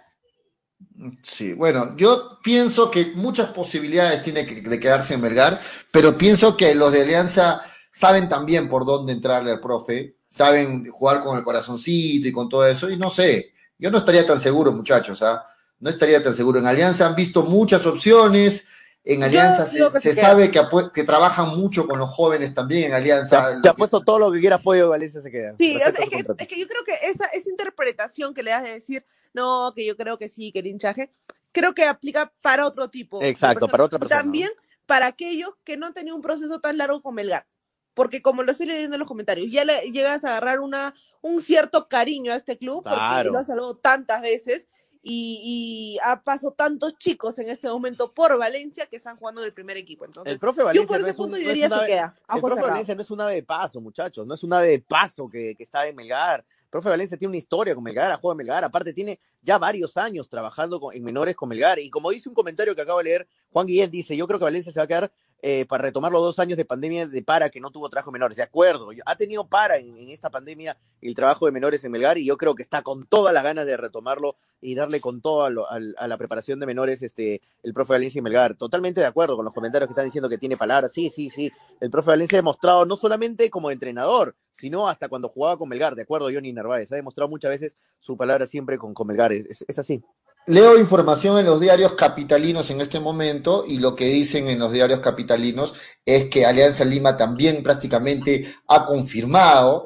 Sí, 1.23 1.53
bueno, 1.53 1.95
yo 1.97 2.39
pienso 2.43 2.91
que 2.91 3.13
muchas 3.15 3.51
posibilidades 3.51 4.23
tiene 4.23 4.47
que, 4.47 4.61
de 4.61 4.81
quedarse 4.81 5.15
en 5.15 5.21
Melgar, 5.21 5.61
pero 5.91 6.17
pienso 6.17 6.57
que 6.57 6.75
los 6.75 6.93
de 6.93 7.03
Alianza 7.03 7.63
saben 7.93 8.29
también 8.29 8.69
por 8.69 8.85
dónde 8.85 9.13
entrarle 9.13 9.51
al 9.51 9.61
profe, 9.61 10.17
saben 10.27 10.87
jugar 10.91 11.23
con 11.23 11.37
el 11.37 11.45
corazoncito 11.45 12.29
y 12.29 12.33
con 12.33 12.49
todo 12.49 12.67
eso, 12.67 12.91
y 12.91 12.97
no 12.97 13.11
sé, 13.11 13.53
yo 13.79 13.91
no 13.91 13.99
estaría 13.99 14.27
tan 14.27 14.41
seguro, 14.41 14.73
muchachos, 14.73 15.23
¿ah? 15.23 15.47
No 15.79 15.91
estaría 15.91 16.23
tan 16.23 16.33
seguro. 16.33 16.59
En 16.59 16.67
Alianza 16.67 17.07
han 17.07 17.15
visto 17.15 17.43
muchas 17.43 17.85
opciones, 17.85 18.67
en 19.05 19.23
Alianza 19.23 19.67
se, 19.67 19.79
que 20.01 20.15
sabe 20.15 20.51
que, 20.51 21.05
trabajan 21.05 21.57
mucho 21.57 21.87
con 21.87 21.99
los 21.99 22.09
jóvenes 22.11 22.55
también 22.55 22.85
en 22.85 22.93
Alianza. 22.93 23.61
Te 23.63 23.69
ha 23.69 23.75
puesto 23.75 24.01
todo 24.01 24.19
lo 24.19 24.33
que 24.33 24.41
quiera 24.41 24.57
apoyo 24.57 24.85
de 24.85 24.89
Valencia 24.89 25.21
se 25.21 25.31
queda. 25.31 25.55
Sí, 25.59 25.77
o 25.77 25.79
sea, 25.79 25.89
Respeta 25.89 26.03
es, 26.03 26.05
su 26.05 26.11
que, 26.11 26.17
contrato. 26.17 26.43
es 26.43 26.49
que 26.49 26.61
yo 26.61 26.67
creo 26.67 26.85
que 26.85 26.95
esa, 27.11 27.27
esa 27.27 27.49
interpretación 27.49 28.35
que 28.35 28.43
le 28.43 28.51
das 28.51 28.65
de 28.65 28.73
decir, 28.73 29.05
no, 29.37 29.73
que 29.77 29.87
yo 29.87 29.97
creo 29.97 30.19
que 30.19 30.29
sí, 30.29 30.51
que 30.51 30.59
el 30.59 30.67
hinchaje, 30.67 31.11
creo 31.53 31.75
que 31.75 31.85
aplica 31.85 32.33
para 32.41 32.67
otro 32.67 32.89
tipo. 32.91 33.23
Exacto, 33.23 33.69
para 33.69 33.85
otra 33.85 33.99
persona. 34.01 34.21
también 34.21 34.51
para 34.87 35.07
aquellos 35.07 35.51
que 35.65 35.77
no 35.77 35.87
han 35.87 35.95
tenido 35.95 36.17
un 36.17 36.23
proceso 36.23 36.61
tan 36.61 36.77
largo 36.79 37.01
con 37.03 37.15
Melgar. 37.15 37.47
Porque 37.95 38.21
como 38.21 38.43
lo 38.43 38.53
estoy 38.53 38.67
leyendo 38.67 38.97
en 38.97 39.01
los 39.01 39.09
comentarios, 39.09 39.49
ya 39.51 39.65
le 39.65 39.91
llegas 39.91 40.23
a 40.25 40.29
agarrar 40.33 40.61
una, 40.61 40.95
un 41.23 41.41
cierto 41.41 41.89
cariño 41.89 42.33
a 42.33 42.37
este 42.37 42.59
club 42.59 42.83
porque 42.83 42.97
Claro. 42.99 43.33
lo 43.33 43.39
has 43.39 43.47
salvado 43.47 43.77
tantas 43.77 44.21
veces 44.21 44.69
y, 45.03 45.41
y 45.97 45.99
ha 46.05 46.23
pasado 46.23 46.53
tantos 46.53 46.99
chicos 46.99 47.39
en 47.39 47.49
este 47.49 47.69
momento 47.69 48.13
por 48.13 48.37
Valencia 48.39 48.87
que 48.87 48.97
están 48.97 49.17
jugando 49.17 49.41
en 49.41 49.47
el 49.47 49.55
primer 49.55 49.77
equipo. 49.77 50.05
Entonces, 50.05 50.33
El 50.35 50.39
profe 50.41 50.63
Valencia 50.63 50.83
yo 50.83 50.89
por 50.89 51.01
no 51.01 51.07
ese 51.07 51.13
es 51.13 51.19
un- 51.19 51.25
punto 51.25 51.37
no 51.39 51.43
yo 51.43 51.49
es 51.49 51.55
diría 51.55 51.69
un 51.75 51.81
se 51.81 51.87
queda. 51.87 52.15
El 52.35 52.41
profe. 52.41 52.61
Valencia 52.63 52.95
no 52.95 53.01
es 53.03 53.11
un 53.11 53.21
ave 53.23 53.35
de 53.37 53.43
paso, 53.45 53.81
muchachos. 53.81 54.27
No 54.27 54.35
es 54.35 54.43
un 54.43 54.53
ave 54.53 54.69
de 54.69 54.81
paso 54.81 55.29
que, 55.29 55.55
que 55.57 55.63
está 55.63 55.87
en 55.87 55.97
Melgar. 55.97 56.45
Profe 56.71 56.89
Valencia 56.89 57.17
tiene 57.17 57.31
una 57.31 57.39
historia 57.39 57.75
con 57.75 57.85
Melgar, 57.85 58.11
ha 58.13 58.17
jugado 58.17 58.33
en 58.33 58.39
Melgar. 58.47 58.65
Aparte, 58.65 58.93
tiene 58.93 59.21
ya 59.43 59.59
varios 59.59 59.97
años 59.97 60.29
trabajando 60.29 60.81
con- 60.81 60.95
en 60.95 61.03
menores 61.05 61.37
con 61.37 61.49
Melgar. 61.49 61.79
Y 61.79 61.91
como 61.91 62.11
dice 62.11 62.29
un 62.29 62.35
comentario 62.35 62.75
que 62.75 62.83
acabo 62.83 62.99
de 62.99 63.05
leer, 63.05 63.29
Juan 63.51 63.67
Guillén 63.67 63.91
dice: 63.91 64.17
Yo 64.17 64.27
creo 64.27 64.39
que 64.39 64.45
Valencia 64.45 64.73
se 64.73 64.81
va 64.81 64.85
a 64.85 64.87
quedar 64.89 65.13
eh, 65.43 65.67
para 65.67 65.83
retomar 65.83 66.11
los 66.13 66.23
dos 66.23 66.39
años 66.39 66.57
de 66.57 66.65
pandemia 66.65 67.07
de 67.07 67.23
para 67.23 67.51
que 67.51 67.61
no 67.61 67.71
tuvo 67.71 67.89
trabajo 67.89 68.11
de 68.11 68.15
menores. 68.15 68.37
De 68.37 68.43
acuerdo, 68.43 68.89
ha 69.05 69.17
tenido 69.17 69.47
para 69.49 69.77
en, 69.79 70.09
esta 70.11 70.31
pandemia 70.31 70.77
el 71.01 71.15
trabajo 71.15 71.47
de 71.47 71.53
menores 71.53 71.85
en 71.85 71.93
Melgar. 71.93 72.19
Y 72.19 72.27
yo 72.27 72.37
creo 72.37 72.55
que 72.55 72.63
está 72.63 72.83
con 72.83 73.07
todas 73.07 73.33
las 73.35 73.45
ganas 73.45 73.67
de 73.67 73.77
retomarlo 73.77 74.37
y 74.61 74.75
darle 74.75 75.01
con 75.01 75.21
todo 75.21 75.45
a, 75.45 75.51
lo- 75.51 75.67
a 75.69 76.09
la 76.09 76.17
preparación 76.17 76.59
de 76.59 76.67
menores 76.67 77.03
este, 77.03 77.43
el 77.63 77.75
profe 77.75 77.93
Valencia 77.93 78.19
y 78.19 78.23
Melgar. 78.23 78.57
Totalmente 78.57 79.01
de 79.01 79.07
acuerdo 79.07 79.37
con 79.37 79.45
los 79.45 79.55
comentarios 79.55 79.89
que 79.89 79.93
están 79.93 80.07
diciendo 80.07 80.29
que 80.29 80.39
tiene 80.39 80.57
palabras. 80.57 80.93
Sí, 80.93 81.11
sí, 81.11 81.31
sí. 81.31 81.53
El 81.81 81.91
profe 81.91 82.11
Valencia 82.11 82.39
ha 82.39 82.41
demostrado 82.43 82.87
no 82.87 82.97
solamente 82.97 83.51
como 83.51 83.71
entrenador, 83.71 84.35
sino 84.51 84.89
hasta 84.89 85.09
cuando 85.09 85.29
jugaba 85.29 85.59
con 85.59 85.69
Melgar. 85.69 85.95
De 85.95 86.03
acuerdo, 86.03 86.29
Johnny 86.33 86.53
Narváez. 86.53 86.91
Ha 86.93 86.97
demostrado 86.97 87.29
muchas 87.29 87.51
veces 87.51 87.77
su 88.01 88.17
palabra 88.17 88.47
siempre 88.47 88.79
con, 88.79 88.95
con 88.95 89.07
Melgar. 89.07 89.33
Es 89.33 89.79
así. 89.79 90.03
Leo 90.49 90.79
información 90.79 91.39
en 91.39 91.47
los 91.47 91.61
diarios 91.61 91.95
capitalinos 91.95 92.71
en 92.71 92.81
este 92.81 93.01
momento 93.01 93.65
y 93.67 93.79
lo 93.79 93.97
que 93.97 94.05
dicen 94.05 94.47
en 94.47 94.61
los 94.61 94.71
diarios 94.71 95.01
capitalinos 95.01 95.75
es 96.05 96.29
que 96.29 96.47
Alianza 96.47 96.85
Lima 96.85 97.17
también 97.17 97.65
prácticamente 97.65 98.47
ha 98.69 98.85
confirmado, 98.85 99.85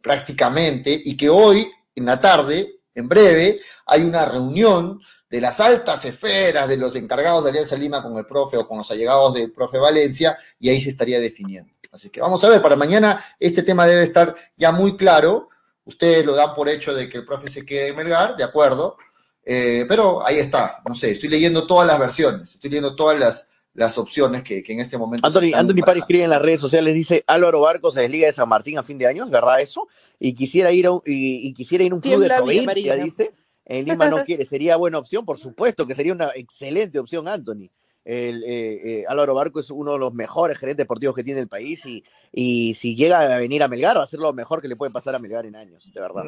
prácticamente, 0.00 1.00
y 1.04 1.16
que 1.16 1.30
hoy, 1.30 1.70
en 1.94 2.06
la 2.06 2.20
tarde, 2.20 2.80
en 2.96 3.08
breve, 3.08 3.60
hay 3.86 4.02
una 4.02 4.24
reunión 4.24 5.00
de 5.30 5.40
las 5.40 5.60
altas 5.60 6.04
esferas 6.04 6.68
de 6.68 6.78
los 6.78 6.96
encargados 6.96 7.44
de 7.44 7.50
Alianza 7.50 7.76
Lima 7.76 8.02
con 8.02 8.16
el 8.16 8.26
profe 8.26 8.56
o 8.56 8.66
con 8.66 8.78
los 8.78 8.90
allegados 8.90 9.34
del 9.34 9.52
profe 9.52 9.78
Valencia 9.78 10.36
y 10.58 10.68
ahí 10.68 10.80
se 10.80 10.90
estaría 10.90 11.20
definiendo. 11.20 11.72
Así 11.92 12.10
que 12.10 12.20
vamos 12.20 12.42
a 12.42 12.48
ver, 12.48 12.60
para 12.60 12.74
mañana 12.74 13.24
este 13.38 13.62
tema 13.62 13.86
debe 13.86 14.02
estar 14.02 14.34
ya 14.56 14.72
muy 14.72 14.96
claro. 14.96 15.48
Ustedes 15.84 16.26
lo 16.26 16.34
dan 16.34 16.56
por 16.56 16.68
hecho 16.68 16.92
de 16.92 17.08
que 17.08 17.18
el 17.18 17.24
profe 17.24 17.48
se 17.48 17.64
quede 17.64 17.88
en 17.88 17.96
Melgar, 17.96 18.34
de 18.34 18.42
acuerdo. 18.42 18.96
Eh, 19.44 19.84
pero 19.88 20.24
ahí 20.24 20.36
está, 20.36 20.82
no 20.88 20.94
sé, 20.94 21.10
estoy 21.10 21.28
leyendo 21.28 21.66
todas 21.66 21.86
las 21.86 21.98
versiones, 21.98 22.54
estoy 22.54 22.70
leyendo 22.70 22.94
todas 22.94 23.18
las, 23.18 23.48
las 23.74 23.98
opciones 23.98 24.42
que, 24.42 24.62
que 24.62 24.72
en 24.72 24.80
este 24.80 24.96
momento. 24.98 25.26
Anthony, 25.26 25.52
Anthony 25.54 25.82
escribe 25.96 26.24
en 26.24 26.30
las 26.30 26.40
redes 26.40 26.60
sociales, 26.60 26.94
dice 26.94 27.24
Álvaro 27.26 27.60
Barco 27.60 27.90
se 27.90 28.02
desliga 28.02 28.28
de 28.28 28.32
San 28.32 28.48
Martín 28.48 28.78
a 28.78 28.84
fin 28.84 28.98
de 28.98 29.06
año, 29.06 29.28
verdad 29.28 29.60
eso, 29.60 29.88
y 30.20 30.34
quisiera 30.34 30.70
ir 30.70 30.86
a 30.86 30.92
un, 30.92 31.02
y, 31.04 31.48
y 31.48 31.54
quisiera 31.54 31.82
ir 31.82 31.92
a 31.92 31.94
un 31.96 32.00
club 32.00 32.20
de 32.20 32.28
provincia, 32.28 32.66
Marina. 32.66 32.94
dice, 32.96 33.32
en 33.64 33.84
Lima 33.84 34.08
no 34.08 34.22
quiere, 34.24 34.44
sería 34.44 34.76
buena 34.76 34.98
opción, 34.98 35.24
por 35.24 35.38
supuesto 35.38 35.86
que 35.86 35.94
sería 35.94 36.12
una 36.12 36.30
excelente 36.34 36.98
opción, 36.98 37.26
Anthony. 37.26 37.68
El, 38.04 38.42
eh, 38.42 38.80
eh, 38.84 39.04
Álvaro 39.08 39.34
Barco 39.34 39.60
es 39.60 39.70
uno 39.70 39.92
de 39.92 39.98
los 39.98 40.12
mejores 40.12 40.58
gerentes 40.58 40.84
deportivos 40.84 41.14
que 41.14 41.22
tiene 41.22 41.38
el 41.38 41.48
país 41.48 41.86
y, 41.86 42.02
y 42.32 42.74
si 42.74 42.96
llega 42.96 43.20
a 43.20 43.38
venir 43.38 43.62
a 43.62 43.68
Melgar 43.68 43.96
va 43.96 44.02
a 44.02 44.08
ser 44.08 44.18
lo 44.18 44.32
mejor 44.32 44.60
que 44.60 44.66
le 44.66 44.74
puede 44.74 44.90
pasar 44.90 45.14
a 45.14 45.20
Melgar 45.20 45.46
en 45.46 45.54
años, 45.54 45.88
de 45.94 46.00
verdad. 46.00 46.24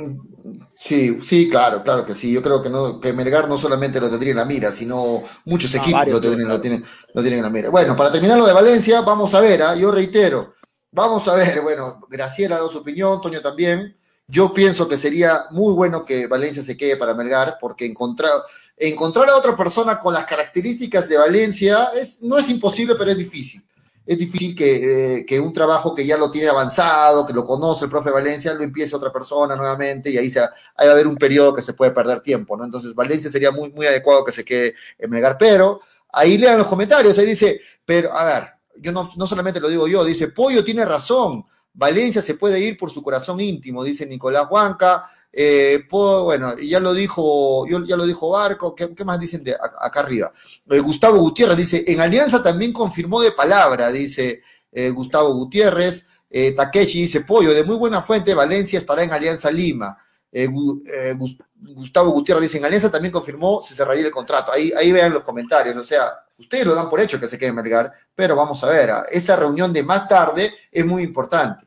Sí, 0.72 1.18
sí, 1.20 1.48
claro, 1.48 1.82
claro 1.82 2.06
que 2.06 2.14
sí. 2.14 2.32
Yo 2.32 2.42
creo 2.42 2.62
que 2.62 2.70
no, 2.70 3.00
que 3.00 3.12
Melgar 3.12 3.48
no 3.48 3.58
solamente 3.58 4.00
lo 4.00 4.08
tendría 4.08 4.30
en 4.30 4.36
la 4.36 4.44
mira, 4.44 4.70
sino 4.70 5.22
muchos 5.46 5.74
equipos 5.74 6.06
lo 6.06 6.20
tienen, 6.20 6.46
lo 6.46 6.60
tienen, 6.60 6.84
lo 7.12 7.22
tienen 7.22 7.38
en 7.38 7.44
la 7.44 7.50
mira. 7.50 7.70
Bueno, 7.70 7.96
para 7.96 8.12
terminar 8.12 8.38
lo 8.38 8.46
de 8.46 8.52
Valencia, 8.52 9.00
vamos 9.00 9.34
a 9.34 9.40
ver, 9.40 9.62
¿ah? 9.62 9.74
yo 9.74 9.90
reitero, 9.90 10.54
vamos 10.92 11.26
a 11.26 11.34
ver, 11.34 11.60
bueno, 11.62 12.00
Graciela 12.08 12.54
ha 12.54 12.58
dado 12.58 12.70
su 12.70 12.78
opinión, 12.78 13.20
Toño 13.20 13.40
también. 13.40 13.96
Yo 14.26 14.54
pienso 14.54 14.88
que 14.88 14.96
sería 14.96 15.46
muy 15.50 15.74
bueno 15.74 16.04
que 16.04 16.26
Valencia 16.26 16.62
se 16.62 16.76
quede 16.76 16.96
para 16.96 17.14
Melgar, 17.14 17.58
porque 17.60 17.84
encontrar, 17.84 18.32
encontrar 18.76 19.28
a 19.30 19.36
otra 19.36 19.56
persona 19.56 20.00
con 20.00 20.14
las 20.14 20.24
características 20.24 21.08
de 21.08 21.16
Valencia 21.16 21.90
es, 21.94 22.22
no 22.22 22.38
es 22.38 22.48
imposible, 22.50 22.94
pero 22.96 23.10
es 23.10 23.16
difícil. 23.16 23.64
Es 24.06 24.18
difícil 24.18 24.54
que, 24.54 25.16
eh, 25.16 25.26
que 25.26 25.40
un 25.40 25.52
trabajo 25.52 25.94
que 25.94 26.04
ya 26.04 26.18
lo 26.18 26.30
tiene 26.30 26.48
avanzado, 26.48 27.24
que 27.24 27.32
lo 27.32 27.42
conoce 27.42 27.86
el 27.86 27.90
profe 27.90 28.10
Valencia, 28.10 28.52
lo 28.52 28.62
empiece 28.62 28.94
otra 28.94 29.10
persona 29.10 29.56
nuevamente 29.56 30.10
y 30.10 30.18
ahí, 30.18 30.28
se, 30.28 30.40
va 30.40 30.52
a 30.76 30.82
haber 30.82 31.06
un 31.06 31.16
periodo 31.16 31.54
que 31.54 31.62
se 31.62 31.72
puede 31.72 31.92
perder 31.92 32.20
tiempo, 32.20 32.54
¿no? 32.54 32.64
Entonces 32.64 32.94
Valencia 32.94 33.30
sería 33.30 33.50
muy, 33.50 33.70
muy 33.70 33.86
adecuado 33.86 34.22
que 34.22 34.32
se 34.32 34.44
quede 34.44 34.74
en 34.98 35.08
Melgar, 35.08 35.38
pero 35.38 35.80
ahí 36.12 36.36
lean 36.36 36.58
los 36.58 36.66
comentarios, 36.66 37.18
ahí 37.18 37.24
dice, 37.24 37.60
pero 37.84 38.12
a 38.12 38.24
ver, 38.24 38.44
yo 38.76 38.92
no, 38.92 39.08
no 39.16 39.26
solamente 39.26 39.58
lo 39.58 39.68
digo 39.68 39.88
yo, 39.88 40.04
dice, 40.04 40.28
Pollo 40.28 40.62
tiene 40.62 40.84
razón, 40.84 41.46
Valencia 41.72 42.20
se 42.20 42.34
puede 42.34 42.60
ir 42.60 42.76
por 42.76 42.90
su 42.90 43.02
corazón 43.02 43.40
íntimo, 43.40 43.82
dice 43.82 44.06
Nicolás 44.06 44.46
Huanca, 44.50 45.10
eh, 45.36 45.80
po- 45.88 46.24
bueno, 46.24 46.54
ya 46.56 46.80
lo 46.80 46.92
dijo, 46.94 47.66
yo- 47.66 47.84
ya 47.84 47.96
lo 47.96 48.06
dijo 48.06 48.30
Barco, 48.30 48.74
¿qué, 48.74 48.88
más 49.04 49.18
dicen 49.18 49.42
de 49.44 49.54
acá 49.54 50.00
arriba? 50.00 50.32
Eh, 50.70 50.78
Gustavo 50.80 51.18
Gutiérrez 51.18 51.56
dice, 51.56 51.84
en 51.86 52.00
Alianza 52.00 52.42
también 52.42 52.72
confirmó 52.72 53.20
de 53.20 53.32
palabra, 53.32 53.90
dice 53.90 54.42
eh, 54.72 54.90
Gustavo 54.90 55.32
Gutiérrez, 55.34 56.06
eh, 56.30 56.52
Takeshi 56.52 57.02
dice, 57.02 57.20
Pollo, 57.22 57.52
de 57.54 57.64
muy 57.64 57.76
buena 57.76 58.02
fuente, 58.02 58.34
Valencia 58.34 58.78
estará 58.78 59.02
en 59.02 59.12
Alianza 59.12 59.50
Lima. 59.50 59.96
Gu- 60.32 60.82
Gus- 61.16 61.38
Gustavo 61.54 62.10
Gutiérrez 62.10 62.42
dice, 62.42 62.58
en 62.58 62.64
Alianza 62.64 62.90
también 62.90 63.12
confirmó, 63.12 63.62
se 63.62 63.74
cerraría 63.74 64.04
el 64.06 64.10
contrato. 64.10 64.50
Ahí, 64.50 64.90
vean 64.90 65.12
los 65.12 65.22
comentarios, 65.22 65.76
o 65.76 65.84
sea, 65.84 66.12
ustedes 66.38 66.66
lo 66.66 66.74
dan 66.74 66.90
por 66.90 67.00
hecho 67.00 67.20
que 67.20 67.28
se 67.28 67.38
quede 67.38 67.52
Melgar, 67.52 67.92
pero 68.16 68.34
vamos 68.34 68.62
a 68.64 68.66
ver, 68.66 68.90
esa 69.12 69.36
reunión 69.36 69.72
de 69.72 69.84
más 69.84 70.08
tarde 70.08 70.52
es 70.72 70.84
muy 70.84 71.04
importante. 71.04 71.64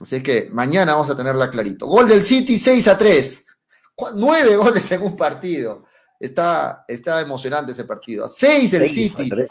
Así 0.00 0.22
que 0.22 0.48
mañana 0.52 0.92
vamos 0.94 1.10
a 1.10 1.16
tenerla 1.16 1.48
clarito. 1.50 1.86
Gol 1.86 2.08
del 2.08 2.22
City 2.22 2.58
6 2.58 2.88
a 2.88 2.98
3. 2.98 3.46
Cu- 3.94 4.10
Nueve 4.14 4.56
goles 4.56 4.90
en 4.92 5.02
un 5.02 5.16
partido. 5.16 5.84
Está, 6.20 6.84
está 6.88 7.20
emocionante 7.20 7.72
ese 7.72 7.84
partido. 7.84 8.28
6 8.28 8.72
el 8.74 8.82
a 8.84 8.88
City. 8.88 9.28
tres. 9.28 9.48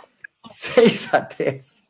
6 0.50 1.14
a 1.14 1.28
3. 1.28 1.82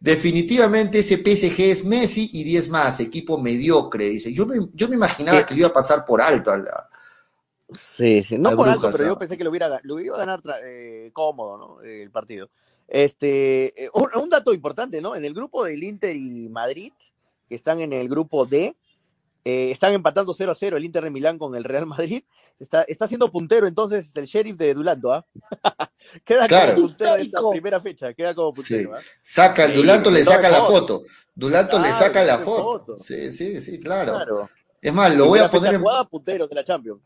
Definitivamente 0.00 0.98
ese 0.98 1.18
PSG 1.18 1.60
es 1.70 1.84
Messi 1.84 2.28
y 2.32 2.44
10 2.44 2.68
más, 2.68 3.00
equipo 3.00 3.38
mediocre, 3.38 4.06
dice. 4.08 4.32
Yo 4.32 4.46
me, 4.46 4.68
yo 4.72 4.88
me 4.88 4.96
imaginaba 4.96 5.46
que 5.46 5.54
lo 5.54 5.60
iba 5.60 5.68
a 5.68 5.72
pasar 5.72 6.04
por 6.04 6.20
alto 6.20 6.50
a 6.50 6.58
la- 6.58 6.88
Sí, 7.72 8.22
sí, 8.22 8.36
no 8.36 8.54
por 8.56 8.68
alto, 8.68 8.90
pero 8.92 9.04
yo 9.06 9.18
pensé 9.18 9.38
que 9.38 9.44
lo 9.44 9.50
hubiera, 9.50 9.80
lo 9.84 9.98
iba 9.98 10.16
a 10.16 10.18
ganar 10.18 10.42
eh, 10.64 11.10
cómodo, 11.12 11.56
¿no? 11.56 11.82
Eh, 11.82 12.02
El 12.02 12.10
partido. 12.10 12.50
Este, 12.86 13.84
eh, 13.84 13.90
un, 13.94 14.08
un 14.22 14.28
dato 14.28 14.52
importante, 14.52 15.00
¿no? 15.00 15.16
En 15.16 15.24
el 15.24 15.32
grupo 15.32 15.64
del 15.64 15.82
Inter 15.82 16.14
y 16.14 16.48
Madrid, 16.50 16.92
que 17.48 17.54
están 17.54 17.80
en 17.80 17.92
el 17.92 18.08
grupo 18.08 18.46
D, 18.46 18.76
eh, 19.46 19.70
están 19.70 19.92
empatando 19.92 20.32
0 20.34 20.52
a 20.52 20.54
0 20.54 20.76
el 20.78 20.84
Inter 20.84 21.04
de 21.04 21.10
Milán 21.10 21.38
con 21.38 21.54
el 21.54 21.64
Real 21.64 21.86
Madrid. 21.86 22.22
Está, 22.58 22.82
está 22.82 23.06
siendo 23.08 23.30
puntero 23.30 23.66
entonces 23.66 24.10
el 24.14 24.24
sheriff 24.26 24.56
de 24.56 24.72
Dulanto, 24.74 25.12
¿ah? 25.12 25.26
queda 26.24 26.46
Claro. 26.46 26.74
como 26.74 26.86
puntero 26.88 27.14
de 27.14 27.22
esta 27.22 27.40
primera 27.50 27.80
fecha, 27.80 28.14
queda 28.14 28.34
como 28.34 28.52
puntero, 28.54 28.94
¿ah? 28.94 29.00
Saca, 29.22 29.64
el 29.64 29.72
Sí, 29.72 29.76
Dulanto 29.78 30.10
le 30.10 30.24
saca 30.24 30.48
la 30.50 30.62
foto. 30.62 31.02
Dulanto 31.34 31.78
le 31.78 31.88
saca 31.88 32.22
la 32.24 32.38
foto. 32.38 32.78
foto. 32.80 32.98
Sí, 32.98 33.32
sí, 33.32 33.60
sí, 33.60 33.78
claro. 33.80 34.12
Claro. 34.14 34.50
Es 34.80 34.92
más, 34.92 35.14
lo 35.14 35.26
voy 35.26 35.40
a 35.40 35.50
poner 35.50 35.74
en, 35.74 35.80
jugada, 35.80 36.04
puntero 36.04 36.46
de 36.46 36.54
la 36.54 36.64
Champions. 36.64 37.00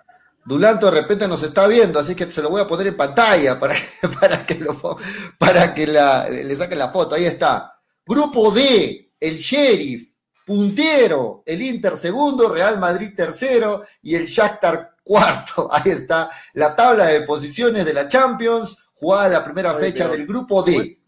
Dulanto 0.45 0.87
de 0.91 1.01
repente 1.01 1.27
nos 1.29 1.43
está 1.43 1.67
viendo, 1.67 1.99
así 1.99 2.15
que 2.15 2.31
se 2.31 2.43
lo 2.43 2.51
voy 2.51 2.61
a 2.61 2.67
poner 2.67 2.87
en 2.89 2.97
pantalla 2.97 3.59
para, 3.59 3.75
para 4.21 4.45
que, 4.47 4.55
lo, 4.57 4.97
para 5.39 5.75
que 5.75 5.87
la- 5.87 6.29
le 6.29 6.55
saque 6.57 6.75
la 6.77 6.91
foto. 6.91 7.15
Ahí 7.15 7.25
está. 7.25 7.75
Grupo 8.07 8.51
D, 8.51 9.13
el 9.21 9.37
Sheriff, 9.37 10.08
puntero, 10.49 11.43
el 11.45 11.61
Inter 11.61 11.95
segundo, 11.99 12.49
Real 12.49 12.79
Madrid 12.81 13.11
tercero 13.15 13.83
y 14.03 14.15
el 14.15 14.25
Shakhtar 14.25 14.97
cuarto. 15.05 15.69
Ahí 15.71 15.91
está 15.93 16.31
la 16.55 16.75
tabla 16.75 17.07
de 17.07 17.21
posiciones 17.23 17.85
de 17.85 17.93
la 17.93 18.09
Champions, 18.09 18.79
jugada 18.95 19.29
la 19.29 19.45
primera 19.45 19.75
fecha 19.75 20.09
del 20.09 20.27
Grupo 20.27 20.63
D. 20.63 20.99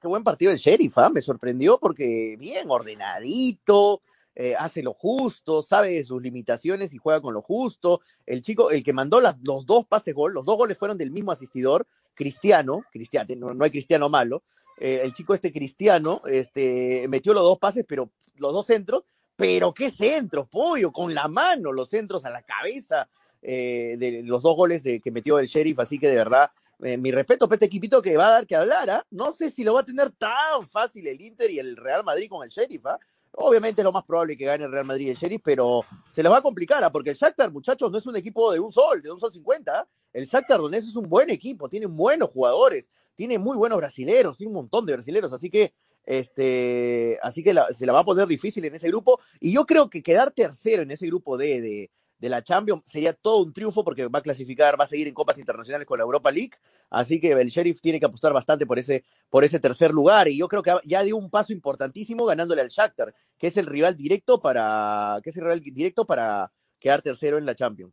Qué 0.00 0.08
buen 0.08 0.24
partido 0.24 0.50
el 0.52 0.58
sheriff, 0.58 0.96
¿ah? 0.96 1.10
me 1.10 1.20
sorprendió 1.20 1.78
porque 1.78 2.36
bien 2.38 2.70
ordenadito, 2.70 4.00
eh, 4.34 4.54
hace 4.58 4.82
lo 4.82 4.94
justo, 4.94 5.62
sabe 5.62 5.90
de 5.90 6.04
sus 6.04 6.22
limitaciones 6.22 6.94
y 6.94 6.98
juega 6.98 7.20
con 7.20 7.34
lo 7.34 7.42
justo. 7.42 8.00
El 8.24 8.40
chico, 8.40 8.70
el 8.70 8.82
que 8.82 8.92
mandó 8.94 9.20
las- 9.20 9.36
los 9.42 9.66
dos 9.66 9.84
pases 9.86 10.14
gol, 10.14 10.32
los 10.32 10.46
dos 10.46 10.56
goles 10.56 10.78
fueron 10.78 10.96
del 10.96 11.10
mismo 11.10 11.30
asistidor, 11.32 11.86
Cristiano, 12.14 12.82
Cristiano, 12.90 13.28
no, 13.36 13.52
no 13.54 13.64
hay 13.64 13.70
Cristiano 13.70 14.08
malo. 14.08 14.44
eh, 14.80 15.00
el 15.02 15.12
chico 15.12 15.34
este 15.34 15.52
Cristiano, 15.52 16.22
este, 16.26 17.06
metió 17.08 17.34
los 17.34 17.42
dos 17.42 17.58
pases, 17.58 17.84
pero 17.88 18.12
los 18.38 18.52
dos 18.52 18.66
centros, 18.66 19.04
pero 19.36 19.72
qué 19.72 19.90
centros, 19.90 20.48
pollo, 20.48 20.90
con 20.92 21.14
la 21.14 21.28
mano, 21.28 21.72
los 21.72 21.90
centros 21.90 22.24
a 22.24 22.30
la 22.30 22.42
cabeza 22.42 23.08
eh, 23.42 23.96
de 23.98 24.22
los 24.24 24.42
dos 24.42 24.56
goles 24.56 24.82
de, 24.82 25.00
que 25.00 25.10
metió 25.10 25.38
el 25.38 25.46
sheriff, 25.46 25.78
así 25.78 25.98
que 25.98 26.08
de 26.08 26.16
verdad 26.16 26.50
eh, 26.80 26.96
mi 26.96 27.10
respeto 27.10 27.48
para 27.48 27.56
este 27.56 27.66
equipito 27.66 28.00
que 28.00 28.16
va 28.16 28.28
a 28.28 28.30
dar 28.30 28.46
que 28.46 28.54
hablar, 28.54 28.88
¿ah? 28.90 29.06
No 29.10 29.32
sé 29.32 29.50
si 29.50 29.64
lo 29.64 29.74
va 29.74 29.80
a 29.80 29.84
tener 29.84 30.10
tan 30.12 30.68
fácil 30.68 31.08
el 31.08 31.20
Inter 31.20 31.50
y 31.50 31.58
el 31.58 31.76
Real 31.76 32.04
Madrid 32.04 32.28
con 32.28 32.44
el 32.44 32.50
Sheriff, 32.50 32.86
¿ah? 32.86 32.98
Obviamente 33.32 33.82
es 33.82 33.84
lo 33.84 33.92
más 33.92 34.04
probable 34.04 34.36
que 34.36 34.44
gane 34.44 34.64
el 34.64 34.72
Real 34.72 34.84
Madrid 34.84 35.06
y 35.06 35.10
el 35.10 35.16
Sheriff, 35.16 35.42
pero 35.44 35.84
se 36.08 36.22
les 36.22 36.30
va 36.30 36.38
a 36.38 36.42
complicar, 36.42 36.82
¿ah? 36.84 36.90
Porque 36.90 37.10
el 37.10 37.16
Shakhtar, 37.16 37.50
muchachos, 37.50 37.90
no 37.90 37.98
es 37.98 38.06
un 38.06 38.16
equipo 38.16 38.52
de 38.52 38.60
un 38.60 38.72
sol, 38.72 39.02
de 39.02 39.10
un 39.10 39.18
sol 39.18 39.32
50, 39.32 39.72
¿ah? 39.72 39.86
El 40.12 40.26
Shakhtar 40.26 40.60
Donetsk 40.60 40.88
es 40.88 40.96
un 40.96 41.08
buen 41.08 41.30
equipo, 41.30 41.68
tiene 41.68 41.86
buenos 41.86 42.30
jugadores, 42.30 42.88
tiene 43.14 43.38
muy 43.38 43.56
buenos 43.56 43.78
brasileros, 43.78 44.36
tiene 44.36 44.48
un 44.48 44.56
montón 44.56 44.86
de 44.86 44.92
brasileros, 44.92 45.32
así 45.32 45.50
que 45.50 45.72
este, 46.08 47.18
así 47.22 47.42
que 47.42 47.52
la- 47.52 47.66
se 47.66 47.84
la 47.84 47.92
va 47.92 48.00
a 48.00 48.04
poner 48.04 48.26
difícil 48.26 48.64
en 48.64 48.74
ese 48.74 48.88
grupo, 48.88 49.20
y 49.40 49.52
yo 49.52 49.66
creo 49.66 49.90
que 49.90 50.02
quedar 50.02 50.32
tercero 50.32 50.82
en 50.82 50.90
ese 50.90 51.06
grupo 51.06 51.36
de, 51.36 51.60
de, 51.60 51.90
de 52.18 52.28
la 52.30 52.42
Champions 52.42 52.82
sería 52.86 53.12
todo 53.12 53.42
un 53.44 53.52
triunfo 53.52 53.84
porque 53.84 54.08
va 54.08 54.20
a 54.20 54.22
clasificar, 54.22 54.80
va 54.80 54.84
a 54.84 54.88
seguir 54.88 55.06
en 55.06 55.12
copas 55.12 55.36
internacionales 55.38 55.86
con 55.86 55.98
la 55.98 56.04
Europa 56.04 56.30
League, 56.30 56.52
así 56.88 57.20
que 57.20 57.32
el 57.32 57.48
Sheriff 57.50 57.82
tiene 57.82 58.00
que 58.00 58.06
apostar 58.06 58.32
bastante 58.32 58.64
por 58.64 58.78
ese, 58.78 59.04
por 59.28 59.44
ese 59.44 59.60
tercer 59.60 59.90
lugar, 59.90 60.28
y 60.28 60.38
yo 60.38 60.48
creo 60.48 60.62
que 60.62 60.72
ya 60.84 61.02
dio 61.02 61.16
un 61.18 61.28
paso 61.28 61.52
importantísimo 61.52 62.24
ganándole 62.24 62.62
al 62.62 62.70
Shakhtar, 62.70 63.12
que 63.38 63.48
es 63.48 63.56
el 63.58 63.66
rival 63.66 63.94
directo 63.94 64.40
para, 64.40 65.20
que 65.22 65.28
es 65.28 65.36
el 65.36 65.44
rival 65.44 65.60
directo 65.60 66.06
para 66.06 66.50
quedar 66.78 67.02
tercero 67.02 67.36
en 67.36 67.44
la 67.44 67.54
Champions. 67.54 67.92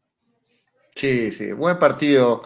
Sí, 0.95 1.33
sí, 1.33 1.51
buen 1.51 1.77
partido 1.77 2.43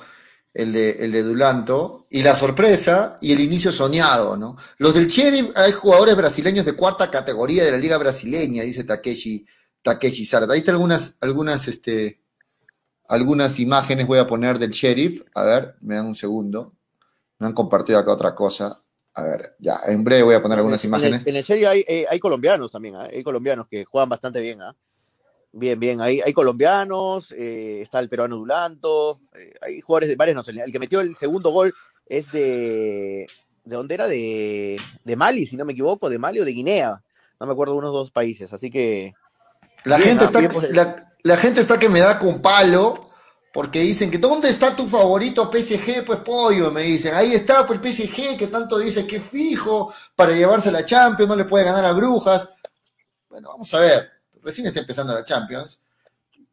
el 0.54 0.74
de, 0.74 0.92
el 1.04 1.12
de 1.12 1.24
Dulanto. 1.24 2.04
Y 2.10 2.24
la 2.24 2.36
sorpresa 2.36 3.16
y 3.22 3.32
el 3.34 3.40
inicio 3.40 3.72
soñado, 3.72 4.36
¿no? 4.38 4.58
Los 4.78 4.94
del 4.94 5.08
Sheriff, 5.08 5.52
hay 5.56 5.72
jugadores 5.72 6.16
brasileños 6.16 6.66
de 6.66 6.74
cuarta 6.74 7.10
categoría 7.12 7.64
de 7.64 7.72
la 7.72 7.78
liga 7.78 7.98
brasileña, 7.98 8.64
dice 8.64 8.84
Takeshi, 8.84 9.46
Takeshi 9.82 10.26
Sarda. 10.26 10.54
Ahí 10.54 10.60
están 10.60 10.76
algunas, 10.76 11.16
algunas, 11.22 11.68
este, 11.68 12.22
algunas 13.08 13.60
imágenes 13.60 14.08
voy 14.08 14.20
a 14.20 14.28
poner 14.28 14.60
del 14.60 14.72
Sheriff. 14.72 15.22
A 15.36 15.44
ver, 15.44 15.76
me 15.82 15.96
dan 15.96 16.08
un 16.08 16.16
segundo. 16.16 16.74
Me 17.40 17.48
han 17.48 17.54
compartido 17.54 18.00
acá 18.00 18.12
otra 18.12 18.36
cosa. 18.36 18.82
A 19.14 19.24
ver, 19.24 19.56
ya, 19.60 19.80
en 19.88 20.04
breve 20.04 20.24
voy 20.24 20.36
a 20.36 20.42
poner 20.42 20.58
algunas 20.58 20.84
En 20.84 20.94
el- 20.94 21.00
imágenes. 21.00 21.28
En 21.28 21.36
el 21.36 21.44
Sheriff 21.44 21.68
hay, 21.68 21.84
eh, 21.88 22.06
hay 22.10 22.20
colombianos 22.20 22.72
también, 22.72 22.96
¿ah? 22.96 23.08
hay 23.12 23.24
colombianos 23.24 23.68
que 23.68 23.84
juegan 23.86 24.10
bastante 24.10 24.40
bien, 24.42 24.62
¿ah? 24.62 24.76
Bien, 25.52 25.80
bien, 25.80 26.00
hay, 26.00 26.22
hay 26.22 26.32
colombianos, 26.32 27.32
eh, 27.32 27.82
está 27.82 28.00
el 28.00 28.08
peruano 28.08 28.36
Dulanto, 28.36 29.22
eh, 29.34 29.54
hay 29.62 29.82
jugadores 29.82 30.10
de 30.10 30.16
varias 30.16 30.36
nacionalidades. 30.36 30.68
El 30.68 30.74
que 30.74 30.80
metió 30.80 31.02
el 31.02 31.16
segundo 31.16 31.50
gol 31.52 31.74
es 32.06 32.32
de. 32.32 33.26
¿De 33.64 33.76
dónde 33.76 33.94
era? 33.96 34.08
De, 34.08 34.80
de 35.04 35.16
Mali, 35.16 35.46
si 35.46 35.58
no 35.58 35.66
me 35.66 35.74
equivoco, 35.74 36.10
de 36.10 36.18
Mali 36.18 36.40
o 36.40 36.46
de 36.46 36.52
Guinea. 36.52 37.04
No 37.40 37.46
me 37.46 37.54
acuerdo 37.54 37.74
de 37.74 37.80
unos 37.80 37.94
dos 37.94 38.12
países, 38.12 38.52
así 38.54 38.70
que. 38.70 39.14
La 39.86 39.98
bien, 39.98 40.10
gente 40.10 40.24
¿ah? 40.24 40.28
está, 40.28 40.40
Bien 40.40 40.76
la, 40.76 41.14
la 41.24 41.38
gente 41.38 41.62
está 41.62 41.80
que 41.80 41.90
me 41.90 42.00
da 42.00 42.20
con 42.20 42.42
palo 42.42 43.00
porque 43.52 43.80
dicen 43.80 44.12
que 44.12 44.18
¿dónde 44.18 44.50
está 44.50 44.76
tu 44.76 44.88
favorito 44.88 45.50
PSG? 45.52 46.06
Pues 46.06 46.20
pollo, 46.20 46.72
me 46.72 46.84
dicen. 46.84 47.16
Ahí 47.16 47.34
está, 47.34 47.66
pues 47.66 47.80
el 47.82 47.94
PSG 47.94 48.38
que 48.38 48.48
tanto 48.48 48.78
dice 48.78 49.08
que 49.08 49.18
es 49.18 49.24
fijo 49.24 49.92
para 50.16 50.34
llevarse 50.34 50.72
la 50.72 50.86
Champions, 50.86 51.30
no 51.30 51.36
le 51.36 51.46
puede 51.46 51.66
ganar 51.66 51.86
a 51.86 51.94
Brujas. 51.94 52.50
Bueno, 53.30 53.50
vamos 53.50 53.74
a 53.74 53.80
ver. 53.80 54.19
Recién 54.44 54.68
está 54.68 54.80
empezando 54.80 55.14
la 55.14 55.24
Champions. 55.24 55.80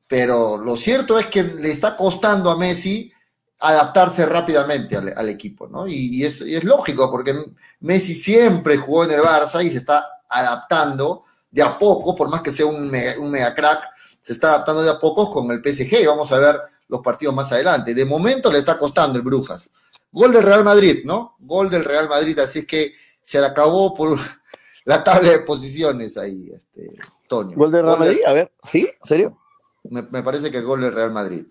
Pero 0.06 0.56
lo 0.56 0.76
cierto 0.76 1.18
es 1.18 1.26
que 1.26 1.42
le 1.42 1.70
está 1.70 1.96
costando 1.96 2.50
a 2.50 2.56
Messi 2.56 3.12
adaptarse 3.58 4.26
rápidamente 4.26 4.96
al, 4.96 5.28
equipo, 5.28 5.66
¿no? 5.66 5.88
Y, 5.88 6.18
y 6.18 6.24
es, 6.24 6.42
y 6.42 6.54
es 6.54 6.62
lógico, 6.64 7.10
porque 7.10 7.34
Messi 7.80 8.14
siempre 8.14 8.76
jugó 8.76 9.04
en 9.04 9.12
el 9.12 9.20
Barça 9.20 9.64
y 9.64 9.70
se 9.70 9.78
está 9.78 10.06
adaptando 10.28 11.24
de 11.50 11.62
a 11.62 11.78
poco, 11.78 12.14
por 12.14 12.28
más 12.28 12.42
que 12.42 12.52
sea 12.52 12.66
un 12.66 12.90
mega, 12.90 13.18
un 13.18 13.30
mega 13.30 13.54
crack, 13.54 13.88
se 14.20 14.32
está 14.32 14.48
adaptando 14.48 14.82
de 14.82 14.90
a 14.90 15.00
poco 15.00 15.30
con 15.30 15.50
el 15.50 15.62
PSG 15.62 16.02
y 16.02 16.06
vamos 16.06 16.30
a 16.32 16.38
ver 16.38 16.60
los 16.88 17.00
partidos 17.00 17.34
más 17.34 17.50
adelante. 17.52 17.94
De 17.94 18.04
momento 18.04 18.52
le 18.52 18.58
está 18.58 18.76
costando 18.78 19.18
el 19.18 19.24
Brujas. 19.24 19.70
Gol 20.12 20.32
del 20.32 20.42
Real 20.42 20.64
Madrid, 20.64 21.02
¿no? 21.04 21.36
Gol 21.40 21.70
del 21.70 21.84
Real 21.84 22.08
Madrid, 22.08 22.38
así 22.38 22.60
es 22.60 22.66
que 22.66 22.94
se 23.22 23.40
le 23.40 23.46
acabó 23.46 23.94
por 23.94 24.18
la 24.84 25.02
tabla 25.02 25.30
de 25.30 25.38
posiciones 25.40 26.16
ahí, 26.16 26.50
este, 26.54 26.86
Toño. 27.28 27.56
¿Gol 27.56 27.70
del 27.72 27.82
Real 27.84 27.98
Madrid? 27.98 28.18
A 28.26 28.32
ver, 28.32 28.52
¿sí? 28.62 28.80
¿En 29.00 29.06
serio? 29.06 29.38
Me, 29.84 30.02
me 30.02 30.22
parece 30.22 30.50
que 30.50 30.58
el 30.58 30.64
gol 30.64 30.80
del 30.80 30.92
Real 30.92 31.12
Madrid. 31.12 31.46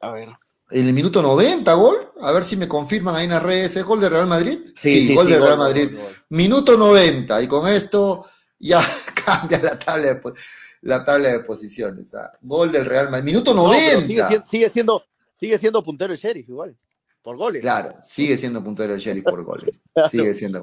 A 0.00 0.10
ver. 0.12 0.28
En 0.70 0.86
el 0.88 0.92
minuto 0.92 1.22
90, 1.22 1.72
gol. 1.74 2.12
A 2.22 2.32
ver 2.32 2.44
si 2.44 2.56
me 2.56 2.66
confirman 2.68 3.14
ahí 3.14 3.24
en 3.24 3.30
las 3.30 3.42
redes. 3.42 3.76
¿Es 3.76 3.84
gol 3.84 4.00
del 4.00 4.10
Real 4.10 4.26
Madrid? 4.26 4.60
Sí, 4.74 5.08
sí, 5.08 5.14
gol 5.14 5.26
sí, 5.26 5.32
del 5.32 5.40
gol, 5.40 5.48
Real 5.48 5.58
gol, 5.58 5.66
Madrid. 5.68 5.90
gol, 5.92 6.02
gol. 6.04 6.14
Minuto 6.30 6.76
90. 6.76 7.42
Y 7.42 7.46
con 7.48 7.68
esto 7.68 8.26
ya 8.58 8.80
cambia 9.26 9.60
la 9.62 9.78
tabla 9.78 10.14
de, 10.14 10.20
la 10.82 11.04
tabla 11.04 11.28
de 11.30 11.40
posiciones. 11.40 12.14
ah. 12.14 12.32
Gol 12.42 12.72
del 12.72 12.84
Real 12.84 13.10
Madrid. 13.10 13.24
Minuto 13.26 13.54
No, 13.54 13.68
90. 13.68 13.86
pero 13.88 14.00
sigue, 14.06 14.26
siendo, 14.28 14.46
sigue, 14.46 14.70
siendo, 14.70 15.04
sigue 15.34 15.58
siendo 15.58 15.82
puntero 15.82 16.12
el 16.12 16.18
Sheriff 16.18 16.48
igual. 16.48 16.76
Por 17.22 17.36
goles. 17.36 17.60
Claro, 17.62 17.92
sigue 18.04 18.36
siendo 18.38 18.62
puntero 18.62 18.94
el 18.94 19.00
Sheriff 19.00 19.24
por 19.24 19.42
goles. 19.42 19.80
Sigue 20.10 20.32
siendo. 20.32 20.62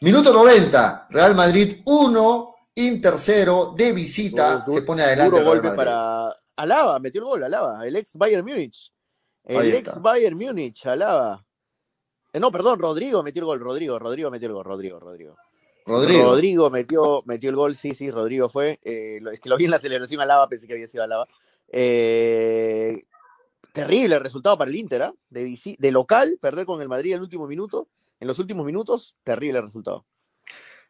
Minuto 0.00 0.32
90. 0.32 1.08
Real 1.10 1.34
Madrid 1.34 1.82
1, 1.84 2.51
Inter 2.74 3.14
0, 3.16 3.74
de 3.76 3.92
visita. 3.92 4.58
Du- 4.66 4.74
se 4.74 4.82
pone 4.82 5.02
adelante 5.02 5.38
Duro 5.38 5.50
golpe 5.50 5.70
para 5.72 6.34
Alaba, 6.56 6.98
metió 6.98 7.20
el 7.20 7.26
gol, 7.26 7.44
Alaba, 7.44 7.86
el 7.86 7.96
ex 7.96 8.16
Bayern 8.16 8.44
Múnich. 8.44 8.92
El 9.44 9.74
ex. 9.74 10.00
Bayern 10.00 10.36
Múnich, 10.36 10.86
Alaba. 10.86 11.44
Eh, 12.32 12.40
no, 12.40 12.50
perdón, 12.50 12.78
Rodrigo 12.78 13.22
metió 13.22 13.40
el 13.40 13.46
gol, 13.46 13.60
Rodrigo, 13.60 13.98
Rodrigo 13.98 14.30
metió 14.30 14.48
el 14.48 14.54
gol, 14.54 14.64
Rodrigo, 14.64 14.98
Rodrigo. 15.00 15.36
Rodrigo. 15.84 16.22
Rodrigo 16.22 16.70
metió, 16.70 17.22
metió 17.26 17.50
el 17.50 17.56
gol, 17.56 17.74
sí, 17.74 17.94
sí, 17.94 18.10
Rodrigo 18.10 18.48
fue. 18.48 18.78
Eh, 18.84 19.18
es 19.32 19.40
que 19.40 19.48
lo 19.48 19.56
vi 19.56 19.64
en 19.66 19.72
la 19.72 19.78
celebración 19.80 20.20
Alaba, 20.20 20.48
pensé 20.48 20.66
que 20.66 20.74
había 20.74 20.86
sido 20.88 21.02
Alaba. 21.04 21.26
Eh, 21.68 23.02
terrible 23.72 24.14
el 24.14 24.22
resultado 24.22 24.56
para 24.56 24.70
el 24.70 24.76
Inter, 24.76 25.02
¿ah? 25.02 25.14
de, 25.30 25.58
de 25.78 25.90
local, 25.92 26.38
perder 26.40 26.66
con 26.66 26.80
el 26.80 26.88
Madrid 26.88 27.10
en 27.12 27.16
el 27.16 27.22
último 27.22 27.46
minuto. 27.46 27.88
En 28.20 28.28
los 28.28 28.38
últimos 28.38 28.64
minutos, 28.64 29.16
terrible 29.24 29.58
el 29.58 29.64
resultado. 29.66 30.06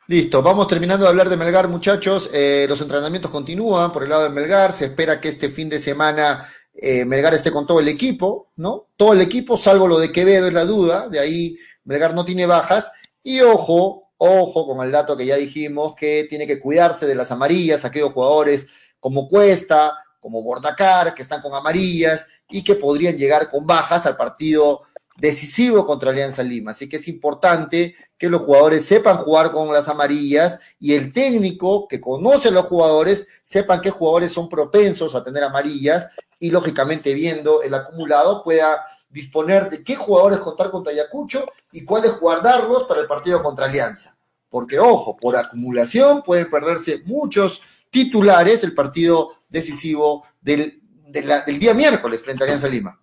Listo, 0.08 0.42
vamos 0.42 0.66
terminando 0.66 1.04
de 1.04 1.10
hablar 1.10 1.28
de 1.28 1.36
Melgar, 1.36 1.68
muchachos. 1.68 2.28
Eh, 2.34 2.66
los 2.68 2.80
entrenamientos 2.80 3.30
continúan 3.30 3.92
por 3.92 4.02
el 4.02 4.08
lado 4.08 4.24
de 4.24 4.30
Melgar. 4.30 4.72
Se 4.72 4.86
espera 4.86 5.20
que 5.20 5.28
este 5.28 5.48
fin 5.48 5.68
de 5.68 5.78
semana 5.78 6.44
eh, 6.74 7.04
Melgar 7.04 7.34
esté 7.34 7.52
con 7.52 7.68
todo 7.68 7.78
el 7.78 7.86
equipo, 7.86 8.50
¿no? 8.56 8.88
Todo 8.96 9.12
el 9.12 9.20
equipo, 9.20 9.56
salvo 9.56 9.86
lo 9.86 10.00
de 10.00 10.10
Quevedo, 10.10 10.48
es 10.48 10.54
la 10.54 10.64
duda. 10.64 11.08
De 11.08 11.20
ahí 11.20 11.56
Melgar 11.84 12.14
no 12.14 12.24
tiene 12.24 12.46
bajas. 12.46 12.90
Y 13.22 13.42
ojo, 13.42 14.10
ojo 14.16 14.66
con 14.66 14.84
el 14.84 14.90
dato 14.90 15.16
que 15.16 15.24
ya 15.24 15.36
dijimos, 15.36 15.94
que 15.94 16.26
tiene 16.28 16.48
que 16.48 16.58
cuidarse 16.58 17.06
de 17.06 17.14
las 17.14 17.30
amarillas, 17.30 17.84
aquellos 17.84 18.12
jugadores 18.12 18.66
como 18.98 19.28
Cuesta, 19.28 19.92
como 20.18 20.42
Bordacar, 20.42 21.14
que 21.14 21.22
están 21.22 21.40
con 21.40 21.54
amarillas 21.54 22.26
y 22.50 22.64
que 22.64 22.74
podrían 22.74 23.16
llegar 23.16 23.48
con 23.48 23.64
bajas 23.64 24.04
al 24.06 24.16
partido 24.16 24.82
decisivo 25.16 25.86
contra 25.86 26.10
Alianza 26.10 26.42
Lima. 26.42 26.70
Así 26.70 26.88
que 26.88 26.96
es 26.96 27.08
importante 27.08 27.94
que 28.16 28.28
los 28.28 28.42
jugadores 28.42 28.84
sepan 28.84 29.18
jugar 29.18 29.52
con 29.52 29.72
las 29.72 29.88
amarillas 29.88 30.58
y 30.80 30.94
el 30.94 31.12
técnico 31.12 31.86
que 31.88 32.00
conoce 32.00 32.48
a 32.48 32.52
los 32.52 32.66
jugadores 32.66 33.26
sepan 33.42 33.80
qué 33.80 33.90
jugadores 33.90 34.32
son 34.32 34.48
propensos 34.48 35.14
a 35.14 35.24
tener 35.24 35.42
amarillas 35.42 36.08
y 36.38 36.50
lógicamente 36.50 37.14
viendo 37.14 37.62
el 37.62 37.74
acumulado 37.74 38.42
pueda 38.42 38.84
disponer 39.10 39.68
de 39.68 39.84
qué 39.84 39.94
jugadores 39.94 40.38
contar 40.38 40.70
contra 40.70 40.92
Ayacucho 40.92 41.46
y 41.70 41.84
cuáles 41.84 42.18
guardarlos 42.18 42.84
para 42.84 43.00
el 43.00 43.06
partido 43.06 43.42
contra 43.42 43.66
Alianza. 43.66 44.16
Porque 44.48 44.78
ojo, 44.78 45.16
por 45.16 45.36
acumulación 45.36 46.22
pueden 46.22 46.50
perderse 46.50 47.02
muchos 47.04 47.62
titulares 47.90 48.64
el 48.64 48.74
partido 48.74 49.30
decisivo 49.48 50.24
del, 50.40 50.82
del 51.06 51.58
día 51.58 51.74
miércoles 51.74 52.22
frente 52.22 52.42
a 52.42 52.46
Alianza 52.46 52.68
Lima. 52.68 52.98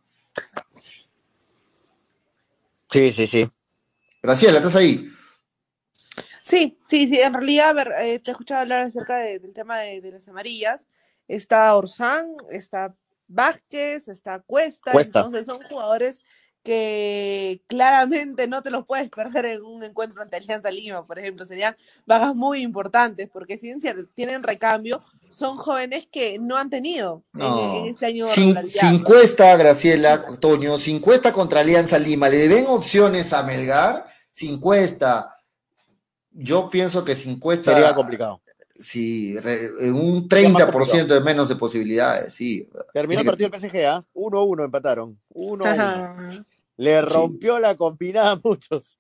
Sí, 2.92 3.12
sí, 3.12 3.28
sí. 3.28 3.50
Graciela, 4.22 4.58
¿estás 4.58 4.76
ahí? 4.76 5.10
Sí, 6.44 6.78
sí, 6.88 7.08
sí, 7.08 7.20
en 7.20 7.34
realidad, 7.34 7.70
a 7.70 7.74
ver, 7.74 7.94
eh, 8.00 8.20
te 8.20 8.32
he 8.32 8.34
escuchado 8.34 8.62
hablar 8.62 8.84
acerca 8.84 9.18
de- 9.18 9.40
del 9.40 9.54
tema 9.54 9.80
de, 9.80 10.02
de 10.02 10.12
las 10.12 10.28
amarillas. 10.28 10.88
Está 11.28 11.76
Orsán, 11.76 12.28
está 12.50 12.96
Vázquez, 13.28 14.08
está 14.08 14.40
Cuesta, 14.40 14.92
Cuesta. 14.94 15.20
entonces 15.20 15.46
son 15.46 15.62
jugadores 15.70 16.20
que 16.64 17.62
claramente 17.68 18.48
no 18.48 18.62
te 18.64 18.72
los 18.72 18.86
puedes 18.86 19.10
perder 19.10 19.46
en 19.46 19.64
un 19.64 19.84
encuentro 19.84 20.22
ante 20.22 20.38
Alianza 20.38 20.72
Lima, 20.72 21.06
por 21.06 21.20
ejemplo, 21.20 21.46
serían 21.46 21.78
bajas 22.06 22.36
muy 22.36 22.62
importantes, 22.62 23.30
porque 23.30 23.58
si 23.58 23.68
bien 23.68 23.80
cierto, 23.82 24.08
tienen 24.14 24.44
recambio, 24.44 25.02
son 25.30 25.58
jóvenes 25.58 26.08
que 26.12 26.40
no 26.40 26.58
han 26.58 26.70
tenido 26.70 27.24
en- 27.34 27.40
No. 27.40 27.76
en, 27.78 27.86
este 27.88 28.06
año 28.08 28.26
Sin, 28.26 28.66
sin 28.66 29.00
cuesta, 29.04 29.56
Graciela, 29.58 30.26
Toño, 30.40 30.78
sin 30.78 31.00
cuesta 31.00 31.32
contra 31.34 31.62
Alianza 31.62 32.00
Lima, 32.00 32.30
¿le 32.30 32.48
ven 32.48 32.66
opciones 32.68 33.32
a 33.34 33.44
Melgar? 33.44 34.06
Sin 34.32 34.60
cuesta. 34.60 35.36
Yo 36.32 36.70
pienso 36.70 37.04
que 37.04 37.16
sin 37.16 37.40
cuesta. 37.40 37.74
Sería 37.74 37.94
complicado. 37.94 38.42
Sí, 38.76 39.38
re- 39.38 39.70
en 39.82 39.94
un 39.94 40.28
Sería 40.30 40.50
más 40.50 40.62
30% 40.70 41.08
de 41.14 41.20
menos 41.20 41.50
de 41.50 41.56
posibilidades, 41.58 42.34
sí. 42.34 42.70
Terminó 42.94 43.20
el 43.22 43.26
partido 43.28 43.50
del 43.50 43.60
PSG, 43.60 43.86
¿ah? 43.86 44.06
1-1 44.14 44.64
empataron. 44.64 45.20
1-1. 45.34 45.66
Ajá. 45.66 46.16
Le 46.78 47.02
rompió 47.02 47.60
la 47.60 47.76
combinada 47.76 48.32
a 48.32 48.40
muchos. 48.42 48.98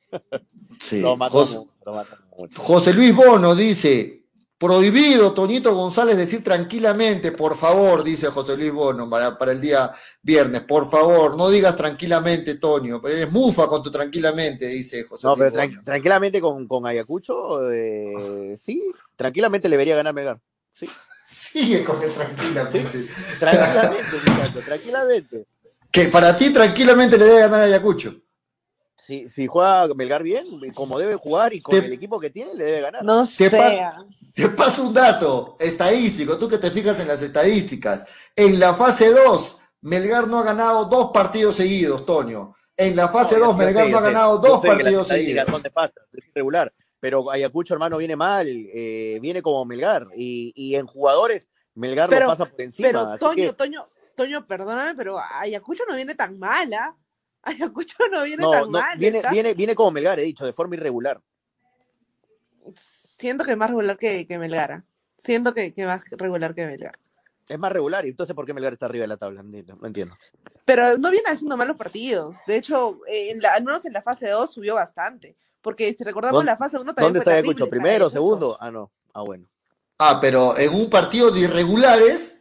Sí. 0.81 0.99
Lo 1.01 1.15
mató 1.15 1.31
Jos- 1.38 1.56
mucho, 1.60 1.73
lo 1.85 1.93
mató 1.93 2.15
mucho. 2.38 2.61
José 2.61 2.93
Luis 2.93 3.15
Bono 3.15 3.56
dice, 3.56 4.19
prohibido, 4.60 5.31
Toñito 5.34 5.73
González, 5.73 6.18
decir 6.18 6.44
tranquilamente, 6.44 7.31
por 7.31 7.56
favor, 7.56 8.03
dice 8.03 8.27
José 8.27 8.57
Luis 8.57 8.73
Bono 8.73 9.10
para, 9.10 9.38
para 9.38 9.53
el 9.53 9.61
día 9.61 9.90
viernes, 10.22 10.61
por 10.64 10.90
favor, 10.91 11.38
no 11.38 11.49
digas 11.49 11.77
tranquilamente, 11.77 12.56
Toño, 12.56 13.02
pero 13.02 13.15
eres 13.15 13.31
mufa 13.31 13.68
con 13.68 13.81
tu 13.81 13.90
tranquilamente, 13.90 14.68
dice 14.68 15.03
José 15.06 15.26
No, 15.26 15.36
Luis 15.38 15.49
pero 15.52 15.61
Bono. 15.64 15.73
tran- 15.80 15.84
tranquilamente 15.86 16.41
con, 16.41 16.68
con 16.68 16.86
Ayacucho, 16.86 17.72
eh, 17.72 18.53
sí, 18.57 18.84
tranquilamente 19.15 19.69
le 19.69 19.77
vería 19.77 19.95
ganar 19.95 20.14
Melgar. 20.14 20.40
Sí, 20.73 20.88
Sigue 21.26 21.84
con 21.84 22.02
el 22.03 22.11
tranquilamente. 22.11 23.07
tranquilamente, 23.40 24.61
tranquilamente. 24.65 25.45
Que 25.91 26.06
para 26.10 26.38
ti 26.38 26.52
tranquilamente 26.52 27.18
le 27.18 27.26
debe 27.26 27.40
ganar 27.41 27.61
Ayacucho. 27.61 28.14
Si, 29.10 29.27
si 29.27 29.48
juega 29.48 29.88
Melgar 29.95 30.22
bien, 30.22 30.45
como 30.76 30.99
debe 30.99 31.15
jugar 31.15 31.52
y 31.52 31.61
con 31.64 31.80
Te- 31.80 31.84
el 31.88 31.94
equipo 31.94 32.19
que 32.19 32.30
tiene, 32.30 32.53
le 32.53 32.64
debe 32.64 32.81
ganar. 32.81 33.03
No 33.03 33.26
Te 33.27 33.49
pa-. 33.49 34.06
Te 34.36 34.49
paso 34.49 34.84
un 34.84 34.94
dato 34.94 35.57
estadístico, 35.60 36.38
tú 36.38 36.48
que 36.48 36.60
te 36.60 36.69
fijas 36.69 36.99
en 36.99 37.07
las 37.07 37.19
estadísticas. 37.23 38.06
En 38.36 38.60
la 38.60 38.76
fase 38.76 39.10
2, 39.10 39.57
Melgar 39.81 40.27
no 40.27 40.38
ha 40.38 40.44
ganado 40.44 40.86
dos 40.86 41.10
partidos 41.11 41.56
seguidos, 41.56 42.06
Toño. 42.06 42.53
En 42.77 42.95
la 42.95 43.10
fase 43.10 43.40
No, 43.40 43.45
2, 43.48 43.52
yo 43.53 43.57
Melgar 43.57 43.86
sé, 43.88 43.91
no 43.91 43.98
ha 43.98 44.02
sé. 44.02 44.06
ganado 44.14 44.38
dos 44.38 44.61
partidos 44.61 45.07
seguidos. 45.07 45.45
son 45.49 45.61
es 45.65 46.26
irregular. 46.30 46.72
Pero 46.99 47.31
Ayacucho, 47.31 47.73
hermano, 47.73 47.98
viene 47.98 48.15
mal, 48.15 48.45
eh, 48.48 49.18
viene 49.23 49.41
como 49.41 49.65
Melgar. 49.65 50.06
Y, 50.15 50.52
y 50.56 50.76
en 50.76 50.86
jugadores, 50.86 51.49
Melgar 51.73 52.10
Pero- 52.10 52.27
lo 52.27 52.31
pasa 52.34 52.45
por 52.45 52.61
encima. 52.61 52.88
Pero 52.90 53.18
Toño, 53.18 53.36
que- 53.36 53.53
Toño, 53.53 53.86
Toño, 54.15 54.45
perdóname, 54.45 54.94
pero 54.94 55.18
Ayacucho 55.19 55.81
no 55.90 55.95
viene 55.95 56.14
tan 56.14 56.38
mala. 56.38 56.95
Ayacucho 57.44 57.98
no 58.11 58.24
viene 58.24 58.44
no, 58.44 58.52
tan 58.52 58.64
no, 58.64 58.72
mal. 58.80 58.98
viene, 58.99 59.18
está- 59.20 59.32
viene, 59.32 59.53
viene 59.53 59.76
como 59.76 59.91
Melgar, 59.91 60.20
he 60.20 60.24
dicho, 60.24 60.45
de 60.45 60.53
forma 60.53 60.76
irregular. 60.76 61.22
Siento 63.18 63.44
que 63.44 63.52
es 63.52 63.57
más 63.57 63.70
regular 63.70 63.98
que, 63.98 64.26
que 64.28 64.38
Melgara. 64.38 64.84
Siento 65.18 65.53
que, 65.53 65.74
que 65.74 65.86
más 65.86 66.03
regular 66.11 66.53
que 66.56 66.66
Melgar. 66.66 66.98
Es 67.48 67.57
más 67.57 67.72
regular, 67.72 68.06
y 68.06 68.10
entonces 68.10 68.36
¿por 68.36 68.45
qué 68.45 68.53
Melgar 68.53 68.74
está 68.74 68.86
arriba 68.86 69.03
de 69.03 69.07
la 69.07 69.18
tabla? 69.18 69.41
No 69.41 69.49
entiendo. 69.49 69.76
No 69.82 69.88
entiendo. 69.88 70.16
Pero 70.66 70.98
no 70.98 71.10
viene 71.10 71.30
haciendo 71.30 71.57
malos 71.57 71.78
partidos. 71.78 72.38
De 72.45 72.57
hecho, 72.57 72.99
en 73.07 73.41
la, 73.41 73.53
al 73.56 73.64
menos 73.64 73.84
en 73.86 73.94
la 73.94 74.03
fase 74.03 74.30
2 74.30 74.52
subió 74.52 74.76
bastante. 74.76 75.36
Porque 75.61 75.91
si 75.94 76.03
recordamos 76.03 76.40
¿Dónde- 76.40 76.52
la 76.52 76.57
fase 76.57 76.78
1 76.78 76.94
también 76.94 77.14
¿Dónde 77.14 77.22
fue 77.22 77.32
está 77.34 77.40
Ayacucho? 77.40 77.70
¿Primero, 77.70 78.10
segundo? 78.10 78.56
Ah, 78.60 78.70
no. 78.72 78.91
Ah, 79.14 79.24
bueno. 79.24 79.48
Ah, 79.98 80.20
pero 80.22 80.57
en 80.57 80.74
un 80.74 80.90
partido 80.90 81.32
de 81.32 81.41
irregulares, 81.41 82.39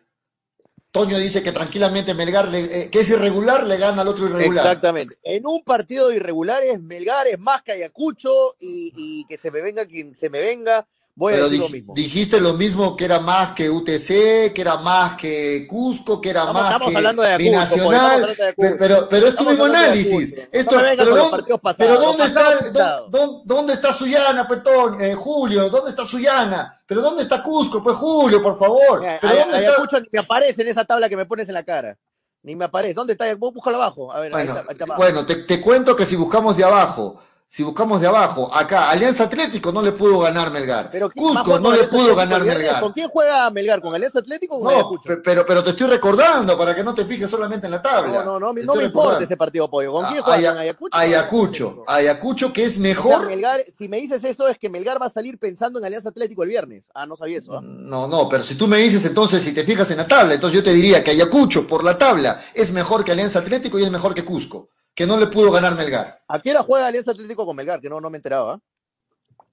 Toño 0.99 1.19
dice 1.19 1.43
que 1.45 1.53
tranquilamente 1.53 2.13
Melgar, 2.13 2.49
le- 2.49 2.65
eh, 2.83 2.91
que 2.91 3.01
es 3.01 3.09
irregular, 3.11 3.65
le 3.67 3.77
gana 3.77 4.03
al 4.03 4.09
otro 4.09 4.27
irregular. 4.27 4.67
Exactamente. 4.67 5.17
En 5.23 5.47
un 5.47 5.63
partido 5.63 6.09
de 6.09 6.17
irregulares, 6.17 6.81
Melgar 6.81 7.27
es 7.29 7.39
más 7.39 7.63
que 7.63 7.73
Ayacucho 7.73 8.57
y, 8.59 8.93
y 8.97 9.25
que 9.29 9.39
se 9.39 9.51
me 9.53 9.61
venga 9.63 9.87
quien 9.87 10.17
se 10.17 10.29
me 10.29 10.41
venga, 10.41 10.89
voy 11.19 11.33
a 11.33 11.37
Pero 11.37 11.47
decir 11.49 11.61
lo 11.61 11.67
dij- 11.69 11.73
mismo. 11.73 11.95
dijiste 11.95 12.41
lo 12.41 12.55
mismo 12.55 12.97
que 12.97 13.05
era 13.05 13.19
más 13.19 13.53
que 13.53 13.69
UTC, 13.69 14.53
que 14.55 14.61
era 14.61 14.77
más 14.79 15.15
que 15.15 15.67
Cusco, 15.69 16.21
que 16.21 16.31
era 16.31 16.41
Estamos- 16.43 16.63
más 16.63 16.71
estamos 16.73 16.91
que 16.91 16.97
hablando 16.97 17.23
de 17.23 17.37
pues, 17.37 17.47
estamos 17.49 17.87
hablando 17.87 18.27
de 18.27 18.33
Ayacucho. 18.45 18.77
Pero, 18.79 19.09
pero, 19.09 19.27
es 19.27 19.37
tu 19.37 19.45
mismo 19.45 19.65
análisis. 19.65 20.35
Esto, 20.53 20.77
No 20.77 20.83
pero, 20.83 21.17
¿dónde, 21.17 21.31
partidos 21.31 21.61
pasados, 21.61 21.77
pero 21.79 21.95
los 21.95 22.03
¿dónde 22.05 22.25
está, 22.25 23.01
dónde 23.45 23.73
está 23.73 23.93
Suyana, 23.93 24.47
pues, 24.47 24.63
Toño? 24.63 25.01
Eh, 25.01 25.15
Julio? 25.15 25.69
¿Dónde 25.69 25.91
está 25.91 26.05
Suyana? 26.05 26.81
¿Pero 26.87 27.03
dónde 27.03 27.23
está 27.23 27.43
Cusco, 27.43 27.83
pues, 27.83 27.97
Julio, 27.97 28.43
por 28.43 28.59
favor? 28.59 29.01
Mira, 29.01 29.19
¿Pero 29.21 29.35
dónde 29.41 29.57
está? 29.59 29.71
Ayacucho 29.73 30.01
ni 30.01 30.07
me 30.13 30.19
aparece 30.21 30.63
en 30.63 30.69
esa 30.69 30.85
tabla 30.85 31.09
que 31.09 31.17
me 31.17 31.27
pones 31.27 31.49
en 31.49 31.55
la 31.55 31.65
cara. 31.65 31.99
Ni 32.45 32.55
me 32.55 32.67
aparece. 32.67 32.95
¿Dónde 32.95 33.15
está? 33.15 33.35
Búscalo 33.35 33.77
abajo. 33.77 34.13
A 34.13 34.21
ver, 34.21 34.35
ahí 34.35 34.47
está, 34.47 34.61
ahí 34.61 34.67
está 34.71 34.85
abajo. 34.85 35.03
bueno 35.03 35.27
te, 35.27 35.35
te 35.43 35.61
cuento 35.61 35.97
que 35.97 36.05
si 36.05 36.15
buscamos 36.15 36.57
de 36.57 36.63
abajo, 36.65 37.21
si 37.51 37.63
buscamos 37.63 38.03
de 38.03 38.07
abajo, 38.07 38.55
acá, 38.55 38.91
Alianza 38.91 39.25
Atlético 39.25 39.73
no 39.73 39.81
le 39.81 39.93
pudo 39.93 40.19
ganar 40.21 40.51
Melgar. 40.53 40.91
Pero 40.93 41.11
Cusco 41.11 41.59
no 41.59 41.73
le 41.73 41.85
pudo 41.85 42.15
ganar 42.15 42.45
Melgar. 42.45 42.83
¿Con 42.83 42.93
quién 42.93 43.09
juega 43.09 43.49
Melgar? 43.51 43.81
¿Con 43.81 43.95
Alianza 43.95 44.19
Atlético 44.19 44.57
o 44.57 44.63
con 44.63 44.75
No, 44.75 44.91
pero, 45.25 45.47
pero 45.47 45.65
te 45.65 45.71
estoy 45.71 45.89
recordando 45.89 46.59
para 46.59 46.75
que 46.75 46.85
no 46.85 46.95
te 46.95 47.07
fijes 47.07 47.31
solamente 47.31 47.67
en 47.67 47.71
la 47.73 47.81
tabla. 47.81 48.23
No, 48.23 48.39
no, 48.39 48.53
no, 48.53 48.63
no 48.63 48.75
me 48.75 48.85
importa 48.85 49.25
ese 49.25 49.37
partido 49.39 49.69
pollo. 49.71 49.93
¿Con 49.93 50.05
quién 50.07 50.23
juega? 50.23 50.39
Aya- 50.39 50.51
¿Con 50.53 50.59
Ayacucho? 50.61 50.97
Ayacucho, 50.99 51.85
Ayacucho 51.87 52.53
que 52.53 52.65
es 52.65 52.79
mejor. 52.79 53.27
Melgar, 53.27 53.61
si 53.77 53.89
me 53.89 53.97
dices 53.99 54.23
eso 54.25 54.47
es 54.47 54.59
que 54.59 54.69
Melgar 54.69 55.01
va 55.01 55.07
a 55.07 55.11
salir 55.11 55.39
pensando 55.39 55.79
en 55.79 55.87
Alianza 55.87 56.11
Atlético 56.11 56.43
el 56.43 56.51
viernes. 56.51 56.85
Ah, 56.95 57.07
no 57.07 57.17
sabía 57.17 57.39
eso. 57.39 57.55
¿ah? 57.57 57.61
No, 57.63 58.07
no, 58.09 58.29
pero 58.29 58.45
si 58.45 58.57
tú 58.57 58.69
me 58.69 58.77
dices 58.77 59.05
entonces, 59.07 59.41
si 59.43 59.53
te 59.53 59.65
fijas 59.65 59.91
en 59.91 59.97
la 59.97 60.07
tabla, 60.07 60.35
entonces 60.35 60.59
yo 60.59 60.63
te 60.63 60.75
diría 60.75 61.03
que 61.03 61.13
Ayacucho, 61.13 61.67
por 61.67 61.83
la 61.83 61.97
tabla, 61.97 62.39
es 62.53 62.73
mejor 62.73 63.05
que 63.05 63.13
Alianza 63.13 63.39
Atlético 63.39 63.79
y 63.79 63.85
es 63.85 63.91
mejor 63.91 64.13
que 64.15 64.23
Cusco, 64.25 64.69
que 64.99 65.07
no 65.07 65.17
le 65.17 65.29
pudo 65.29 65.53
ganar 65.53 65.77
Melgar. 65.77 66.21
¿A 66.27 66.41
qué 66.41 66.51
hora 66.51 66.65
juega 66.65 66.89
Alianza 66.89 67.13
Atlético 67.13 67.47
con 67.47 67.55
Melgar? 67.55 67.81
Que 67.81 67.89
no, 67.89 68.01
no 68.01 68.11
me 68.11 68.17
enteraba. 68.17 68.55
¿ah? 68.55 68.61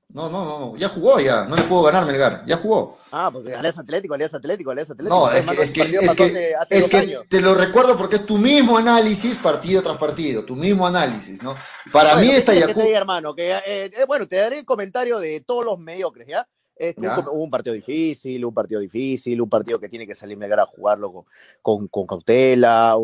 No, 0.10 0.28
no, 0.28 0.44
no, 0.44 0.60
no, 0.60 0.76
ya 0.76 0.90
jugó 0.90 1.20
ya, 1.20 1.46
no 1.46 1.56
le 1.56 1.62
pudo 1.62 1.84
ganar 1.84 2.04
Melgar, 2.04 2.44
ya 2.48 2.58
jugó. 2.58 2.98
Ah, 3.12 3.30
porque 3.32 3.54
Alianza 3.54 3.82
Atlético, 3.82 4.16
Alianza 4.16 4.38
Atlético, 4.38 4.72
Alianza 4.72 4.94
Atlético. 4.94 5.16
No, 5.16 5.32
es 5.32 5.46
que, 5.46 5.62
es 5.62 5.70
que, 5.70 5.82
es 5.98 6.16
que, 6.16 6.24
hace, 6.24 6.56
hace 6.56 6.78
es 6.80 6.88
que 6.90 7.20
te 7.30 7.42
lo 7.42 7.54
recuerdo 7.54 7.96
porque 7.96 8.16
es 8.16 8.26
tu 8.26 8.40
mismo 8.40 8.76
análisis 8.76 9.38
partido 9.38 9.84
tras 9.84 9.98
partido, 9.98 10.44
tu 10.44 10.56
mismo 10.56 10.88
análisis, 10.88 11.44
¿no? 11.44 11.56
Para 11.92 12.16
Bueno, 12.16 12.22
mí 12.22 12.32
¿qué 12.32 12.38
esta 12.38 12.52
diga, 12.54 12.98
hermano, 12.98 13.36
que, 13.36 13.52
eh, 13.52 13.62
eh, 13.68 14.06
bueno, 14.08 14.28
te 14.28 14.38
daré 14.38 14.58
el 14.58 14.66
comentario 14.66 15.20
de 15.20 15.42
todos 15.42 15.64
los 15.64 15.78
mediocres, 15.78 16.28
¿ya? 16.28 16.48
Este, 16.78 17.08
un, 17.08 17.20
hubo 17.30 17.44
un 17.44 17.50
partido 17.50 17.74
difícil, 17.74 18.44
un 18.44 18.54
partido 18.54 18.82
difícil, 18.82 19.42
un 19.42 19.50
partido 19.50 19.80
que 19.80 19.88
tiene 19.88 20.06
que 20.06 20.14
salir 20.14 20.36
Melgar 20.38 20.60
a 20.60 20.66
jugarlo 20.66 21.12
con, 21.14 21.24
con, 21.62 21.88
con 21.88 22.06
cautela, 22.06 22.96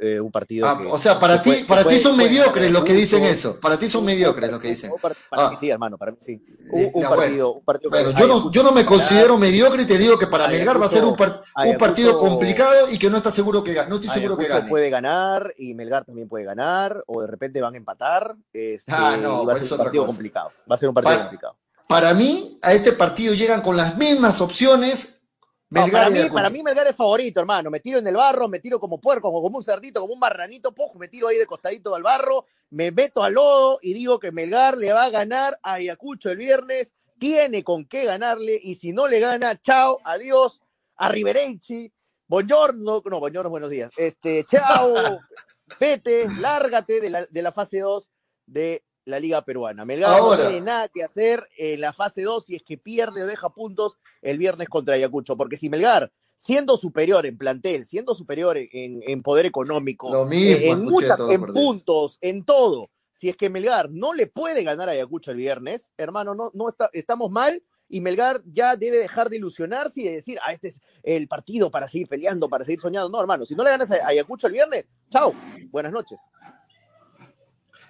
eh, 0.00 0.20
un 0.20 0.30
partido 0.32 0.66
Ah, 0.68 0.76
que... 0.76 0.86
o 0.86 0.98
sea, 0.98 1.20
para 1.20 1.40
ti, 1.40 1.64
para 1.68 1.84
ti 1.84 1.96
son 1.98 2.16
mediocres 2.16 2.70
los 2.72 2.84
que 2.84 2.94
dicen 2.94 3.22
eso. 3.24 3.58
Para 3.60 3.78
ti 3.78 3.88
son 3.88 4.04
mediocres 4.04 4.50
los 4.50 4.58
que 4.60 4.68
dicen. 4.70 4.90
Para, 5.00 5.14
para 5.30 5.46
Ah. 5.46 5.50
mí 5.50 5.56
sí, 5.60 5.70
hermano, 5.70 5.96
para 5.96 6.10
mí 6.12 6.18
sí. 6.20 6.40
Un, 6.70 6.90
un 6.94 7.02
partido, 7.08 7.52
un 7.54 7.64
partido 7.64 7.90
Bueno, 7.90 8.10
yo 8.18 8.26
no, 8.26 8.50
yo 8.50 8.62
no 8.64 8.72
me 8.72 8.84
considero 8.84 9.38
mediocre 9.38 9.82
y 9.82 9.86
te 9.86 9.96
digo 9.96 10.18
que 10.18 10.26
para 10.26 10.44
Ayacucho- 10.46 10.58
Melgar 10.58 10.82
va 10.82 10.86
a 10.86 10.88
ser 10.88 11.04
un, 11.04 11.14
par- 11.16 11.42
un 11.56 11.62
Ayacucho- 11.62 11.78
partido 11.78 12.18
complicado 12.18 12.88
y 12.90 12.98
que 12.98 13.08
no 13.08 13.16
está 13.18 13.30
seguro 13.30 13.62
que 13.62 13.74
gane. 13.74 13.88
No 13.88 13.96
estoy 13.96 14.10
seguro 14.10 14.36
que 14.36 14.48
gane. 14.48 14.68
puede 14.68 14.90
ganar 14.90 15.52
y 15.56 15.74
Melgar 15.74 16.04
también 16.04 16.28
puede 16.28 16.44
ganar, 16.44 17.04
o 17.06 17.20
de 17.20 17.28
repente 17.28 17.60
van 17.60 17.74
a 17.74 17.76
empatar. 17.76 18.34
Este, 18.52 18.90
Ah, 18.92 19.16
no, 19.22 19.42
y 19.42 19.46
va 19.46 19.52
a 19.52 19.56
pues 19.56 19.64
ser 19.68 19.72
un 19.74 19.78
partido 19.84 20.02
cosa. 20.02 20.12
complicado. 20.12 20.52
Va 20.70 20.74
a 20.74 20.78
ser 20.78 20.88
un 20.88 20.94
partido 20.96 21.14
Pa- 21.16 21.22
complicado. 21.22 21.56
Para 21.88 22.12
mí, 22.12 22.50
a 22.60 22.74
este 22.74 22.92
partido 22.92 23.32
llegan 23.32 23.62
con 23.62 23.74
las 23.74 23.96
mismas 23.96 24.42
opciones 24.42 25.22
No, 25.70 25.86
para, 25.88 26.10
mí, 26.10 26.16
Ayacucho. 26.16 26.34
para 26.34 26.50
mí 26.50 26.62
Melgar 26.62 26.86
es 26.86 26.94
favorito, 26.94 27.40
hermano. 27.40 27.70
Me 27.70 27.80
tiro 27.80 27.98
en 27.98 28.06
el 28.06 28.14
barro, 28.14 28.46
me 28.46 28.60
tiro 28.60 28.78
como 28.78 29.00
puerco, 29.00 29.32
como 29.32 29.56
un 29.56 29.64
cerdito, 29.64 30.02
como 30.02 30.12
un 30.12 30.20
marranito, 30.20 30.74
pojo, 30.74 30.98
me 30.98 31.08
tiro 31.08 31.28
ahí 31.28 31.38
de 31.38 31.46
costadito 31.46 31.94
al 31.94 32.02
barro, 32.02 32.44
me 32.70 32.90
meto 32.90 33.22
al 33.22 33.32
lodo 33.32 33.78
y 33.80 33.94
digo 33.94 34.20
que 34.20 34.32
Melgar 34.32 34.76
le 34.76 34.92
va 34.92 35.04
a 35.04 35.10
ganar 35.10 35.58
a 35.62 35.74
Ayacucho 35.74 36.30
el 36.30 36.36
viernes. 36.36 36.92
Tiene 37.18 37.64
con 37.64 37.86
qué 37.86 38.04
ganarle 38.04 38.60
y 38.62 38.74
si 38.74 38.92
no 38.92 39.08
le 39.08 39.18
gana, 39.18 39.58
chao, 39.60 39.98
adiós, 40.04 40.60
arrivederci, 40.96 41.90
buongiorno, 42.28 43.02
no, 43.02 43.18
buongiorno, 43.18 43.50
buenos 43.50 43.70
días. 43.70 43.90
Este, 43.96 44.44
chao, 44.44 44.94
vete, 45.80 46.28
lárgate 46.38 47.00
de 47.00 47.10
la, 47.10 47.24
de 47.24 47.42
la 47.42 47.50
fase 47.50 47.80
2 47.80 48.08
de 48.46 48.84
la 49.08 49.18
Liga 49.20 49.42
Peruana. 49.42 49.84
Melgar 49.84 50.18
Ahora. 50.18 50.44
no 50.44 50.48
tiene 50.50 50.64
nada 50.66 50.88
que 50.88 51.02
hacer 51.02 51.42
en 51.56 51.80
la 51.80 51.92
fase 51.92 52.22
2 52.22 52.44
si 52.44 52.56
es 52.56 52.62
que 52.62 52.78
pierde 52.78 53.22
o 53.22 53.26
deja 53.26 53.48
puntos 53.50 53.98
el 54.22 54.38
viernes 54.38 54.68
contra 54.68 54.94
Ayacucho, 54.94 55.36
porque 55.36 55.56
si 55.56 55.70
Melgar, 55.70 56.12
siendo 56.36 56.76
superior 56.76 57.26
en 57.26 57.36
plantel, 57.38 57.86
siendo 57.86 58.14
superior 58.14 58.56
en, 58.58 59.02
en 59.06 59.22
poder 59.22 59.46
económico, 59.46 60.12
Lo 60.12 60.24
mismo 60.26 60.56
en, 60.56 60.62
escuché 60.62 60.82
muchas- 60.84 61.16
todo 61.16 61.32
en 61.32 61.46
puntos, 61.46 62.18
en 62.20 62.44
todo, 62.44 62.90
si 63.12 63.28
es 63.28 63.36
que 63.36 63.50
Melgar 63.50 63.90
no 63.90 64.12
le 64.12 64.26
puede 64.28 64.62
ganar 64.62 64.88
a 64.88 64.92
Ayacucho 64.92 65.30
el 65.32 65.38
viernes, 65.38 65.92
hermano, 65.96 66.34
no, 66.34 66.50
no 66.54 66.68
está, 66.68 66.88
estamos 66.92 67.30
mal. 67.30 67.62
Y 67.90 68.02
Melgar 68.02 68.42
ya 68.44 68.76
debe 68.76 68.98
dejar 68.98 69.30
de 69.30 69.36
ilusionarse 69.36 70.02
y 70.02 70.04
de 70.04 70.10
decir, 70.16 70.38
ah, 70.44 70.52
este 70.52 70.68
es 70.68 70.80
el 71.02 71.26
partido 71.26 71.70
para 71.70 71.88
seguir 71.88 72.06
peleando, 72.06 72.46
para 72.46 72.62
seguir 72.62 72.80
soñando. 72.80 73.08
No, 73.08 73.18
hermano, 73.18 73.46
si 73.46 73.54
no 73.54 73.64
le 73.64 73.70
ganas 73.70 73.90
a 73.90 74.06
Ayacucho 74.06 74.46
el 74.46 74.52
viernes, 74.52 74.84
chao, 75.10 75.32
buenas 75.70 75.90
noches. 75.90 76.20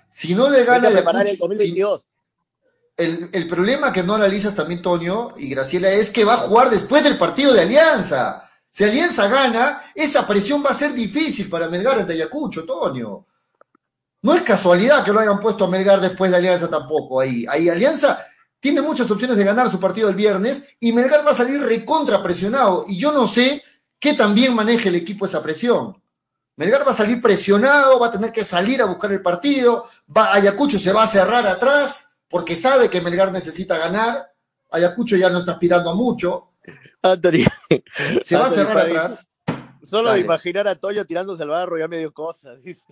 Si 0.08 0.34
no 0.34 0.48
le 0.50 0.64
gana 0.64 0.88
el 0.88 0.96
Ayacucho, 0.96 1.36
2022. 1.38 2.06
el, 2.96 3.30
el 3.32 3.46
problema 3.46 3.92
que 3.92 4.02
no 4.02 4.14
analizas 4.14 4.54
también, 4.54 4.82
Toño 4.82 5.28
y 5.36 5.50
Graciela, 5.50 5.90
es 5.90 6.10
que 6.10 6.24
va 6.24 6.34
a 6.34 6.38
jugar 6.38 6.70
después 6.70 7.04
del 7.04 7.16
partido 7.18 7.52
de 7.52 7.62
Alianza. 7.62 8.48
Si 8.70 8.84
Alianza 8.84 9.28
gana, 9.28 9.82
esa 9.94 10.26
presión 10.26 10.64
va 10.64 10.70
a 10.70 10.74
ser 10.74 10.92
difícil 10.92 11.48
para 11.48 11.68
Melgar 11.68 11.98
ante 11.98 12.12
Ayacucho, 12.12 12.64
Toño. 12.64 13.26
No 14.22 14.34
es 14.34 14.42
casualidad 14.42 15.04
que 15.04 15.12
lo 15.12 15.20
hayan 15.20 15.40
puesto 15.40 15.64
a 15.64 15.68
Melgar 15.68 16.00
después 16.00 16.30
de 16.30 16.36
Alianza 16.36 16.68
tampoco. 16.68 17.20
Ahí, 17.20 17.46
ahí 17.48 17.68
Alianza 17.68 18.18
tiene 18.60 18.82
muchas 18.82 19.10
opciones 19.10 19.36
de 19.36 19.44
ganar 19.44 19.70
su 19.70 19.78
partido 19.78 20.08
el 20.08 20.16
viernes 20.16 20.64
y 20.80 20.92
Melgar 20.92 21.24
va 21.26 21.30
a 21.30 21.34
salir 21.34 21.60
recontra 21.60 22.22
presionado. 22.22 22.84
Y 22.88 22.98
yo 22.98 23.12
no 23.12 23.26
sé 23.26 23.62
qué 23.98 24.14
también 24.14 24.54
maneje 24.54 24.88
el 24.88 24.96
equipo 24.96 25.24
esa 25.24 25.42
presión. 25.42 25.96
Melgar 26.58 26.84
va 26.84 26.90
a 26.90 26.94
salir 26.94 27.22
presionado, 27.22 28.00
va 28.00 28.08
a 28.08 28.10
tener 28.10 28.32
que 28.32 28.42
salir 28.42 28.82
a 28.82 28.86
buscar 28.86 29.12
el 29.12 29.22
partido, 29.22 29.86
va, 30.14 30.34
Ayacucho 30.34 30.76
se 30.76 30.92
va 30.92 31.04
a 31.04 31.06
cerrar 31.06 31.46
atrás 31.46 32.18
porque 32.28 32.56
sabe 32.56 32.90
que 32.90 33.00
Melgar 33.00 33.30
necesita 33.30 33.78
ganar. 33.78 34.34
Ayacucho 34.72 35.16
ya 35.16 35.30
no 35.30 35.38
está 35.38 35.52
aspirando 35.52 35.88
a 35.88 35.94
mucho. 35.94 36.54
Anthony. 37.00 37.46
Se 38.24 38.36
va 38.36 38.46
a 38.46 38.50
cerrar 38.50 38.76
atrás. 38.76 39.27
Solo 39.88 40.12
de 40.12 40.20
imaginar 40.20 40.68
a 40.68 40.74
Toño 40.74 41.04
tirándose 41.06 41.42
al 41.44 41.48
barro 41.48 41.78
ya 41.78 41.88
me 41.88 41.98
dio 41.98 42.12
cosas. 42.12 42.62
dice. 42.62 42.84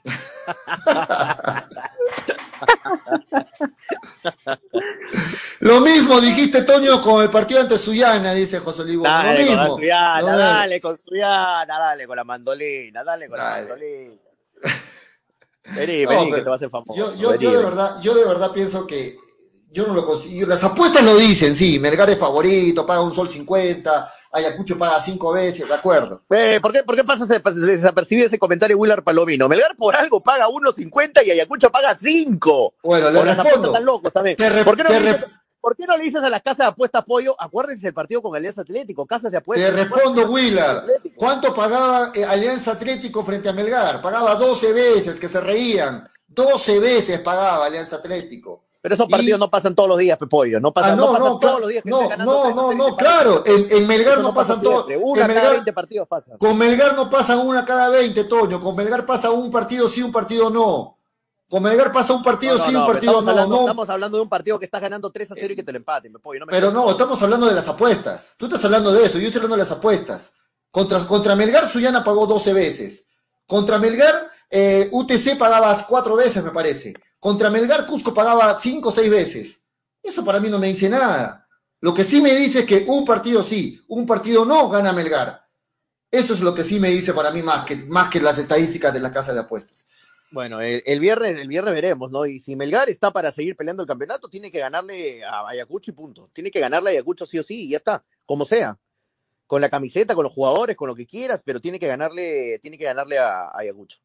Lo 5.60 5.80
mismo 5.80 6.20
dijiste, 6.20 6.62
Toño, 6.62 7.00
con 7.00 7.22
el 7.22 7.30
partido 7.30 7.60
ante 7.60 7.78
Suyana, 7.78 8.32
dice 8.34 8.58
José 8.60 8.82
Olivo. 8.82 9.04
Lo 9.04 9.10
Dale 9.10 9.46
con 9.46 9.56
la 9.56 9.62
mismo. 9.62 9.76
Suyana, 9.76 10.20
No, 10.20 10.38
dale 10.38 10.80
con 10.80 10.98
Suyana, 10.98 11.66
dale 11.78 12.06
con 12.06 12.16
la 12.16 12.24
mandolina, 12.24 13.04
dale 13.04 13.28
con 13.28 13.36
Dale. 13.38 13.62
la 13.62 13.68
mandolina. 13.68 14.14
Vení, 15.74 16.06
vení, 16.06 16.30
que 16.30 16.36
te 16.42 16.48
vas 16.48 16.52
a 16.52 16.54
hacer 16.54 16.70
famoso. 16.70 16.94
Yo, 16.98 17.14
yo, 17.16 17.30
vení, 17.30 17.44
yo 17.44 17.50
de 17.58 17.64
verdad, 17.64 18.00
yo 18.00 18.14
de 18.14 18.24
verdad 18.24 18.52
pienso 18.52 18.86
que 18.86 19.18
yo 19.70 19.86
no 19.86 19.94
lo 19.94 20.04
consigo. 20.04 20.46
Las 20.46 20.62
apuestas 20.64 21.02
lo 21.04 21.16
dicen, 21.16 21.54
sí. 21.54 21.78
Melgar 21.78 22.08
es 22.10 22.18
favorito, 22.18 22.86
paga 22.86 23.00
un 23.02 23.12
sol 23.14 23.28
50, 23.28 24.10
Ayacucho 24.32 24.78
paga 24.78 25.00
cinco 25.00 25.32
veces, 25.32 25.66
de 25.68 25.74
acuerdo. 25.74 26.22
Eh, 26.30 26.58
¿por, 26.62 26.72
qué, 26.72 26.82
¿Por 26.82 26.96
qué 26.96 27.04
pasa 27.04 27.24
ese- 27.24 27.40
desapercibido 27.66 28.26
ese 28.26 28.38
comentario 28.38 28.76
Willard 28.78 29.02
Palomino? 29.04 29.48
Melgar 29.48 29.76
por 29.76 29.94
algo 29.96 30.22
paga 30.22 30.46
1.50 30.48 31.26
y 31.26 31.30
Ayacucho 31.32 31.70
paga 31.70 31.96
5. 31.98 32.74
Bueno, 32.82 33.10
le 33.10 33.12
las 33.12 33.24
respondo. 33.24 33.40
apuestas 33.50 33.72
tan 33.72 33.84
locos 33.84 34.12
también. 34.12 34.36
Te 34.36 34.64
¿Por, 34.64 34.76
qué 34.76 34.82
no 34.84 34.88
te 34.90 34.98
dices, 35.00 35.24
por 35.60 35.76
qué 35.76 35.86
no 35.86 35.96
le 35.96 36.04
dices 36.04 36.22
a 36.22 36.30
las 36.30 36.42
casas 36.42 36.58
de 36.58 36.64
apuestas 36.66 37.02
apoyo? 37.02 37.34
Acuérdense 37.38 37.86
del 37.86 37.94
partido 37.94 38.22
con 38.22 38.36
Alianza 38.36 38.60
Atlético, 38.62 39.04
casas 39.06 39.32
de 39.32 39.38
apuestas. 39.38 39.74
Te 39.74 39.84
respondo, 39.84 40.30
Willard. 40.30 40.84
¿Cuánto 41.16 41.52
pagaba 41.54 42.12
eh, 42.14 42.24
Alianza 42.24 42.72
Atlético 42.72 43.24
frente 43.24 43.48
a 43.48 43.52
Melgar? 43.52 44.00
Pagaba 44.00 44.34
12 44.36 44.72
veces, 44.72 45.18
que 45.18 45.28
se 45.28 45.40
reían. 45.40 46.04
12 46.28 46.78
veces 46.78 47.20
pagaba 47.20 47.66
Alianza 47.66 47.96
Atlético. 47.96 48.65
Pero 48.86 48.94
esos 48.94 49.08
Y- 49.08 49.10
partidos 49.10 49.40
no 49.40 49.50
pasan 49.50 49.74
todos 49.74 49.88
los 49.88 49.98
días, 49.98 50.16
Pepollo. 50.16 50.60
No 50.60 50.72
pasan, 50.72 50.92
Ah, 50.92 50.94
no, 50.94 51.06
no, 51.06 51.12
pasan 51.12 51.26
no, 51.26 51.38
todos 51.40 51.60
los 51.60 51.68
días 51.70 51.82
que 51.82 51.90
no, 51.90 52.08
no, 52.18 52.54
no, 52.54 52.72
no, 52.72 52.96
claro. 52.96 53.42
En, 53.44 53.66
en 53.68 53.84
Melgar 53.84 54.18
no, 54.18 54.28
no 54.28 54.34
pasa 54.34 54.54
pasan 54.54 54.62
todos. 54.62 54.86
Una 55.02 55.22
en 55.22 55.26
cada 55.26 55.40
Melgar- 55.40 55.50
20 55.54 55.72
partidos 55.72 56.06
pasan. 56.06 56.38
Con 56.38 56.56
Melgar 56.56 56.94
no 56.94 57.10
pasan 57.10 57.40
una 57.40 57.64
cada 57.64 57.88
20, 57.88 58.22
Toño. 58.22 58.60
Con 58.60 58.76
Melgar 58.76 59.04
pasa 59.04 59.32
un 59.32 59.50
partido 59.50 59.88
sí, 59.88 60.02
un 60.02 60.12
partido 60.12 60.50
no. 60.50 60.98
Con 61.48 61.64
Melgar 61.64 61.90
pasa 61.90 62.12
un 62.12 62.22
partido 62.22 62.56
sí, 62.58 62.76
un 62.76 62.86
partido 62.86 63.20
no. 63.22 63.28
hablando, 63.28 63.56
no. 63.56 63.60
estamos 63.62 63.88
hablando 63.88 64.18
de 64.18 64.22
un 64.22 64.28
partido 64.28 64.56
que 64.56 64.66
estás 64.66 64.80
ganando 64.82 65.10
3 65.10 65.32
a 65.32 65.34
0 65.34 65.52
y 65.52 65.56
que 65.56 65.64
te 65.64 65.72
lo 65.72 65.78
empaten, 65.78 66.12
Pepollo. 66.12 66.38
No 66.38 66.46
me 66.46 66.52
Pero 66.52 66.70
no, 66.70 66.88
estamos 66.88 67.20
hablando 67.24 67.46
de 67.48 67.54
las 67.56 67.66
apuestas. 67.66 68.34
Tú 68.38 68.46
estás 68.46 68.64
hablando 68.66 68.92
de 68.92 69.04
eso, 69.04 69.18
yo 69.18 69.26
estoy 69.26 69.38
hablando 69.40 69.56
de 69.56 69.62
las 69.62 69.72
apuestas. 69.72 70.30
Contra, 70.70 71.04
contra 71.06 71.34
Melgar, 71.34 71.66
Suyana 71.66 72.04
pagó 72.04 72.28
12 72.28 72.52
veces. 72.52 73.04
Contra 73.48 73.80
Melgar, 73.80 74.14
eh, 74.48 74.88
UTC 74.92 75.36
pagaba 75.36 75.76
4 75.88 76.14
veces, 76.14 76.44
me 76.44 76.52
parece. 76.52 76.94
Contra 77.18 77.50
Melgar, 77.50 77.86
Cusco 77.86 78.12
pagaba 78.12 78.54
5 78.54 78.88
o 78.88 78.92
6 78.92 79.10
veces. 79.10 79.64
Eso 80.02 80.24
para 80.24 80.40
mí 80.40 80.48
no 80.48 80.58
me 80.58 80.68
dice 80.68 80.88
nada. 80.88 81.48
Lo 81.80 81.92
que 81.92 82.04
sí 82.04 82.20
me 82.20 82.34
dice 82.34 82.60
es 82.60 82.66
que 82.66 82.84
un 82.86 83.04
partido 83.04 83.42
sí, 83.42 83.82
un 83.88 84.06
partido 84.06 84.44
no 84.44 84.68
gana 84.68 84.92
Melgar. 84.92 85.46
Eso 86.10 86.34
es 86.34 86.40
lo 86.40 86.54
que 86.54 86.64
sí 86.64 86.80
me 86.80 86.90
dice 86.90 87.12
para 87.12 87.30
mí 87.30 87.42
más 87.42 87.64
que, 87.64 87.76
más 87.76 88.08
que 88.08 88.20
las 88.20 88.38
estadísticas 88.38 88.92
de 88.92 89.00
la 89.00 89.10
casa 89.10 89.32
de 89.32 89.40
apuestas. 89.40 89.86
Bueno, 90.30 90.60
el, 90.60 91.00
viernes, 91.00 91.36
el 91.36 91.48
viernes 91.48 91.72
veremos, 91.72 92.10
¿no? 92.10 92.26
Y 92.26 92.40
si 92.40 92.56
Melgar 92.56 92.88
está 92.88 93.12
para 93.12 93.30
seguir 93.30 93.56
peleando 93.56 93.82
el 93.82 93.88
campeonato, 93.88 94.28
tiene 94.28 94.50
que 94.50 94.58
ganarle 94.58 95.24
a 95.24 95.48
Ayacucho 95.48 95.90
y 95.90 95.94
punto. 95.94 96.30
Tiene 96.32 96.50
que 96.50 96.60
ganarle 96.60 96.90
a 96.90 96.92
Ayacucho 96.92 97.26
sí 97.26 97.38
o 97.38 97.44
sí, 97.44 97.64
y 97.64 97.70
ya 97.70 97.76
está, 97.76 98.04
como 98.24 98.44
sea. 98.44 98.78
Con 99.46 99.60
la 99.60 99.68
camiseta, 99.68 100.14
con 100.14 100.24
los 100.24 100.32
jugadores, 100.32 100.76
con 100.76 100.88
lo 100.88 100.94
que 100.94 101.06
quieras, 101.06 101.42
pero 101.44 101.60
tiene 101.60 101.78
que 101.78 101.86
ganarle, 101.86 102.58
tiene 102.60 102.76
que 102.76 102.84
ganarle 102.84 103.18
a 103.18 103.56
Ayacucho. 103.56 103.98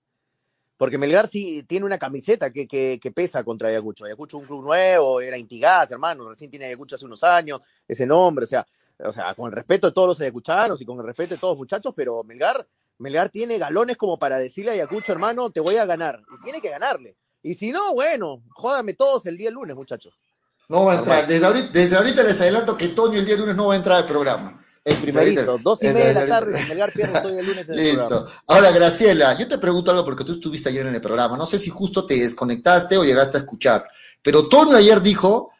Porque 0.81 0.97
Melgar 0.97 1.27
sí 1.27 1.61
tiene 1.67 1.85
una 1.85 1.99
camiseta 1.99 2.51
que, 2.51 2.67
que, 2.67 2.99
que 2.99 3.11
pesa 3.11 3.43
contra 3.43 3.69
Ayacucho. 3.69 4.03
Ayacucho 4.03 4.39
un 4.39 4.45
club 4.45 4.63
nuevo, 4.63 5.21
era 5.21 5.37
Intigás, 5.37 5.91
hermano, 5.91 6.27
recién 6.27 6.49
tiene 6.49 6.65
Ayacucho 6.65 6.95
hace 6.95 7.05
unos 7.05 7.23
años, 7.23 7.61
ese 7.87 8.07
nombre, 8.07 8.45
o 8.45 8.47
sea, 8.47 8.65
o 8.97 9.11
sea, 9.11 9.35
con 9.35 9.45
el 9.45 9.51
respeto 9.51 9.85
de 9.85 9.93
todos 9.93 10.07
los 10.07 10.21
ayacuchanos 10.21 10.81
y 10.81 10.85
con 10.85 10.97
el 10.97 11.05
respeto 11.05 11.35
de 11.35 11.39
todos 11.39 11.51
los 11.51 11.59
muchachos, 11.59 11.93
pero 11.95 12.23
Melgar, 12.23 12.67
Melgar 12.97 13.29
tiene 13.29 13.59
galones 13.59 13.95
como 13.95 14.17
para 14.17 14.39
decirle 14.39 14.71
a 14.71 14.73
Ayacucho, 14.73 15.11
hermano, 15.11 15.51
te 15.51 15.59
voy 15.59 15.77
a 15.77 15.85
ganar. 15.85 16.19
Y 16.35 16.43
tiene 16.43 16.59
que 16.59 16.71
ganarle. 16.71 17.15
Y 17.43 17.53
si 17.53 17.71
no, 17.71 17.93
bueno, 17.93 18.41
jódame 18.49 18.95
todos 18.95 19.27
el 19.27 19.37
día 19.37 19.51
lunes, 19.51 19.75
muchachos. 19.75 20.19
No 20.67 20.85
va 20.85 20.93
a 20.93 20.95
entrar. 20.95 21.27
Desde 21.27 21.45
ahorita, 21.45 21.69
desde 21.71 21.95
ahorita 21.95 22.23
les 22.23 22.41
adelanto 22.41 22.75
que 22.75 22.87
Toño 22.87 23.19
el 23.19 23.25
día 23.27 23.37
lunes 23.37 23.55
no 23.55 23.67
va 23.67 23.75
a 23.75 23.77
entrar 23.77 23.97
al 23.97 24.07
programa. 24.07 24.60
El 24.83 24.97
primerito, 24.97 25.59
dos 25.59 25.83
y 25.83 25.87
media 25.87 26.07
de 26.07 26.13
la 26.15 26.27
tarde, 26.27 26.65
Melgar 26.67 26.91
pierde 26.91 27.21
Toño 27.21 27.39
el 27.39 27.45
lunes 27.45 27.69
en 27.69 27.73
el 27.73 27.83
Listo. 27.83 28.07
programa. 28.07 28.31
Ahora, 28.47 28.71
Graciela, 28.71 29.37
yo 29.37 29.47
te 29.47 29.59
pregunto 29.59 29.91
algo 29.91 30.03
porque 30.03 30.23
tú 30.23 30.33
estuviste 30.33 30.69
ayer 30.69 30.87
en 30.87 30.95
el 30.95 31.01
programa. 31.01 31.37
No 31.37 31.45
sé 31.45 31.59
si 31.59 31.69
justo 31.69 32.05
te 32.05 32.15
desconectaste 32.17 32.97
o 32.97 33.03
llegaste 33.03 33.37
a 33.37 33.41
escuchar. 33.41 33.87
Pero 34.23 34.49
Toño 34.49 34.75
ayer 34.75 34.99
dijo: 35.01 35.51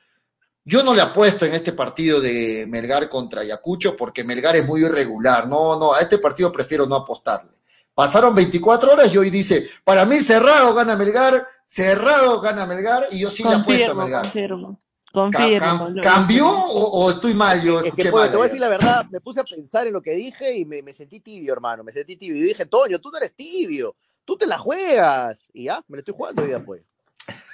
Yo 0.65 0.84
no 0.84 0.95
le 0.95 1.02
apuesto 1.02 1.45
en 1.45 1.53
este 1.53 1.73
partido 1.73 2.19
de 2.19 2.65
Melgar 2.68 3.10
contra 3.10 3.41
Ayacucho 3.41 3.95
porque 3.95 4.23
Melgar 4.23 4.56
es 4.56 4.65
muy 4.65 4.81
irregular. 4.84 5.48
No, 5.48 5.77
no, 5.77 5.93
a 5.93 5.99
este 5.99 6.18
partido 6.18 6.52
prefiero 6.52 6.88
no 6.88 6.95
apostarle. 6.95 7.52
Pasaron 7.93 8.34
24 8.34 8.93
horas 8.93 9.14
y 9.14 9.19
hoy 9.19 9.30
dice: 9.30 9.68
Para 9.84 10.03
mí, 10.03 10.19
cerrado 10.22 10.73
gana 10.73 10.95
Melgar, 10.95 11.45
cerrado 11.68 12.41
gana 12.41 12.65
Melgar 12.65 13.06
y 13.11 13.19
yo 13.19 13.30
sí 13.30 13.43
le 13.43 13.53
apuesto 13.53 13.91
a 13.91 13.95
Melgar. 13.95 14.22
confirmo. 14.23 14.80
Confirmo. 15.12 15.90
¿Cambió 16.02 16.48
o, 16.48 17.04
o 17.04 17.10
estoy 17.10 17.34
mal? 17.34 17.62
Yo 17.62 17.82
Es 17.82 17.94
que, 17.94 18.10
pues, 18.10 18.14
mal 18.14 18.32
te 18.32 18.38
voy 18.38 18.46
a 18.46 18.48
decir 18.48 18.62
la 18.62 18.70
verdad, 18.70 19.06
me 19.10 19.20
puse 19.20 19.42
a 19.42 19.44
pensar 19.44 19.88
en 19.88 19.94
lo 19.94 20.02
que 20.02 20.12
dije 20.12 20.56
y 20.58 20.66
me, 20.66 20.82
me 20.82 20.94
sentí 20.94 21.20
tibio, 21.20 21.54
hermano. 21.54 21.84
Me 21.84 21.92
sentí 21.92 22.16
tibio. 22.16 22.38
Y 22.38 22.48
dije, 22.48 22.66
Toño, 22.66 23.00
tú 23.00 23.12
no 23.12 23.18
eres 23.18 23.36
tibio. 23.36 23.96
Tú 24.24 24.38
te 24.38 24.48
la 24.48 24.58
juegas. 24.58 25.50
Y 25.54 25.66
ya, 25.66 25.84
me 25.88 25.98
la 25.98 26.00
estoy 26.00 26.14
jugando 26.16 26.42
hoy 26.42 26.50
día, 26.50 26.64
pues. 26.64 26.84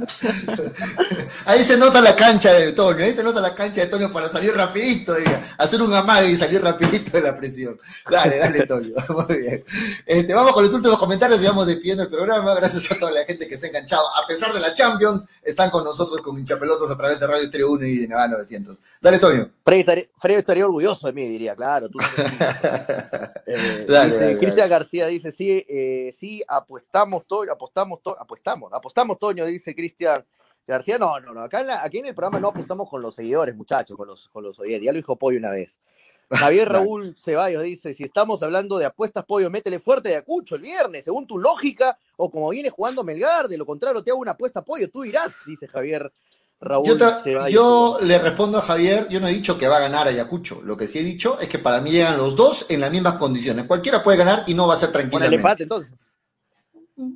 Ahí 1.46 1.64
se 1.64 1.78
nota 1.78 2.02
la 2.02 2.16
cancha 2.16 2.54
de 2.54 2.72
Toño, 2.74 3.04
ahí 3.04 3.14
se 3.14 3.24
nota 3.24 3.42
la 3.42 3.54
cancha 3.56 3.82
de 3.82 3.88
Toño 3.88 4.12
para 4.12 4.30
salir 4.30 4.54
rapidito, 4.56 5.16
diga, 5.16 5.42
hacer 5.58 5.82
un 5.82 5.94
amague 5.94 6.30
y 6.30 6.38
salir 6.38 6.62
rapidito 6.62 7.12
de 7.12 7.22
la 7.24 7.36
presión. 7.38 7.80
Dale, 8.10 8.38
dale, 8.38 8.66
Toño, 8.68 8.94
muy 9.28 9.38
bien. 9.40 9.64
Este, 10.06 10.34
vamos 10.34 10.54
con 10.54 10.64
los 10.64 10.74
últimos 10.74 10.98
comentarios 10.98 11.42
y 11.42 11.46
vamos 11.46 11.68
despidiendo 11.68 12.04
el 12.04 12.10
programa. 12.10 12.54
Gracias 12.56 12.90
a 12.92 12.98
toda 12.98 13.12
la 13.12 13.24
gente 13.26 13.48
que 13.48 13.58
se 13.58 13.68
ha 13.68 13.70
enganchado. 13.70 14.04
A 14.24 14.28
pesar 14.28 14.54
de 14.54 14.60
la 14.60 14.74
Champions, 14.74 15.26
están 15.42 15.70
con 15.70 15.84
nosotros 15.84 16.22
con 16.22 16.38
hinchapelotas 16.38 16.90
a 16.92 16.98
través 16.98 17.20
de 17.20 17.28
Radio 17.28 17.44
Estéreo 17.44 17.72
1 17.72 17.86
y 17.86 17.98
de 18.00 18.08
Nevada 18.10 18.28
900. 18.30 18.78
Dale, 19.02 19.20
Toño. 19.20 19.50
Freddy 19.64 19.80
estaría, 19.82 20.06
Freddy 20.20 20.40
estaría 20.40 20.66
orgulloso 20.66 21.08
de 21.08 21.14
mí, 21.14 21.28
diría, 21.28 21.56
claro. 21.56 21.90
Tú. 21.90 21.98
Eh, 23.50 23.86
Dale, 23.88 24.12
dice, 24.12 24.26
dale, 24.26 24.38
Cristian 24.40 24.70
García 24.70 25.08
dice, 25.08 25.32
sí, 25.32 25.66
eh, 25.70 26.14
sí, 26.18 26.44
apuestamos, 26.46 27.26
Toño, 27.28 27.54
apostamos, 27.54 28.02
to- 28.04 28.20
apostamos, 28.76 29.16
apostamos, 29.16 29.20
Toño, 29.20 29.46
dice 29.46 29.76
Cristian 29.76 30.26
García. 30.66 30.98
No, 30.98 31.20
no, 31.20 31.34
no, 31.34 31.42
acá 31.42 31.62
en, 31.62 31.68
la- 31.68 31.84
aquí 31.84 32.00
en 32.00 32.08
el 32.08 32.16
programa 32.16 32.40
no 32.40 32.50
apostamos 32.50 32.90
con 32.90 33.02
los 33.02 33.16
seguidores, 33.16 33.56
muchachos, 33.56 33.96
con 33.98 34.08
los, 34.08 34.30
con 34.30 34.44
los 34.44 34.60
oyentes. 34.60 34.86
Ya 34.86 34.92
lo 34.92 34.98
dijo 34.98 35.16
Pollo 35.16 35.38
una 35.40 35.52
vez. 35.52 35.80
Javier. 36.30 36.68
Raúl 36.72 37.16
Ceballos 37.16 37.64
dice, 37.64 37.94
si 37.94 38.04
estamos 38.04 38.44
hablando 38.44 38.78
de 38.78 38.86
apuestas, 38.86 39.24
Pollo, 39.26 39.50
métele 39.50 39.80
fuerte 39.80 40.10
de 40.10 40.18
Acucho 40.18 40.56
el 40.56 40.62
viernes, 40.62 41.06
según 41.06 41.26
tu 41.26 41.38
lógica, 41.40 41.98
o 42.18 42.30
como 42.30 42.50
viene 42.50 42.70
jugando 42.70 43.04
Melgar, 43.04 43.48
de 43.48 43.58
lo 43.58 43.66
contrario 43.66 44.04
te 44.04 44.12
hago 44.12 44.20
una 44.20 44.32
apuesta, 44.32 44.62
Pollo, 44.64 44.90
tú 44.90 45.06
irás, 45.06 45.36
dice 45.46 45.68
Javier 45.68 46.12
Raúl 46.60 46.86
Yo, 46.88 47.22
Ceballos. 47.24 47.52
yo 47.52 47.98
le 48.02 48.18
respondo 48.20 48.58
a 48.58 48.62
Javier, 48.62 49.08
yo 49.10 49.22
no 49.22 49.28
he 49.28 49.32
dicho 49.32 49.58
que 49.58 49.68
va 49.68 49.78
a 49.78 49.82
ganar 49.82 50.08
Ayacucho. 50.08 50.62
Lo 50.64 50.76
que 50.76 50.88
sí 50.88 51.00
he 51.00 51.04
dicho 51.04 51.40
es 51.40 51.48
que 51.48 51.60
para 51.60 51.82
mí 51.82 51.92
llegan 51.92 52.18
los 52.18 52.36
dos 52.36 52.66
en 52.70 52.82
las 52.82 52.92
mismas 52.92 53.18
condiciones. 53.18 53.66
Cualquiera 53.66 54.04
puede 54.04 54.18
ganar 54.18 54.44
y 54.48 54.54
no 54.56 54.68
va 54.68 54.74
a 54.74 54.80
ser 54.80 54.92
Con 54.92 55.24
el 55.24 55.34
empate, 55.34 55.64
entonces. 55.64 55.94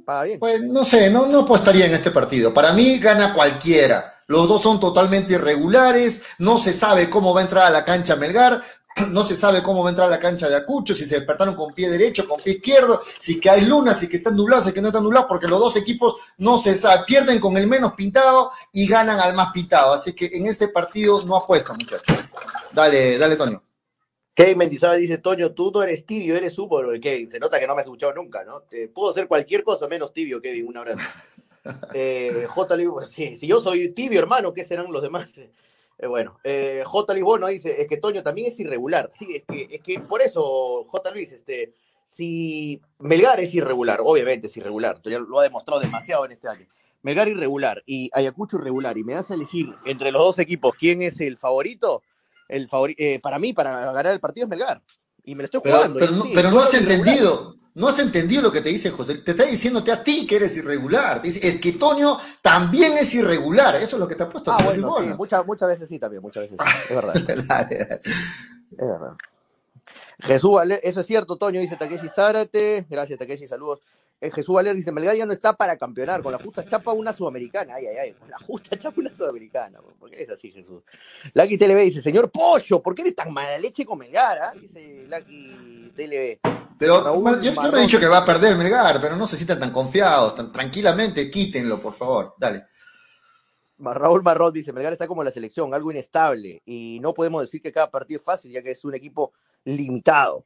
Paga 0.06 0.24
bien. 0.24 0.40
Pues 0.40 0.62
no 0.62 0.86
sé, 0.86 1.10
no, 1.10 1.26
no 1.26 1.40
apostaría 1.40 1.86
en 1.86 1.94
este 1.94 2.12
partido. 2.12 2.54
Para 2.54 2.74
mí 2.74 3.00
gana 3.00 3.34
cualquiera. 3.34 4.24
Los 4.28 4.48
dos 4.48 4.62
son 4.62 4.80
totalmente 4.80 5.34
irregulares, 5.34 6.22
no 6.38 6.58
se 6.58 6.72
sabe 6.72 7.10
cómo 7.10 7.34
va 7.34 7.42
a 7.42 7.44
entrar 7.44 7.66
a 7.66 7.70
la 7.70 7.84
cancha 7.84 8.16
Melgar, 8.16 8.64
no 9.10 9.24
se 9.24 9.36
sabe 9.36 9.62
cómo 9.62 9.84
va 9.84 9.90
a 9.90 9.92
entrar 9.92 10.08
a 10.08 10.12
la 10.12 10.20
cancha 10.20 10.48
de 10.48 10.56
Acucho, 10.56 10.94
si 10.94 11.06
se 11.06 11.16
despertaron 11.16 11.56
con 11.56 11.74
pie 11.74 11.90
derecho, 11.90 12.28
con 12.28 12.40
pie 12.40 12.54
izquierdo, 12.54 13.02
si 13.20 13.40
que 13.40 13.50
hay 13.50 13.66
luna, 13.66 13.94
si 13.94 14.08
que 14.08 14.18
están 14.18 14.36
nublados, 14.36 14.66
si 14.66 14.72
que 14.72 14.82
no 14.82 14.88
están 14.88 15.04
nublados, 15.04 15.28
porque 15.28 15.48
los 15.48 15.60
dos 15.60 15.76
equipos 15.76 16.16
no 16.38 16.58
se 16.58 16.76
sabe, 16.76 17.04
pierden 17.06 17.40
con 17.40 17.58
el 17.58 17.68
menos 17.68 17.94
pintado 17.94 18.52
y 18.72 18.88
ganan 18.88 19.20
al 19.20 19.34
más 19.34 19.52
pintado. 19.52 19.94
Así 19.94 20.14
que 20.14 20.30
en 20.34 20.48
este 20.48 20.70
partido 20.70 21.26
no 21.26 21.36
apuesto, 21.36 21.74
muchachos. 21.74 22.18
Dale, 22.72 23.18
dale, 23.18 23.36
Toño. 23.36 23.62
Kevin 24.34 24.58
Mendizábal 24.58 25.00
dice, 25.00 25.18
Toño, 25.18 25.52
tú 25.52 25.72
no 25.74 25.84
eres 25.84 26.06
tibio, 26.06 26.36
eres 26.36 26.54
súper, 26.54 27.00
Kevin. 27.02 27.30
Se 27.30 27.40
nota 27.40 27.60
que 27.60 27.68
no 27.68 27.76
me 27.76 27.82
has 27.82 27.88
escuchado 27.88 28.14
nunca, 28.14 28.44
¿no? 28.46 28.62
Te 28.62 28.88
puedo 28.88 29.12
hacer 29.12 29.28
cualquier 29.28 29.64
cosa 29.64 29.88
menos 29.88 30.14
tibio, 30.14 30.42
Kevin. 30.42 30.68
Un 30.68 30.78
abrazo. 30.78 31.00
Eh, 31.94 32.48
J. 32.50 32.76
Lisbono, 32.76 33.06
sí, 33.06 33.36
si 33.36 33.46
yo 33.46 33.62
soy 33.62 33.90
tibio, 33.90 34.18
hermano, 34.18 34.52
¿qué 34.52 34.64
serán 34.64 34.92
los 34.92 35.04
demás? 35.04 35.32
Eh, 35.38 36.08
bueno, 36.08 36.40
eh, 36.44 36.82
J. 36.84 37.14
Lisbono 37.14 37.46
dice, 37.46 37.80
es 37.80 37.88
que 37.88 37.98
Toño 37.98 38.24
también 38.24 38.48
es 38.48 38.60
irregular. 38.60 39.10
Sí, 39.12 39.36
es 39.36 39.44
que, 39.44 39.76
es 39.76 39.82
que 39.82 40.00
por 40.00 40.24
eso, 40.24 40.86
J. 40.88 41.12
Luis, 41.12 41.32
este, 41.32 41.76
si 42.04 42.82
Melgar 42.98 43.40
es 43.40 43.54
irregular, 43.54 44.00
obviamente 44.04 44.48
es 44.48 44.58
irregular, 44.58 45.00
lo 45.06 45.40
ha 45.40 45.44
demostrado 45.44 45.80
demasiado 45.80 46.26
en 46.26 46.32
este 46.32 46.48
año. 46.48 46.66
Melgar 47.04 47.28
irregular 47.28 47.84
y 47.86 48.10
Ayacucho 48.12 48.58
irregular, 48.58 48.98
y 48.98 49.04
me 49.04 49.14
das 49.14 49.32
a 49.32 49.36
elegir 49.36 49.68
entre 49.86 50.12
los 50.12 50.24
dos 50.24 50.40
equipos 50.40 50.74
quién 50.76 51.04
es 51.04 51.22
el 51.22 51.38
favorito, 51.38 52.02
el 52.52 52.70
favori- 52.70 52.96
eh, 52.98 53.20
para 53.22 53.40
mí, 53.40 53.54
para 53.54 53.92
ganar 53.92 54.08
el 54.14 54.20
partido 54.20 54.46
es 54.46 54.50
Melgar. 54.50 54.82
Y 55.24 55.36
me 55.36 55.44
lo 55.44 55.46
estoy 55.46 55.62
Pero, 55.64 55.78
jugando. 55.78 56.00
pero 56.00 56.12
no, 56.12 56.24
sí, 56.24 56.32
pero 56.34 56.52
no 56.52 56.62
es 56.62 56.68
has 56.68 56.74
entendido, 56.76 57.56
no 57.76 57.88
has 57.88 58.00
entendido 58.00 58.42
lo 58.42 58.52
que 58.52 58.62
te 58.62 58.70
dice 58.70 58.90
José. 58.90 59.20
Te 59.20 59.32
está 59.32 59.46
diciéndote 59.46 59.92
a 59.92 60.04
ti 60.04 60.26
que 60.28 60.36
eres 60.38 60.58
irregular. 60.58 61.22
Te 61.22 61.28
dice, 61.30 61.48
es 61.48 61.60
que 61.60 61.74
Toño 61.74 62.18
también 62.42 62.94
es 62.98 63.14
irregular. 63.14 63.76
Eso 63.76 63.96
es 63.96 64.00
lo 64.00 64.08
que 64.08 64.16
te 64.16 64.24
ha 64.24 64.30
puesto. 64.30 64.52
Ah, 64.52 64.62
bueno, 64.64 64.96
sí, 65.00 65.06
muchas, 65.18 65.46
muchas 65.46 65.70
veces 65.70 65.88
sí 65.88 66.00
también, 66.00 66.22
muchas 66.22 66.44
veces 66.50 66.58
sí, 66.60 66.94
es 66.94 66.96
verdad. 66.96 67.16
Es 67.18 68.88
verdad. 68.88 69.16
Jesús 70.20 70.52
eso 70.84 71.00
es 71.00 71.06
cierto, 71.08 71.36
Toño, 71.38 71.60
dice 71.60 71.76
Takeshi 71.78 72.10
Zárate. 72.10 72.86
Gracias, 72.90 73.18
Takeshi, 73.18 73.48
saludos. 73.48 73.80
Eh, 74.24 74.30
Jesús 74.30 74.54
Valer 74.54 74.76
dice, 74.76 74.92
Melgar 74.92 75.16
ya 75.16 75.26
no 75.26 75.34
está 75.34 75.54
para 75.54 75.76
campeonar, 75.78 76.22
con 76.22 76.32
la 76.32 76.38
justa 76.38 76.64
chapa 76.64 76.94
una 76.94 77.12
sudamericana. 77.12 77.74
Ay, 77.74 77.88
ay, 77.88 77.98
ay, 77.98 78.14
con 78.14 78.30
la 78.30 78.38
justa 78.38 78.78
chapa 78.78 79.02
una 79.02 79.12
sudamericana. 79.12 79.80
¿Por 80.00 80.12
qué 80.12 80.22
es 80.22 80.30
así, 80.30 80.52
Jesús? 80.52 80.84
Lucky 81.34 81.58
TLB 81.58 81.78
dice, 81.80 82.04
señor 82.04 82.30
Pollo, 82.30 82.84
¿por 82.84 82.94
qué 82.94 83.02
eres 83.02 83.16
tan 83.16 83.34
mala 83.34 83.58
leche 83.58 83.84
con 83.84 83.98
Melgar? 83.98 84.40
ah?" 84.44 84.54
Dice 84.54 85.08
Lucky 85.08 85.92
TLB. 85.96 86.40
Pero 86.78 87.04
Raúl 87.04 87.42
yo, 87.42 87.52
yo 87.52 87.72
no 87.72 87.78
he 87.78 87.82
dicho 87.82 88.00
que 88.00 88.06
va 88.06 88.20
a 88.20 88.26
perder 88.26 88.56
Melgar, 88.56 89.02
pero 89.02 89.16
no 89.16 89.26
se 89.26 89.38
sientan 89.38 89.60
tan 89.60 89.72
confiados, 89.72 90.36
tan 90.36 90.52
tranquilamente, 90.52 91.32
quítenlo, 91.32 91.82
por 91.82 91.96
favor. 91.96 92.36
Dale. 92.38 92.68
Raúl 93.80 94.22
Marrón 94.22 94.54
dice, 94.54 94.72
Melgar 94.72 94.94
está 94.94 95.08
como 95.08 95.24
la 95.24 95.32
selección, 95.32 95.74
algo 95.74 95.90
inestable, 95.90 96.62
y 96.64 97.00
no 97.02 97.16
podemos 97.16 97.42
decir 97.42 97.60
que 97.60 97.72
cada 97.72 97.90
partido 97.90 98.20
es 98.20 98.24
fácil, 98.24 98.52
ya 98.52 98.62
que 98.62 98.70
es 98.70 98.86
un 98.86 98.94
equipo 98.94 99.34
limitado. 99.66 100.46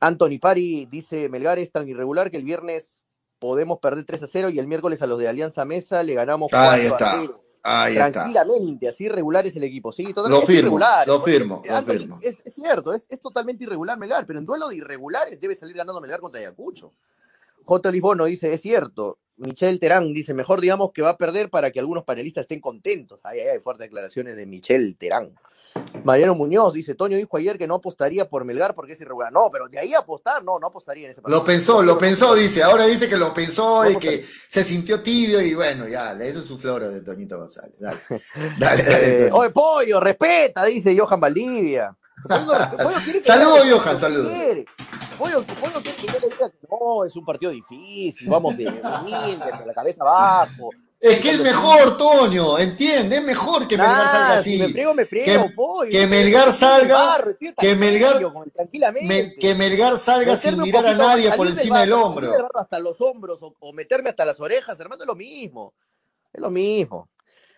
Anthony 0.00 0.38
Pari 0.40 0.86
dice, 0.86 1.28
Melgar 1.28 1.58
es 1.58 1.70
tan 1.70 1.86
irregular 1.86 2.30
que 2.30 2.38
el 2.38 2.44
viernes 2.44 3.02
podemos 3.40 3.78
perder 3.80 4.04
3 4.04 4.22
a 4.22 4.26
0 4.28 4.50
y 4.50 4.60
el 4.60 4.68
miércoles 4.68 5.02
a 5.02 5.08
los 5.08 5.18
de 5.18 5.26
Alianza 5.26 5.64
Mesa 5.64 6.04
le 6.04 6.14
ganamos 6.14 6.50
4 6.50 6.70
Ahí 6.70 6.80
a 6.82 6.88
está. 6.88 7.16
0. 7.20 7.44
Ahí 7.62 7.92
está. 7.94 8.12
Tranquilamente, 8.12 8.88
así 8.88 9.04
irregular 9.04 9.46
es 9.46 9.56
el 9.56 9.64
equipo. 9.64 9.90
Sí, 9.92 10.04
Lo 10.04 10.14
totalmente 10.14 10.46
firmo, 10.46 10.60
irregular. 10.60 11.06
lo 11.08 11.20
firmo, 11.20 11.62
lo 11.68 11.82
firmo. 11.82 12.18
Es, 12.22 12.40
es 12.44 12.54
cierto, 12.54 12.94
es, 12.94 13.06
es 13.08 13.20
totalmente 13.20 13.64
irregular 13.64 13.98
Melgar, 13.98 14.24
pero 14.26 14.38
en 14.38 14.46
duelo 14.46 14.68
de 14.68 14.76
irregulares 14.76 15.40
debe 15.40 15.56
salir 15.56 15.76
ganando 15.76 16.00
Melgar 16.00 16.20
contra 16.20 16.38
Ayacucho. 16.40 16.92
J. 17.64 17.90
Lisbono 17.90 18.24
dice, 18.26 18.52
es 18.52 18.60
cierto. 18.62 19.18
Michelle 19.36 19.78
Terán 19.78 20.12
dice, 20.12 20.34
mejor 20.34 20.60
digamos 20.60 20.92
que 20.92 21.02
va 21.02 21.10
a 21.10 21.16
perder 21.16 21.48
para 21.50 21.70
que 21.70 21.80
algunos 21.80 22.04
panelistas 22.04 22.42
estén 22.42 22.60
contentos. 22.60 23.20
Ay, 23.24 23.40
ay, 23.40 23.48
ay, 23.54 23.60
fuertes 23.60 23.86
declaraciones 23.86 24.36
de 24.36 24.46
Michelle 24.46 24.94
Terán. 24.94 25.34
Mariano 26.04 26.34
Muñoz 26.34 26.72
dice, 26.72 26.94
Toño 26.94 27.16
dijo 27.16 27.36
ayer 27.36 27.58
que 27.58 27.66
no 27.66 27.76
apostaría 27.76 28.28
por 28.28 28.44
Melgar 28.44 28.74
porque 28.74 28.94
es 28.94 29.00
irregular. 29.00 29.32
No, 29.32 29.50
pero 29.50 29.68
de 29.68 29.78
ahí 29.78 29.94
a 29.94 29.98
apostar, 29.98 30.42
no, 30.42 30.58
no 30.58 30.66
apostaría 30.66 31.04
en 31.04 31.12
ese 31.12 31.20
partido. 31.20 31.40
Lo 31.40 31.46
pensó, 31.46 31.82
lo 31.82 31.98
pensó, 31.98 32.34
dice. 32.34 32.62
Ahora 32.62 32.86
dice 32.86 33.08
que 33.08 33.16
lo 33.16 33.32
pensó 33.32 33.84
No, 33.84 33.90
y 33.90 33.96
que 33.96 34.24
se 34.48 34.64
sintió 34.64 35.02
tibio 35.02 35.40
y 35.40 35.54
bueno, 35.54 35.86
ya, 35.86 36.12
eso 36.12 36.40
es 36.40 36.46
su 36.46 36.58
flora 36.58 36.88
de 36.88 37.02
Toñito 37.02 37.38
González. 37.38 37.74
Dale, 37.78 37.98
dale, 38.58 38.82
dale. 38.82 39.26
Eh. 39.26 39.30
Oye, 39.32 39.50
pollo, 39.50 40.00
respeta, 40.00 40.64
dice 40.64 40.96
Johan 40.98 41.20
Valdivia. 41.20 41.96
Saludos, 43.22 43.64
Johan, 43.70 43.98
saludos. 43.98 44.30
Pollo, 45.18 45.42
Pollo 45.42 45.80
quiere 45.82 45.96
que 45.96 46.06
yo 46.06 46.18
le 46.20 46.28
diga 46.28 46.50
que 46.50 46.66
no, 46.70 47.04
es 47.04 47.16
un 47.16 47.24
partido 47.24 47.50
difícil, 47.50 48.28
vamos 48.28 48.56
de 48.56 48.64
la 48.64 49.74
cabeza 49.74 50.02
abajo. 50.02 50.70
Es 51.00 51.18
que 51.20 51.30
es 51.30 51.40
mejor, 51.40 51.96
Toño, 51.96 52.58
entiende, 52.58 53.16
es 53.16 53.22
mejor 53.24 53.66
que 53.66 53.78
Melgar 53.78 54.02
Ah, 54.02 54.12
salga 54.12 54.42
si 54.42 54.50
así. 54.50 54.58
me 54.58 54.68
friego, 54.68 54.92
me 54.92 55.06
friego, 55.06 55.44
que, 55.44 55.50
pollo. 55.54 55.90
que 55.90 56.06
Melgar 56.06 56.52
salga, 56.52 57.24
que 57.58 57.74
Melgar, 57.74 58.22
me- 59.02 59.34
que 59.34 59.54
Melgar 59.54 59.98
salga 59.98 60.36
sin 60.36 60.60
mirar 60.60 60.84
a 60.86 60.94
nadie 60.94 61.32
por 61.32 61.46
encima 61.46 61.80
del 61.80 61.94
hombro. 61.94 62.50
hasta 62.54 62.78
los 62.78 63.00
hombros 63.00 63.42
o, 63.42 63.54
o 63.60 63.72
meterme 63.72 64.10
hasta 64.10 64.26
las 64.26 64.38
orejas, 64.40 64.78
hermano, 64.78 65.02
es 65.02 65.06
lo 65.06 65.14
mismo. 65.14 65.72
Es 66.34 66.40
lo 66.40 66.50
mismo. 66.50 67.08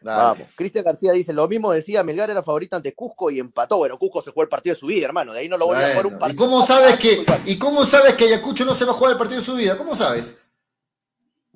Dale. 0.01 0.23
Vamos. 0.41 0.49
Cristian 0.55 0.85
García 0.85 1.11
dice, 1.13 1.33
lo 1.33 1.49
mismo 1.49 1.73
decía, 1.73 2.05
Melgar 2.05 2.31
era 2.31 2.43
favorito 2.45 2.77
ante 2.77 2.93
Cusco 2.95 3.29
y 3.31 3.41
empató. 3.41 3.79
Bueno, 3.79 3.99
Cusco 3.99 4.23
se 4.23 4.31
jugó 4.31 4.43
el 4.43 4.49
partido 4.49 4.75
de 4.75 4.81
su 4.81 4.87
vida, 4.87 5.07
hermano. 5.07 5.33
De 5.33 5.41
ahí 5.41 5.49
no 5.49 5.57
lo 5.57 5.67
voy 5.67 5.77
a 5.77 5.81
jugar 5.91 6.07
un 6.07 6.13
Bueno, 6.13 6.17
¿y 6.17 6.21
partido. 6.21 6.45
cómo 6.47 6.65
sabes 6.67 6.97
que, 6.99 7.25
y 7.47 7.59
cómo 7.59 7.85
sabes 7.85 8.15
que 8.15 8.25
Ayacucho 8.27 8.65
no 8.65 8.75
se 8.75 8.85
va 8.85 8.93
a 8.93 8.95
jugar 8.95 9.13
el 9.13 9.19
partido 9.19 9.41
de 9.41 9.47
su 9.47 9.55
vida? 9.57 9.77
¿Cómo 9.77 9.95
sabes? 9.97 10.37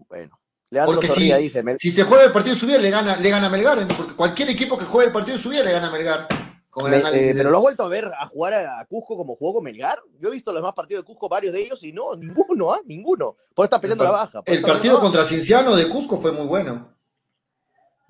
Bueno, 0.09 0.36
Leandro 0.71 0.95
Porque 0.95 1.09
Zorrilla 1.09 1.37
si, 1.37 1.43
dice, 1.45 1.63
Mel- 1.63 1.79
si 1.79 1.91
se 1.91 2.03
juega 2.03 2.25
el 2.25 2.33
partido 2.33 2.55
de 2.55 2.61
su 2.61 2.67
vida, 2.67 2.79
le 2.79 2.91
gana, 2.91 3.17
le 3.17 3.31
gana 3.31 3.47
a 3.47 3.51
Melgar, 3.51 3.79
porque 3.97 4.15
cualquier 4.15 4.51
equipo 4.51 4.77
que 4.77 4.85
juegue 4.85 5.07
el 5.09 5.13
partido 5.13 5.37
de 5.37 5.43
su 5.43 5.49
vida 5.51 5.63
le 5.63 5.73
gana 5.73 5.89
a 5.89 5.91
Melgar. 5.91 6.27
con 6.71 6.85
el 6.87 6.91
Me- 6.91 6.97
análisis 6.99 7.23
eh, 7.23 7.33
de- 7.33 7.39
pero 7.39 7.51
lo 7.51 7.57
has 7.57 7.63
vuelto 7.63 7.83
a 7.85 7.89
ver 7.89 8.05
a 8.19 8.27
jugar 8.27 8.53
a, 8.53 8.85
Cusco 8.85 9.17
como 9.17 9.35
jugó 9.37 9.55
con 9.55 9.65
Melgar. 9.65 9.99
Yo 10.21 10.29
he 10.29 10.33
visto 10.33 10.53
los 10.53 10.61
demás 10.61 10.75
partidos 10.75 11.05
de 11.05 11.07
Cusco, 11.07 11.27
varios 11.29 11.55
de 11.55 11.63
ellos, 11.63 11.83
y 11.85 11.91
no, 11.93 12.15
ninguno, 12.17 12.71
¿ah? 12.73 12.81
Ninguno. 12.85 13.37
Por 13.55 13.65
estar 13.65 13.81
peleando 13.81 14.05
la 14.05 14.11
baja. 14.11 14.43
El 14.45 14.61
partido 14.61 15.01
contra 15.01 15.23
Cinciano 15.25 15.75
de 15.75 15.89
Cusco 15.89 16.19
fue 16.19 16.33
muy 16.33 16.45
bueno. 16.47 16.95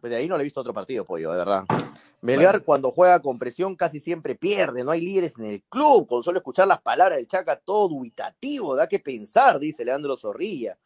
Pues 0.00 0.10
de 0.10 0.16
ahí 0.16 0.26
no 0.28 0.36
le 0.36 0.42
he 0.42 0.44
visto 0.44 0.60
otro 0.60 0.74
partido, 0.74 1.04
pollo, 1.04 1.30
de 1.32 1.38
verdad. 1.38 1.64
Melgar 2.22 2.62
cuando 2.62 2.90
juega 2.90 3.20
con 3.20 3.38
presión 3.38 3.76
casi 3.76 4.00
siempre 4.00 4.34
pierde, 4.34 4.82
no 4.82 4.90
hay 4.90 5.00
líderes 5.00 5.34
en 5.38 5.44
el 5.44 5.62
club, 5.68 6.08
con 6.08 6.22
solo 6.24 6.38
escuchar 6.38 6.66
las 6.66 6.80
palabras 6.80 7.18
del 7.18 7.28
Chaca, 7.28 7.56
todo 7.56 7.88
dubitativo, 7.88 8.74
da 8.74 8.88
que 8.88 8.98
pensar, 8.98 9.58
dice 9.60 9.84
Leandro 9.84 10.16
Zorrilla. 10.16 10.76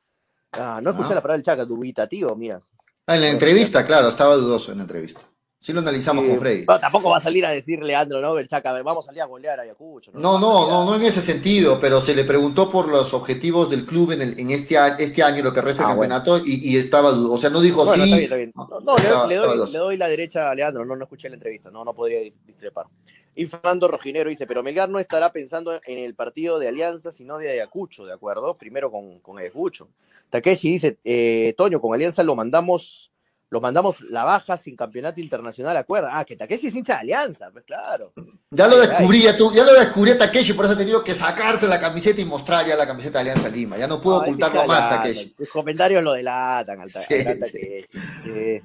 Ah, 0.52 0.80
no 0.82 0.90
escuché 0.90 1.12
Ah. 1.12 1.14
la 1.16 1.22
palabra 1.22 1.34
del 1.34 1.44
Chaca, 1.44 1.64
dubitativo, 1.64 2.34
mira. 2.36 2.60
Ah, 3.06 3.14
en 3.16 3.22
la 3.22 3.28
entrevista, 3.30 3.84
claro, 3.84 4.08
estaba 4.08 4.34
dudoso 4.36 4.72
en 4.72 4.78
la 4.78 4.84
entrevista. 4.84 5.20
Sí 5.62 5.74
lo 5.74 5.80
analizamos 5.80 6.24
Sí, 6.24 6.30
con 6.30 6.38
Freddy. 6.40 6.64
tampoco 6.64 7.10
va 7.10 7.18
a 7.18 7.20
salir 7.20 7.44
a 7.44 7.50
decir 7.50 7.82
Leandro, 7.82 8.18
¿no? 8.22 8.38
El 8.38 8.48
Chaca, 8.48 8.72
vamos 8.82 9.04
a 9.04 9.06
salir 9.08 9.20
a 9.20 9.26
golear 9.26 9.58
a 9.60 9.62
Ayacucho. 9.64 10.10
No, 10.14 10.38
no, 10.38 10.66
no, 10.70 10.86
no 10.86 10.94
en 10.96 11.02
ese 11.02 11.20
sentido, 11.20 11.78
pero 11.78 12.00
se 12.00 12.14
le 12.14 12.24
preguntó 12.24 12.70
por 12.70 12.88
los 12.88 13.12
objetivos 13.12 13.68
del 13.68 13.84
club 13.84 14.12
en, 14.12 14.22
el, 14.22 14.40
en 14.40 14.50
este, 14.52 14.76
este 14.98 15.22
año, 15.22 15.42
lo 15.42 15.52
que 15.52 15.60
resta 15.60 15.82
del 15.82 15.92
Ah, 15.92 15.94
bueno. 15.96 16.14
campeonato, 16.14 16.46
y, 16.46 16.66
y 16.66 16.78
estaba 16.78 17.10
dudoso. 17.10 17.34
O 17.34 17.38
sea, 17.38 17.50
no 17.50 17.60
dijo 17.60 17.84
Bueno, 17.84 18.04
sí. 18.04 18.10
está 18.10 18.16
bien, 18.16 18.24
está 18.24 18.36
bien. 18.36 18.52
No, 18.56 18.80
no, 18.80 18.96
le, 19.28 19.36
doy, 19.36 19.56
dudoso. 19.56 19.72
le 19.72 19.78
doy 19.78 19.96
la 19.98 20.08
derecha 20.08 20.48
a 20.50 20.54
Leandro, 20.54 20.86
no, 20.86 20.96
no 20.96 21.04
escuché 21.04 21.28
la 21.28 21.34
entrevista, 21.34 21.70
no, 21.70 21.84
no 21.84 21.92
podría 21.92 22.20
dis- 22.20 22.38
discrepar. 22.46 22.86
Y 23.34 23.46
Fernando 23.46 23.88
Rojinero 23.88 24.28
dice, 24.28 24.46
pero 24.46 24.62
Melgar 24.62 24.88
no 24.88 24.98
estará 24.98 25.32
pensando 25.32 25.80
en 25.84 25.98
el 25.98 26.14
partido 26.14 26.58
de 26.58 26.68
Alianza, 26.68 27.12
sino 27.12 27.38
de 27.38 27.50
Ayacucho, 27.50 28.04
¿de 28.04 28.12
acuerdo? 28.12 28.56
Primero 28.56 28.90
con, 28.90 29.20
con 29.20 29.38
Ayacucho. 29.38 29.88
Takeshi 30.30 30.72
dice, 30.72 30.98
eh, 31.04 31.54
Toño, 31.56 31.80
con 31.80 31.94
Alianza 31.94 32.24
lo 32.24 32.34
mandamos, 32.34 33.12
lo 33.48 33.60
mandamos 33.60 34.00
la 34.02 34.24
baja 34.24 34.56
sin 34.56 34.74
campeonato 34.74 35.20
internacional, 35.20 35.76
¿acuerda? 35.76 36.18
Ah, 36.18 36.24
que 36.24 36.36
Takeshi 36.36 36.66
es 36.66 36.74
hincha 36.74 36.94
de 36.94 37.00
Alianza, 37.00 37.50
pues 37.52 37.64
claro. 37.64 38.12
Ya 38.50 38.66
lo 38.66 38.78
descubrí, 38.80 39.22
ya, 39.22 39.36
tú, 39.36 39.52
ya 39.54 39.64
lo 39.64 39.74
descubrí 39.74 40.10
a 40.10 40.18
Takeshi, 40.18 40.52
por 40.54 40.64
eso 40.64 40.74
ha 40.74 40.78
tenido 40.78 41.04
que 41.04 41.14
sacarse 41.14 41.68
la 41.68 41.80
camiseta 41.80 42.20
y 42.20 42.24
mostrar 42.24 42.66
ya 42.66 42.76
la 42.76 42.86
camiseta 42.86 43.18
de 43.18 43.30
Alianza 43.30 43.48
Lima. 43.48 43.78
Ya 43.78 43.86
no 43.86 44.00
es 44.00 44.06
ocultarlo 44.06 44.66
más, 44.66 44.88
Takeshi. 44.88 45.28
Sus 45.30 45.48
comentarios 45.50 46.02
lo 46.02 46.12
delatan 46.12 46.80
al, 46.80 46.90
Sí, 46.90 47.14
al. 47.14 47.38
Takeshi. 47.38 47.58
Sí, 47.58 47.86
sí. 48.24 48.62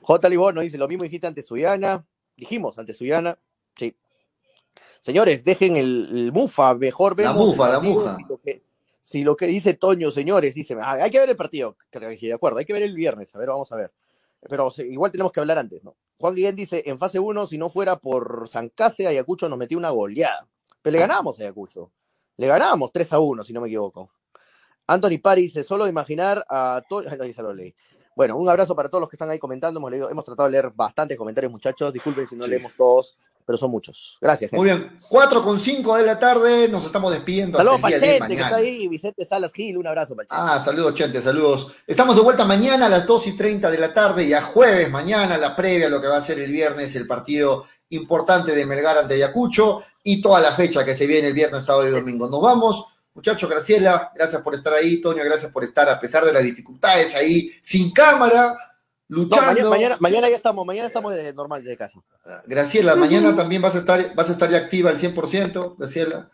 J. 0.00 0.28
Libono 0.30 0.62
dice, 0.62 0.78
lo 0.78 0.88
mismo 0.88 1.04
dijiste 1.04 1.26
ante 1.26 1.42
Suyana. 1.42 2.02
Dijimos 2.34 2.78
ante 2.78 2.94
Suyana. 2.94 3.38
Sí. 3.78 3.96
Señores, 5.00 5.44
dejen 5.44 5.76
el, 5.76 6.08
el 6.12 6.32
mufa, 6.32 6.74
mejor 6.74 7.18
La 7.20 7.32
vemos 7.32 7.48
mufa, 7.48 7.66
el 7.66 7.72
la 7.72 7.80
mufa. 7.80 8.16
Si 8.16 8.24
lo, 8.28 8.38
que, 8.38 8.62
si 9.00 9.22
lo 9.24 9.36
que 9.36 9.46
dice 9.46 9.74
Toño, 9.74 10.10
señores, 10.10 10.54
dice, 10.54 10.76
ah, 10.80 10.92
hay 10.94 11.10
que 11.10 11.20
ver 11.20 11.30
el 11.30 11.36
partido, 11.36 11.76
de 11.92 12.32
acuerdo, 12.34 12.58
hay 12.58 12.64
que 12.66 12.72
ver 12.72 12.82
el 12.82 12.94
viernes, 12.94 13.34
a 13.34 13.38
ver, 13.38 13.48
vamos 13.48 13.70
a 13.72 13.76
ver. 13.76 13.92
Pero 14.48 14.70
igual 14.78 15.10
tenemos 15.10 15.32
que 15.32 15.40
hablar 15.40 15.58
antes, 15.58 15.82
¿no? 15.82 15.96
Juan 16.18 16.34
Guillén 16.34 16.54
dice, 16.56 16.82
en 16.86 16.98
fase 16.98 17.18
1, 17.18 17.46
si 17.46 17.58
no 17.58 17.68
fuera 17.68 17.96
por 17.96 18.48
Sancase, 18.48 19.06
Ayacucho 19.06 19.48
nos 19.48 19.58
metió 19.58 19.78
una 19.78 19.90
goleada. 19.90 20.46
Pero 20.82 20.92
le 20.92 20.98
ganamos 21.00 21.38
a 21.38 21.42
Ayacucho. 21.42 21.90
Le 22.36 22.46
ganamos 22.46 22.92
3 22.92 23.12
a 23.14 23.18
1, 23.20 23.44
si 23.44 23.52
no 23.52 23.60
me 23.60 23.68
equivoco. 23.68 24.10
Anthony 24.86 25.18
Pari 25.22 25.42
dice, 25.42 25.62
solo 25.62 25.86
imaginar 25.86 26.44
a 26.48 26.82
Toño... 26.88 27.08
Bueno, 28.16 28.36
un 28.36 28.48
abrazo 28.48 28.74
para 28.74 28.88
todos 28.88 29.00
los 29.02 29.08
que 29.08 29.14
están 29.14 29.30
ahí 29.30 29.38
comentando. 29.38 29.78
Hemos, 29.78 29.92
leído- 29.92 30.10
hemos 30.10 30.24
tratado 30.24 30.48
de 30.48 30.52
leer 30.52 30.72
bastantes 30.74 31.16
comentarios, 31.16 31.52
muchachos. 31.52 31.92
Disculpen 31.92 32.26
si 32.26 32.34
no 32.34 32.44
Sí. 32.44 32.50
leemos 32.50 32.72
todos, 32.76 33.14
pero 33.48 33.56
son 33.56 33.70
muchos. 33.70 34.18
Gracias, 34.20 34.50
gente. 34.50 34.58
Muy 34.58 34.66
bien, 34.66 34.98
4 35.08 35.42
con 35.42 35.58
5 35.58 35.96
de 35.96 36.04
la 36.04 36.18
tarde, 36.18 36.68
nos 36.68 36.84
estamos 36.84 37.10
despidiendo 37.10 37.56
Saludos 37.56 37.80
para 37.80 37.98
gente 37.98 38.06
que 38.06 38.12
está 38.12 38.28
mañana. 38.28 38.56
ahí, 38.56 38.88
Vicente 38.88 39.24
Salas 39.24 39.54
Gil, 39.54 39.78
un 39.78 39.86
abrazo 39.86 40.14
para 40.14 40.28
Ah, 40.30 40.60
saludos, 40.62 40.92
Chente, 40.92 41.22
saludos. 41.22 41.72
Estamos 41.86 42.14
de 42.14 42.20
vuelta 42.20 42.44
mañana 42.44 42.84
a 42.84 42.88
las 42.90 43.06
2 43.06 43.26
y 43.28 43.36
30 43.38 43.70
de 43.70 43.78
la 43.78 43.94
tarde 43.94 44.24
y 44.24 44.34
a 44.34 44.42
jueves 44.42 44.90
mañana, 44.90 45.38
la 45.38 45.56
previa, 45.56 45.88
lo 45.88 45.98
que 45.98 46.08
va 46.08 46.18
a 46.18 46.20
ser 46.20 46.38
el 46.40 46.52
viernes, 46.52 46.94
el 46.94 47.06
partido 47.06 47.64
importante 47.88 48.54
de 48.54 48.66
Melgar 48.66 48.98
ante 48.98 49.14
Ayacucho 49.14 49.82
y 50.02 50.20
toda 50.20 50.42
la 50.42 50.52
fecha 50.52 50.84
que 50.84 50.94
se 50.94 51.06
viene 51.06 51.28
el 51.28 51.32
viernes, 51.32 51.64
sábado 51.64 51.88
y 51.88 51.90
domingo. 51.90 52.28
Nos 52.28 52.42
vamos. 52.42 52.84
Muchachos, 53.14 53.48
Graciela, 53.48 54.12
gracias 54.14 54.42
por 54.42 54.54
estar 54.54 54.74
ahí. 54.74 55.00
Toño, 55.00 55.24
gracias 55.24 55.50
por 55.50 55.64
estar 55.64 55.88
a 55.88 55.98
pesar 55.98 56.22
de 56.26 56.34
las 56.34 56.42
dificultades 56.42 57.14
ahí, 57.14 57.50
sin 57.62 57.92
cámara, 57.92 58.54
luchando. 59.08 59.46
mañana, 59.46 59.70
mañana, 59.70 59.96
mañana 60.00 60.28
ya 60.30 60.36
estamos, 60.36 60.66
mañana 60.66 60.86
estamos 60.88 61.12
de 61.14 61.32
normal 61.32 61.62
desde 61.62 61.76
casa. 61.76 62.00
Graciela, 62.46 62.94
mañana 62.96 63.34
también 63.34 63.62
vas 63.62 63.74
a 63.74 63.78
estar, 63.78 64.14
vas 64.14 64.28
a 64.28 64.32
estar 64.32 64.50
ya 64.50 64.58
activa 64.58 64.90
al 64.90 64.98
100%, 64.98 65.76
Graciela. 65.78 66.30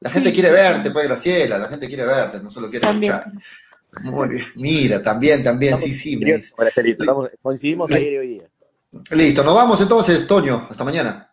La 0.00 0.10
gente 0.10 0.32
quiere 0.32 0.50
verte, 0.50 0.90
pues, 0.90 1.06
Graciela, 1.06 1.58
la 1.58 1.68
gente 1.68 1.86
quiere 1.86 2.04
verte, 2.04 2.40
no 2.40 2.50
solo 2.50 2.70
quiere 2.70 2.86
También. 2.86 3.12
escuchar. 3.12 3.32
Muy 4.04 4.28
bien. 4.28 4.44
Mira, 4.54 5.02
también, 5.02 5.42
también, 5.42 5.76
sí, 5.76 5.92
sí. 5.92 6.16
me 6.16 6.34
dice. 6.36 6.54
Estamos- 6.84 7.28
coincidimos 7.42 7.90
ayer 7.90 8.12
y 8.12 8.18
hoy 8.18 8.28
día. 8.28 8.48
Listo, 9.12 9.42
nos 9.44 9.54
vamos 9.54 9.80
entonces, 9.80 10.26
Toño. 10.26 10.66
Hasta 10.70 10.84
mañana. 10.84 11.26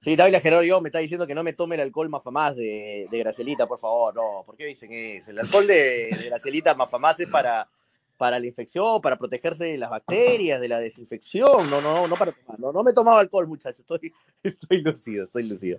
Sí, 0.00 0.16
Dávila 0.16 0.38
Gerardo 0.40 0.80
me 0.82 0.90
está 0.90 0.98
diciendo 0.98 1.26
que 1.26 1.34
no 1.34 1.42
me 1.42 1.54
tome 1.54 1.76
el 1.76 1.80
alcohol 1.80 2.10
Mafamás 2.10 2.54
de, 2.56 3.06
de 3.10 3.18
Gracielita, 3.18 3.66
por 3.66 3.78
favor. 3.78 4.14
No, 4.14 4.42
¿por 4.44 4.54
qué 4.54 4.66
dicen 4.66 4.92
eso? 4.92 5.30
El 5.30 5.38
alcohol 5.38 5.66
de, 5.66 6.10
de 6.18 6.26
Gracielita 6.28 6.74
Mafamás 6.74 7.18
es 7.20 7.28
para, 7.30 7.66
para 8.16 8.38
la 8.38 8.46
infección, 8.46 9.00
para 9.00 9.16
protegerse 9.16 9.64
de 9.64 9.78
las 9.78 9.90
bacterias, 9.90 10.60
de 10.60 10.68
la 10.68 10.78
desinfección. 10.78 11.68
No, 11.68 11.80
no, 11.80 12.06
no 12.06 12.16
para 12.16 12.32
tomar. 12.32 12.60
No, 12.60 12.72
no 12.72 12.82
me 12.82 12.92
he 12.92 12.94
tomado 12.94 13.18
alcohol, 13.18 13.46
muchachos. 13.46 13.80
Estoy, 13.80 14.12
estoy 14.42 14.82
lucido, 14.82 15.24
estoy 15.24 15.44
lucido. 15.44 15.78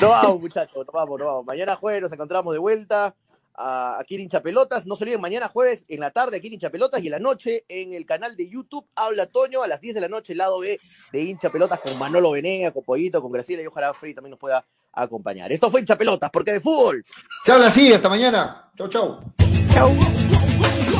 No 0.00 0.10
vamos, 0.10 0.40
muchachos, 0.40 0.86
no 0.86 0.92
vamos, 0.92 1.18
no 1.18 1.26
vamos. 1.26 1.46
Mañana 1.46 1.76
jueves 1.76 2.02
nos 2.02 2.12
encontramos 2.12 2.52
de 2.52 2.58
vuelta 2.58 3.14
a, 3.54 3.98
aquí 3.98 4.16
en 4.16 4.22
Hinchapelotas. 4.22 4.86
No 4.86 4.96
se 4.96 5.04
olviden, 5.04 5.20
mañana 5.20 5.48
jueves 5.48 5.84
en 5.88 6.00
la 6.00 6.10
tarde 6.10 6.36
aquí 6.36 6.48
en 6.48 6.54
Hinchapelotas 6.54 7.02
y 7.02 7.06
en 7.06 7.12
la 7.12 7.18
noche 7.18 7.64
en 7.68 7.94
el 7.94 8.04
canal 8.04 8.36
de 8.36 8.48
YouTube 8.48 8.86
Habla 8.94 9.26
Toño 9.26 9.62
a 9.62 9.68
las 9.68 9.80
10 9.80 9.94
de 9.94 10.00
la 10.00 10.08
noche, 10.08 10.32
el 10.32 10.38
lado 10.38 10.60
B 10.60 10.78
de 11.12 11.22
Hinchapelotas 11.22 11.80
con 11.80 11.98
Manolo 11.98 12.32
Venega, 12.32 12.72
con 12.72 12.84
Pollito, 12.84 13.22
con 13.22 13.32
Graciela 13.32 13.62
y 13.62 13.66
ojalá 13.66 13.94
Free 13.94 14.14
también 14.14 14.32
nos 14.32 14.40
pueda 14.40 14.66
acompañar. 14.92 15.50
Esto 15.52 15.70
fue 15.70 15.80
Hinchapelotas, 15.80 16.30
porque 16.30 16.52
de 16.52 16.60
fútbol. 16.60 17.04
Se 17.44 17.52
habla 17.52 17.66
así, 17.66 17.92
hasta 17.92 18.08
mañana. 18.08 18.70
Chau, 18.76 18.88
chau. 18.88 19.20
Chau. 19.72 20.99